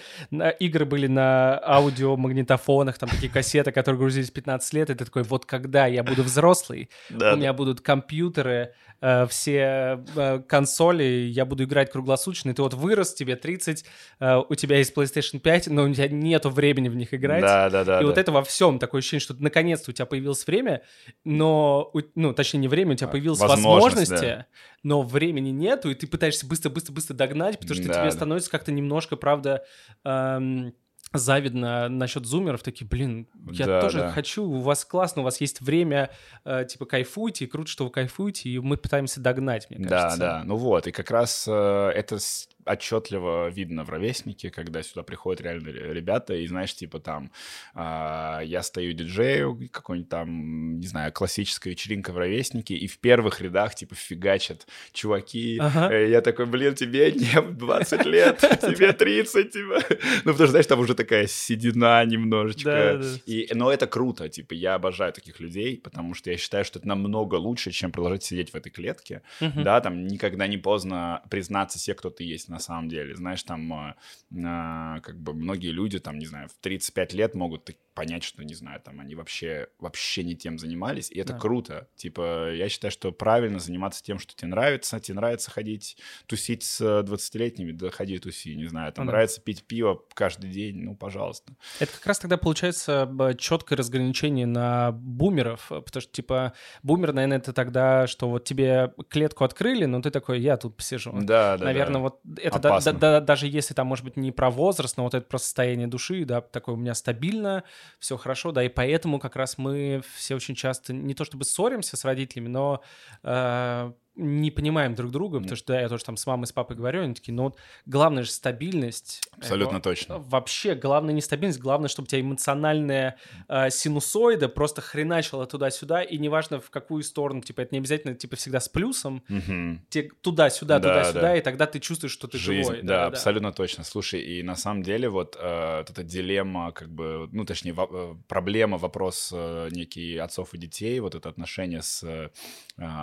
Игры 0.59 0.85
были 0.85 1.07
на 1.07 1.59
аудиомагнитофонах, 1.65 2.99
там 2.99 3.09
такие 3.09 3.31
кассеты, 3.33 3.73
которые 3.73 3.99
грузились 3.99 4.31
15 4.31 4.75
лет, 4.75 4.91
и 4.91 4.95
ты 4.95 5.05
такой, 5.05 5.23
вот 5.23 5.47
когда 5.47 5.87
я 5.87 6.03
буду 6.03 6.23
взрослый, 6.23 6.91
у 7.11 7.15
меня 7.15 7.53
будут 7.53 7.81
компьютеры, 7.81 8.75
э, 9.01 9.27
все 9.29 10.05
э, 10.17 10.41
консоли, 10.47 11.05
я 11.05 11.45
буду 11.45 11.65
играть 11.65 11.91
круглосуточно, 11.91 12.51
и 12.51 12.55
ты 12.55 12.63
вот 12.63 12.75
вырос, 12.75 13.15
тебе 13.15 13.37
30, 13.37 13.85
э, 14.21 14.43
у 14.49 14.55
тебя 14.55 14.79
есть 14.79 14.97
PlayStation 14.97 15.39
5, 15.39 15.69
но 15.69 15.85
у 15.85 15.93
тебя 15.93 16.09
нету 16.09 16.51
времени 16.51 16.89
в 16.89 16.97
них 16.97 17.15
играть. 17.15 17.43
Да, 17.43 17.71
да, 17.71 17.85
да. 17.85 18.01
И 18.01 18.05
вот 18.05 18.19
это 18.19 18.33
во 18.33 18.43
всем 18.43 18.79
такое 18.79 19.01
ощущение, 19.01 19.21
что 19.21 19.35
наконец-то 19.39 19.91
у 19.91 19.95
тебя 19.95 20.07
появилось 20.07 20.47
время, 20.47 20.83
но, 21.25 21.93
ну, 22.15 22.33
точнее, 22.33 22.61
не 22.61 22.69
время, 22.69 22.90
у 22.95 22.97
тебя 22.97 23.09
а, 23.09 23.11
появилась 23.11 23.39
возможность, 23.41 24.11
возможности, 24.11 24.25
да. 24.25 24.47
но 24.83 25.03
времени 25.03 25.51
нету, 25.51 25.91
и 25.91 25.95
ты 25.95 26.07
пытаешься 26.07 26.47
быстро-быстро-быстро 26.47 27.15
догнать, 27.15 27.59
потому 27.59 27.75
что 27.75 27.89
да, 27.89 27.95
тебе 27.95 28.05
да. 28.05 28.11
становится 28.11 28.51
как-то 28.51 28.73
немножко, 28.73 29.17
правда, 29.17 29.65
эм, 30.05 30.75
завидно 31.13 31.89
насчет 31.89 32.25
зумеров, 32.25 32.63
такие, 32.63 32.87
блин, 32.87 33.29
я 33.51 33.67
да, 33.67 33.81
тоже 33.81 33.99
да. 33.99 34.11
хочу, 34.13 34.45
у 34.45 34.61
вас 34.61 34.85
классно, 34.85 35.23
у 35.23 35.25
вас 35.25 35.41
есть 35.41 35.61
время, 35.61 36.11
э, 36.45 36.65
типа, 36.69 36.87
кайфуйте, 36.87 37.47
круто, 37.47 37.69
что 37.69 37.85
вы 37.85 37.91
кайфуете, 37.91 38.49
и 38.49 38.59
мы 38.59 38.77
пытаемся 38.77 39.21
догнать, 39.21 39.69
мне 39.71 39.89
кажется. 39.89 40.19
Да, 40.19 40.39
да, 40.39 40.45
ну 40.45 40.57
вот, 40.57 40.87
и 40.87 40.93
как 40.93 41.11
раз 41.11 41.47
э, 41.49 41.93
это 41.95 42.19
отчетливо 42.65 43.49
видно 43.49 43.85
в 43.85 43.91
ровеснике, 43.91 44.51
когда 44.51 44.83
сюда 44.83 45.03
приходят 45.03 45.41
реально 45.41 45.69
ребята, 45.69 46.35
и 46.35 46.47
знаешь, 46.47 46.75
типа 46.75 47.01
там 47.01 47.31
э, 47.75 48.41
я 48.45 48.63
стою 48.63 48.93
диджею, 48.93 49.69
какой-нибудь 49.71 50.09
там, 50.11 50.79
не 50.79 50.87
знаю, 50.87 51.13
классическая 51.13 51.71
вечеринка 51.71 52.13
в 52.13 52.19
ровеснике, 52.19 52.75
и 52.75 52.87
в 52.87 52.99
первых 52.99 53.41
рядах 53.41 53.75
типа 53.75 53.95
фигачат 53.95 54.67
чуваки. 54.93 55.59
Ага. 55.61 55.93
Э, 55.93 56.11
я 56.11 56.21
такой, 56.21 56.47
блин, 56.47 56.75
тебе 56.75 57.13
не 57.13 57.41
20 57.41 58.07
лет, 58.07 58.39
тебе 58.61 58.93
30, 58.93 59.51
типа. 59.51 59.81
Ну, 60.25 60.33
потому 60.33 60.35
что, 60.35 60.47
знаешь, 60.49 60.67
там 60.67 60.81
уже 60.81 60.95
такая 60.95 61.27
седина 61.27 62.05
немножечко. 62.05 63.01
И, 63.27 63.49
но 63.55 63.73
это 63.73 63.87
круто, 63.87 64.29
типа, 64.29 64.55
я 64.55 64.75
обожаю 64.75 65.13
таких 65.13 65.41
людей, 65.41 65.79
потому 65.79 66.15
что 66.15 66.31
я 66.31 66.37
считаю, 66.37 66.65
что 66.65 66.79
это 66.79 66.89
намного 66.89 67.37
лучше, 67.37 67.71
чем 67.71 67.93
продолжать 67.93 68.25
сидеть 68.25 68.51
в 68.51 68.55
этой 68.55 68.71
клетке, 68.71 69.23
да, 69.41 69.81
там 69.81 70.07
никогда 70.07 70.47
не 70.47 70.59
поздно 70.59 71.23
признаться 71.31 71.79
себе, 71.79 71.95
кто 71.95 72.11
ты 72.11 72.25
есть 72.25 72.50
на 72.51 72.59
самом 72.59 72.89
деле. 72.89 73.17
Знаешь, 73.17 73.43
там 73.43 73.73
э, 73.73 73.95
э, 74.33 75.01
как 75.01 75.19
бы 75.21 75.33
многие 75.33 75.73
люди, 75.73 75.99
там, 75.99 76.19
не 76.19 76.27
знаю, 76.27 76.49
в 76.49 76.55
35 76.61 77.15
лет 77.15 77.35
могут 77.35 77.65
понять, 77.95 78.23
что, 78.23 78.45
не 78.45 78.55
знаю, 78.55 78.81
там 78.81 79.01
они 79.01 79.15
вообще, 79.15 79.69
вообще 79.79 80.23
не 80.23 80.37
тем 80.37 80.59
занимались, 80.59 81.11
и 81.11 81.19
это 81.19 81.33
да. 81.33 81.39
круто. 81.39 81.89
Типа, 81.97 82.53
я 82.53 82.69
считаю, 82.69 82.91
что 82.91 83.13
правильно 83.13 83.59
заниматься 83.59 84.03
тем, 84.03 84.19
что 84.19 84.35
тебе 84.35 84.49
нравится. 84.49 85.01
Тебе 85.01 85.17
нравится 85.17 85.51
ходить, 85.51 85.97
тусить 86.27 86.63
с 86.63 86.81
20-летними, 86.81 87.73
да 87.73 87.91
ходи 87.91 88.19
туси, 88.19 88.55
не 88.55 88.67
знаю. 88.67 88.93
Там 88.93 89.07
ну, 89.07 89.13
нравится 89.13 89.39
да. 89.39 89.45
пить 89.45 89.65
пиво 89.65 90.03
каждый 90.15 90.51
день, 90.51 90.77
ну, 90.83 90.97
пожалуйста. 90.97 91.53
Это 91.79 91.93
как 91.93 92.07
раз 92.07 92.19
тогда 92.19 92.37
получается 92.37 93.11
четкое 93.39 93.77
разграничение 93.77 94.47
на 94.47 94.93
бумеров, 94.93 95.67
потому 95.69 96.01
что, 96.01 96.13
типа, 96.13 96.55
бумер, 96.83 97.13
наверное, 97.13 97.39
это 97.39 97.53
тогда, 97.53 98.07
что 98.07 98.29
вот 98.29 98.45
тебе 98.45 98.93
клетку 99.09 99.45
открыли, 99.45 99.85
но 99.85 100.01
ты 100.01 100.11
такой, 100.11 100.41
я 100.41 100.57
тут 100.57 100.77
посижу. 100.77 101.13
Да, 101.13 101.57
да, 101.57 101.65
Наверное, 101.65 101.95
да. 101.95 102.01
вот 102.01 102.21
это 102.37 102.59
да, 102.59 102.81
да, 102.81 102.93
да, 102.93 103.21
даже 103.21 103.47
если 103.47 103.75
там, 103.75 103.87
может 103.87 104.05
быть, 104.05 104.17
не 104.17 104.33
про 104.33 104.51
возраст, 104.51 104.97
но 104.97 105.05
вот 105.05 105.15
это 105.15 105.27
просто 105.27 105.47
состояние 105.47 105.87
души, 105.87 106.25
да, 106.25 106.41
такое 106.41 106.75
у 106.75 106.79
меня 106.79 106.95
стабильно, 106.95 107.65
все 107.99 108.17
хорошо, 108.17 108.53
да, 108.53 108.63
и 108.63 108.69
поэтому 108.69 109.19
как 109.19 109.37
раз 109.37 109.59
мы 109.59 110.03
все 110.17 110.35
очень 110.35 110.55
часто 110.55 110.93
не 110.93 111.15
то 111.15 111.25
чтобы 111.25 111.45
ссоримся 111.45 111.97
с 111.97 112.05
родителями, 112.05 112.49
но 112.49 112.83
э, 113.23 113.93
не 114.21 114.51
понимаем 114.51 114.95
друг 114.95 115.11
друга, 115.11 115.39
потому 115.41 115.57
что 115.57 115.73
да, 115.73 115.81
я 115.81 115.89
тоже 115.89 116.05
там 116.05 116.17
с 116.17 116.27
мамой, 116.27 116.47
с 116.47 116.53
папой 116.53 116.77
говорю, 116.77 117.03
они 117.03 117.15
такие, 117.15 117.33
ну 117.33 117.45
вот 117.45 117.57
главное 117.87 118.23
же 118.23 118.31
стабильность. 118.31 119.23
Абсолютно 119.33 119.77
это, 119.77 119.85
точно. 119.85 120.19
Вообще, 120.19 120.75
главное 120.75 121.15
не 121.15 121.21
стабильность, 121.21 121.61
главное, 121.61 121.89
чтобы 121.89 122.05
у 122.05 122.09
тебя 122.09 122.21
эмоциональная 122.21 123.17
э, 123.49 123.71
синусоида 123.71 124.49
просто 124.49 124.81
хреначила 124.81 125.47
туда-сюда, 125.47 126.03
и 126.03 126.19
неважно 126.19 126.61
в 126.61 126.71
какую 126.71 127.03
сторону, 127.03 127.41
типа 127.41 127.63
это 127.63 127.75
не 127.75 127.79
обязательно 127.79 128.15
типа 128.15 128.37
всегда 128.37 128.61
с 128.61 128.69
плюсом, 128.69 129.23
угу. 129.29 129.81
те, 129.89 130.11
туда-сюда, 130.21 130.79
да, 130.79 130.89
туда-сюда, 130.89 131.21
да. 131.21 131.37
и 131.37 131.41
тогда 131.41 131.67
ты 131.67 131.81
чувствуешь, 131.81 132.13
что 132.13 132.29
ты 132.29 132.39
Жизнь, 132.39 132.63
живой. 132.63 132.83
Да, 132.83 133.03
да, 133.03 133.07
абсолютно 133.07 133.51
да. 133.51 133.57
точно. 133.57 133.85
Слушай, 133.85 134.21
и 134.21 134.43
на 134.43 134.57
самом 134.57 134.83
деле 134.83 135.09
вот, 135.09 135.37
э, 135.41 135.79
вот 135.79 135.91
эта 135.91 136.03
дилемма, 136.03 136.73
как 136.73 136.91
бы, 136.91 137.29
ну 137.33 137.45
точнее, 137.45 137.73
во- 137.73 137.89
э, 137.91 138.15
проблема, 138.29 138.77
вопрос 138.77 139.31
э, 139.35 139.69
некий 139.71 140.17
отцов 140.17 140.55
и 140.55 140.59
детей, 140.59 141.01
вот 141.01 141.15
это 141.15 141.29
отношение 141.29 141.83
с 141.83 142.03
э, 142.03 142.31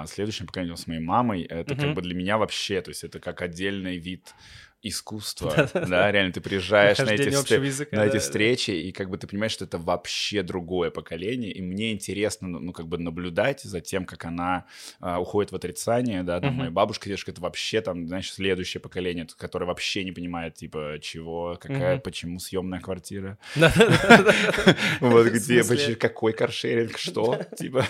следующим 0.08 0.48
поколением, 0.48 0.78
с 0.78 0.88
моим 0.88 1.07
мамой, 1.08 1.44
это 1.44 1.74
угу. 1.74 1.82
как 1.82 1.94
бы 1.96 2.02
для 2.02 2.14
меня 2.14 2.38
вообще, 2.38 2.82
то 2.82 2.92
есть 2.92 3.04
это 3.04 3.20
как 3.20 3.42
отдельный 3.42 3.98
вид 3.98 4.36
искусство, 4.82 5.70
да, 5.74 6.12
реально 6.12 6.34
ты 6.34 6.42
приезжаешь 6.42 7.00
на 7.00 7.10
эти, 7.10 7.24
языка, 7.24 7.96
на 7.96 8.06
эти 8.06 8.18
встречи, 8.18 8.72
и 8.72 8.92
как 8.92 9.10
бы 9.10 9.18
ты 9.18 9.28
понимаешь, 9.28 9.52
что 9.52 9.66
это 9.66 9.78
вообще 9.78 10.44
другое 10.44 10.92
поколение, 10.92 11.52
и 11.52 11.62
мне 11.62 11.92
интересно, 11.94 12.48
ну, 12.48 12.60
ну 12.60 12.74
как 12.74 12.88
бы 12.88 12.98
наблюдать 12.98 13.62
за 13.62 13.82
тем, 13.82 14.06
как 14.06 14.26
она 14.26 14.66
а, 15.00 15.20
уходит 15.20 15.52
в 15.52 15.56
отрицание, 15.56 16.24
да, 16.24 16.40
там, 16.40 16.54
моя 16.54 16.72
бабушка, 16.72 17.10
дедушка, 17.10 17.32
это 17.32 17.42
вообще 17.42 17.82
там, 17.82 18.08
знаешь, 18.08 18.32
следующее 18.32 18.80
поколение, 18.80 19.28
которое 19.38 19.66
вообще 19.66 20.04
не 20.04 20.12
понимает, 20.12 20.56
типа, 20.56 20.98
чего, 21.02 21.58
какая, 21.60 21.98
почему 21.98 22.40
съемная 22.40 22.80
квартира, 22.80 23.38
вот 25.00 25.28
где, 25.28 25.96
какой 25.96 26.34
каршеринг, 26.34 26.98
что, 27.00 27.40
типа, 27.58 27.86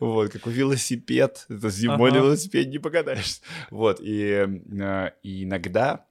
вот, 0.00 0.32
какой 0.32 0.52
велосипед, 0.52 1.46
это 1.48 1.70
зимой 1.70 2.10
на 2.10 2.16
велосипеде 2.16 2.68
не 2.68 2.78
погадаешься, 2.78 3.42
вот, 3.70 4.00
и 4.00 4.46
а, 4.80 5.12
иногда 5.22 6.06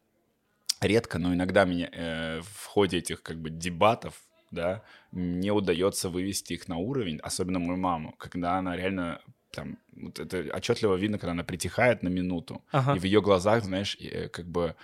редко, 0.82 1.20
но 1.20 1.34
иногда 1.34 1.66
меня 1.66 1.90
э, 1.92 2.42
в 2.42 2.66
ходе 2.66 2.98
этих 2.98 3.24
как 3.24 3.40
бы 3.40 3.50
дебатов, 3.50 4.16
да, 4.52 4.84
мне 5.12 5.52
удается 5.52 6.10
вывести 6.10 6.54
их 6.54 6.68
на 6.68 6.78
уровень, 6.78 7.20
особенно 7.20 7.60
мою 7.60 7.78
маму, 7.78 8.16
когда 8.18 8.58
она 8.58 8.76
реально 8.76 9.22
там, 9.52 9.78
вот 9.96 10.20
это 10.20 10.50
отчетливо 10.56 10.96
видно, 10.96 11.18
когда 11.18 11.32
она 11.32 11.44
притихает 11.44 12.04
на 12.04 12.10
минуту, 12.10 12.64
ага. 12.72 12.96
и 12.96 13.00
в 13.00 13.04
ее 13.04 13.22
глазах, 13.22 13.64
знаешь, 13.64 13.98
э, 14.00 14.28
как 14.30 14.48
бы 14.48 14.76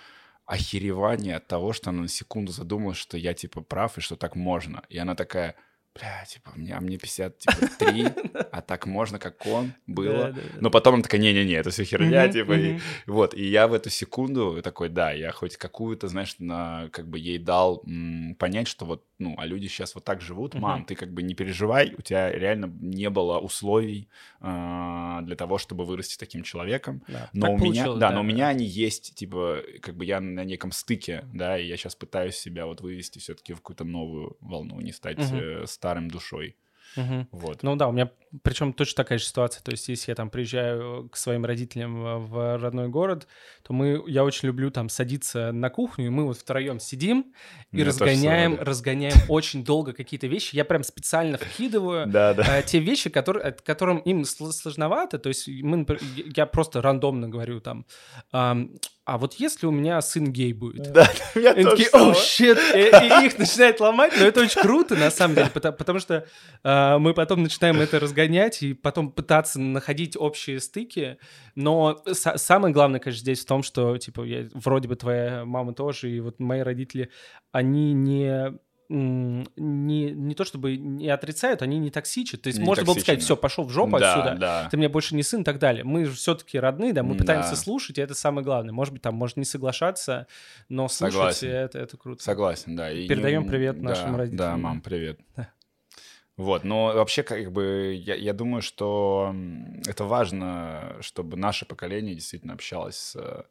охеревание 0.46 1.36
от 1.36 1.46
того, 1.46 1.74
что 1.74 1.90
она 1.90 2.02
на 2.02 2.08
секунду 2.08 2.52
задумалась, 2.52 2.96
что 2.96 3.18
я, 3.18 3.34
типа, 3.34 3.60
прав 3.60 3.98
и 3.98 4.00
что 4.00 4.16
так 4.16 4.34
можно. 4.34 4.82
И 4.88 4.96
она 4.96 5.14
такая, 5.14 5.56
бля, 5.98 6.24
типа, 6.26 6.52
мне, 6.54 6.74
а 6.74 6.80
мне 6.80 6.98
53, 6.98 8.06
а 8.52 8.60
так 8.62 8.86
можно, 8.86 9.18
как 9.18 9.46
он, 9.46 9.72
было. 9.86 10.34
Но 10.60 10.70
потом 10.70 10.94
он 10.94 11.02
такая, 11.02 11.20
не-не-не, 11.20 11.54
это 11.54 11.70
все 11.70 11.84
херня, 11.84 12.28
типа, 12.28 12.52
и, 12.52 12.78
вот. 13.06 13.34
И 13.34 13.44
я 13.44 13.66
в 13.66 13.74
эту 13.74 13.90
секунду 13.90 14.60
такой, 14.62 14.88
да, 14.88 15.12
я 15.12 15.32
хоть 15.32 15.56
какую-то, 15.56 16.08
знаешь, 16.08 16.36
на, 16.38 16.88
как 16.92 17.08
бы 17.08 17.18
ей 17.18 17.38
дал 17.38 17.84
понять, 18.38 18.68
что 18.68 18.84
вот, 18.84 19.04
ну, 19.18 19.34
а 19.36 19.46
люди 19.46 19.66
сейчас 19.66 19.94
вот 19.94 20.04
так 20.04 20.20
живут, 20.20 20.54
мам, 20.54 20.84
ты 20.84 20.94
как 20.94 21.12
бы 21.12 21.22
не 21.22 21.34
переживай, 21.34 21.94
у 21.98 22.02
тебя 22.02 22.30
реально 22.30 22.66
не 22.80 23.10
было 23.10 23.38
условий 23.38 24.08
э, 24.40 25.18
для 25.22 25.36
того, 25.36 25.58
чтобы 25.58 25.84
вырасти 25.84 26.16
таким 26.16 26.42
человеком. 26.42 27.02
Да, 27.08 27.28
но 27.32 27.52
у 27.52 27.58
меня, 27.58 27.86
да, 27.86 27.94
да, 27.94 28.10
но 28.12 28.20
у 28.20 28.24
меня 28.24 28.48
они 28.48 28.64
есть, 28.64 29.16
типа, 29.16 29.62
как 29.82 29.96
бы 29.96 30.04
я 30.04 30.20
на 30.20 30.44
неком 30.44 30.70
стыке, 30.70 31.24
да, 31.32 31.58
и 31.58 31.66
я 31.66 31.76
сейчас 31.76 31.96
пытаюсь 31.96 32.36
себя 32.36 32.66
вот 32.66 32.80
вывести 32.80 33.18
все-таки 33.18 33.54
в 33.54 33.56
какую-то 33.56 33.84
новую 33.84 34.36
волну, 34.40 34.80
не 34.80 34.92
стать 34.92 35.18
угу. 35.18 35.66
старым 35.66 36.08
душой. 36.08 36.56
Угу. 36.96 37.26
Вот. 37.32 37.62
Ну 37.62 37.76
да, 37.76 37.88
у 37.88 37.92
меня 37.92 38.10
причем 38.42 38.72
точно 38.72 38.96
такая 38.96 39.18
же 39.18 39.24
ситуация. 39.24 39.62
То 39.62 39.70
есть, 39.70 39.88
если 39.88 40.10
я 40.10 40.14
там 40.14 40.30
приезжаю 40.30 41.08
к 41.10 41.16
своим 41.16 41.44
родителям 41.44 42.26
в 42.26 42.58
родной 42.58 42.88
город, 42.88 43.26
то 43.62 43.72
мы, 43.72 44.02
я 44.06 44.24
очень 44.24 44.48
люблю 44.48 44.70
там 44.70 44.88
садиться 44.88 45.52
на 45.52 45.70
кухню, 45.70 46.06
и 46.06 46.10
мы 46.10 46.24
вот 46.24 46.38
втроем 46.38 46.80
сидим 46.80 47.32
и 47.72 47.82
разгоняем, 47.82 48.58
разгоняем 48.60 49.16
очень 49.28 49.64
долго 49.64 49.92
какие-то 49.92 50.26
вещи. 50.26 50.56
Я 50.56 50.64
прям 50.64 50.82
специально 50.82 51.38
вкидываю 51.38 52.06
да, 52.06 52.34
да. 52.34 52.58
Э, 52.58 52.62
те 52.62 52.78
вещи, 52.78 53.10
которые, 53.10 53.52
которым 53.52 53.98
им 53.98 54.24
сложновато. 54.24 55.18
То 55.18 55.28
есть, 55.28 55.48
мы, 55.48 55.86
я 56.36 56.46
просто 56.46 56.82
рандомно 56.82 57.28
говорю 57.28 57.60
там, 57.60 57.86
а 59.08 59.16
вот 59.16 59.34
если 59.34 59.64
у 59.64 59.70
меня 59.70 60.02
сын 60.02 60.30
гей 60.30 60.52
будет? 60.52 60.92
Да, 60.92 61.08
я 61.34 61.52
Они 61.52 61.64
такие, 61.64 61.88
о, 61.94 62.12
щит, 62.12 62.58
и, 62.74 63.24
их 63.24 63.38
начинает 63.38 63.80
ломать, 63.80 64.12
но 64.20 64.26
это 64.26 64.42
очень 64.42 64.60
круто, 64.60 64.96
на 64.96 65.10
самом 65.10 65.34
деле, 65.34 65.48
потому, 65.50 65.98
что 65.98 66.26
э, 66.62 66.98
мы 66.98 67.14
потом 67.14 67.42
начинаем 67.42 67.80
это 67.80 67.98
разгонять 67.98 68.62
и 68.62 68.74
потом 68.74 69.10
пытаться 69.10 69.58
находить 69.60 70.14
общие 70.14 70.60
стыки, 70.60 71.16
но 71.54 72.02
самое 72.12 72.74
главное, 72.74 73.00
конечно, 73.00 73.22
здесь 73.22 73.40
в 73.40 73.46
том, 73.46 73.62
что, 73.62 73.96
типа, 73.96 74.26
вроде 74.52 74.88
бы 74.88 74.96
твоя 74.96 75.46
мама 75.46 75.72
тоже, 75.72 76.10
и 76.10 76.20
вот 76.20 76.38
мои 76.38 76.60
родители, 76.60 77.08
они 77.50 77.94
не 77.94 78.58
не, 78.88 80.10
не 80.12 80.34
то 80.34 80.44
чтобы 80.44 80.76
не 80.76 81.08
отрицают, 81.08 81.62
они 81.62 81.78
не 81.78 81.90
токсичат. 81.90 82.42
То 82.42 82.48
есть 82.48 82.58
не 82.58 82.64
можно 82.64 82.84
было 82.84 82.94
бы 82.94 83.00
сказать, 83.00 83.22
все, 83.22 83.36
пошел 83.36 83.64
в 83.64 83.70
жопу 83.70 83.98
да, 83.98 84.14
отсюда, 84.14 84.36
да. 84.38 84.68
ты 84.70 84.76
мне 84.76 84.88
больше 84.88 85.14
не 85.14 85.22
сын 85.22 85.42
и 85.42 85.44
так 85.44 85.58
далее. 85.58 85.84
Мы 85.84 86.06
же 86.06 86.14
все-таки 86.14 86.58
родные, 86.58 86.92
да, 86.92 87.02
мы 87.02 87.14
да. 87.14 87.20
пытаемся 87.20 87.56
слушать, 87.56 87.98
и 87.98 88.00
это 88.00 88.14
самое 88.14 88.44
главное. 88.44 88.72
Может 88.72 88.94
быть, 88.94 89.02
там 89.02 89.14
можно 89.14 89.40
не 89.40 89.46
соглашаться, 89.46 90.26
но 90.68 90.88
слушать 90.88 91.14
Согласен. 91.14 91.48
это, 91.48 91.78
это 91.78 91.96
круто. 91.96 92.22
Согласен, 92.22 92.76
да. 92.76 92.90
И 92.90 93.06
Передаем 93.06 93.46
привет 93.46 93.80
да, 93.80 93.90
нашим 93.90 94.16
родителям. 94.16 94.38
Да, 94.38 94.56
мам, 94.56 94.80
привет. 94.80 95.20
Вот, 96.38 96.62
но 96.62 96.94
вообще, 96.94 97.24
как 97.24 97.50
бы, 97.50 98.00
я, 98.00 98.14
я 98.14 98.32
думаю, 98.32 98.62
что 98.62 99.34
это 99.88 100.04
важно, 100.04 100.96
чтобы 101.00 101.36
наше 101.36 101.66
поколение 101.66 102.14
действительно 102.14 102.54
общалось 102.54 102.94
с, 102.94 103.46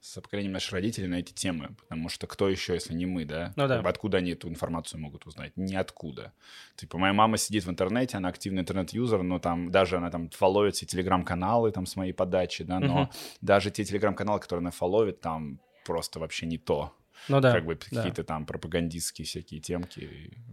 с 0.00 0.20
поколением 0.20 0.52
наших 0.52 0.72
родителей 0.74 1.08
на 1.08 1.16
эти 1.16 1.32
темы, 1.32 1.74
потому 1.80 2.08
что 2.08 2.28
кто 2.28 2.48
еще, 2.48 2.74
если 2.74 2.94
не 2.94 3.06
мы, 3.06 3.24
да? 3.24 3.52
Ну 3.56 3.66
да. 3.66 3.80
Откуда 3.80 4.18
они 4.18 4.30
эту 4.30 4.48
информацию 4.48 5.00
могут 5.00 5.26
узнать? 5.26 5.56
Ниоткуда. 5.56 6.32
Типа, 6.76 6.96
моя 6.96 7.12
мама 7.12 7.38
сидит 7.38 7.64
в 7.64 7.70
интернете, 7.70 8.18
она 8.18 8.28
активный 8.28 8.60
интернет-юзер, 8.60 9.24
но 9.24 9.40
там 9.40 9.72
даже 9.72 9.96
она 9.96 10.08
там 10.08 10.30
фолловит 10.30 10.76
все 10.76 10.86
телеграм-каналы 10.86 11.72
там 11.72 11.86
с 11.86 11.96
моей 11.96 12.12
подачи, 12.12 12.62
да, 12.62 12.78
но 12.78 13.02
uh-huh. 13.02 13.16
даже 13.40 13.72
те 13.72 13.82
телеграм-каналы, 13.82 14.38
которые 14.38 14.60
она 14.60 14.70
фолловит, 14.70 15.20
там 15.20 15.58
просто 15.84 16.20
вообще 16.20 16.46
не 16.46 16.58
то. 16.58 16.94
Ну 17.28 17.40
да. 17.40 17.52
Как 17.52 17.64
бы 17.64 17.74
да. 17.90 17.96
какие-то 17.96 18.24
там 18.24 18.46
пропагандистские 18.46 19.26
всякие 19.26 19.60
темки. 19.60 20.08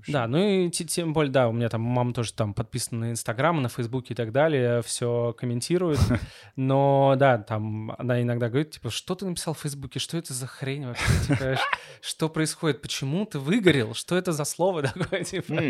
Да, 0.07 0.28
ну 0.28 0.38
и 0.66 0.70
те- 0.70 0.86
тем 0.86 1.13
более, 1.13 1.32
да, 1.32 1.47
у 1.47 1.51
меня 1.51 1.70
там 1.70 1.82
мама 1.82 2.13
тоже 2.13 2.34
там 2.34 2.53
подписана 2.53 3.07
на 3.07 3.11
Инстаграм, 3.11 3.61
на 3.61 3.70
Фейсбуке 3.70 4.13
и 4.13 4.18
так 4.18 4.32
далее, 4.32 4.82
все 4.82 5.34
комментирует. 5.38 5.99
Но 6.55 7.16
да, 7.18 7.38
там 7.38 7.91
она 7.97 8.22
иногда 8.22 8.49
говорит, 8.49 8.72
типа, 8.72 8.89
что 8.89 9.16
ты 9.16 9.26
написал 9.26 9.53
в 9.53 9.59
Фейсбуке, 9.59 9.99
что 9.99 10.18
это 10.18 10.34
за 10.34 10.47
хрень 10.47 10.86
вообще, 10.88 11.05
Типа, 11.28 11.59
что 12.01 12.30
происходит, 12.30 12.82
почему 12.82 13.26
ты 13.26 13.39
выгорел, 13.39 13.93
что 13.93 14.16
это 14.18 14.32
за 14.32 14.45
слово 14.45 14.84
такое, 14.84 15.24
типа, 15.24 15.61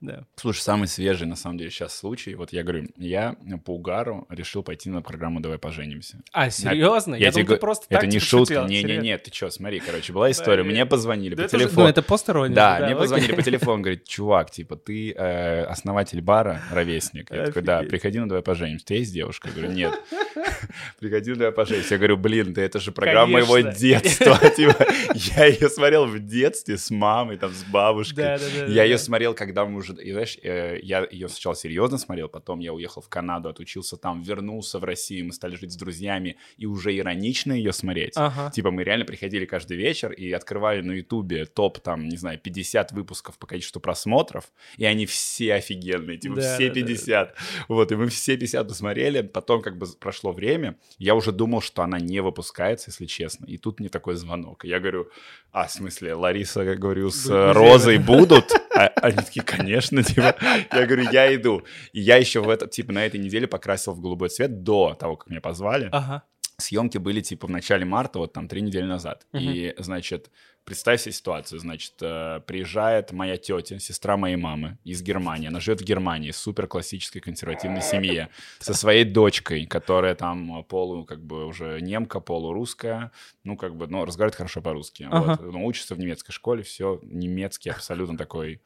да. 0.00 0.24
Слушай, 0.36 0.60
самый 0.60 0.88
свежий, 0.88 1.26
на 1.26 1.36
самом 1.36 1.58
деле, 1.58 1.70
сейчас 1.70 1.94
случай. 1.94 2.34
Вот 2.34 2.52
я 2.52 2.62
говорю, 2.62 2.88
я 2.96 3.36
по 3.64 3.74
угару 3.74 4.26
решил 4.28 4.62
пойти 4.62 4.90
на 4.90 5.02
программу 5.02 5.40
«Давай 5.40 5.58
поженимся». 5.58 6.20
А, 6.32 6.50
серьезно? 6.50 7.14
Я 7.14 7.26
Я 7.26 7.32
тебе 7.32 7.44
думал, 7.44 7.54
ты 7.54 7.54
го- 7.56 7.60
просто 7.60 7.86
Это 7.90 8.06
не 8.06 8.12
типа, 8.12 8.24
шутка. 8.24 8.64
Не-не-не, 8.68 8.80
Серьезно? 8.82 9.18
ты 9.18 9.34
что, 9.34 9.50
смотри, 9.50 9.80
короче, 9.80 10.12
была 10.12 10.30
история. 10.42 10.62
Блин. 10.62 10.74
Мне 10.74 10.86
позвонили 10.86 11.34
Да 11.34 11.42
по 11.42 11.46
это 11.46 11.58
же- 11.58 11.64
телефону. 11.64 11.84
Ну, 11.84 11.90
это 11.90 12.02
посторонне. 12.02 12.54
Да, 12.54 12.76
же, 12.78 12.84
мне 12.84 12.92
окей. 12.94 13.00
позвонили 13.00 13.32
по 13.32 13.42
телефону, 13.50 13.82
говорит, 13.82 14.04
чувак, 14.04 14.50
типа, 14.50 14.76
ты 14.76 15.12
э, 15.12 15.62
основатель 15.64 16.20
бара, 16.20 16.62
ровесник. 16.70 17.30
Я 17.30 17.46
такой, 17.46 17.62
да, 17.62 17.82
приходи 17.82 18.18
на 18.18 18.28
«Давай 18.28 18.42
поженимся». 18.42 18.86
Ты 18.86 18.94
есть 18.94 19.12
девушка? 19.12 19.48
Я 19.48 19.54
говорю, 19.54 19.72
нет. 19.72 19.94
Приходи 21.00 21.30
на 21.30 21.36
«Давай 21.36 21.52
поженимся». 21.52 21.94
Я 21.94 21.98
говорю, 21.98 22.16
блин, 22.16 22.52
да 22.52 22.62
это 22.62 22.78
же 22.80 22.92
программа 22.92 23.32
моего 23.34 23.58
детства. 23.60 24.38
Типа, 24.56 24.86
я 25.14 25.46
ее 25.46 25.68
смотрел 25.68 26.06
в 26.06 26.18
детстве 26.18 26.76
с 26.78 26.90
мамой, 26.90 27.36
там, 27.36 27.52
с 27.52 27.64
бабушкой. 27.64 28.24
Да, 28.24 28.38
да, 28.38 28.44
да, 28.54 28.66
Я 28.66 28.74
да, 28.74 28.84
ее 28.84 28.96
да. 28.96 29.02
смотрел, 29.02 29.34
когда 29.34 29.64
мы 29.64 29.78
уже, 29.78 29.94
и, 29.94 30.12
знаешь, 30.12 30.38
э, 30.42 30.78
я 30.82 31.06
ее 31.10 31.28
сначала 31.28 31.54
серьезно 31.56 31.98
смотрел, 31.98 32.28
потом 32.28 32.60
я 32.60 32.72
уехал 32.72 33.02
в 33.02 33.08
Канаду, 33.08 33.48
отучился 33.48 33.96
там, 33.96 34.22
вернулся 34.22 34.78
в 34.78 34.84
Россию, 34.84 35.26
мы 35.26 35.32
стали 35.32 35.56
жить 35.56 35.72
с 35.72 35.76
друзьями, 35.76 36.36
и 36.56 36.66
уже 36.66 36.96
иронично 36.96 37.52
ее 37.52 37.72
смотреть. 37.72 38.12
Ага. 38.16 38.50
Типа 38.50 38.70
мы 38.70 38.84
реально 38.84 39.04
приходили 39.04 39.44
каждый 39.44 39.76
вечер 39.76 40.12
и 40.12 40.25
открывали 40.32 40.80
на 40.80 40.92
Ютубе 40.92 41.46
топ, 41.46 41.80
там, 41.80 42.08
не 42.08 42.16
знаю, 42.16 42.38
50 42.38 42.92
выпусков 42.92 43.38
по 43.38 43.46
количеству 43.46 43.80
просмотров, 43.80 44.44
и 44.76 44.84
они 44.84 45.06
все 45.06 45.54
офигенные, 45.54 46.18
типа 46.18 46.36
Да, 46.36 46.54
все 46.54 46.68
да, 46.68 46.74
да, 46.74 46.80
да. 46.80 46.86
50. 46.86 47.34
Вот, 47.68 47.92
и 47.92 47.96
мы 47.96 48.08
все 48.08 48.36
50 48.36 48.68
посмотрели, 48.68 49.22
потом 49.22 49.62
как 49.62 49.78
бы 49.78 49.86
прошло 49.98 50.32
время, 50.32 50.76
я 50.98 51.14
уже 51.14 51.32
думал, 51.32 51.60
что 51.60 51.82
она 51.82 51.98
не 51.98 52.20
выпускается, 52.20 52.90
если 52.90 53.06
честно, 53.06 53.46
и 53.46 53.58
тут 53.58 53.80
мне 53.80 53.88
такой 53.88 54.14
звонок, 54.14 54.64
и 54.64 54.68
я 54.68 54.80
говорю, 54.80 55.08
а, 55.52 55.66
в 55.66 55.72
смысле, 55.72 56.14
Лариса, 56.14 56.60
я 56.60 56.74
говорю, 56.74 57.10
с 57.10 57.30
э, 57.30 57.52
Розой 57.52 57.98
будут? 57.98 58.52
А 58.76 58.88
они 59.00 59.16
такие, 59.16 59.42
конечно, 59.42 60.02
типа. 60.02 60.36
Я 60.70 60.86
говорю, 60.86 61.08
я 61.10 61.34
иду. 61.34 61.62
И 61.92 62.00
я 62.00 62.18
еще 62.18 62.40
в 62.40 62.50
этот, 62.50 62.72
типа, 62.72 62.92
на 62.92 63.06
этой 63.06 63.18
неделе 63.18 63.46
покрасил 63.46 63.94
в 63.94 64.00
голубой 64.00 64.28
цвет 64.28 64.62
до 64.62 64.94
того, 64.94 65.16
как 65.16 65.30
меня 65.30 65.40
позвали. 65.40 65.88
Ага. 65.92 66.24
Съемки 66.58 66.98
были, 66.98 67.20
типа, 67.20 67.46
в 67.46 67.50
начале 67.50 67.84
марта, 67.84 68.18
вот 68.18 68.32
там 68.32 68.48
три 68.48 68.62
недели 68.62 68.86
назад. 68.86 69.26
И, 69.32 69.74
значит, 69.78 70.30
представь 70.64 71.00
себе 71.00 71.12
ситуацию. 71.12 71.60
Значит, 71.60 71.94
э, 72.00 72.40
приезжает 72.46 73.12
моя 73.12 73.36
тетя, 73.36 73.78
сестра 73.78 74.16
моей 74.16 74.36
мамы 74.36 74.78
из 74.84 75.02
Германии. 75.02 75.48
Она 75.48 75.60
живет 75.60 75.80
в 75.80 75.84
Германии, 75.84 76.32
супер 76.32 76.66
классической 76.66 77.20
консервативной 77.20 77.82
семье, 77.82 78.30
со 78.58 78.74
своей 78.74 79.04
дочкой, 79.04 79.66
которая 79.66 80.14
там 80.14 80.64
полу, 80.64 81.04
как 81.04 81.24
бы, 81.24 81.46
уже 81.46 81.80
немка, 81.80 82.20
полурусская. 82.20 83.12
Ну, 83.44 83.56
как 83.56 83.76
бы, 83.76 83.86
ну, 83.86 84.04
разговаривает 84.04 84.36
хорошо 84.36 84.60
по-русски. 84.60 85.08
Ага. 85.10 85.38
Вот. 85.40 85.52
Ну, 85.52 85.64
учится 85.64 85.94
в 85.94 85.98
немецкой 85.98 86.32
школе, 86.32 86.62
все 86.62 87.00
немецкий, 87.02 87.70
абсолютно 87.70 88.18
такой 88.18 88.60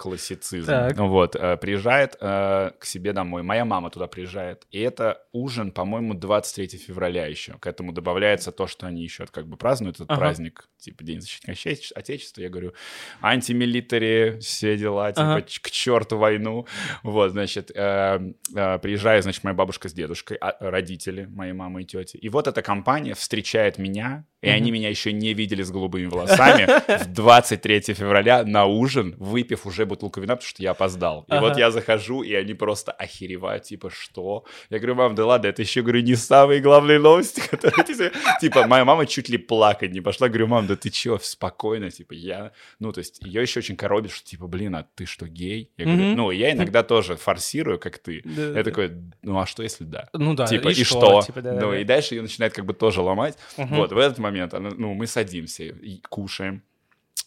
классицизм. 0.00 0.66
Так. 0.66 0.96
Вот, 0.96 1.36
э, 1.36 1.58
приезжает 1.58 2.16
э, 2.20 2.70
к 2.78 2.86
себе 2.86 3.12
домой. 3.12 3.42
Моя 3.42 3.66
мама 3.66 3.90
туда 3.90 4.06
приезжает. 4.06 4.66
И 4.70 4.80
это 4.80 5.18
ужин, 5.32 5.72
по-моему, 5.72 6.14
23 6.14 6.78
февраля 6.78 7.26
еще. 7.26 7.52
К 7.60 7.66
этому 7.66 7.92
добавляется 7.92 8.50
то, 8.50 8.66
что 8.66 8.86
они 8.86 9.02
еще 9.02 9.26
как 9.26 9.46
бы 9.46 9.58
празднуют 9.58 9.96
этот 9.96 10.10
Ага. 10.10 10.20
праздник, 10.20 10.68
типа 10.78 11.04
День 11.04 11.20
защитника 11.20 11.52
Отече- 11.52 11.92
Отечества. 11.94 12.40
Я 12.40 12.48
говорю, 12.48 12.72
антимилитари, 13.20 14.38
все 14.40 14.76
дела, 14.76 15.10
типа 15.12 15.34
Ага. 15.34 15.42
к 15.42 15.70
черту 15.70 16.16
войну. 16.18 16.66
Вот, 17.02 17.30
значит, 17.32 17.70
э, 17.74 18.32
э, 18.54 18.78
приезжает, 18.78 19.22
значит, 19.24 19.44
моя 19.44 19.54
бабушка 19.54 19.88
с 19.88 19.92
дедушкой, 19.92 20.36
а- 20.40 20.56
родители 20.60 21.26
моей 21.26 21.52
мамы 21.52 21.82
и 21.82 21.84
тети. 21.84 22.16
И 22.16 22.28
вот 22.28 22.46
эта 22.46 22.62
компания 22.62 23.14
встречает 23.14 23.78
меня, 23.78 24.24
и 24.42 24.48
они 24.48 24.70
меня 24.70 24.88
еще 24.88 25.12
не 25.12 25.34
видели 25.34 25.62
с 25.62 25.70
голубыми 25.70 26.06
волосами 26.06 26.66
в 27.04 27.12
23 27.12 27.80
февраля 27.94 28.44
на 28.44 28.64
ужин, 28.64 29.14
выпив 29.18 29.66
уже 29.66 29.84
бутылку 29.90 30.20
вина, 30.20 30.36
потому 30.36 30.48
что 30.48 30.62
я 30.62 30.70
опоздал. 30.70 31.24
И 31.28 31.32
Ага. 31.32 31.40
вот 31.40 31.58
я 31.58 31.70
захожу, 31.70 32.22
и 32.22 32.34
они 32.34 32.54
просто 32.54 32.92
охеревают, 32.92 33.64
типа, 33.64 33.90
что? 33.90 34.44
Я 34.70 34.78
говорю, 34.78 34.94
мам, 34.94 35.14
да 35.14 35.26
ладно, 35.26 35.48
это 35.48 35.62
еще, 35.62 35.82
говорю, 35.82 36.00
не 36.02 36.14
самые 36.14 36.60
главные 36.60 36.98
новости, 36.98 37.42
которые... 37.50 37.84
ты 37.84 37.94
себе-» 37.94 38.12
Типа, 38.40 38.66
моя 38.66 38.84
мама 38.84 39.06
чуть 39.06 39.28
ли 39.28 39.38
плакать 39.38 39.92
не 39.92 40.00
пошла. 40.00 40.28
Говорю, 40.28 40.46
мам, 40.46 40.66
да 40.66 40.76
ты 40.76 40.90
че, 40.90 41.18
спокойно, 41.22 41.90
типа, 41.90 42.14
я... 42.14 42.52
Ну, 42.78 42.92
то 42.92 43.00
есть, 43.00 43.22
ее 43.22 43.42
еще 43.42 43.60
очень 43.60 43.76
коробит, 43.76 44.12
что, 44.12 44.26
типа, 44.26 44.46
блин, 44.46 44.74
а 44.76 44.86
ты 44.94 45.06
что, 45.06 45.26
гей? 45.26 45.70
Я 45.76 45.84
говорю, 45.84 46.16
ну, 46.16 46.30
я 46.30 46.52
иногда 46.52 46.82
тоже 46.82 47.16
форсирую, 47.16 47.78
как 47.78 47.98
ты. 47.98 48.22
Я 48.24 48.62
такой, 48.64 48.92
ну, 49.22 49.38
а 49.38 49.46
что, 49.46 49.62
если 49.62 49.84
да? 49.84 50.08
Ну 50.12 50.34
да, 50.34 50.46
типа, 50.46 50.68
и, 50.68 50.84
что? 50.84 51.22
Типа, 51.22 51.42
ну, 51.42 51.74
и 51.74 51.84
дальше 51.84 52.14
ее 52.14 52.22
начинает 52.22 52.52
как 52.54 52.64
бы 52.64 52.74
тоже 52.74 53.00
ломать. 53.00 53.36
Вот, 53.56 53.92
в 53.92 53.98
этот 53.98 54.18
момент, 54.18 54.52
ну, 54.52 54.94
мы 54.94 55.06
садимся 55.06 55.74
кушаем. 56.08 56.62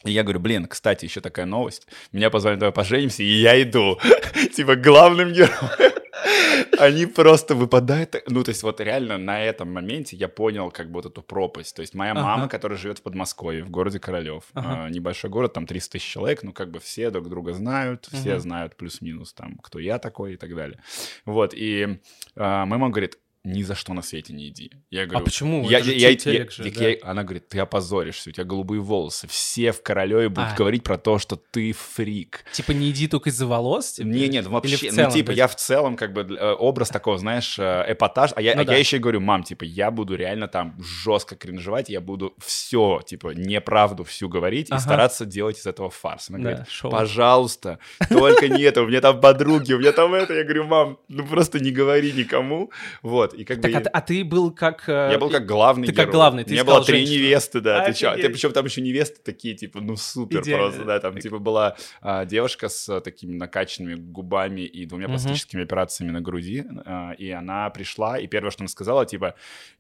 И 0.04 0.12
я 0.12 0.24
говорю, 0.24 0.40
блин, 0.40 0.68
кстати, 0.68 1.06
еще 1.06 1.22
такая 1.22 1.46
новость. 1.46 1.88
Меня 2.12 2.30
позвали, 2.30 2.58
давай 2.58 2.74
поженимся, 2.74 3.24
и 3.24 3.42
я 3.42 3.62
иду. 3.62 4.00
Типа 4.56 4.76
главным 4.76 5.32
героем. 5.32 5.94
Они 6.80 7.06
просто 7.06 7.56
выпадают. 7.56 8.16
Ну, 8.28 8.44
то 8.44 8.50
есть 8.50 8.64
вот 8.64 8.80
реально 8.82 9.18
на 9.18 9.42
этом 9.42 9.72
моменте 9.72 10.16
я 10.16 10.28
понял 10.28 10.72
как 10.72 10.88
бы 10.88 10.96
вот 10.96 11.06
эту 11.06 11.22
пропасть. 11.22 11.76
То 11.76 11.82
есть 11.82 11.94
моя 11.94 12.14
мама, 12.14 12.48
которая 12.48 12.78
живет 12.78 13.00
в 13.00 13.02
Подмосковье, 13.02 13.64
в 13.64 13.70
городе 13.70 14.00
Королев. 14.00 14.44
Э, 14.56 14.90
Небольшой 14.90 15.30
город, 15.30 15.54
там 15.54 15.66
300 15.66 15.94
тысяч 15.94 16.10
человек, 16.10 16.44
ну, 16.44 16.54
как 16.54 16.72
бы 16.72 16.80
все 16.80 17.10
друг 17.10 17.30
друга 17.30 17.54
знают, 17.54 18.08
все 18.12 18.40
знают 18.40 18.76
плюс-минус 18.76 19.34
там, 19.34 19.58
кто 19.58 19.80
я 19.80 20.00
такой 20.00 20.34
и 20.34 20.38
так 20.38 20.56
далее. 20.56 20.80
Вот, 21.26 21.54
и 21.54 21.84
э, 21.84 21.88
моя 22.36 22.66
мама 22.66 22.90
говорит, 22.90 23.18
ни 23.46 23.62
за 23.64 23.76
что 23.76 23.94
на 23.94 24.02
свете 24.02 24.32
не 24.34 24.48
иди. 24.48 24.72
Я 24.90 25.06
говорю, 25.06 25.20
А 25.22 25.26
почему? 25.26 25.70
я, 25.70 25.80
Это 25.80 25.88
же 25.88 25.94
я- 25.96 26.10
я- 26.12 26.50
же, 26.50 26.64
так 26.64 26.74
да. 26.76 26.88
я- 26.88 26.98
она 27.04 27.24
говорит, 27.24 27.50
ты 27.50 27.60
опозоришься, 27.60 28.30
у 28.30 28.34
тебя 28.34 28.46
голубые 28.46 28.80
волосы. 28.80 29.28
Все 29.28 29.74
в 29.74 29.82
Королеве 29.84 30.30
будут 30.30 30.52
А. 30.54 30.56
говорить 30.56 30.84
про 30.84 30.98
то, 30.98 31.20
что 31.20 31.36
ты 31.36 31.74
фрик. 31.74 32.46
Типа 32.54 32.72
не 32.72 32.90
иди 32.90 33.08
только 33.10 33.30
из-за 33.30 33.46
волос? 33.46 33.94
типа? 33.94 34.08
Не, 34.08 34.30
нет, 34.30 34.46
Или 34.46 34.54
вообще, 34.54 34.90
ну, 34.92 34.96
целом, 34.96 35.12
типа, 35.12 35.26
то 35.26 35.32
есть- 35.34 35.38
я 35.40 35.48
в 35.50 35.56
целом, 35.58 35.96
как 35.98 36.14
бы, 36.14 36.22
э, 36.22 36.52
образ 36.54 36.88
такого, 36.90 37.18
знаешь, 37.18 37.60
э, 37.60 37.86
эпатаж, 37.90 38.32
а 38.34 38.42
я, 38.42 38.56
Ну 38.56 38.62
а 38.62 38.66
да. 38.66 38.74
я 38.74 38.80
еще 38.80 38.96
и 38.96 39.00
говорю, 39.02 39.20
мам, 39.20 39.44
типа, 39.44 39.66
я 39.66 39.92
буду 39.92 40.16
реально 40.16 40.48
там 40.48 40.78
жестко 40.82 41.36
кринжевать, 41.36 41.90
я 41.90 42.00
буду 42.00 42.34
все, 42.40 43.02
типа, 43.06 43.34
неправду 43.36 44.06
всю 44.06 44.30
говорить 44.30 44.70
и 44.70 44.74
Ага. 44.74 44.82
стараться 44.82 45.26
делать 45.26 45.58
из 45.60 45.66
этого 45.68 45.90
фарс. 45.90 46.30
Она 46.30 46.38
Да, 46.40 46.44
говорит, 46.52 46.70
шоу. 46.70 46.90
пожалуйста, 46.92 47.80
только 48.10 48.48
не 48.48 48.62
это, 48.64 48.84
у 48.84 48.88
меня 48.88 49.02
там 49.02 49.20
подруги, 49.20 49.74
у 49.74 49.80
меня 49.80 49.92
там 49.92 50.14
это, 50.14 50.34
я 50.34 50.44
говорю, 50.44 50.64
мам, 50.64 50.98
ну 51.10 51.26
просто 51.28 51.60
не 51.60 51.72
говори 51.72 52.14
никому, 52.14 52.72
вот, 53.02 53.33
и 53.34 53.44
как 53.44 53.58
бы... 53.58 53.64
Так, 53.64 53.72
а, 53.72 53.74
я- 53.74 53.80
ты- 53.82 53.90
а 53.90 54.02
ты 54.02 54.24
был 54.24 54.52
как... 54.52 54.88
э, 54.88 55.10
я 55.12 55.18
был 55.20 55.30
как 55.30 55.46
главный 55.46 55.88
ты 55.88 55.94
как 55.94 56.06
герой. 56.06 56.14
главный, 56.14 56.44
ты 56.44 56.52
У 56.52 56.54
меня 56.54 56.64
было 56.64 56.84
три 56.84 56.98
женщину. 57.00 57.18
невесты, 57.18 57.60
да. 57.62 57.86
Ты 57.86 57.94
чё? 57.94 58.10
Офигеть. 58.12 58.26
Ты, 58.28 58.32
причем 58.34 58.52
там 58.54 58.66
еще 58.66 58.82
невесты 58.82 59.22
такие, 59.24 59.56
типа, 59.56 59.82
ну 59.82 59.96
супер 59.96 60.42
Идеально. 60.42 60.68
просто, 60.68 60.86
да. 60.86 61.00
Там, 61.00 61.18
типа, 61.18 61.40
была 61.40 61.76
а, 62.02 62.26
девушка 62.26 62.70
с 62.70 62.88
а, 62.90 63.02
такими 63.02 63.36
накачанными 63.36 63.96
губами 63.96 64.62
и 64.62 64.86
двумя 64.86 65.08
Мгм. 65.08 65.16
пластическими 65.16 65.64
операциями 65.64 66.12
на 66.12 66.22
груди. 66.22 66.64
а, 66.86 67.12
и 67.18 67.30
она 67.32 67.70
пришла, 67.70 68.18
и 68.20 68.28
первое, 68.28 68.52
что 68.52 68.62
она 68.64 68.70
сказала, 68.70 69.06
типа, 69.06 69.36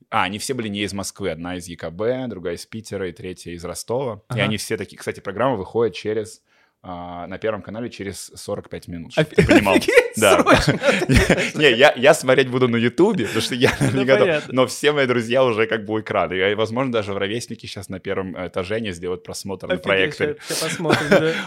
а, 0.09 0.23
они 0.23 0.39
все 0.39 0.53
были 0.53 0.67
не 0.67 0.81
из 0.81 0.93
Москвы. 0.93 1.29
Одна 1.31 1.55
из 1.57 1.67
ЕКБ, 1.67 2.29
другая 2.29 2.55
из 2.55 2.65
Питера 2.65 3.07
и 3.09 3.11
третья 3.11 3.51
из 3.51 3.63
Ростова. 3.65 4.15
И 4.15 4.33
Ага. 4.33 4.43
они 4.43 4.57
все 4.57 4.77
такие... 4.77 4.97
Кстати, 4.97 5.19
программа 5.19 5.55
выходит 5.55 5.95
через... 5.95 6.41
а, 6.85 7.27
на 7.27 7.37
Первом 7.37 7.61
канале 7.61 7.89
через 7.89 8.29
45 8.35 8.89
минут, 8.89 9.13
чтобы 9.13 9.29
ты 9.29 9.47
понимал. 9.47 9.77
Да. 10.17 10.43
Не, 11.55 11.71
я, 11.71 11.93
я 11.95 12.13
смотреть 12.13 12.49
буду 12.49 12.67
на 12.67 12.75
Ютубе, 12.75 13.23
потому 13.25 13.41
что 13.41 13.55
я 13.55 13.71
Ну, 13.79 13.99
не 13.99 14.05
готов. 14.05 14.49
Но 14.49 14.67
все 14.67 14.91
мои 14.91 15.07
друзья 15.07 15.43
уже 15.45 15.65
как 15.65 15.85
бы 15.85 15.93
у 15.93 16.01
экрана. 16.01 16.33
И, 16.33 16.53
возможно, 16.55 16.91
даже 16.91 17.17
ровесники 17.17 17.65
сейчас 17.65 17.87
на 17.87 17.99
первом 17.99 18.35
этаже 18.47 18.81
не 18.81 18.91
сделают 18.91 19.23
просмотр 19.23 19.67
на 19.67 19.77
проекторе. 19.77 20.37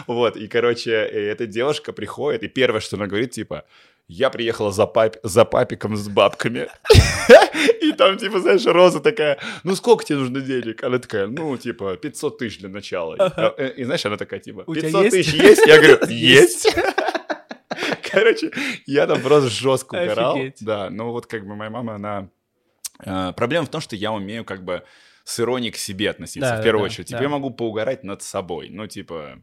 Вот, 0.07 0.35
и, 0.35 0.47
короче, 0.47 0.91
эта 0.91 1.45
девушка 1.45 1.93
приходит, 1.93 2.41
и 2.43 2.47
первое, 2.47 2.81
что 2.81 2.97
она 2.97 3.05
говорит, 3.05 3.31
типа, 3.31 3.63
я 4.07 4.29
приехала 4.29 4.71
за, 4.71 4.85
пап... 4.85 5.17
за 5.23 5.45
папиком 5.45 5.95
с 5.97 6.07
бабками. 6.07 6.67
И 7.81 7.91
там, 7.93 8.17
типа, 8.17 8.39
знаешь, 8.39 8.65
Роза 8.65 8.99
такая, 8.99 9.39
ну 9.63 9.75
сколько 9.75 10.03
тебе 10.05 10.19
нужно 10.19 10.41
денег? 10.41 10.83
Она 10.83 10.99
такая, 10.99 11.27
ну, 11.27 11.57
типа, 11.57 11.95
500 11.97 12.37
тысяч 12.37 12.59
для 12.59 12.69
начала. 12.69 13.15
И, 13.15 13.61
э, 13.61 13.73
И, 13.77 13.83
знаешь, 13.83 14.05
она 14.05 14.17
такая, 14.17 14.39
типа, 14.39 14.63
У 14.67 14.75
тебя 14.75 14.83
500 14.89 15.03
есть? 15.03 15.15
тысяч 15.15 15.33
есть? 15.33 15.67
Я 15.67 15.77
говорю, 15.77 15.99
Есть. 16.09 16.75
Короче, 18.11 18.51
я 18.85 19.07
там 19.07 19.21
просто 19.21 19.49
жестко 19.49 19.95
угорал. 19.95 20.37
Да, 20.61 20.89
но 20.89 21.11
вот 21.11 21.25
как 21.27 21.45
бы 21.45 21.55
моя 21.55 21.69
мама, 21.69 21.95
она... 21.95 22.29
э, 23.03 23.33
Проблема 23.35 23.65
в 23.65 23.69
том, 23.69 23.81
что 23.81 23.95
я 23.95 24.11
умею 24.11 24.45
как 24.45 24.63
бы 24.63 24.83
с 25.29 25.41
иронией 25.41 25.71
к 25.73 25.75
себе 25.75 26.09
относиться, 26.09 26.51
Да, 26.51 26.61
в 26.61 26.63
первую 26.63 26.83
да, 26.83 26.85
очередь. 26.85 27.09
да. 27.09 27.17
Типа, 27.17 27.23
я 27.23 27.27
могу 27.29 27.49
поугарать 27.49 28.05
над 28.05 28.21
собой. 28.21 28.69
Ну, 28.69 28.87
типа, 28.87 29.41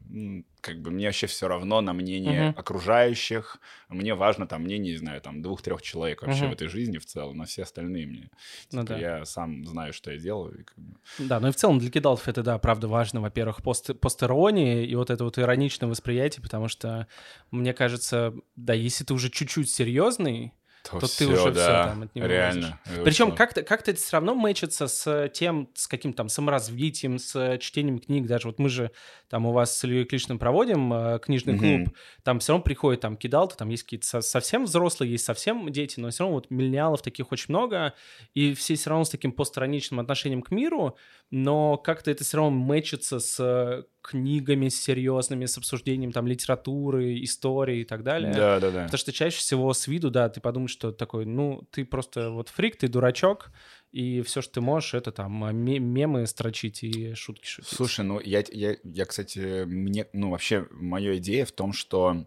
как 0.59 0.81
бы 0.81 0.89
мне 0.89 1.05
вообще 1.05 1.27
все 1.27 1.47
равно 1.47 1.79
на 1.81 1.93
мнение 1.93 2.49
Мгм. 2.49 2.55
окружающих. 2.59 3.59
Мне 3.89 4.15
важно 4.15 4.47
там 4.47 4.63
мнение, 4.63 4.93
не 4.93 4.97
знаю, 4.97 5.21
там 5.21 5.43
двух-трех 5.43 5.83
человек 5.83 6.23
вообще 6.23 6.41
Мгм. 6.45 6.49
в 6.49 6.53
этой 6.53 6.69
жизни 6.69 6.97
в 6.97 7.05
целом, 7.05 7.37
на 7.37 7.45
все 7.45 7.61
остальные 7.61 8.07
мне. 8.07 8.29
Ну 8.71 8.81
Типа, 8.81 8.93
да. 8.95 8.97
я 9.19 9.25
сам 9.25 9.63
знаю, 9.67 9.93
что 9.93 10.09
я 10.11 10.17
делаю. 10.17 10.61
и 10.61 10.63
как 10.63 10.75
бы- 10.79 10.95
Да, 11.19 11.39
ну 11.39 11.49
и 11.49 11.51
в 11.51 11.55
целом 11.55 11.77
для 11.77 11.91
кидалов 11.91 12.27
это, 12.27 12.41
да, 12.41 12.57
правда 12.57 12.87
важно, 12.87 13.21
во-первых, 13.21 13.61
пост, 13.61 13.91
постерония 13.99 14.81
и 14.83 14.95
вот 14.95 15.11
это 15.11 15.23
вот 15.23 15.37
ироничное 15.37 15.87
восприятие, 15.87 16.41
потому 16.41 16.67
что, 16.67 17.05
мне 17.51 17.73
кажется, 17.75 18.33
да, 18.55 18.73
если 18.73 19.03
ты 19.03 19.13
уже 19.13 19.29
чуть-чуть 19.29 19.69
серьезный, 19.69 20.51
то 20.89 20.99
ты 20.99 21.07
всё, 21.07 21.31
уже 21.31 21.41
всё 21.41 21.51
да, 21.51 21.87
там 21.89 22.01
от 22.03 22.15
него 22.15 22.27
реально. 22.27 22.79
Причем 23.03 23.35
как-то 23.35 23.63
как 23.63 23.81
это 23.87 23.95
все 23.99 24.13
равно 24.13 24.35
мэчится 24.35 24.87
с 24.87 25.29
тем, 25.29 25.69
с 25.73 25.87
каким-то 25.87 26.17
там 26.17 26.29
саморазвитием, 26.29 27.19
с 27.19 27.57
чтением 27.59 27.99
книг. 27.99 28.27
Даже 28.27 28.47
вот 28.47 28.59
мы 28.59 28.69
же 28.69 28.91
там 29.29 29.45
у 29.45 29.51
вас 29.51 29.75
с 29.77 29.83
Ильей 29.83 30.05
Клишным 30.05 30.39
проводим 30.39 30.93
э, 30.93 31.19
книжный 31.19 31.53
клуб, 31.57 31.95
там 32.23 32.39
все 32.39 32.53
равно 32.53 32.63
приходит 32.63 33.01
там 33.01 33.17
кидалты, 33.17 33.55
там 33.55 33.69
есть 33.69 33.83
какие-то 33.83 34.05
со- 34.07 34.21
совсем 34.21 34.65
взрослые, 34.65 35.11
есть 35.11 35.25
совсем 35.25 35.71
дети, 35.71 35.99
но 35.99 36.09
все 36.09 36.23
равно 36.23 36.35
вот 36.35 36.49
миллениалов 36.51 37.01
таких 37.01 37.31
очень 37.31 37.47
много, 37.49 37.93
и 38.33 38.53
все 38.53 38.75
все 38.75 38.89
равно 38.89 39.05
с 39.05 39.09
таким 39.09 39.31
постраничным 39.31 39.99
отношением 39.99 40.41
к 40.41 40.51
миру, 40.51 40.97
но 41.31 41.77
как-то 41.77 42.11
это 42.11 42.23
все 42.23 42.37
равно 42.37 42.51
мэчится 42.51 43.19
с 43.19 43.37
э, 43.39 43.83
книгами 44.01 44.69
серьезными, 44.69 45.45
с 45.45 45.57
обсуждением 45.57 46.11
там 46.11 46.27
литературы, 46.27 47.23
истории 47.23 47.79
и 47.79 47.83
так 47.83 48.03
далее. 48.03 48.33
Да, 48.33 48.59
да, 48.59 48.71
да. 48.71 48.83
Потому 48.83 48.97
что 48.99 49.11
чаще 49.11 49.37
всего 49.39 49.73
с 49.73 49.87
виду, 49.87 50.11
да, 50.11 50.29
ты 50.29 50.39
подумаешь, 50.41 50.74
что 50.75 50.91
такой, 50.91 51.25
ну, 51.25 51.67
ты 51.71 51.85
просто 51.85 52.29
вот 52.29 52.49
фрик, 52.49 52.75
ты 52.75 52.87
дурачок, 52.87 53.51
и 53.91 54.21
все, 54.21 54.41
что 54.41 54.55
ты 54.55 54.61
можешь, 54.61 54.93
это 54.93 55.11
там 55.11 55.43
а, 55.43 55.51
ме- 55.51 55.79
мемы 55.79 56.27
строчить 56.27 56.83
и 56.83 57.13
шутки 57.13 57.47
шутить. 57.47 57.69
Слушай, 57.69 58.05
ну 58.05 58.19
я, 58.19 58.43
я, 58.51 58.75
я, 58.83 59.05
кстати, 59.05 59.63
мне, 59.65 60.07
ну 60.13 60.29
вообще, 60.31 60.67
моя 60.71 61.17
идея 61.17 61.45
в 61.45 61.51
том, 61.51 61.73
что 61.73 62.25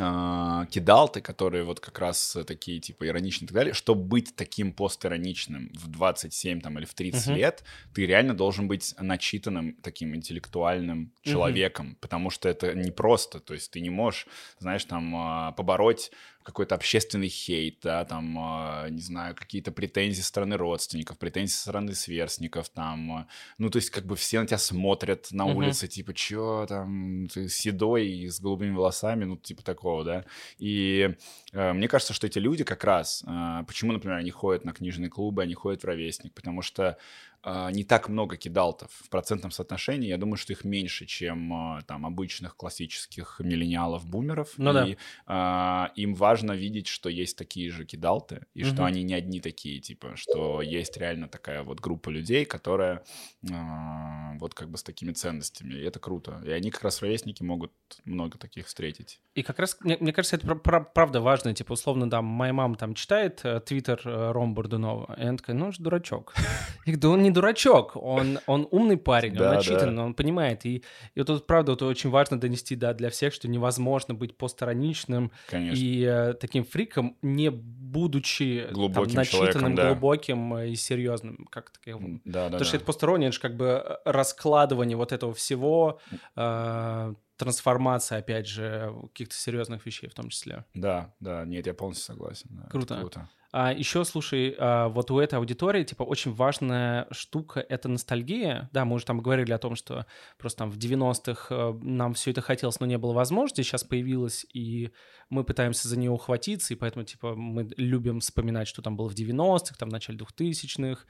а, 0.00 0.66
кидалты, 0.66 1.20
которые 1.20 1.64
вот 1.64 1.80
как 1.80 1.98
раз 1.98 2.36
такие, 2.46 2.78
типа, 2.78 3.06
ироничные 3.08 3.46
и 3.46 3.48
так 3.48 3.54
далее, 3.54 3.74
чтобы 3.74 4.02
быть 4.02 4.36
таким 4.36 4.72
постироничным 4.72 5.72
в 5.74 5.88
27 5.88 6.60
там, 6.60 6.78
или 6.78 6.84
в 6.84 6.94
30 6.94 7.26
Мгм. 7.26 7.36
лет, 7.36 7.64
ты 7.94 8.06
реально 8.06 8.34
должен 8.34 8.68
быть 8.68 8.94
начитанным 9.00 9.74
таким 9.82 10.14
интеллектуальным 10.14 11.12
человеком, 11.22 11.96
потому 12.00 12.30
что 12.30 12.48
это 12.48 12.74
непросто, 12.74 13.40
то 13.40 13.54
есть 13.54 13.72
ты 13.72 13.80
не 13.80 13.90
можешь, 13.90 14.28
знаешь, 14.60 14.84
там, 14.84 15.14
а, 15.16 15.52
побороть 15.52 16.12
какой-то 16.48 16.76
общественный 16.76 17.28
хейт, 17.28 17.80
да, 17.82 18.06
там, 18.06 18.34
а, 18.38 18.88
не 18.88 19.02
знаю, 19.02 19.34
какие-то 19.34 19.70
претензии 19.70 20.22
со 20.22 20.28
стороны 20.28 20.56
родственников, 20.56 21.18
претензии 21.18 21.52
со 21.52 21.60
стороны 21.60 21.94
сверстников, 21.94 22.70
там, 22.70 23.28
ну, 23.58 23.68
то 23.68 23.76
есть 23.76 23.90
как 23.90 24.06
бы 24.06 24.16
все 24.16 24.40
на 24.40 24.46
тебя 24.46 24.56
смотрят 24.56 25.28
на 25.30 25.44
улице, 25.44 25.88
типа, 25.88 26.14
чё 26.14 26.64
там, 26.66 27.28
ты 27.28 27.50
седой 27.50 28.08
и 28.08 28.28
с 28.30 28.40
голубыми 28.40 28.74
волосами, 28.74 29.24
ну, 29.24 29.36
типа 29.36 29.62
такого, 29.62 30.04
да, 30.04 30.24
и 30.56 31.14
э, 31.52 31.72
мне 31.74 31.86
кажется, 31.86 32.14
что 32.14 32.26
эти 32.26 32.38
люди 32.38 32.64
как 32.64 32.82
раз, 32.82 33.22
э, 33.26 33.64
почему, 33.66 33.92
например, 33.92 34.16
они 34.16 34.30
ходят 34.30 34.64
на 34.64 34.72
книжные 34.72 35.10
клубы, 35.10 35.42
они 35.42 35.52
ходят 35.52 35.82
в 35.82 35.86
ровесник, 35.86 36.32
потому 36.32 36.62
что 36.62 36.96
не 37.44 37.84
так 37.84 38.08
много 38.08 38.36
кидалтов 38.36 38.90
в 38.92 39.08
процентном 39.08 39.50
соотношении, 39.50 40.08
я 40.08 40.18
думаю, 40.18 40.36
что 40.36 40.52
их 40.52 40.64
меньше, 40.64 41.06
чем 41.06 41.78
э, 41.78 41.82
там 41.86 42.04
обычных 42.04 42.56
классических 42.56 43.40
миллениалов-бумеров, 43.42 44.54
Ну 44.56 44.72
да. 44.72 44.86
и 44.86 44.96
а, 45.26 45.90
им 45.94 46.14
важно 46.14 46.52
видеть, 46.52 46.86
что 46.88 47.08
есть 47.08 47.36
такие 47.38 47.70
же 47.70 47.84
кидалты, 47.84 48.46
и 48.54 48.64
что 48.64 48.76
Мгм. 48.82 48.84
они 48.84 49.02
не 49.04 49.14
одни 49.14 49.40
такие, 49.40 49.80
типа, 49.80 50.16
что 50.16 50.60
есть 50.62 50.96
реально 50.96 51.28
такая 51.28 51.62
вот 51.62 51.80
группа 51.80 52.10
людей, 52.10 52.44
которая 52.44 53.04
а, 53.52 54.34
вот 54.38 54.54
как 54.54 54.70
бы 54.70 54.76
с 54.78 54.82
такими 54.82 55.12
ценностями, 55.12 55.74
и 55.74 55.82
это 55.82 55.98
круто. 56.00 56.42
И 56.44 56.50
они 56.50 56.70
как 56.70 56.82
раз 56.82 57.02
ровесники 57.02 57.42
могут 57.42 57.72
много 58.04 58.38
таких 58.38 58.66
встретить. 58.66 59.20
И 59.34 59.42
как 59.42 59.58
раз, 59.58 59.76
мне, 59.80 59.96
мне 60.00 60.12
кажется, 60.12 60.36
это 60.36 60.46
пра- 60.46 60.56
пра- 60.56 60.80
правда 60.84 61.20
важно. 61.20 61.54
Типа, 61.54 61.72
условно, 61.72 62.10
там, 62.10 62.24
моя 62.24 62.52
мама 62.52 62.76
там 62.76 62.94
читает 62.94 63.40
э, 63.44 63.60
твиттер 63.60 64.00
э, 64.04 64.32
Ром 64.32 64.54
Бурдунова, 64.54 65.14
и 65.18 65.22
она 65.22 65.36
такая, 65.36 65.56
ну, 65.56 65.70
дурачок. 65.78 66.34
Я 66.86 66.92
говорю, 66.94 67.00
да 67.00 67.08
он 67.10 67.22
не 67.22 67.27
дурачок, 67.30 67.96
он, 67.96 68.38
он 68.46 68.68
умный 68.70 68.96
парень, 68.96 69.34
Да, 69.34 69.50
он 69.50 69.56
начитан, 69.56 69.96
да. 69.96 70.04
он 70.04 70.14
понимает. 70.14 70.64
И, 70.66 70.76
и 71.14 71.18
вот 71.20 71.26
тут, 71.26 71.46
правда, 71.46 71.72
вот 71.72 71.82
очень 71.82 72.10
важно 72.10 72.38
донести, 72.38 72.76
да, 72.76 72.94
для 72.94 73.10
всех, 73.10 73.34
что 73.34 73.48
невозможно 73.48 74.14
быть 74.14 74.36
постироничным 74.36 75.32
Конечно. 75.48 75.82
и 75.82 76.02
э, 76.04 76.34
таким 76.34 76.64
фриком, 76.64 77.16
не 77.22 77.50
будучи 77.50 78.64
там, 78.66 78.74
Глубоким 78.74 79.14
начитанным, 79.14 79.50
человеком, 79.52 79.74
да. 79.74 79.86
глубоким 79.88 80.54
э, 80.54 80.68
и 80.70 80.76
серьезным. 80.76 81.46
Как. 81.50 81.72
Да, 81.84 82.00
да, 82.24 82.44
Потому 82.44 82.58
да. 82.58 82.64
что 82.64 82.76
это 82.76 82.84
постирония, 82.84 83.28
это 83.28 83.34
же 83.34 83.40
как 83.40 83.56
бы 83.56 83.82
э, 83.84 83.96
раскладывание 84.04 84.96
вот 84.96 85.12
этого 85.12 85.32
всего, 85.34 86.00
э, 86.36 87.14
трансформация, 87.38 88.18
опять 88.18 88.46
же, 88.46 88.92
каких-то 89.12 89.34
серьезных 89.34 89.86
вещей 89.86 90.08
в 90.08 90.14
том 90.14 90.28
числе. 90.28 90.64
Да, 90.74 91.14
да, 91.20 91.44
нет, 91.44 91.66
я 91.66 91.74
полностью 91.74 92.04
согласен. 92.04 92.48
да, 92.50 92.68
Круто. 92.68 92.98
круто. 92.98 93.28
А 93.50 93.72
еще, 93.72 94.04
слушай, 94.04 94.54
а, 94.58 94.88
вот 94.88 95.10
у 95.10 95.18
этой 95.18 95.36
аудитории, 95.36 95.82
типа, 95.82 96.02
очень 96.02 96.34
важная 96.34 97.06
штука— 97.10 97.60
это 97.68 97.88
ностальгия. 97.88 98.68
Да, 98.72 98.84
мы 98.84 98.96
уже 98.96 99.06
там 99.06 99.20
говорили 99.22 99.52
о 99.52 99.58
том, 99.58 99.74
что 99.74 100.04
просто 100.36 100.58
там 100.58 100.70
в 100.70 100.76
90-х 100.76 101.46
э, 101.54 101.72
нам 101.80 102.12
все 102.12 102.32
это 102.32 102.42
хотелось, 102.42 102.78
но 102.78 102.84
не 102.84 102.98
было 102.98 103.14
возможности. 103.14 103.62
Сейчас 103.62 103.84
появилось, 103.84 104.44
и 104.52 104.90
мы 105.30 105.44
пытаемся 105.44 105.88
за 105.88 105.98
нее 105.98 106.10
ухватиться, 106.10 106.74
и 106.74 106.76
поэтому, 106.76 107.06
типа, 107.06 107.34
мы 107.36 107.70
любим 107.78 108.20
вспоминать, 108.20 108.68
что 108.68 108.82
там 108.82 108.96
было 108.98 109.08
в 109.08 109.14
90-х, 109.14 109.76
там, 109.78 109.88
в 109.88 109.92
начале 109.92 110.18
2000-х. 110.18 111.04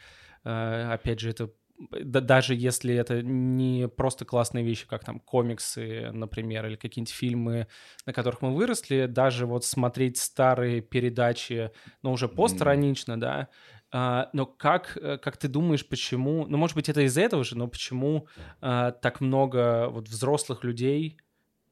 Э, 0.44 0.92
Опять 0.92 1.18
же, 1.18 1.30
это 1.30 1.50
да- 1.78 2.20
даже 2.20 2.54
если 2.54 2.94
это 2.94 3.22
не 3.22 3.88
просто 3.88 4.24
классные 4.24 4.64
вещи, 4.64 4.86
как 4.86 5.04
там 5.04 5.20
комиксы, 5.20 6.10
например, 6.12 6.66
или 6.66 6.76
какие-нибудь 6.76 7.12
фильмы, 7.12 7.68
на 8.06 8.12
которых 8.12 8.42
мы 8.42 8.54
выросли, 8.54 9.06
даже 9.06 9.46
вот 9.46 9.64
смотреть 9.64 10.18
старые 10.18 10.80
передачи, 10.80 11.70
но 12.02 12.12
уже 12.12 12.28
постранично, 12.28 13.18
да, 13.20 13.48
а, 13.90 14.28
но 14.32 14.44
как, 14.44 14.98
э, 15.00 15.16
как 15.18 15.38
ты 15.38 15.48
думаешь, 15.48 15.86
почему, 15.88 16.46
ну, 16.46 16.58
может 16.58 16.76
быть, 16.76 16.88
это 16.88 17.00
из-за 17.02 17.22
этого 17.22 17.42
же, 17.42 17.56
но 17.56 17.68
почему 17.68 18.26
а, 18.60 18.90
так 18.90 19.20
много 19.20 19.88
вот 19.88 20.08
взрослых 20.08 20.62
людей, 20.62 21.18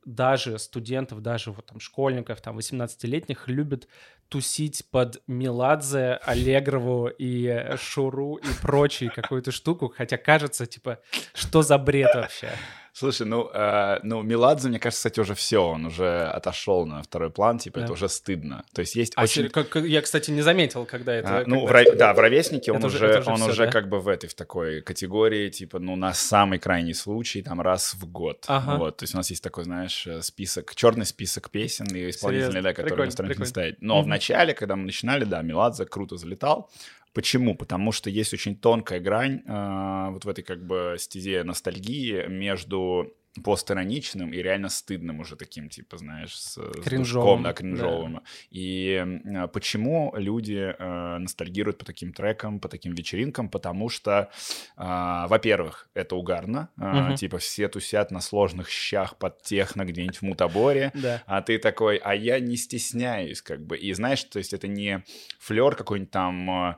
даже 0.06 0.58
студентов, 0.58 1.20
даже 1.20 1.50
вот 1.50 1.66
там 1.66 1.80
школьников, 1.80 2.40
там 2.40 2.56
18-летних 2.56 3.48
любят 3.48 3.88
тусить 4.28 4.84
под 4.90 5.22
Меладзе, 5.26 6.14
Аллегрову 6.22 7.08
и 7.08 7.76
Шуру 7.76 8.36
и 8.36 8.46
прочие 8.62 9.10
какую-то 9.10 9.50
штуку, 9.50 9.92
хотя 9.94 10.16
кажется, 10.16 10.66
типа, 10.66 11.00
что 11.34 11.62
за 11.62 11.76
бред 11.76 12.14
вообще? 12.14 12.50
Слушай, 12.98 13.26
ну, 13.26 13.50
э, 13.52 13.98
ну, 14.04 14.22
Меладзе, 14.22 14.70
мне 14.70 14.78
кажется, 14.78 15.00
кстати, 15.10 15.20
уже 15.20 15.34
все, 15.34 15.58
он 15.58 15.84
уже 15.84 16.22
отошел 16.28 16.86
на 16.86 17.02
второй 17.02 17.28
план, 17.30 17.58
типа, 17.58 17.80
Да. 17.80 17.84
это 17.84 17.92
уже 17.92 18.08
стыдно. 18.08 18.64
То 18.72 18.80
есть 18.80 18.96
есть 18.96 19.12
А 19.16 19.24
очень... 19.24 19.42
сер- 19.42 19.50
как- 19.50 19.76
я, 19.84 20.00
кстати, 20.00 20.30
не 20.30 20.40
заметил, 20.40 20.86
когда 20.86 21.14
это... 21.14 21.40
А, 21.40 21.44
ну, 21.46 21.66
когда 21.66 21.66
в 21.66 21.70
ро- 21.76 21.88
это- 21.88 21.96
да, 21.98 22.14
в 22.14 22.18
ровеснике 22.20 22.72
он 22.72 22.78
Это 22.78 22.86
уже- 22.86 22.96
уже, 23.20 23.30
он 23.30 23.36
всё, 23.36 23.50
уже 23.50 23.66
да? 23.66 23.70
как 23.70 23.90
бы 23.90 24.00
в 24.00 24.08
этой, 24.08 24.30
в 24.30 24.34
такой 24.34 24.80
категории, 24.80 25.50
типа, 25.50 25.78
ну, 25.78 25.94
на 25.94 26.14
самый 26.14 26.58
крайний 26.58 26.94
случай, 26.94 27.42
там, 27.42 27.60
раз 27.60 27.92
в 27.92 28.10
год. 28.10 28.44
Ага. 28.46 28.76
Вот, 28.78 28.96
то 28.96 29.02
есть 29.02 29.12
у 29.14 29.18
нас 29.18 29.28
есть 29.28 29.42
такой, 29.42 29.64
знаешь, 29.64 30.06
э, 30.06 30.22
список, 30.22 30.74
черный 30.74 31.04
список 31.04 31.50
песен 31.50 31.84
и 31.94 32.08
исполнителей, 32.08 32.62
да, 32.62 32.70
которые 32.70 32.92
Прикольно, 32.94 33.10
стараемся 33.10 33.22
не 33.22 33.44
прикольно. 33.44 33.46
ставить. 33.50 33.82
Но 33.82 33.96
Мгм. 33.96 34.04
в 34.04 34.06
начале, 34.08 34.54
когда 34.54 34.74
мы 34.74 34.84
начинали, 34.86 35.24
да, 35.24 35.42
Меладзе 35.42 35.84
круто 35.84 36.16
залетал. 36.16 36.70
Почему? 37.16 37.54
Потому 37.54 37.92
что 37.92 38.10
есть 38.10 38.34
очень 38.34 38.54
тонкая 38.54 39.00
грань 39.00 39.40
э, 39.46 40.10
вот 40.10 40.26
в 40.26 40.28
этой 40.28 40.44
как 40.44 40.66
бы 40.66 40.96
стезе 40.98 41.44
ностальгии 41.44 42.26
между 42.28 43.10
постироничным 43.42 44.32
и 44.32 44.38
реально 44.38 44.68
стыдным 44.68 45.20
уже 45.20 45.36
таким, 45.36 45.68
типа, 45.68 45.98
знаешь, 45.98 46.36
с, 46.38 46.54
с 46.56 46.82
Кринжовым, 46.82 47.02
душком, 47.02 47.42
да, 47.42 47.48
да. 47.48 47.54
кринжовым. 47.54 48.20
И 48.50 49.04
э, 49.24 49.48
почему 49.48 50.12
люди 50.16 50.74
э, 50.78 51.18
ностальгируют 51.18 51.78
по 51.78 51.84
таким 51.84 52.12
трекам, 52.12 52.60
по 52.60 52.68
таким 52.68 52.94
вечеринкам? 52.94 53.48
Потому 53.48 53.88
что, 53.88 54.30
э, 54.76 55.26
во-первых, 55.28 55.88
это 55.94 56.16
угарно. 56.16 56.68
Э, 56.78 56.96
Мгм. 56.96 57.16
Типа 57.16 57.38
все 57.38 57.68
тусят 57.68 58.10
на 58.10 58.20
сложных 58.20 58.68
щах 58.68 59.16
под 59.16 59.42
техно 59.42 59.84
где-нибудь 59.84 60.18
в 60.18 60.22
Мутаборе. 60.22 60.90
Да. 60.94 61.22
А 61.26 61.42
ты 61.42 61.58
такой, 61.58 61.96
а 61.96 62.14
я 62.14 62.40
не 62.40 62.56
стесняюсь, 62.56 63.42
как 63.42 63.64
бы. 63.64 63.76
И 63.76 63.92
знаешь, 63.92 64.24
то 64.24 64.38
есть 64.38 64.52
это 64.52 64.68
не 64.68 65.02
флер 65.38 65.74
какой-нибудь 65.76 66.10
там 66.10 66.50
э, 66.50 66.76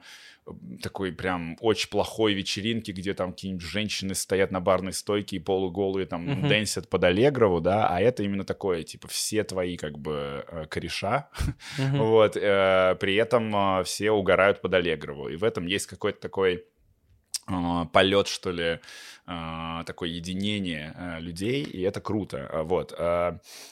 такой 0.82 1.12
прям 1.12 1.56
очень 1.60 1.88
плохой 1.90 2.34
вечеринки, 2.34 2.90
где 2.90 3.14
там 3.14 3.32
какие-нибудь 3.32 3.64
женщины 3.64 4.14
стоят 4.14 4.50
на 4.50 4.60
барной 4.60 4.92
стойке 4.92 5.36
и 5.36 5.38
полуголые 5.38 6.06
там 6.06 6.26
Мгм. 6.26 6.48
дэнсят 6.48 6.88
под 6.88 7.04
Аллегрову, 7.04 7.60
да, 7.60 7.88
а 7.88 8.00
это 8.00 8.22
именно 8.22 8.44
такое, 8.44 8.82
типа, 8.82 9.08
все 9.08 9.44
твои 9.44 9.76
как 9.76 9.98
бы 9.98 10.44
э, 10.48 10.66
кореша, 10.68 11.28
Мгм. 11.78 11.98
вот, 11.98 12.36
э, 12.36 12.96
при 13.00 13.14
этом 13.16 13.54
э, 13.80 13.84
все 13.84 14.10
угорают 14.10 14.60
под 14.60 14.74
Аллегрову, 14.74 15.28
и 15.28 15.36
в 15.36 15.44
этом 15.44 15.66
есть 15.66 15.86
какой-то 15.86 16.20
такой 16.20 16.64
полет, 17.92 18.28
что 18.28 18.50
ли, 18.50 18.80
а, 19.26 19.84
такое 19.84 20.08
единение 20.08 20.94
а, 20.96 21.18
людей, 21.18 21.62
и 21.62 21.80
это 21.82 22.00
круто. 22.00 22.50
Вот. 22.64 22.98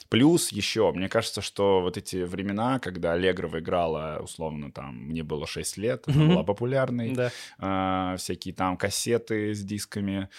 Плюс 0.09 0.51
еще, 0.51 0.91
мне 0.91 1.09
кажется, 1.09 1.41
что 1.41 1.81
вот 1.81 1.97
эти 1.97 2.17
времена, 2.23 2.79
когда 2.79 3.13
Аллегрова 3.13 3.59
играла, 3.59 4.19
условно, 4.21 4.71
там, 4.71 4.95
мне 5.07 5.23
было 5.23 5.47
6 5.47 5.77
лет, 5.77 6.03
она 6.07 6.25
была 6.27 6.43
популярной, 6.43 7.15
всякие 8.17 8.53
там 8.53 8.77
кассеты 8.77 9.53
с 9.53 9.63
дисками, 9.63 10.29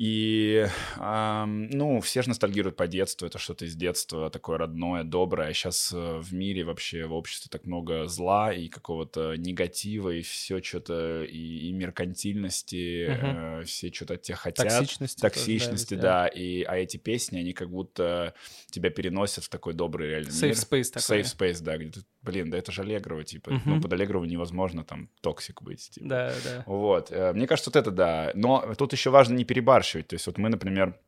и, 0.00 0.66
э, 0.96 1.44
ну, 1.44 2.00
все 2.00 2.22
же 2.22 2.30
ностальгируют 2.30 2.74
по 2.74 2.86
детству, 2.86 3.26
это 3.26 3.38
что-то 3.38 3.66
из 3.66 3.76
детства 3.76 4.30
такое 4.30 4.56
родное, 4.56 5.04
доброе. 5.04 5.52
Сейчас 5.52 5.92
э, 5.92 6.18
в 6.20 6.32
мире 6.32 6.64
вообще, 6.64 7.04
в 7.04 7.12
обществе 7.12 7.50
так 7.52 7.66
много 7.66 8.06
зла 8.06 8.50
и 8.50 8.68
какого-то 8.68 9.34
негатива, 9.34 10.08
и 10.08 10.22
все 10.22 10.62
что-то, 10.62 11.22
и, 11.24 11.68
и 11.68 11.72
меркантильности, 11.72 13.10
угу. 13.10 13.26
э, 13.26 13.64
все 13.66 13.92
что-то 13.92 14.14
от 14.14 14.22
тебя 14.22 14.36
хотят. 14.36 14.68
Токсичности. 14.68 15.20
Токсичности, 15.20 15.94
тоже, 15.96 16.02
да. 16.02 16.22
да. 16.22 16.28
И, 16.28 16.62
а 16.62 16.78
эти 16.78 16.96
песни, 16.96 17.38
они 17.38 17.52
как 17.52 17.68
будто 17.68 18.32
тебя 18.70 18.88
переносят 18.88 19.44
в 19.44 19.50
такой 19.50 19.74
добрый 19.74 20.08
реальный 20.08 20.30
Safe 20.30 20.46
мир. 20.46 20.54
space 20.54 20.92
такой. 20.94 21.20
Safe 21.20 21.36
space, 21.36 21.62
да, 21.62 21.76
где 21.76 21.90
ты, 21.90 22.00
блин, 22.22 22.50
да 22.50 22.58
это 22.58 22.72
же 22.72 22.82
Аллегрова, 22.82 23.24
типа. 23.24 23.50
Угу. 23.50 23.60
Ну, 23.64 23.80
под 23.80 23.92
Аллегрову 23.92 24.24
невозможно 24.24 24.84
там 24.84 25.08
toxic 25.20 25.62
быть, 25.62 25.90
типа. 25.90 26.06
Да, 26.08 26.32
да. 26.44 26.62
Вот. 26.66 27.10
Э, 27.10 27.32
мне 27.32 27.46
кажется, 27.46 27.70
вот 27.70 27.76
это 27.76 27.90
да. 27.90 28.30
Но 28.34 28.74
тут 28.76 28.92
еще 28.92 29.10
важно 29.10 29.34
не 29.34 29.44
перебарщивать. 29.44 30.08
То 30.08 30.14
есть 30.14 30.26
вот 30.26 30.38
мы, 30.38 30.48
например, 30.48 30.98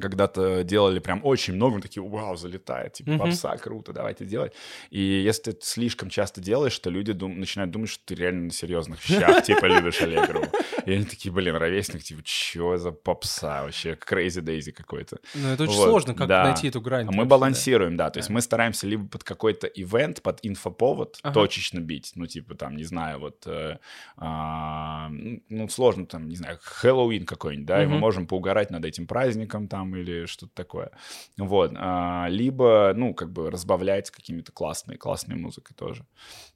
когда-то 0.00 0.64
делали 0.64 0.98
прям 0.98 1.20
очень 1.24 1.54
много, 1.54 1.76
мы 1.76 1.80
такие, 1.82 2.02
вау, 2.02 2.36
залетает, 2.36 2.94
типа, 2.94 3.18
попса, 3.18 3.56
круто, 3.58 3.92
давайте 3.92 4.24
делать. 4.24 4.52
И 4.88 5.00
если 5.00 5.52
ты 5.52 5.58
слишком 5.60 6.08
часто 6.08 6.40
делаешь, 6.40 6.78
то 6.78 6.90
люди 6.90 7.12
дум- 7.12 7.38
начинают 7.38 7.70
думать, 7.70 7.90
что 7.90 8.02
ты 8.06 8.14
реально 8.14 8.44
на 8.44 8.50
серьезных 8.50 9.06
вещах, 9.08 9.44
типа, 9.44 9.66
любишь 9.66 10.00
Аллегрову. 10.00 10.46
И 10.86 10.92
они 10.92 11.04
такие, 11.04 11.32
блин, 11.32 11.56
ровесник, 11.56 12.02
типа, 12.02 12.22
что 12.24 12.76
за 12.76 12.92
попса 12.92 13.62
вообще, 13.62 13.92
crazy 13.92 14.42
daisy 14.42 14.72
какой-то. 14.72 15.18
Ну, 15.34 15.48
это 15.48 15.64
очень 15.64 15.76
вот, 15.76 15.88
сложно, 15.88 16.14
как 16.14 16.28
да. 16.28 16.44
найти 16.44 16.68
эту 16.68 16.80
грань. 16.80 17.06
А 17.08 17.12
мы 17.12 17.24
балансируем, 17.24 17.96
да, 17.96 18.10
то 18.10 18.18
есть 18.18 18.30
мы 18.30 18.40
стараемся 18.40 18.86
либо 18.86 19.06
под 19.06 19.24
какой-то 19.24 19.66
ивент, 19.66 20.22
под 20.22 20.40
инфоповод 20.42 21.18
ага. 21.22 21.34
точечно 21.34 21.80
бить, 21.80 22.12
ну, 22.14 22.26
типа, 22.26 22.54
там, 22.54 22.76
не 22.76 22.84
знаю, 22.84 23.20
вот, 23.20 23.46
э, 23.46 23.78
э, 24.16 25.06
ну, 25.48 25.68
сложно, 25.68 26.06
там, 26.06 26.28
не 26.28 26.36
знаю, 26.36 26.58
Хэллоуин 26.62 27.26
какой-нибудь, 27.26 27.66
да, 27.66 27.76
угу. 27.76 27.82
и 27.82 27.86
мы 27.86 27.98
можем 27.98 28.26
поугарать 28.26 28.70
над 28.70 28.84
этим 28.84 29.06
праздником, 29.06 29.68
там, 29.68 29.94
или 29.96 30.26
что-то 30.26 30.52
такое. 30.54 30.90
Вот. 31.38 31.72
А, 31.76 32.26
либо, 32.28 32.92
ну, 32.94 33.14
как 33.14 33.32
бы 33.32 33.50
разбавлять 33.50 34.10
какими-то 34.10 34.52
классной, 34.52 34.96
классной 34.96 35.36
музыкой 35.36 35.74
тоже. 35.76 36.06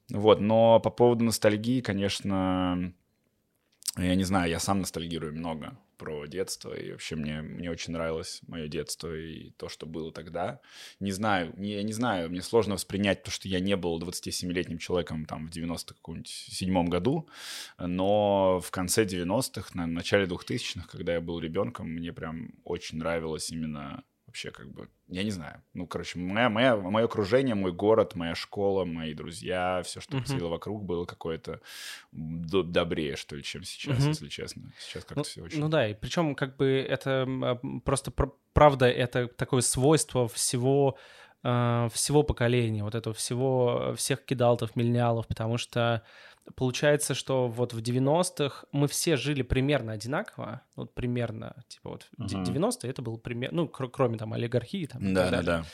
Вот. 0.09 0.39
Но 0.39 0.79
по 0.79 0.89
поводу 0.89 1.23
ностальгии, 1.23 1.81
конечно, 1.81 2.93
я 3.97 4.15
не 4.15 4.23
знаю, 4.23 4.49
я 4.49 4.59
сам 4.59 4.79
ностальгирую 4.79 5.33
много 5.33 5.77
про 5.97 6.25
детство, 6.25 6.73
и 6.73 6.91
вообще 6.91 7.15
мне, 7.15 7.41
мне 7.41 7.71
очень 7.71 7.93
нравилось 7.93 8.41
мое 8.47 8.67
детство 8.67 9.15
и 9.15 9.51
то, 9.51 9.69
что 9.69 9.85
было 9.85 10.11
тогда. 10.11 10.59
Не 10.99 11.11
знаю, 11.11 11.53
не, 11.57 11.73
я 11.73 11.83
не 11.83 11.93
знаю, 11.93 12.29
мне 12.29 12.41
сложно 12.41 12.73
воспринять 12.73 13.23
то, 13.23 13.31
что 13.31 13.47
я 13.47 13.59
не 13.59 13.77
был 13.77 13.99
27-летним 14.01 14.77
человеком 14.77 15.25
там 15.25 15.47
в 15.47 15.51
97 15.51 16.87
году, 16.87 17.29
но 17.77 18.59
в 18.59 18.69
конце 18.71 19.05
90-х, 19.05 19.69
на 19.73 19.87
начале 19.87 20.25
2000-х, 20.25 20.87
когда 20.89 21.13
я 21.13 21.21
был 21.21 21.39
ребенком, 21.39 21.89
мне 21.89 22.11
прям 22.11 22.51
очень 22.65 22.97
нравилось 22.97 23.49
именно 23.49 24.03
вообще 24.35 24.51
как 24.51 24.69
бы, 24.69 24.89
я 25.07 25.23
не 25.23 25.31
знаю. 25.31 25.63
Ну, 25.73 25.87
короче, 25.87 26.19
моя, 26.19 26.49
моя, 26.49 26.75
мое 26.75 27.05
окружение, 27.05 27.55
мой 27.55 27.71
город, 27.71 28.15
моя 28.15 28.35
школа, 28.35 28.83
мои 28.83 29.13
друзья, 29.13 29.81
все, 29.85 30.01
что 30.01 30.17
uh-huh. 30.17 30.49
вокруг, 30.49 30.83
было 30.83 31.05
какое-то 31.05 31.61
добрее, 32.11 33.15
что 33.15 33.37
ли, 33.37 33.43
чем 33.43 33.63
сейчас, 33.63 33.99
uh-huh. 33.99 34.09
если 34.09 34.27
честно. 34.27 34.73
Сейчас 34.77 35.05
как-то 35.05 35.19
ну, 35.19 35.23
все 35.23 35.41
очень... 35.41 35.59
Ну 35.61 35.69
да, 35.69 35.87
и 35.87 35.93
причем 35.93 36.35
как 36.35 36.57
бы 36.57 36.65
это 36.67 37.57
просто 37.85 38.11
правда, 38.51 38.87
это 38.87 39.27
такое 39.27 39.61
свойство 39.61 40.27
всего 40.27 40.97
а, 41.41 41.87
всего 41.93 42.23
поколения, 42.23 42.83
вот 42.83 42.93
этого 42.93 43.15
всего, 43.15 43.93
всех 43.95 44.25
кидалтов, 44.25 44.75
миллениалов, 44.75 45.27
потому 45.27 45.57
что 45.57 46.01
получается, 46.55 47.13
что 47.13 47.47
вот 47.47 47.73
в 47.73 47.79
90-х 47.79 48.65
мы 48.71 48.87
все 48.87 49.17
жили 49.17 49.41
примерно 49.41 49.93
одинаково, 49.93 50.61
вот 50.75 50.93
примерно, 50.93 51.63
типа 51.67 51.89
вот 51.91 52.09
uh-huh. 52.19 52.43
90-е 52.43 52.89
это 52.89 53.01
было 53.01 53.17
примерно, 53.17 53.63
ну, 53.63 53.67
кр- 53.67 53.89
кроме 53.89 54.17
там 54.17 54.33
олигархии 54.33 54.85
там. 54.85 55.13
Да, 55.13 55.29
да, 55.29 55.41
да. 55.41 55.65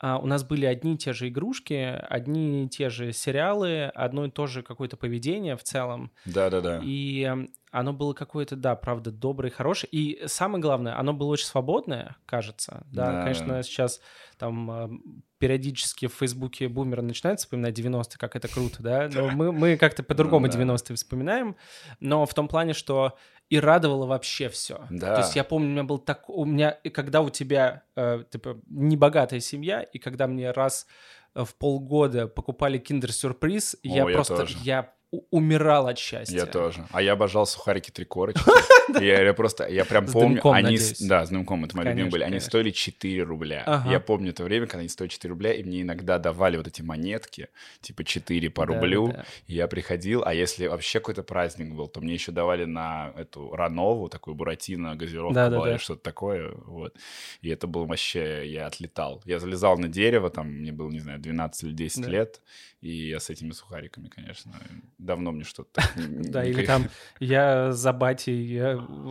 А 0.00 0.18
у 0.18 0.26
нас 0.26 0.44
были 0.44 0.64
одни 0.64 0.94
и 0.94 0.96
те 0.96 1.12
же 1.12 1.28
игрушки, 1.28 1.74
одни 2.08 2.64
и 2.64 2.68
те 2.68 2.88
же 2.88 3.12
сериалы, 3.12 3.86
одно 3.86 4.26
и 4.26 4.30
то 4.30 4.46
же 4.46 4.62
какое-то 4.62 4.96
поведение 4.96 5.56
в 5.56 5.64
целом. 5.64 6.12
Да, 6.24 6.50
да, 6.50 6.60
да. 6.60 6.80
И 6.84 7.28
оно 7.72 7.92
было 7.92 8.12
какое-то, 8.12 8.54
да, 8.54 8.76
правда, 8.76 9.10
доброе, 9.10 9.50
хорошее. 9.50 9.90
И 9.90 10.22
самое 10.26 10.62
главное, 10.62 10.96
оно 10.96 11.14
было 11.14 11.28
очень 11.28 11.46
свободное, 11.46 12.16
кажется. 12.26 12.86
Да, 12.92 13.12
да. 13.12 13.22
конечно, 13.22 13.62
сейчас 13.64 14.00
там 14.38 15.02
периодически 15.38 16.06
в 16.06 16.14
Фейсбуке 16.14 16.68
бумеры 16.68 17.02
начинают 17.02 17.40
вспоминать 17.40 17.78
90-е, 17.78 18.18
как 18.18 18.36
это 18.36 18.48
круто, 18.48 18.82
да, 18.82 19.08
но 19.12 19.28
мы, 19.28 19.52
мы 19.52 19.76
как-то 19.76 20.02
по-другому 20.02 20.46
ну, 20.46 20.52
да. 20.52 20.58
90-е 20.58 20.96
вспоминаем, 20.96 21.56
но 22.00 22.26
в 22.26 22.34
том 22.34 22.48
плане, 22.48 22.74
что 22.74 23.16
и 23.48 23.58
радовало 23.58 24.06
вообще 24.06 24.48
все. 24.48 24.86
Да. 24.90 25.14
То 25.14 25.20
есть 25.22 25.36
я 25.36 25.44
помню, 25.44 25.68
у 25.68 25.72
меня 25.72 25.84
был 25.84 25.98
так, 25.98 26.28
у 26.28 26.44
меня, 26.44 26.70
и 26.70 26.90
когда 26.90 27.22
у 27.22 27.30
тебя 27.30 27.82
э, 27.96 28.24
типа 28.30 28.60
небогатая 28.68 29.40
семья, 29.40 29.82
и 29.82 29.98
когда 29.98 30.26
мне 30.26 30.50
раз 30.50 30.86
в 31.34 31.54
полгода 31.54 32.26
покупали 32.26 32.78
киндер-сюрприз, 32.78 33.76
я, 33.82 34.08
я 34.08 34.14
просто, 34.14 34.36
тоже. 34.36 34.58
я 34.62 34.92
умирал 35.30 35.86
от 35.86 35.98
счастья. 35.98 36.36
Я 36.36 36.46
тоже. 36.46 36.86
А 36.90 37.00
я 37.00 37.12
обожал 37.12 37.46
сухарики 37.46 37.90
три 37.90 38.04
корочки. 38.04 38.42
Я 39.00 39.34
просто, 39.34 39.68
я 39.68 39.84
прям 39.84 40.06
помню, 40.06 40.40
они... 40.50 40.78
Да, 41.00 41.26
с 41.26 41.28
дымком, 41.28 41.64
это 41.66 41.76
мои 41.76 41.86
любимые 41.88 42.10
были. 42.10 42.22
Они 42.22 42.40
стоили 42.40 42.70
4 42.70 43.22
рубля. 43.22 43.84
Я 43.86 44.00
помню 44.00 44.30
это 44.30 44.44
время, 44.44 44.66
когда 44.66 44.80
они 44.80 44.88
стоили 44.88 45.10
4 45.10 45.30
рубля, 45.30 45.52
и 45.52 45.62
мне 45.62 45.82
иногда 45.82 46.18
давали 46.18 46.56
вот 46.56 46.68
эти 46.68 46.80
монетки, 46.80 47.48
типа 47.82 48.04
4 48.04 48.50
по 48.50 48.64
рублю. 48.64 49.12
Я 49.46 49.68
приходил, 49.68 50.22
а 50.24 50.32
если 50.32 50.66
вообще 50.66 51.00
какой-то 51.00 51.22
праздник 51.22 51.74
был, 51.74 51.88
то 51.88 52.00
мне 52.00 52.14
еще 52.14 52.32
давали 52.32 52.64
на 52.64 53.12
эту 53.16 53.54
Ранову, 53.54 54.08
такую 54.08 54.34
Буратино, 54.34 54.96
газировку 54.96 55.78
что-то 55.78 56.02
такое. 56.02 56.52
Вот. 56.66 56.96
И 57.42 57.50
это 57.50 57.66
было 57.66 57.84
вообще... 57.84 58.50
Я 58.50 58.66
отлетал. 58.66 59.22
Я 59.26 59.38
залезал 59.38 59.76
на 59.78 59.88
дерево, 59.88 60.30
там 60.30 60.48
мне 60.48 60.72
было, 60.72 60.90
не 60.90 61.00
знаю, 61.00 61.18
12 61.18 61.64
или 61.64 61.72
10 61.72 62.06
лет, 62.06 62.40
и 62.80 63.08
я 63.08 63.20
с 63.20 63.28
этими 63.28 63.50
сухариками, 63.50 64.08
конечно, 64.08 64.52
давно 64.98 65.32
мне 65.32 65.44
что-то... 65.44 65.82
Да, 65.98 66.44
или 66.44 66.64
там 66.64 66.88
я 67.20 67.72
за 67.72 67.92
батей 67.92 68.60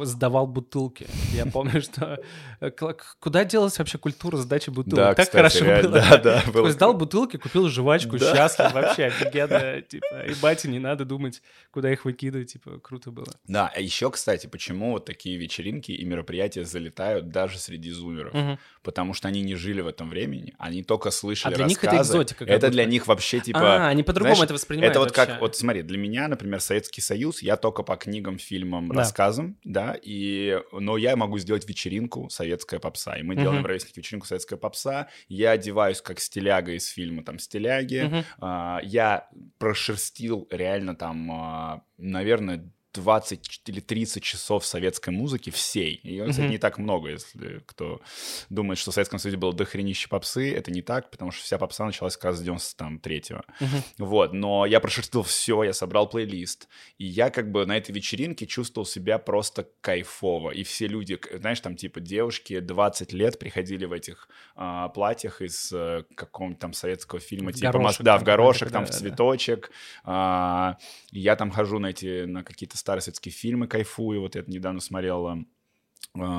сдавал 0.04 0.48
бутылки. 0.48 1.08
Я 1.34 1.46
помню, 1.46 1.82
что... 1.84 2.22
Э, 2.60 2.72
куда 3.20 3.44
делась 3.46 3.78
вообще 3.80 3.98
культура 3.98 4.38
сдачи 4.38 4.70
бутылок? 4.70 5.16
Так 5.16 5.32
хорошо 5.32 5.66
было. 5.66 5.82
Да, 5.82 6.18
да. 6.18 6.42
Такой 6.42 6.72
сдал 6.72 6.94
бутылки, 6.94 7.38
купил 7.38 7.68
жвачку, 7.70 8.18
счастлив, 8.18 8.74
вообще 8.74 9.06
офигенно. 9.06 9.82
Типа, 9.82 10.26
и 10.26 10.34
бате 10.36 10.70
не 10.70 10.80
надо 10.80 11.06
думать, 11.06 11.42
куда 11.72 11.92
их 11.92 12.06
выкидывать, 12.06 12.54
типа, 12.54 12.80
круто 12.80 13.12
было. 13.12 13.28
Да, 13.48 13.72
а 13.74 13.80
еще, 13.80 14.10
кстати, 14.12 14.48
почему 14.48 14.92
вот 14.92 15.06
такие 15.06 15.38
вечеринки 15.38 15.92
и 15.92 16.06
мероприятия 16.06 16.64
залетают 16.64 17.30
даже 17.30 17.60
среди 17.60 17.92
зумеров? 17.92 18.60
Потому 18.82 19.14
что 19.14 19.28
они 19.28 19.42
не 19.42 19.56
жили 19.56 19.82
в 19.82 19.88
этом 19.88 20.10
времени, 20.10 20.54
они 20.58 20.84
только 20.84 21.12
слышали 21.12 21.54
рассказы. 21.54 21.64
А 21.64 21.68
для 21.68 21.70
них 21.70 21.84
это 21.84 22.02
экзотика. 22.02 22.46
Это 22.46 22.70
для 22.70 22.86
них 22.86 23.08
вообще, 23.08 23.40
типа, 23.40 23.58
типа... 23.58 23.86
А, 23.86 23.88
они 23.90 24.04
по-другому 24.04 24.44
это 24.44 24.54
воспринимают 24.54 24.92
Это 24.92 25.00
вот 25.00 25.12
как, 25.12 25.42
вот 25.42 25.56
смотри, 25.56 25.77
для 25.82 25.98
меня, 25.98 26.28
например, 26.28 26.60
Советский 26.60 27.02
Союз, 27.02 27.42
я 27.42 27.58
только 27.58 27.84
по 27.84 27.96
книгам, 27.96 28.38
фильмам, 28.38 28.90
да. 28.90 28.96
рассказам, 28.96 29.58
да, 29.64 29.98
и, 30.02 30.60
но 30.72 30.98
я 30.98 31.16
могу 31.16 31.38
сделать 31.40 31.68
вечеринку 31.68 32.30
«Советская 32.30 32.80
попса», 32.80 33.18
и 33.18 33.24
мы 33.24 33.36
угу. 33.36 33.42
делаем 33.42 33.64
в 33.64 33.66
ровеснике 33.66 34.02
вечеринку 34.02 34.28
«Советская 34.28 34.58
попса», 34.58 35.08
я 35.28 35.52
одеваюсь 35.52 36.02
как 36.02 36.20
стиляга 36.20 36.74
из 36.74 36.88
фильма, 36.88 37.24
там, 37.24 37.40
«Стиляги», 37.40 38.06
угу. 38.06 38.24
а, 38.40 38.80
я 38.84 39.30
прошерстил 39.58 40.48
реально 40.52 40.96
там, 40.96 41.32
а, 41.32 41.84
наверное, 41.98 42.72
20 42.98 43.62
или 43.68 43.80
30 43.80 44.24
часов 44.24 44.66
советской 44.66 45.12
музыки 45.12 45.50
всей. 45.50 46.00
Ее, 46.04 46.28
кстати, 46.28 46.48
mm-hmm. 46.48 46.50
не 46.50 46.58
так 46.58 46.78
много, 46.78 47.10
если 47.10 47.62
кто 47.66 48.02
думает, 48.50 48.80
что 48.80 48.92
в 48.92 48.94
Советском 48.94 49.20
Союзе 49.20 49.38
было 49.38 49.54
дохренище 49.54 50.10
попсы. 50.10 50.54
Это 50.54 50.72
не 50.72 50.82
так, 50.82 51.12
потому 51.12 51.32
что 51.32 51.44
вся 51.44 51.58
попса 51.58 51.86
началась 51.86 52.16
как 52.16 52.26
раз 52.26 52.40
с 52.40 52.44
93-го. 52.44 53.42
Mm-hmm. 53.60 53.84
Вот, 54.00 54.34
но 54.34 54.66
я 54.66 54.80
прошерстил 54.80 55.24
все, 55.24 55.64
я 55.64 55.74
собрал 55.74 56.10
плейлист. 56.10 56.68
И 56.98 57.06
я 57.06 57.30
как 57.30 57.52
бы 57.52 57.66
на 57.66 57.78
этой 57.78 57.92
вечеринке 57.92 58.48
чувствовал 58.48 58.86
себя 58.86 59.20
просто 59.20 59.68
кайфово. 59.82 60.52
И 60.52 60.64
все 60.64 60.88
люди, 60.88 61.20
знаешь, 61.34 61.60
там 61.60 61.76
типа 61.76 62.00
девушки 62.00 62.60
20 62.60 63.14
лет 63.14 63.38
приходили 63.38 63.86
в 63.86 63.94
этих 63.94 64.28
а, 64.56 64.90
платьях 64.90 65.42
из 65.42 65.72
а, 65.74 66.04
какого-нибудь 66.16 66.60
там 66.60 66.74
советского 66.74 67.20
фильма. 67.20 67.52
В 67.52 67.56
типа, 67.56 67.72
горошек, 67.72 68.02
да, 68.02 68.18
в 68.18 68.24
горошек, 68.24 68.72
там, 68.72 68.86
да, 68.86 68.92
в 68.92 68.96
цветочек. 68.96 69.72
Да. 70.04 70.12
А, 70.14 70.78
я 71.12 71.36
там 71.36 71.52
хожу 71.52 71.80
на 71.80 71.88
эти, 71.88 72.26
на 72.26 72.44
какие-то 72.44 72.78
старые 72.88 73.02
советские 73.02 73.34
фильмы 73.34 73.68
кайфую. 73.68 74.22
Вот 74.22 74.36
я 74.36 74.46
недавно 74.48 74.80
смотрел 74.80 75.28
э, 75.28 75.46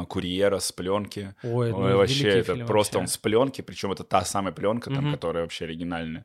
курьера 0.09 0.59
с 0.59 0.73
пленки. 0.73 1.35
Ой, 1.43 1.71
ну, 1.71 1.97
вообще, 1.97 2.29
это 2.29 2.55
фильм 2.55 2.67
просто 2.67 2.99
вообще. 2.99 3.03
он 3.05 3.09
с 3.09 3.17
пленки, 3.17 3.61
причем 3.63 3.93
это 3.93 4.03
та 4.05 4.25
самая 4.25 4.53
пленка, 4.53 4.91
там, 4.91 5.05
Мгм. 5.05 5.13
которая 5.15 5.43
вообще 5.45 5.65
оригинальная. 5.67 6.25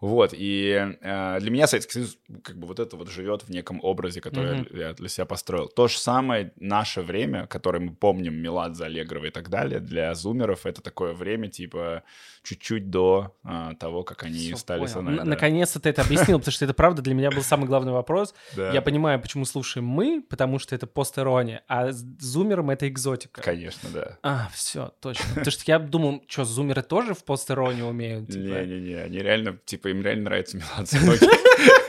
Вот, 0.00 0.30
и 0.32 0.96
э, 1.00 1.38
для 1.40 1.50
меня 1.52 1.68
Советский 1.68 1.92
Союз, 1.92 2.18
как 2.42 2.56
бы 2.58 2.66
вот 2.66 2.80
это 2.80 2.96
вот 2.96 3.08
живет 3.08 3.42
в 3.42 3.50
неком 3.50 3.78
образе, 3.84 4.20
который 4.20 4.60
Мгм. 4.62 4.66
я 4.76 4.92
для 4.94 5.08
себя 5.08 5.26
построил. 5.26 5.68
То 5.68 5.86
же 5.86 5.96
самое 5.98 6.52
наше 6.56 7.02
время, 7.02 7.46
которое 7.46 7.78
мы 7.78 7.94
помним, 7.94 8.34
Меладзе, 8.34 8.84
Аллегрова 8.86 9.26
и 9.26 9.30
так 9.30 9.48
далее, 9.48 9.78
для 9.78 10.12
зумеров 10.14 10.66
это 10.66 10.82
такое 10.82 11.12
время, 11.12 11.48
типа, 11.48 12.02
чуть-чуть 12.42 12.90
до 12.90 13.36
э, 13.44 13.74
того, 13.78 14.02
как 14.02 14.24
они 14.24 14.38
Всё, 14.38 14.56
стали 14.56 14.80
понял. 14.80 14.92
со 14.92 15.00
нами. 15.02 15.14
Н- 15.18 15.18
да. 15.18 15.30
Наконец-то 15.30 15.78
ты 15.78 15.90
это 15.90 16.02
объяснил, 16.02 16.38
потому 16.40 16.52
что 16.52 16.64
это 16.64 16.74
правда 16.74 17.00
для 17.00 17.14
меня 17.14 17.30
был 17.30 17.42
самый 17.42 17.66
главный 17.66 17.92
вопрос. 17.92 18.34
Я 18.56 18.82
понимаю, 18.82 19.20
почему 19.20 19.44
слушаем 19.44 19.86
мы, 19.86 20.20
потому 20.28 20.58
что 20.58 20.74
это 20.74 20.88
постерония, 20.88 21.62
а 21.68 21.92
с 21.92 22.04
зумером 22.18 22.71
это 22.72 22.88
экзотика. 22.88 23.40
Конечно, 23.42 23.88
да. 23.92 24.18
А, 24.22 24.50
все, 24.54 24.92
точно. 25.00 25.26
Потому 25.34 25.50
что 25.50 25.64
я 25.66 25.78
думал, 25.78 26.22
что 26.26 26.44
зумеры 26.44 26.82
тоже 26.82 27.14
в 27.14 27.24
постеронию 27.24 27.86
умеют? 27.86 28.28
типа? 28.28 28.38
Не-не-не, 28.38 28.96
они 29.02 29.18
реально, 29.18 29.58
типа, 29.64 29.88
им 29.88 30.02
реально 30.02 30.24
нравится 30.24 30.56
Меладзе. 30.56 30.98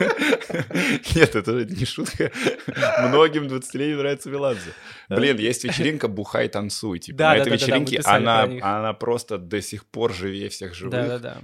Нет, 1.14 1.36
это 1.36 1.64
не 1.64 1.84
шутка. 1.84 2.30
Многим 3.08 3.44
20-летним 3.44 3.98
нравится 3.98 4.30
Меладзе. 4.30 4.70
Блин, 5.08 5.38
есть 5.38 5.64
вечеринка 5.64 6.08
«Бухай, 6.08 6.48
танцуй». 6.48 6.98
Типа, 6.98 7.18
Да, 7.18 7.30
на 7.30 7.36
этой 7.36 7.52
вечеринке 7.52 8.00
она, 8.04 8.42
она 8.42 8.92
просто 8.92 9.38
до 9.38 9.60
сих 9.60 9.84
пор 9.86 10.12
живее 10.12 10.48
всех 10.48 10.74
живых. 10.74 10.94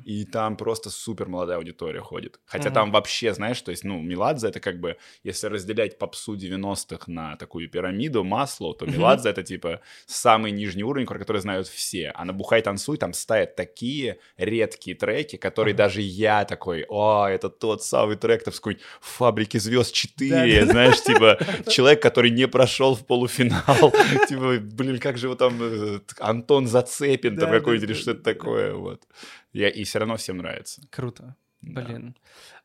И 0.05 0.25
там 0.25 0.57
просто 0.57 0.91
супер 0.91 1.29
молодая 1.29 1.59
аудитория 1.59 2.01
ходит. 2.01 2.41
Хотя 2.45 2.71
там 2.71 2.91
вообще, 2.93 3.35
знаешь, 3.35 3.61
то 3.61 3.71
есть, 3.71 3.85
ну, 3.85 4.01
Меладзе 4.01 4.49
это 4.49 4.61
как 4.61 4.81
бы, 4.81 4.97
если 5.23 5.47
разделять 5.49 5.99
попсу 5.99 6.37
90-х 6.37 7.05
на 7.07 7.37
такую 7.37 7.69
пирамиду, 7.69 8.25
масло, 8.25 8.75
то. 8.75 8.87
Меладзе 8.87 9.31
это 9.31 9.43
типа 9.43 9.81
самый 10.07 10.53
нижний 10.53 10.85
уровень, 10.85 11.07
про 11.07 11.19
который 11.19 11.41
знают 11.41 11.69
все. 11.69 12.13
А 12.15 12.25
на 12.25 12.33
Бухай 12.33 12.63
танцуй 12.63 12.97
там 12.97 13.13
стоят 13.13 13.57
такие 13.57 14.19
редкие 14.37 14.97
треки, 14.97 15.37
которые 15.37 15.75
даже 15.75 16.01
я 16.01 16.45
такой, 16.45 16.85
о, 16.89 17.27
это 17.27 17.49
тот 17.49 17.83
самый 17.85 18.17
трек, 18.17 18.40
там, 18.45 18.55
с 18.55 18.61
какой-нибудь 18.61 18.85
фабрики 19.01 19.59
звезд 19.59 19.93
4, 19.93 20.31
Да-да-да. 20.31 20.73
знаешь, 20.73 21.03
типа, 21.03 21.39
человек, 21.71 22.03
который 22.03 22.31
не 22.31 22.49
прошел 22.49 22.95
в 22.95 23.07
полуфинал, 23.07 23.93
типа, 24.29 24.59
блин, 24.61 24.99
как 24.99 25.19
же 25.19 25.27
его 25.27 25.35
там, 25.35 25.57
э, 25.61 26.01
Антон 26.19 26.67
Зацепин, 26.67 27.37
там 27.37 27.51
Да, 27.51 27.59
какой-нибудь, 27.59 27.87
да, 27.89 27.93
или 27.93 27.97
да, 27.97 28.01
что-то 28.01 28.23
да, 28.23 28.33
такое, 28.33 28.75
вот. 28.75 29.03
Я, 29.53 29.69
и 29.69 29.85
все 29.85 29.99
равно 29.99 30.17
всем 30.17 30.39
нравится. 30.39 30.83
Круто. 30.91 31.37
Да. 31.63 31.83
Блин. 31.83 32.17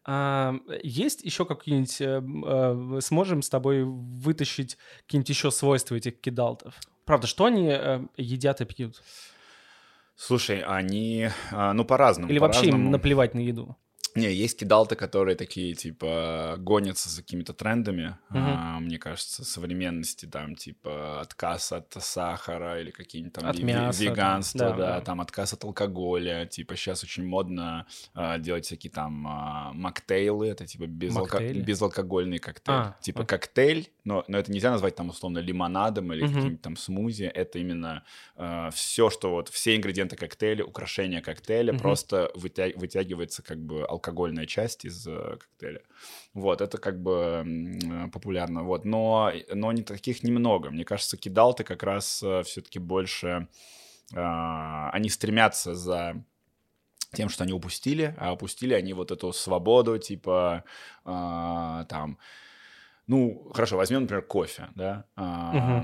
А, 0.06 0.56
есть 0.84 1.24
еще 1.24 1.46
какие-нибудь... 1.46 1.98
э, 2.00 3.02
сможем 3.02 3.42
с 3.42 3.50
тобой 3.50 3.84
вытащить 3.84 4.78
какие-нибудь 5.02 5.30
еще 5.30 5.52
свойства 5.52 5.96
этих 5.96 6.22
кидалтов? 6.22 6.76
Правда, 7.06 7.28
что 7.28 7.46
они 7.46 7.70
э, 7.70 8.02
едят 8.18 8.62
и 8.62 8.66
пьют? 8.66 9.02
Слушай, 10.16 10.62
они, 10.62 11.30
а, 11.52 11.74
ну, 11.74 11.84
по-разному. 11.84 12.32
Или 12.32 12.40
вообще 12.40 12.68
им 12.68 12.90
наплевать 12.90 13.34
на 13.34 13.40
еду? 13.40 13.76
Не, 14.16 14.32
есть 14.34 14.58
кидалты, 14.60 14.96
которые 14.96 15.36
такие, 15.36 15.74
типа, 15.74 16.56
гонятся 16.58 17.10
за 17.10 17.22
какими-то 17.22 17.54
трендами, 17.54 18.18
Мгм. 18.30 18.40
а, 18.48 18.80
мне 18.80 18.98
кажется, 18.98 19.44
современности, 19.44 20.26
там, 20.26 20.56
типа, 20.56 21.20
отказ 21.22 21.72
от 21.74 21.94
сахара 22.00 22.80
или 22.80 22.92
какие-нибудь 22.92 23.34
там 23.34 23.46
От 23.46 23.58
ви- 23.58 23.64
мяса, 23.66 24.00
там. 24.00 24.08
веганство, 24.14 24.60
Да, 24.60 24.70
да, 24.70 24.78
да. 24.78 25.02
там, 25.02 25.20
отказ 25.22 25.54
от 25.54 25.64
алкоголя, 25.66 26.46
типа, 26.46 26.76
сейчас 26.78 27.04
очень 27.04 27.26
модно 27.26 27.86
а, 28.14 28.38
делать 28.38 28.66
всякие 28.66 28.90
там 28.92 29.28
а, 29.28 29.72
моктейлы, 29.74 30.48
это, 30.48 30.66
типа, 30.66 30.84
безалко- 30.84 31.54
безалкогольный 31.54 32.38
коктейль. 32.40 32.76
А, 32.76 32.96
типа, 33.02 33.24
а. 33.24 33.26
коктейль, 33.26 33.90
но, 34.06 34.24
но 34.30 34.38
это 34.38 34.50
нельзя 34.52 34.72
назвать, 34.72 34.96
там, 34.96 35.10
условно, 35.10 35.40
лимонадом 35.40 36.14
или 36.14 36.24
Мгм. 36.24 36.34
каким-нибудь 36.34 36.62
там 36.62 36.78
смузи, 36.78 37.24
это 37.24 37.60
именно 37.60 38.04
все, 38.72 39.10
что 39.10 39.32
вот, 39.32 39.50
все 39.50 39.76
ингредиенты 39.76 40.16
коктейля, 40.16 40.64
украшения 40.64 41.22
коктейля, 41.22 41.74
Мгм. 41.74 41.82
просто 41.82 42.32
вытя- 42.36 42.78
вытягивается 42.78 43.44
как 43.44 43.58
бы 43.60 43.84
алкогольная 44.06 44.46
часть 44.46 44.86
из 44.86 45.08
э, 45.08 45.38
коктейля. 45.38 45.82
Вот, 46.34 46.62
это 46.62 46.78
как 46.78 47.02
бы 47.02 47.46
э, 47.46 48.08
популярно, 48.12 48.64
вот. 48.64 48.86
Но, 48.86 49.32
но 49.54 49.72
не 49.72 49.84
таких 49.84 50.24
немного. 50.24 50.70
Мне 50.70 50.86
кажется, 50.86 51.18
кидалты 51.18 51.64
как 51.64 51.84
раз 51.84 52.24
все-таки 52.44 52.80
больше... 52.80 53.48
а, 54.14 54.90
они 54.92 55.10
стремятся 55.10 55.74
за 55.74 56.24
тем, 57.14 57.30
что 57.30 57.44
они 57.44 57.54
упустили, 57.54 58.16
а 58.18 58.34
упустили 58.34 58.74
они 58.74 58.94
вот 58.94 59.12
эту 59.12 59.34
свободу, 59.34 59.98
типа, 59.98 60.64
а, 61.04 61.86
там, 61.86 62.18
ну, 63.08 63.50
хорошо, 63.54 63.78
возьмем, 63.78 64.02
например, 64.02 64.24
кофе, 64.24 64.70
да, 64.76 65.06
А, 65.16 65.84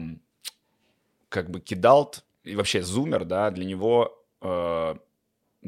как 1.30 1.50
бы 1.50 1.62
кидалт, 1.62 2.26
и 2.44 2.56
вообще 2.56 2.84
зумер, 2.84 3.24
да, 3.26 3.52
для 3.52 3.66
него, 3.66 4.26
э, 4.42 4.96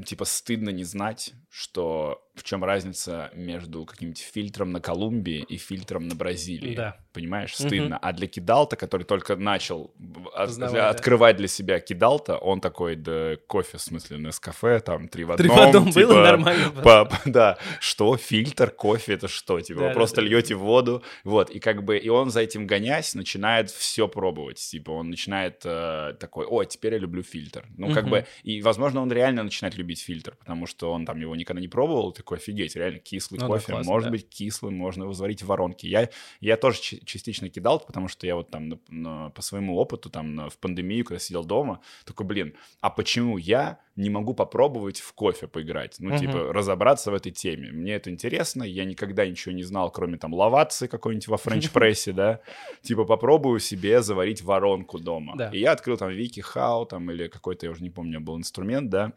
типа, 0.06 0.26
стыдно 0.26 0.70
не 0.70 0.84
знать, 0.84 1.34
что 1.50 2.23
в 2.36 2.44
чем 2.44 2.64
разница 2.64 3.30
между 3.36 3.86
каким-нибудь 3.86 4.20
фильтром 4.22 4.72
на 4.72 4.82
Колумбии 4.82 5.46
и 5.48 5.58
фильтром 5.58 6.08
на 6.08 6.16
Бразилии. 6.16 6.76
Да. 6.76 6.98
Понимаешь, 7.14 7.54
стыдно. 7.56 8.00
А 8.00 8.12
для 8.12 8.26
кидалта, 8.26 8.76
который 8.76 9.04
только 9.04 9.36
начал 9.36 9.94
от- 10.34 10.48
Познавать, 10.48 10.74
да. 10.74 10.90
открывать 10.90 11.38
для 11.38 11.48
себя 11.48 11.80
кидалта, 11.80 12.38
он 12.38 12.60
такой, 12.60 12.96
да, 12.96 13.36
кофе, 13.46 13.78
в 13.78 13.82
смысле, 13.82 14.18
на 14.18 14.32
кафе, 14.32 14.80
там, 14.80 15.08
три 15.08 15.24
в 15.26 15.36
Три 15.36 15.48
одном. 15.48 15.58
в 15.58 15.68
одном 15.68 15.84
было 15.92 15.94
типа, 15.94 16.14
нормально. 16.24 16.72
по- 16.84 17.12
да, 17.26 17.60
что 17.80 18.18
фильтр, 18.18 18.72
кофе, 18.72 19.14
это 19.14 19.28
что? 19.28 19.62
Типа, 19.62 19.80
Да, 19.82 19.86
вы 19.86 19.90
да, 19.90 19.94
просто 19.94 20.16
да. 20.22 20.28
льете 20.28 20.56
воду, 20.56 21.04
вот, 21.24 21.52
и 21.52 21.60
как 21.60 21.84
бы, 21.84 21.98
и 22.00 22.10
он 22.10 22.32
за 22.32 22.42
этим 22.42 22.66
гонясь 22.66 23.14
начинает 23.14 23.70
все 23.70 24.08
пробовать, 24.08 24.58
типа, 24.58 24.90
он 24.90 25.12
начинает 25.12 25.62
э, 25.66 26.16
такой, 26.20 26.48
о, 26.48 26.64
теперь 26.64 26.94
я 26.94 27.00
люблю 27.00 27.22
фильтр. 27.22 27.68
Ну, 27.78 27.94
как 27.94 28.06
Мгм. 28.06 28.10
бы, 28.12 28.26
и, 28.42 28.60
возможно, 28.64 29.02
он 29.02 29.12
реально 29.12 29.44
начинает 29.44 29.78
любить 29.78 30.02
фильтр, 30.02 30.36
потому 30.40 30.66
что 30.66 30.92
он 30.92 31.06
там 31.06 31.20
его 31.22 31.36
никогда 31.36 31.62
не 31.62 31.68
пробовал, 31.68 32.12
такой, 32.24 32.38
офигеть, 32.38 32.76
реально 32.76 33.00
кислый 33.00 33.40
Ну 33.40 33.48
да, 33.48 33.54
кофе, 33.54 33.74
классно, 33.74 33.92
может 33.92 34.06
да. 34.08 34.12
быть 34.12 34.30
кислым, 34.30 34.76
можно 34.76 35.04
его 35.04 35.14
заварить 35.14 35.44
в 35.44 35.48
воронке. 35.48 35.88
Я, 35.88 36.10
я 36.40 36.58
тоже 36.58 36.80
частично 36.80 37.50
кидал, 37.50 37.80
потому 37.80 38.08
что 38.08 38.26
я 38.26 38.36
вот 38.36 38.50
там 38.50 38.70
на- 38.70 38.80
на- 38.90 39.30
по 39.32 39.42
своему 39.42 39.76
опыту, 39.78 40.10
там, 40.10 40.36
на- 40.36 40.50
в 40.50 40.58
пандемию, 40.58 41.04
когда 41.06 41.20
сидел 41.20 41.44
дома, 41.44 41.82
такой, 42.06 42.26
блин, 42.26 42.54
а 42.82 42.90
почему 42.90 43.38
я 43.38 43.80
не 43.96 44.10
могу 44.10 44.34
попробовать 44.34 45.00
в 45.00 45.14
кофе 45.14 45.48
поиграть? 45.48 45.98
Ну, 46.00 46.10
Мгм. 46.10 46.18
типа, 46.18 46.54
разобраться 46.54 47.12
в 47.12 47.14
этой 47.14 47.32
теме. 47.32 47.72
Мне 47.72 47.94
это 47.94 48.10
интересно, 48.10 48.64
я 48.64 48.86
никогда 48.86 49.26
ничего 49.28 49.54
не 49.54 49.64
знал, 49.64 49.92
кроме 49.92 50.18
там 50.18 50.34
лавации 50.34 50.88
какой-нибудь 50.88 51.28
во 51.28 51.38
френч-прессе, 51.38 52.12
да. 52.14 52.40
Типа, 52.82 53.06
попробую 53.06 53.60
себе 53.60 54.02
заварить 54.02 54.42
воронку 54.42 54.98
дома. 55.00 55.34
Да. 55.38 55.50
И 55.52 55.60
я 55.60 55.74
открыл 55.74 55.98
там 55.98 56.10
Вики 56.10 56.40
Хау, 56.40 56.86
там, 56.86 57.12
или 57.12 57.28
какой-то, 57.28 57.66
я 57.66 57.72
уже 57.72 57.84
не 57.84 57.90
помню, 57.92 58.20
был 58.22 58.38
инструмент, 58.38 58.90
да. 58.90 59.14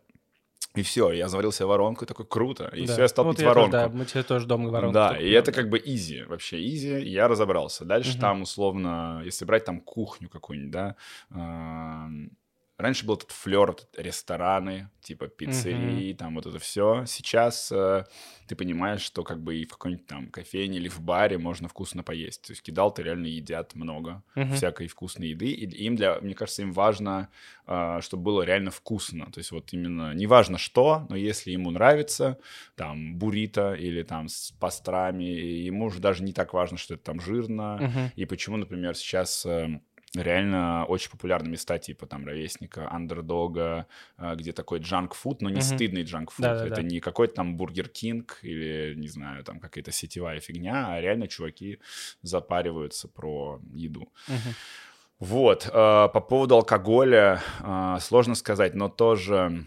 И 0.76 0.82
все, 0.82 1.10
я 1.12 1.28
заварил 1.28 1.52
себе 1.52 1.66
воронку, 1.66 2.04
и 2.04 2.08
такой, 2.08 2.26
круто. 2.26 2.70
И 2.76 2.86
Да. 2.86 2.92
все, 2.92 3.02
я 3.02 3.08
стал 3.08 3.24
Вот 3.24 3.36
пить 3.36 3.40
я 3.40 3.54
тоже, 3.54 3.70
воронку. 3.70 3.76
да, 3.76 3.88
мы 3.88 4.04
тебе 4.04 4.22
тоже 4.22 4.46
дома 4.46 4.68
воронку. 4.70 4.94
Да, 4.94 5.18
и 5.18 5.30
это 5.30 5.52
как 5.52 5.68
бы 5.70 5.80
изи, 5.84 6.22
вообще 6.24 6.56
изи, 6.66 7.00
я 7.08 7.28
разобрался. 7.28 7.84
Дальше 7.84 8.12
Мгм. 8.12 8.20
там 8.20 8.42
условно, 8.42 9.22
если 9.24 9.44
брать 9.44 9.64
там 9.64 9.80
кухню 9.80 10.28
какую-нибудь, 10.28 10.70
да, 10.72 10.96
раньше 12.78 13.06
был 13.06 13.14
этот 13.16 13.30
флер, 13.30 13.74
рестораны, 13.96 14.90
типа 15.00 15.28
пиццерии, 15.28 16.12
там 16.12 16.34
вот 16.34 16.46
это 16.46 16.58
все. 16.58 17.04
Сейчас 17.06 17.70
э, 17.72 18.04
ты 18.46 18.56
понимаешь, 18.56 19.00
что 19.02 19.22
как 19.24 19.42
бы 19.42 19.56
и 19.56 19.64
в 19.64 19.70
какой-нибудь 19.70 20.06
там 20.06 20.30
кофейне 20.30 20.78
или 20.78 20.88
в 20.88 21.00
баре 21.00 21.38
можно 21.38 21.68
вкусно 21.68 22.02
поесть. 22.02 22.42
То 22.42 22.52
есть 22.52 22.62
кидалты 22.62 23.02
реально 23.02 23.26
едят 23.26 23.74
много 23.74 24.22
Мгм. 24.34 24.54
всякой 24.54 24.88
вкусной 24.88 25.28
еды, 25.28 25.46
и 25.46 25.66
им 25.84 25.96
для, 25.96 26.20
мне 26.20 26.34
кажется, 26.34 26.62
им 26.62 26.72
важно, 26.72 27.28
а, 27.66 28.00
чтобы 28.00 28.24
было 28.24 28.42
реально 28.42 28.70
вкусно. 28.70 29.30
То 29.32 29.38
есть 29.38 29.50
вот 29.52 29.72
именно, 29.72 30.12
неважно 30.14 30.58
что, 30.58 31.06
но 31.08 31.16
если 31.16 31.50
ему 31.52 31.70
нравится, 31.70 32.38
там, 32.74 33.16
буррито 33.18 33.74
или 33.74 34.02
там 34.02 34.28
с 34.28 34.52
пастрами, 34.52 35.24
ему 35.24 35.86
уже 35.86 36.00
даже 36.00 36.22
не 36.22 36.32
так 36.32 36.52
важно, 36.52 36.78
что 36.78 36.94
это 36.94 37.04
там 37.04 37.20
жирно, 37.20 37.86
Мгм. 37.86 38.12
и 38.16 38.24
почему, 38.26 38.56
например, 38.56 38.94
сейчас 38.96 39.44
э, 39.46 39.80
реально 40.14 40.84
очень 40.86 41.10
популярны 41.10 41.48
места 41.48 41.78
типа 41.78 42.06
там 42.06 42.26
ровесника, 42.26 42.90
андердога, 42.90 43.86
э, 44.18 44.34
где 44.36 44.52
такой 44.52 44.78
junk 44.78 45.07
food, 45.07 45.42
но 45.42 45.48
не 45.48 45.56
Мгм. 45.56 45.62
стыдный 45.62 46.02
junk 46.02 46.20
food. 46.20 46.42
Да-да-да. 46.42 46.66
Это 46.68 46.82
не 46.82 47.00
какой-то 47.00 47.34
там 47.34 47.56
Бургер 47.56 47.88
Кинг 47.88 48.38
или, 48.42 48.94
не 48.96 49.08
знаю, 49.08 49.44
там 49.44 49.60
какая-то 49.60 49.92
сетевая 49.92 50.40
фигня, 50.40 50.92
а 50.94 51.00
реально 51.00 51.28
чуваки 51.28 51.80
запариваются 52.22 53.08
про 53.08 53.60
еду. 53.72 54.08
Мгм. 54.28 54.54
Вот, 55.18 55.66
э, 55.66 55.70
по 55.72 56.20
поводу 56.20 56.56
алкоголя 56.56 57.40
э, 57.60 57.96
сложно 58.00 58.34
сказать, 58.34 58.74
но 58.74 58.88
тоже 58.88 59.66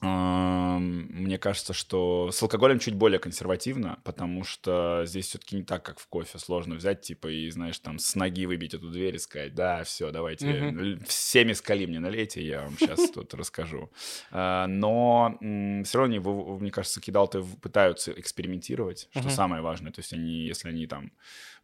мне 0.00 1.38
кажется, 1.38 1.72
что 1.72 2.30
с 2.30 2.40
алкоголем 2.40 2.78
чуть 2.78 2.94
более 2.94 3.18
консервативно, 3.18 3.98
потому 4.04 4.44
что 4.44 5.02
здесь 5.04 5.26
все-таки 5.26 5.56
не 5.56 5.64
так, 5.64 5.84
как 5.84 5.98
в 5.98 6.06
кофе. 6.06 6.38
Сложно 6.38 6.76
взять, 6.76 7.00
типа, 7.00 7.26
и, 7.28 7.50
знаешь, 7.50 7.78
там, 7.80 7.98
с 7.98 8.14
ноги 8.14 8.46
выбить 8.46 8.74
эту 8.74 8.90
дверь 8.90 9.16
и 9.16 9.18
сказать, 9.18 9.54
да, 9.54 9.82
все, 9.82 10.12
давайте, 10.12 10.46
mm-hmm. 10.46 11.04
всеми 11.06 11.52
скали 11.52 11.86
мне 11.86 11.98
налейте, 11.98 12.46
я 12.46 12.62
вам 12.62 12.78
сейчас 12.78 13.10
тут 13.14 13.34
расскажу. 13.34 13.90
А, 14.30 14.66
но 14.68 15.36
все 15.84 15.98
равно, 15.98 16.58
мне 16.58 16.70
кажется, 16.70 17.00
кидалты 17.00 17.42
пытаются 17.60 18.12
экспериментировать, 18.12 19.08
что 19.10 19.30
самое 19.30 19.62
важное. 19.62 19.90
То 19.90 20.00
есть 20.00 20.12
они, 20.12 20.46
если 20.46 20.68
они 20.68 20.86
там 20.86 21.10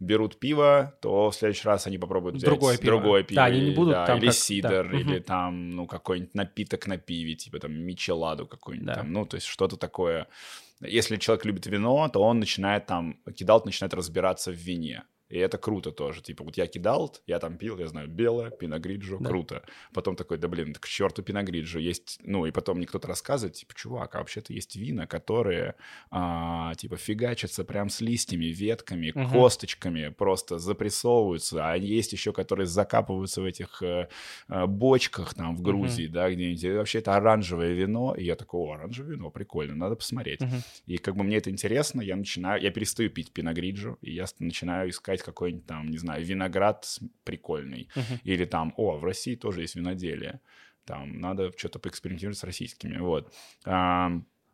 берут 0.01 0.39
пиво, 0.39 0.97
то 1.01 1.31
в 1.31 1.35
следующий 1.35 1.67
раз 1.67 1.87
они 1.87 1.99
попробуют 1.99 2.37
взять 2.37 2.49
другое 2.49 2.77
пиво. 2.77 2.93
Другое 2.93 3.23
пиво 3.23 3.37
да, 3.37 3.45
они 3.45 3.61
не 3.61 3.71
будут 3.71 3.95
да, 3.95 4.07
там 4.07 4.19
или 4.19 4.27
как... 4.27 4.35
сидр, 4.35 4.89
да. 4.91 4.99
или 4.99 5.19
там, 5.21 5.71
ну, 5.71 5.87
какой-нибудь 5.87 6.35
напиток 6.35 6.87
на 6.87 6.99
пиве, 6.99 7.35
типа 7.35 7.59
там 7.59 7.73
мичеладу 8.25 8.47
какой-нибудь 8.47 8.87
да. 8.87 8.95
там, 8.95 9.13
ну, 9.13 9.27
то 9.27 9.37
есть 9.37 9.47
что-то 9.47 9.77
такое. 9.77 10.27
Если 10.81 11.17
человек 11.17 11.45
любит 11.45 11.67
вино, 11.67 12.09
то 12.09 12.21
он 12.23 12.41
начинает 12.41 12.87
там, 12.87 13.19
кидал, 13.35 13.63
начинает 13.65 13.95
разбираться 13.95 14.51
в 14.51 14.55
вине. 14.55 15.03
И 15.35 15.39
это 15.39 15.59
круто 15.59 15.91
тоже. 15.91 16.23
Типа, 16.23 16.45
вот 16.45 16.57
я 16.57 16.69
кидал, 16.69 17.13
я 17.27 17.41
там 17.41 17.59
пил, 17.59 17.77
я 17.77 17.89
знаю, 17.89 18.07
белое, 18.07 18.51
пиногриджо, 18.51 19.19
да. 19.19 19.29
круто. 19.29 19.65
Потом 19.93 20.15
такой, 20.15 20.39
да 20.39 20.47
блин, 20.47 20.75
к 20.75 20.87
черту 20.87 21.25
пиногриджо. 21.25 21.81
Есть, 21.81 22.21
ну, 22.23 22.47
и 22.47 22.53
потом 22.53 22.77
мне 22.77 22.87
кто-то 22.87 23.09
рассказывает, 23.09 23.57
типа, 23.57 23.75
чувак, 23.75 24.15
а 24.15 24.19
вообще-то 24.19 24.53
есть 24.53 24.77
вина, 24.77 25.09
которые, 25.09 25.75
а, 26.13 26.73
типа, 26.77 26.97
фигачатся 26.97 27.65
прям 27.65 27.89
с 27.89 28.01
листьями, 28.01 28.45
ветками, 28.45 29.11
угу. 29.13 29.29
косточками, 29.29 30.11
просто 30.11 30.59
запрессовываются. 30.59 31.69
А 31.69 31.75
есть 31.75 32.13
еще, 32.13 32.33
которые 32.33 32.69
закапываются 32.69 33.41
в 33.41 33.45
этих 33.45 33.83
э, 33.83 34.09
э, 34.49 34.67
бочках 34.67 35.35
там 35.35 35.57
в 35.57 35.63
Грузии, 35.63 36.07
угу. 36.07 36.15
да, 36.15 36.31
где-нибудь. 36.31 36.77
Вообще 36.77 37.01
это 37.01 37.17
оранжевое 37.17 37.73
вино. 37.73 38.15
И 38.17 38.23
я 38.23 38.37
такой, 38.37 38.73
оранжевое 38.73 39.17
вино, 39.17 39.31
прикольно, 39.31 39.75
надо 39.75 39.97
посмотреть. 39.97 40.43
Угу. 40.43 40.55
И 40.87 40.99
как 40.99 41.17
бы 41.17 41.25
мне 41.25 41.39
это 41.39 41.51
интересно, 41.51 42.03
я 42.03 42.15
начинаю, 42.15 42.63
я 42.63 42.71
перестаю 42.71 43.11
пить 43.11 43.33
пиногриджо, 43.33 43.97
и 44.01 44.13
я 44.13 44.27
начинаю 44.39 44.91
искать 44.91 45.24
какой-нибудь 45.25 45.67
там, 45.67 45.91
не 45.91 45.99
знаю, 45.99 46.25
виноград 46.25 46.87
прикольный. 47.25 47.89
Uh-huh. 47.95 48.21
Или 48.25 48.45
там, 48.45 48.75
о, 48.77 48.99
в 48.99 49.05
России 49.05 49.35
тоже 49.35 49.63
есть 49.63 49.75
виноделие. 49.75 50.41
Там 50.85 51.21
надо 51.21 51.51
что-то 51.57 51.79
поэкспериментировать 51.79 52.39
с 52.39 52.45
российскими. 52.45 52.99
Вот. 52.99 53.33
А, 53.65 54.11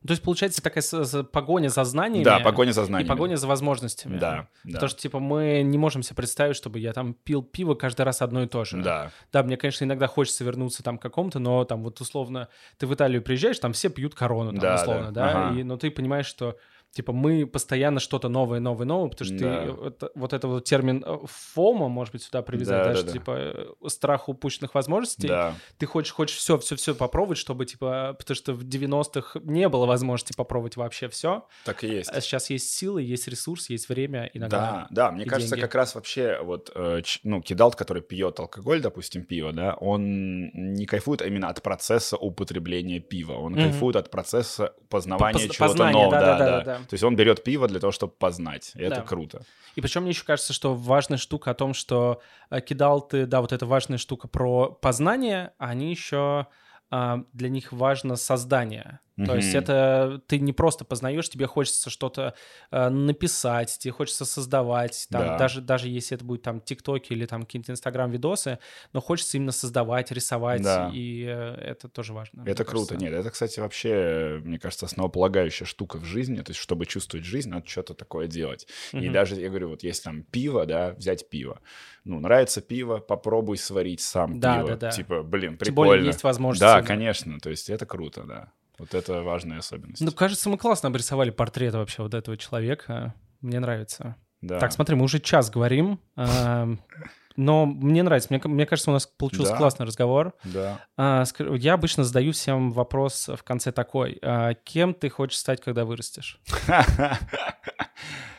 то 0.07 0.13
есть, 0.13 0.23
получается, 0.23 0.63
такая 0.63 0.83
погоня 1.25 1.69
за 1.69 1.85
знаниями. 1.85 2.25
Да, 2.25 2.41
погоня 2.41 2.73
за 2.73 2.87
знаниями. 2.87 3.07
И 3.07 3.11
погоня 3.11 3.37
за 3.37 3.47
возможностями. 3.47 4.17
Да, 4.17 4.49
да. 4.65 4.73
Потому 4.73 4.89
что, 4.89 5.01
типа, 5.01 5.19
мы 5.19 5.61
не 5.63 5.77
можем 5.77 6.03
себе 6.03 6.17
представить, 6.17 6.57
чтобы 6.57 6.79
я 6.79 6.95
там 6.95 7.13
пил 7.13 7.43
пиво 7.43 7.75
каждый 7.75 8.03
раз 8.03 8.23
одно 8.23 8.43
и 8.43 8.47
то 8.47 8.65
же. 8.65 8.79
Да. 8.79 9.13
Да, 9.31 9.43
мне, 9.43 9.59
конечно, 9.59 9.85
иногда 9.85 10.07
хочется 10.07 10.43
вернуться 10.43 10.83
там 10.83 10.97
к 10.97 11.03
какому-то, 11.03 11.39
но 11.39 11.65
там 11.65 11.83
вот 11.83 12.01
условно 12.01 12.49
ты 12.79 12.87
в 12.87 12.95
Италию 12.95 13.21
приезжаешь, 13.21 13.59
там 13.59 13.75
все 13.75 13.91
пьют 13.91 14.15
корону, 14.15 14.53
там, 14.53 14.61
да, 14.61 14.75
условно, 14.77 15.13
да, 15.13 15.33
да? 15.33 15.49
Ага. 15.49 15.61
И, 15.61 15.65
но 15.65 15.77
ты 15.77 15.91
понимаешь, 15.91 16.27
что 16.27 16.57
типа 16.93 17.13
мы 17.13 17.47
постоянно 17.47 18.01
что-то 18.01 18.29
новое, 18.29 18.61
новое, 18.61 18.87
новое, 18.87 19.11
потому 19.11 19.31
что 19.31 19.39
да. 19.39 19.65
ты 19.65 19.89
это, 19.89 20.11
вот 20.15 20.33
это 20.33 20.49
вот 20.49 20.65
термин 20.65 21.05
э, 21.07 21.19
фома, 21.25 21.89
может 21.89 22.13
быть, 22.13 22.23
сюда 22.23 22.43
привязать, 22.43 22.83
да, 22.83 22.85
даже 22.85 23.05
да, 23.05 23.13
типа 23.13 23.33
э, 23.39 23.89
страх 23.89 24.29
упущенных 24.29 24.75
возможностей. 24.75 25.29
Да. 25.29 25.55
Ты 25.79 25.87
хочешь, 25.87 26.13
хочешь 26.13 26.37
все, 26.37 26.59
все, 26.59 26.77
все 26.77 26.95
попробовать, 26.95 27.39
чтобы 27.39 27.65
типа, 27.65 28.17
потому 28.19 28.35
что 28.35 28.53
в 28.55 28.65
90-х 28.65 29.41
не 29.45 29.69
было 29.69 29.87
возможности 29.87 30.35
попробовать 30.37 30.77
вообще 30.77 31.09
все. 31.09 31.47
Так 31.65 31.85
и 31.85 31.89
есть. 31.89 32.11
А 32.11 32.21
сейчас 32.21 32.51
есть 32.51 32.71
силы, 32.73 33.03
есть 33.03 33.29
ресурс, 33.29 33.71
есть 33.71 33.89
время 33.89 34.29
иногда. 34.35 34.59
Да, 34.59 34.87
да, 34.91 35.13
мне 35.13 35.27
кажется, 35.27 35.55
деньги. 35.55 35.63
как 35.63 35.75
раз 35.77 35.95
вообще 35.95 36.41
вот, 36.43 36.73
э, 36.75 37.03
ну, 37.23 37.41
кидалт, 37.41 37.77
который 37.77 38.03
пьет 38.03 38.39
алкоголь, 38.41 38.81
допустим, 38.81 39.25
пиво, 39.25 39.53
да, 39.53 39.75
он 39.75 40.51
не 40.75 40.87
кайфует 40.87 41.23
именно 41.23 41.49
от 41.49 41.63
процесса 41.63 42.17
употребления 42.17 42.99
пива, 42.99 43.35
он 43.35 43.55
mm-hmm. 43.55 43.63
кайфует 43.63 43.97
от 43.97 44.11
процесса 44.11 44.75
познавания 44.89 45.47
Поз- 45.47 45.57
чего-то 45.57 45.91
нового. 45.91 46.11
Да, 46.11 46.21
да, 46.21 46.39
да, 46.39 46.51
да, 46.51 46.65
да. 46.65 46.80
То 46.89 46.95
есть 46.95 47.05
он 47.05 47.17
берет 47.17 47.45
пиво 47.45 47.69
для 47.69 47.81
того, 47.81 47.93
чтобы 47.93 48.13
познать. 48.13 48.73
И 48.75 48.79
да. 48.79 48.87
это 48.87 49.03
круто. 49.03 49.43
И 49.77 49.81
причем 49.81 50.03
мне 50.03 50.11
еще 50.11 50.25
кажется, 50.25 50.53
что 50.53 50.75
важная 50.75 51.19
штука 51.19 51.53
о 51.53 51.55
том, 51.55 51.75
что 51.75 52.21
э, 52.51 52.61
кидал 52.61 53.07
ты, 53.07 53.27
да, 53.27 53.41
вот 53.41 53.53
эта 53.53 53.67
важная 53.67 53.99
штука 53.99 54.29
про 54.29 54.71
познание, 54.71 55.53
они 55.59 55.91
еще 55.91 56.47
а, 56.91 57.23
для 57.33 57.49
них 57.49 57.73
важно 57.73 58.17
создание. 58.17 59.01
Mm-hmm. 59.21 59.27
То 59.27 59.37
есть 59.37 59.55
это 59.55 60.23
ты 60.27 60.39
не 60.39 60.53
просто 60.53 60.85
познаешь, 60.85 61.29
тебе 61.29 61.47
хочется 61.47 61.91
что-то 61.91 62.35
э, 62.71 62.89
написать, 62.89 63.77
тебе 63.79 63.93
хочется 63.93 64.25
создавать, 64.25 65.07
там, 65.11 65.23
да. 65.23 65.39
даже, 65.39 65.61
даже 65.61 65.89
если 65.89 66.17
это 66.17 66.25
будет 66.25 66.43
там 66.43 66.61
ТикТоки 66.61 67.13
или 67.13 67.27
там 67.27 67.43
какие-то 67.43 67.73
Инстаграм-видосы, 67.73 68.59
но 68.93 69.01
хочется 69.01 69.37
именно 69.37 69.53
создавать, 69.53 70.11
рисовать, 70.11 70.63
да. 70.63 70.91
и 70.93 71.25
э, 71.27 71.55
это 71.55 71.89
тоже 71.89 72.13
важно. 72.13 72.43
Это 72.47 72.65
круто. 72.65 72.95
Кажется. 72.95 73.05
Нет, 73.05 73.13
это, 73.13 73.31
кстати, 73.31 73.61
вообще, 73.61 74.41
мне 74.43 74.59
кажется, 74.59 74.87
основополагающая 74.87 75.67
штука 75.67 75.99
в 75.99 76.05
жизни. 76.05 76.41
То 76.41 76.51
есть, 76.51 76.61
чтобы 76.61 76.87
чувствовать 76.87 77.27
жизнь, 77.27 77.51
надо 77.51 77.69
что-то 77.69 77.95
такое 77.95 78.27
делать. 78.27 78.67
Mm-hmm. 78.93 79.05
И 79.05 79.09
даже, 79.11 79.35
я 79.37 79.49
говорю, 79.49 79.71
вот 79.71 79.83
есть 79.83 80.03
там 80.03 80.23
пиво, 80.23 80.65
да, 80.67 80.93
взять 80.93 81.29
пиво. 81.29 81.61
Ну, 82.05 82.21
нравится 82.21 82.61
пиво, 82.61 82.99
попробуй 82.99 83.59
сварить 83.59 84.01
сам 84.01 84.41
да, 84.41 84.57
пиво. 84.57 84.69
Да, 84.71 84.77
да. 84.77 84.91
Типа, 84.91 85.23
блин, 85.23 85.59
прикольно. 85.59 85.65
Тем 85.65 85.75
более 85.75 86.07
есть 86.07 86.25
возможность. 86.25 86.61
Да, 86.61 86.83
конечно. 86.83 87.39
То 87.41 87.51
есть 87.51 87.69
это 87.69 87.85
круто, 87.87 88.25
да. 88.25 88.53
Вот 88.81 88.95
это 88.95 89.23
важная 89.23 89.59
особенность. 89.59 90.01
Ну, 90.01 90.11
кажется, 90.11 90.49
мы 90.49 90.57
классно 90.57 90.89
обрисовали 90.89 91.29
портрет 91.29 91.75
вообще 91.75 92.03
вот 92.03 92.15
этого 92.15 92.39
человека. 92.39 93.15
Мне 93.43 93.61
нравится. 93.61 94.17
Да. 94.41 94.59
Так, 94.59 94.73
смотри, 94.73 94.97
мы 94.97 95.05
уже 95.05 95.21
час 95.21 95.51
говорим, 95.51 96.01
но 96.17 97.67
мне 97.67 98.03
нравится. 98.03 98.29
Мне, 98.31 98.41
мне 98.43 98.65
кажется, 98.65 98.91
у 98.91 98.95
нас 98.95 99.07
получился 99.07 99.53
да. 99.53 99.59
классный 99.59 99.85
разговор. 99.85 100.33
Да. 100.45 100.81
А, 100.97 101.25
я 101.39 101.75
обычно 101.75 102.05
задаю 102.05 102.33
всем 102.33 102.73
вопрос 102.73 103.29
в 103.29 103.43
конце 103.43 103.71
такой. 103.71 104.19
А, 104.23 104.55
кем 104.55 104.95
ты 104.95 105.11
хочешь 105.11 105.39
стать, 105.39 105.61
когда 105.61 105.85
вырастешь? 105.85 106.41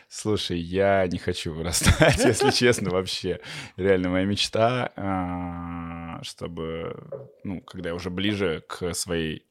Слушай, 0.09 0.59
я 0.59 1.07
не 1.07 1.19
хочу 1.19 1.53
вырастать, 1.53 2.17
если 2.25 2.49
честно, 2.49 2.89
вообще. 2.89 3.41
Реально 3.77 4.09
моя 4.09 4.25
мечта, 4.25 4.91
а, 4.95 6.19
чтобы, 6.23 7.29
ну, 7.43 7.61
когда 7.61 7.89
я 7.89 7.95
уже 7.95 8.09
ближе 8.09 8.63
к 8.67 8.95
своей 8.95 9.45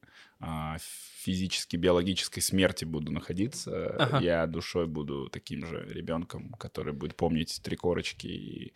физически, 1.21 1.75
биологической 1.77 2.41
смерти 2.41 2.83
буду 2.83 3.11
находиться, 3.11 3.95
ага. 3.97 4.19
я 4.19 4.47
душой 4.47 4.87
буду 4.87 5.29
таким 5.29 5.65
же 5.65 5.85
ребенком, 5.87 6.53
который 6.53 6.93
будет 6.93 7.15
помнить 7.15 7.61
три 7.63 7.75
корочки 7.75 8.25
и, 8.27 8.73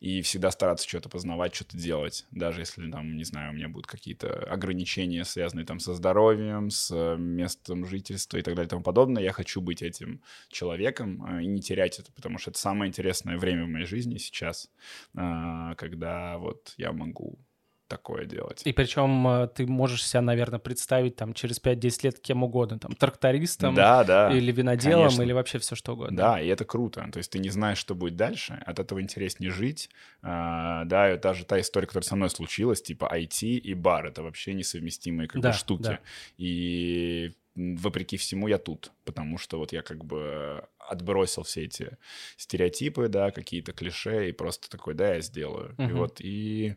и 0.00 0.22
всегда 0.22 0.50
стараться 0.50 0.88
что-то 0.88 1.08
познавать, 1.08 1.54
что-то 1.54 1.76
делать, 1.76 2.26
даже 2.32 2.62
если 2.62 2.90
там, 2.90 3.16
не 3.16 3.24
знаю, 3.24 3.52
у 3.52 3.54
меня 3.54 3.68
будут 3.68 3.86
какие-то 3.86 4.28
ограничения, 4.50 5.24
связанные 5.24 5.66
там 5.66 5.78
со 5.78 5.94
здоровьем, 5.94 6.70
с 6.70 6.92
местом 7.16 7.86
жительства 7.86 8.38
и 8.38 8.42
так 8.42 8.54
далее 8.54 8.66
и 8.66 8.70
тому 8.70 8.82
подобное. 8.82 9.22
Я 9.22 9.32
хочу 9.32 9.60
быть 9.60 9.82
этим 9.82 10.20
человеком 10.48 11.24
а, 11.24 11.42
и 11.42 11.46
не 11.46 11.60
терять 11.60 12.00
это, 12.00 12.10
потому 12.12 12.38
что 12.38 12.50
это 12.50 12.58
самое 12.58 12.88
интересное 12.88 13.38
время 13.38 13.64
в 13.64 13.68
моей 13.68 13.86
жизни 13.86 14.18
сейчас, 14.18 14.68
а, 15.14 15.76
когда 15.76 16.38
вот 16.38 16.74
я 16.76 16.92
могу 16.92 17.38
такое 17.88 18.24
делать. 18.24 18.62
И 18.64 18.72
причем 18.72 19.26
э, 19.28 19.48
ты 19.48 19.66
можешь 19.66 20.06
себя, 20.06 20.22
наверное, 20.22 20.58
представить 20.58 21.16
там 21.16 21.34
через 21.34 21.60
5-10 21.60 21.98
лет 22.02 22.18
кем 22.18 22.42
угодно, 22.42 22.78
там, 22.78 22.92
трактористом 22.92 23.74
да, 23.74 24.04
да, 24.04 24.32
или 24.32 24.52
виноделом, 24.52 25.04
конечно. 25.06 25.22
или 25.22 25.32
вообще 25.32 25.58
все 25.58 25.74
что 25.74 25.92
угодно. 25.92 26.16
Да, 26.16 26.40
и 26.40 26.46
это 26.48 26.64
круто. 26.64 27.06
То 27.12 27.18
есть 27.18 27.30
ты 27.30 27.38
не 27.38 27.50
знаешь, 27.50 27.78
что 27.78 27.94
будет 27.94 28.16
дальше, 28.16 28.62
от 28.66 28.78
этого 28.78 29.00
интереснее 29.00 29.50
жить. 29.50 29.90
А, 30.22 30.84
да, 30.84 31.12
и 31.12 31.18
даже 31.18 31.44
та 31.44 31.60
история, 31.60 31.86
которая 31.86 32.06
со 32.06 32.16
мной 32.16 32.30
случилась, 32.30 32.82
типа 32.82 33.10
IT 33.14 33.42
и 33.42 33.74
бар, 33.74 34.06
это 34.06 34.22
вообще 34.22 34.54
несовместимые 34.54 35.28
как 35.28 35.42
да, 35.42 35.50
бы 35.50 35.54
штуки. 35.54 35.82
Да. 35.82 35.98
И 36.38 37.32
вопреки 37.54 38.16
всему 38.16 38.48
я 38.48 38.58
тут, 38.58 38.90
потому 39.04 39.38
что 39.38 39.58
вот 39.58 39.72
я 39.72 39.82
как 39.82 40.04
бы 40.04 40.64
отбросил 40.78 41.44
все 41.44 41.64
эти 41.64 41.96
стереотипы, 42.36 43.08
да, 43.08 43.30
какие-то 43.30 43.72
клише, 43.72 44.28
и 44.28 44.32
просто 44.32 44.68
такой, 44.68 44.94
да, 44.94 45.14
я 45.14 45.20
сделаю. 45.20 45.74
Угу. 45.78 45.82
И 45.82 45.92
вот, 45.92 46.20
и 46.20 46.76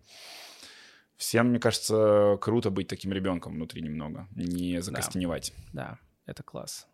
Всем, 1.17 1.49
мне 1.49 1.59
кажется, 1.59 2.37
круто 2.39 2.69
быть 2.69 2.87
таким 2.87 3.11
ребенком 3.11 3.53
внутри 3.53 3.81
немного, 3.81 4.27
не 4.35 4.81
закостеневать. 4.81 5.53
Да, 5.73 5.83
да 5.83 5.99
это 6.27 6.43
класс. 6.43 6.87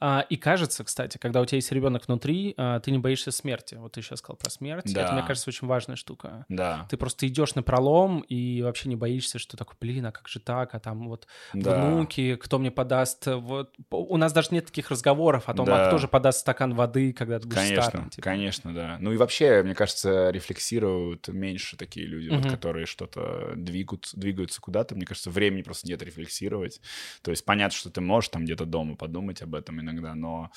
А, 0.00 0.24
и 0.28 0.36
кажется, 0.36 0.84
кстати, 0.84 1.18
когда 1.18 1.40
у 1.40 1.44
тебя 1.44 1.56
есть 1.56 1.70
ребенок 1.72 2.06
внутри, 2.06 2.54
а, 2.56 2.80
ты 2.80 2.90
не 2.90 2.98
боишься 2.98 3.30
смерти. 3.30 3.76
Вот 3.76 3.92
ты 3.92 4.02
сейчас 4.02 4.18
сказал 4.18 4.36
про 4.36 4.50
смерть. 4.50 4.92
Да. 4.92 5.02
Это, 5.02 5.12
мне 5.12 5.22
кажется, 5.22 5.50
очень 5.50 5.66
важная 5.66 5.96
штука. 5.96 6.44
Да. 6.48 6.86
Ты 6.90 6.96
просто 6.96 7.26
идешь 7.26 7.54
на 7.54 7.62
пролом 7.62 8.20
и 8.20 8.62
вообще 8.62 8.88
не 8.88 8.96
боишься, 8.96 9.38
что 9.38 9.56
такое, 9.56 9.76
блин, 9.80 10.06
а 10.06 10.12
как 10.12 10.28
же 10.28 10.40
так? 10.40 10.74
А 10.74 10.80
там 10.80 11.08
вот 11.08 11.26
да. 11.52 11.84
внуки, 11.84 12.36
кто 12.36 12.58
мне 12.58 12.70
подаст? 12.70 13.26
Вот 13.26 13.74
у 13.90 14.16
нас 14.16 14.32
даже 14.32 14.48
нет 14.52 14.66
таких 14.66 14.90
разговоров 14.90 15.48
о 15.48 15.54
том, 15.54 15.66
а 15.68 15.70
да. 15.70 15.84
а 15.84 15.88
кто 15.88 15.98
же 15.98 16.08
подаст 16.08 16.40
стакан 16.40 16.74
воды, 16.74 17.12
когда 17.12 17.38
ты 17.38 17.46
будешь 17.46 17.58
конечно, 17.58 17.82
старым. 17.82 18.10
Типа. 18.10 18.22
Конечно, 18.22 18.74
да. 18.74 18.96
Ну 19.00 19.12
и 19.12 19.16
вообще, 19.16 19.62
мне 19.62 19.74
кажется, 19.74 20.30
рефлексируют 20.30 21.28
меньше 21.28 21.76
такие 21.76 22.06
люди, 22.06 22.28
угу. 22.28 22.36
вот, 22.36 22.50
которые 22.50 22.86
что-то 22.86 23.52
двигают, 23.56 24.10
двигаются 24.14 24.60
куда-то. 24.60 24.94
Мне 24.94 25.06
кажется, 25.06 25.30
времени 25.30 25.62
просто 25.62 25.86
нет 25.86 26.02
рефлексировать. 26.02 26.80
То 27.22 27.30
есть 27.30 27.44
понятно, 27.44 27.76
что 27.76 27.90
ты 27.90 28.00
можешь 28.00 28.30
там 28.30 28.44
где-то 28.44 28.64
дома 28.64 28.96
подумать 28.96 29.42
об 29.42 29.54
этом 29.54 29.59
этом 29.60 29.80
иногда, 29.80 30.14
но 30.14 30.50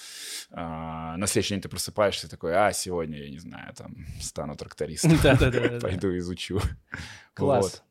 э, 0.51 0.55
на 0.55 1.27
следующий 1.27 1.55
день 1.55 1.61
ты 1.61 1.69
просыпаешься 1.69 2.29
такой, 2.29 2.55
а, 2.55 2.71
сегодня, 2.73 3.19
я 3.19 3.29
не 3.29 3.39
знаю, 3.39 3.73
там, 3.75 3.95
стану 4.19 4.55
трактористом. 4.55 5.17
Пойду 5.81 6.17
изучу. 6.17 6.59
Класс. 7.33 7.83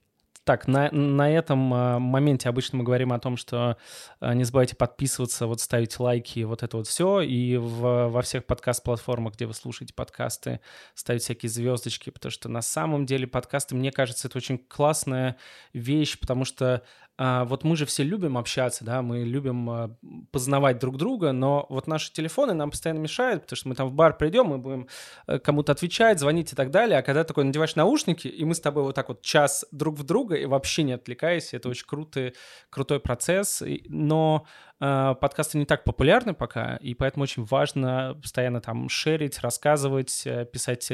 Так, 0.45 0.67
на, 0.67 0.91
на 0.91 1.31
этом 1.31 1.73
э, 1.73 1.99
моменте 2.01 2.49
обычно 2.49 2.79
мы 2.79 2.85
говорим 2.85 3.13
о 3.13 3.21
том, 3.21 3.37
что 3.37 3.77
э, 4.21 4.35
не 4.35 4.43
забывайте 4.43 4.75
подписываться, 4.75 5.47
вот 5.47 5.61
ставить 5.61 6.01
лайки, 6.01 6.41
вот 6.41 6.65
это 6.65 6.79
вот 6.79 6.89
все. 6.89 7.21
И 7.21 7.57
в, 7.57 8.09
во 8.09 8.23
всех 8.23 8.45
подкаст-платформах, 8.47 9.35
где 9.35 9.47
вы 9.47 9.55
слушаете 9.55 9.95
подкасты, 9.95 10.59
ставить 10.97 11.23
всякие 11.23 11.49
звездочки, 11.49 12.11
потому 12.11 12.33
что 12.33 12.49
на 12.49 12.61
самом 12.61 13.07
деле 13.07 13.29
подкасты, 13.29 13.77
мне 13.77 13.93
кажется, 13.93 14.27
это 14.27 14.37
очень 14.37 14.59
классная 14.59 15.37
вещь, 15.75 16.19
потому 16.19 16.45
что 16.45 16.83
вот 17.19 17.63
мы 17.63 17.77
же 17.77 17.87
все 17.87 18.03
любим 18.03 18.39
общаться, 18.39 18.85
да, 18.85 19.03
мы 19.03 19.25
любим 19.25 19.71
а, 19.71 19.97
познавать 20.31 20.79
друг 20.79 20.97
друга, 20.97 21.33
но 21.33 21.67
вот 21.69 21.87
наши 21.87 22.13
телефоны 22.13 22.55
нам 22.55 22.71
постоянно 22.71 23.01
мешают, 23.01 23.43
потому 23.43 23.57
что 23.57 23.69
мы 23.69 23.75
там 23.75 23.89
в 23.89 23.93
бар 23.93 24.17
придем, 24.17 24.47
мы 24.47 24.59
будем 24.59 24.89
э, 25.27 25.39
кому-то 25.39 25.73
отвечать, 25.73 26.19
звонить 26.19 26.53
и 26.53 26.57
так 26.57 26.71
далее, 26.71 26.99
а 26.99 27.03
когда 27.03 27.25
такой 27.25 27.45
надеваешь 27.45 27.77
наушники, 27.77 28.29
и 28.29 28.45
мы 28.45 28.55
с 28.55 28.61
тобой 28.61 28.83
вот 28.83 28.95
так 28.95 29.09
вот 29.09 29.23
час 29.23 29.65
друг 29.73 29.99
в 29.99 30.05
друга 30.05 30.37
и 30.37 30.47
вообще 30.47 30.85
не 30.85 30.93
отвлекаясь, 30.95 31.53
это 31.53 31.69
очень 31.69 31.87
крутой, 31.87 32.35
крутой 32.71 32.99
процесс, 32.99 33.63
но 33.89 34.47
подкасты 34.83 35.59
не 35.59 35.65
так 35.65 35.85
популярны 35.85 36.35
пока, 36.35 36.77
и 36.77 36.95
поэтому 36.95 37.23
очень 37.25 37.45
важно 37.45 38.19
постоянно 38.21 38.61
там 38.61 38.89
шерить, 38.89 39.41
рассказывать, 39.41 40.23
э, 40.27 40.45
писать 40.45 40.91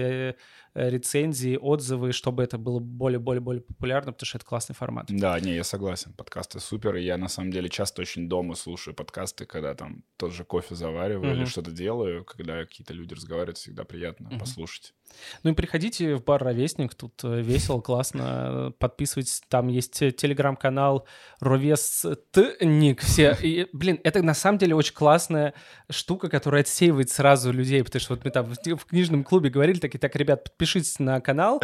Э, 0.78 0.91
рецензии, 0.91 1.59
отзывы, 1.61 2.12
чтобы 2.12 2.45
это 2.45 2.57
было 2.57 2.78
более-более-более 2.78 3.62
популярно, 3.62 4.12
потому 4.12 4.26
что 4.26 4.39
это 4.39 4.47
классный 4.47 4.76
формат. 4.76 5.07
Да, 5.09 5.41
не, 5.41 5.57
я 5.57 5.64
согласен, 5.64 6.12
подкасты 6.12 6.61
супер, 6.61 6.95
и 6.95 7.03
я 7.03 7.16
на 7.16 7.28
самом 7.28 7.51
деле 7.51 7.68
часто 7.68 8.03
очень 8.03 8.28
дома 8.28 8.55
слушаю 8.55 8.95
подкасты, 8.95 9.45
когда 9.45 9.74
там 9.74 10.05
тот 10.16 10.32
же 10.32 10.45
кофе 10.45 10.76
завариваю 10.76 11.32
mm-hmm. 11.32 11.36
или 11.36 11.45
что-то 11.47 11.72
делаю, 11.72 12.24
когда 12.24 12.64
какие-то 12.64 12.93
люди 12.93 13.14
разговаривают, 13.14 13.57
всегда 13.57 13.82
приятно 13.82 14.28
mm-hmm. 14.28 14.39
послушать. 14.39 14.95
Ну 15.43 15.51
и 15.51 15.55
приходите 15.55 16.14
в 16.14 16.22
бар 16.22 16.45
«Ровесник», 16.45 16.95
тут 16.95 17.24
э, 17.24 17.41
весело, 17.41 17.80
классно, 17.80 18.72
подписывайтесь, 18.78 19.43
там 19.49 19.66
есть 19.66 19.99
телеграм-канал 19.99 21.09
«Ровесник», 21.41 23.01
все, 23.01 23.36
и, 23.43 23.66
блин, 23.79 24.01
это 24.05 24.22
на 24.22 24.35
самом 24.35 24.59
деле 24.59 24.74
очень 24.74 24.94
классная 24.94 25.55
штука, 25.89 26.28
которая 26.28 26.62
отсеивает 26.62 27.11
сразу 27.11 27.52
людей, 27.52 27.82
потому 27.82 28.01
что 28.01 28.15
вот 28.15 28.24
мы 28.24 28.31
там 28.31 28.47
в 28.47 28.85
книжном 28.85 29.24
клубе 29.24 29.51
говорили, 29.51 29.78
такие, 29.78 29.98
так, 29.98 30.15
ребят, 30.16 30.44
подпишитесь 30.44 30.98
на 30.98 31.20
канал, 31.20 31.62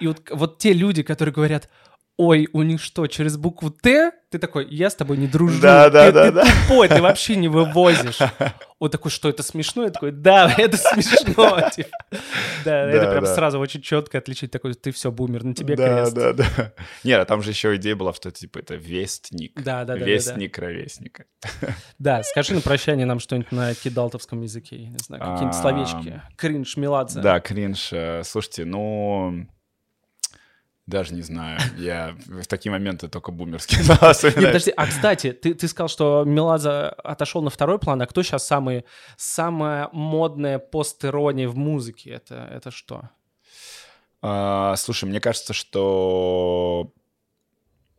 и 0.00 0.06
вот, 0.06 0.30
вот 0.30 0.58
те 0.58 0.72
люди, 0.72 1.02
которые 1.02 1.34
говорят, 1.34 1.68
ой, 2.16 2.48
у 2.52 2.62
них 2.62 2.80
что, 2.80 3.06
через 3.06 3.36
букву 3.36 3.70
Т? 3.70 4.12
Ты 4.30 4.38
такой, 4.38 4.66
я 4.68 4.90
с 4.90 4.94
тобой 4.94 5.16
не 5.16 5.28
дружу. 5.28 5.60
Да, 5.60 5.90
да, 5.90 6.06
ты, 6.06 6.12
да, 6.12 6.24
ты 6.26 6.32
да. 6.32 6.42
тупой, 6.44 6.88
ты 6.88 7.00
вообще 7.00 7.36
не 7.36 7.48
вывозишь. 7.48 8.18
Он 8.80 8.90
такой, 8.90 9.10
что 9.10 9.28
это 9.28 9.42
смешно? 9.42 9.84
Я 9.84 9.90
такой, 9.90 10.10
да, 10.10 10.52
это 10.58 10.76
смешно. 10.76 11.70
Типа. 11.74 11.90
Да, 12.64 12.90
это 12.90 13.10
прям 13.10 13.26
сразу 13.26 13.58
очень 13.58 13.80
четко 13.80 14.18
отличить 14.18 14.50
такой, 14.50 14.74
ты 14.74 14.90
все, 14.90 15.12
бумер, 15.12 15.44
на 15.44 15.54
тебе 15.54 15.76
крест. 15.76 16.14
Да, 16.14 16.32
да, 16.32 16.46
да. 16.56 16.72
Нет, 17.04 17.20
а 17.20 17.24
там 17.24 17.42
же 17.42 17.50
еще 17.50 17.76
идея 17.76 17.94
была, 17.94 18.12
что 18.12 18.30
типа 18.30 18.58
это 18.58 18.74
вестник. 18.74 19.52
Да, 19.62 19.84
да, 19.84 19.96
да. 19.96 20.04
Вестник 20.04 20.58
ровесника. 20.58 21.26
Да, 21.98 22.22
скажи 22.24 22.54
на 22.54 22.60
прощание 22.60 23.06
нам 23.06 23.20
что-нибудь 23.20 23.52
на 23.52 23.74
кидалтовском 23.74 24.42
языке, 24.42 24.78
не 24.78 24.98
знаю, 24.98 25.22
какие-нибудь 25.22 25.56
словечки. 25.56 26.22
Кринж, 26.36 26.76
Меладзе. 26.76 27.20
Да, 27.20 27.40
кринж. 27.40 27.92
Э, 27.92 28.22
слушайте, 28.24 28.64
ну... 28.64 29.46
Даже 30.86 31.14
не 31.14 31.22
знаю. 31.22 31.58
Я 31.78 32.14
в 32.26 32.46
такие 32.46 32.70
моменты 32.70 33.08
только 33.08 33.32
бумерские 33.32 33.80
Нет, 33.84 34.34
подожди, 34.34 34.70
а 34.76 34.86
кстати, 34.86 35.32
ты, 35.32 35.54
ты 35.54 35.66
сказал, 35.66 35.88
что 35.88 36.24
Меладзе 36.26 36.88
отошел 36.88 37.40
на 37.40 37.48
второй 37.48 37.78
план, 37.78 38.02
а 38.02 38.06
кто 38.06 38.22
сейчас 38.22 38.46
самый, 38.46 38.84
самая 39.16 39.88
модная 39.92 40.58
постерония 40.58 41.48
в 41.48 41.56
музыке? 41.56 42.10
Это, 42.10 42.50
это 42.52 42.70
что? 42.70 43.08
А, 44.20 44.76
слушай, 44.76 45.06
мне 45.06 45.20
кажется, 45.20 45.54
что 45.54 46.92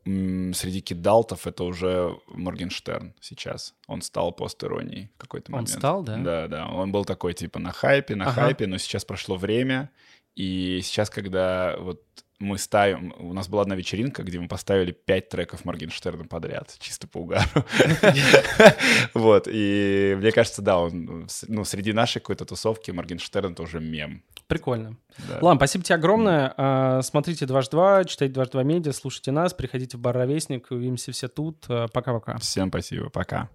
среди 0.05 0.81
кидалтов 0.81 1.47
это 1.47 1.63
уже 1.63 2.15
Моргенштерн 2.27 3.15
сейчас. 3.19 3.73
Он 3.87 4.03
стал 4.03 4.31
постеронией 4.31 5.09
в 5.15 5.17
какой-то 5.17 5.51
момент. 5.51 5.69
Он 5.71 5.77
стал, 5.79 6.03
да? 6.03 6.17
Да, 6.17 6.47
да. 6.47 6.67
Он 6.67 6.91
был 6.91 7.03
такой 7.05 7.33
типа 7.33 7.57
на 7.57 7.71
хайпе, 7.71 8.15
на 8.15 8.25
ага. 8.25 8.41
хайпе, 8.41 8.67
но 8.67 8.77
сейчас 8.77 9.03
прошло 9.05 9.37
время, 9.37 9.89
и 10.35 10.81
сейчас, 10.83 11.09
когда 11.09 11.75
вот 11.79 12.03
мы 12.39 12.57
ставим... 12.57 13.13
У 13.17 13.33
нас 13.33 13.47
была 13.47 13.61
одна 13.61 13.75
вечеринка, 13.75 14.23
где 14.23 14.39
мы 14.39 14.47
поставили 14.47 14.91
пять 14.91 15.29
треков 15.29 15.65
Моргенштерна 15.65 16.25
подряд, 16.25 16.75
чисто 16.79 17.07
по 17.07 17.19
угару. 17.19 17.45
Вот, 19.13 19.47
и 19.49 20.15
мне 20.17 20.31
кажется, 20.31 20.61
да, 20.61 20.77
он, 20.77 21.27
ну, 21.47 21.65
среди 21.65 21.93
нашей 21.93 22.19
какой-то 22.19 22.45
тусовки 22.45 22.91
Моргенштерн 22.91 23.55
тоже 23.55 23.79
мем. 23.79 24.23
Прикольно. 24.47 24.97
Да. 25.29 25.39
Ладно, 25.41 25.59
спасибо 25.59 25.83
тебе 25.83 25.95
огромное. 25.95 26.53
А, 26.57 27.01
смотрите 27.01 27.45
«Дважды 27.45 27.71
два», 27.71 28.03
читайте 28.03 28.33
«Дважды 28.33 28.53
два 28.53 28.63
медиа», 28.63 28.91
слушайте 28.91 29.31
нас, 29.31 29.53
приходите 29.53 29.97
в 29.97 30.01
бар 30.01 30.15
«Ровесник», 30.15 30.67
увидимся 30.71 31.11
все 31.11 31.27
тут. 31.27 31.65
А, 31.69 31.87
пока-пока. 31.87 32.37
Всем 32.37 32.69
спасибо, 32.69 33.09
пока. 33.09 33.49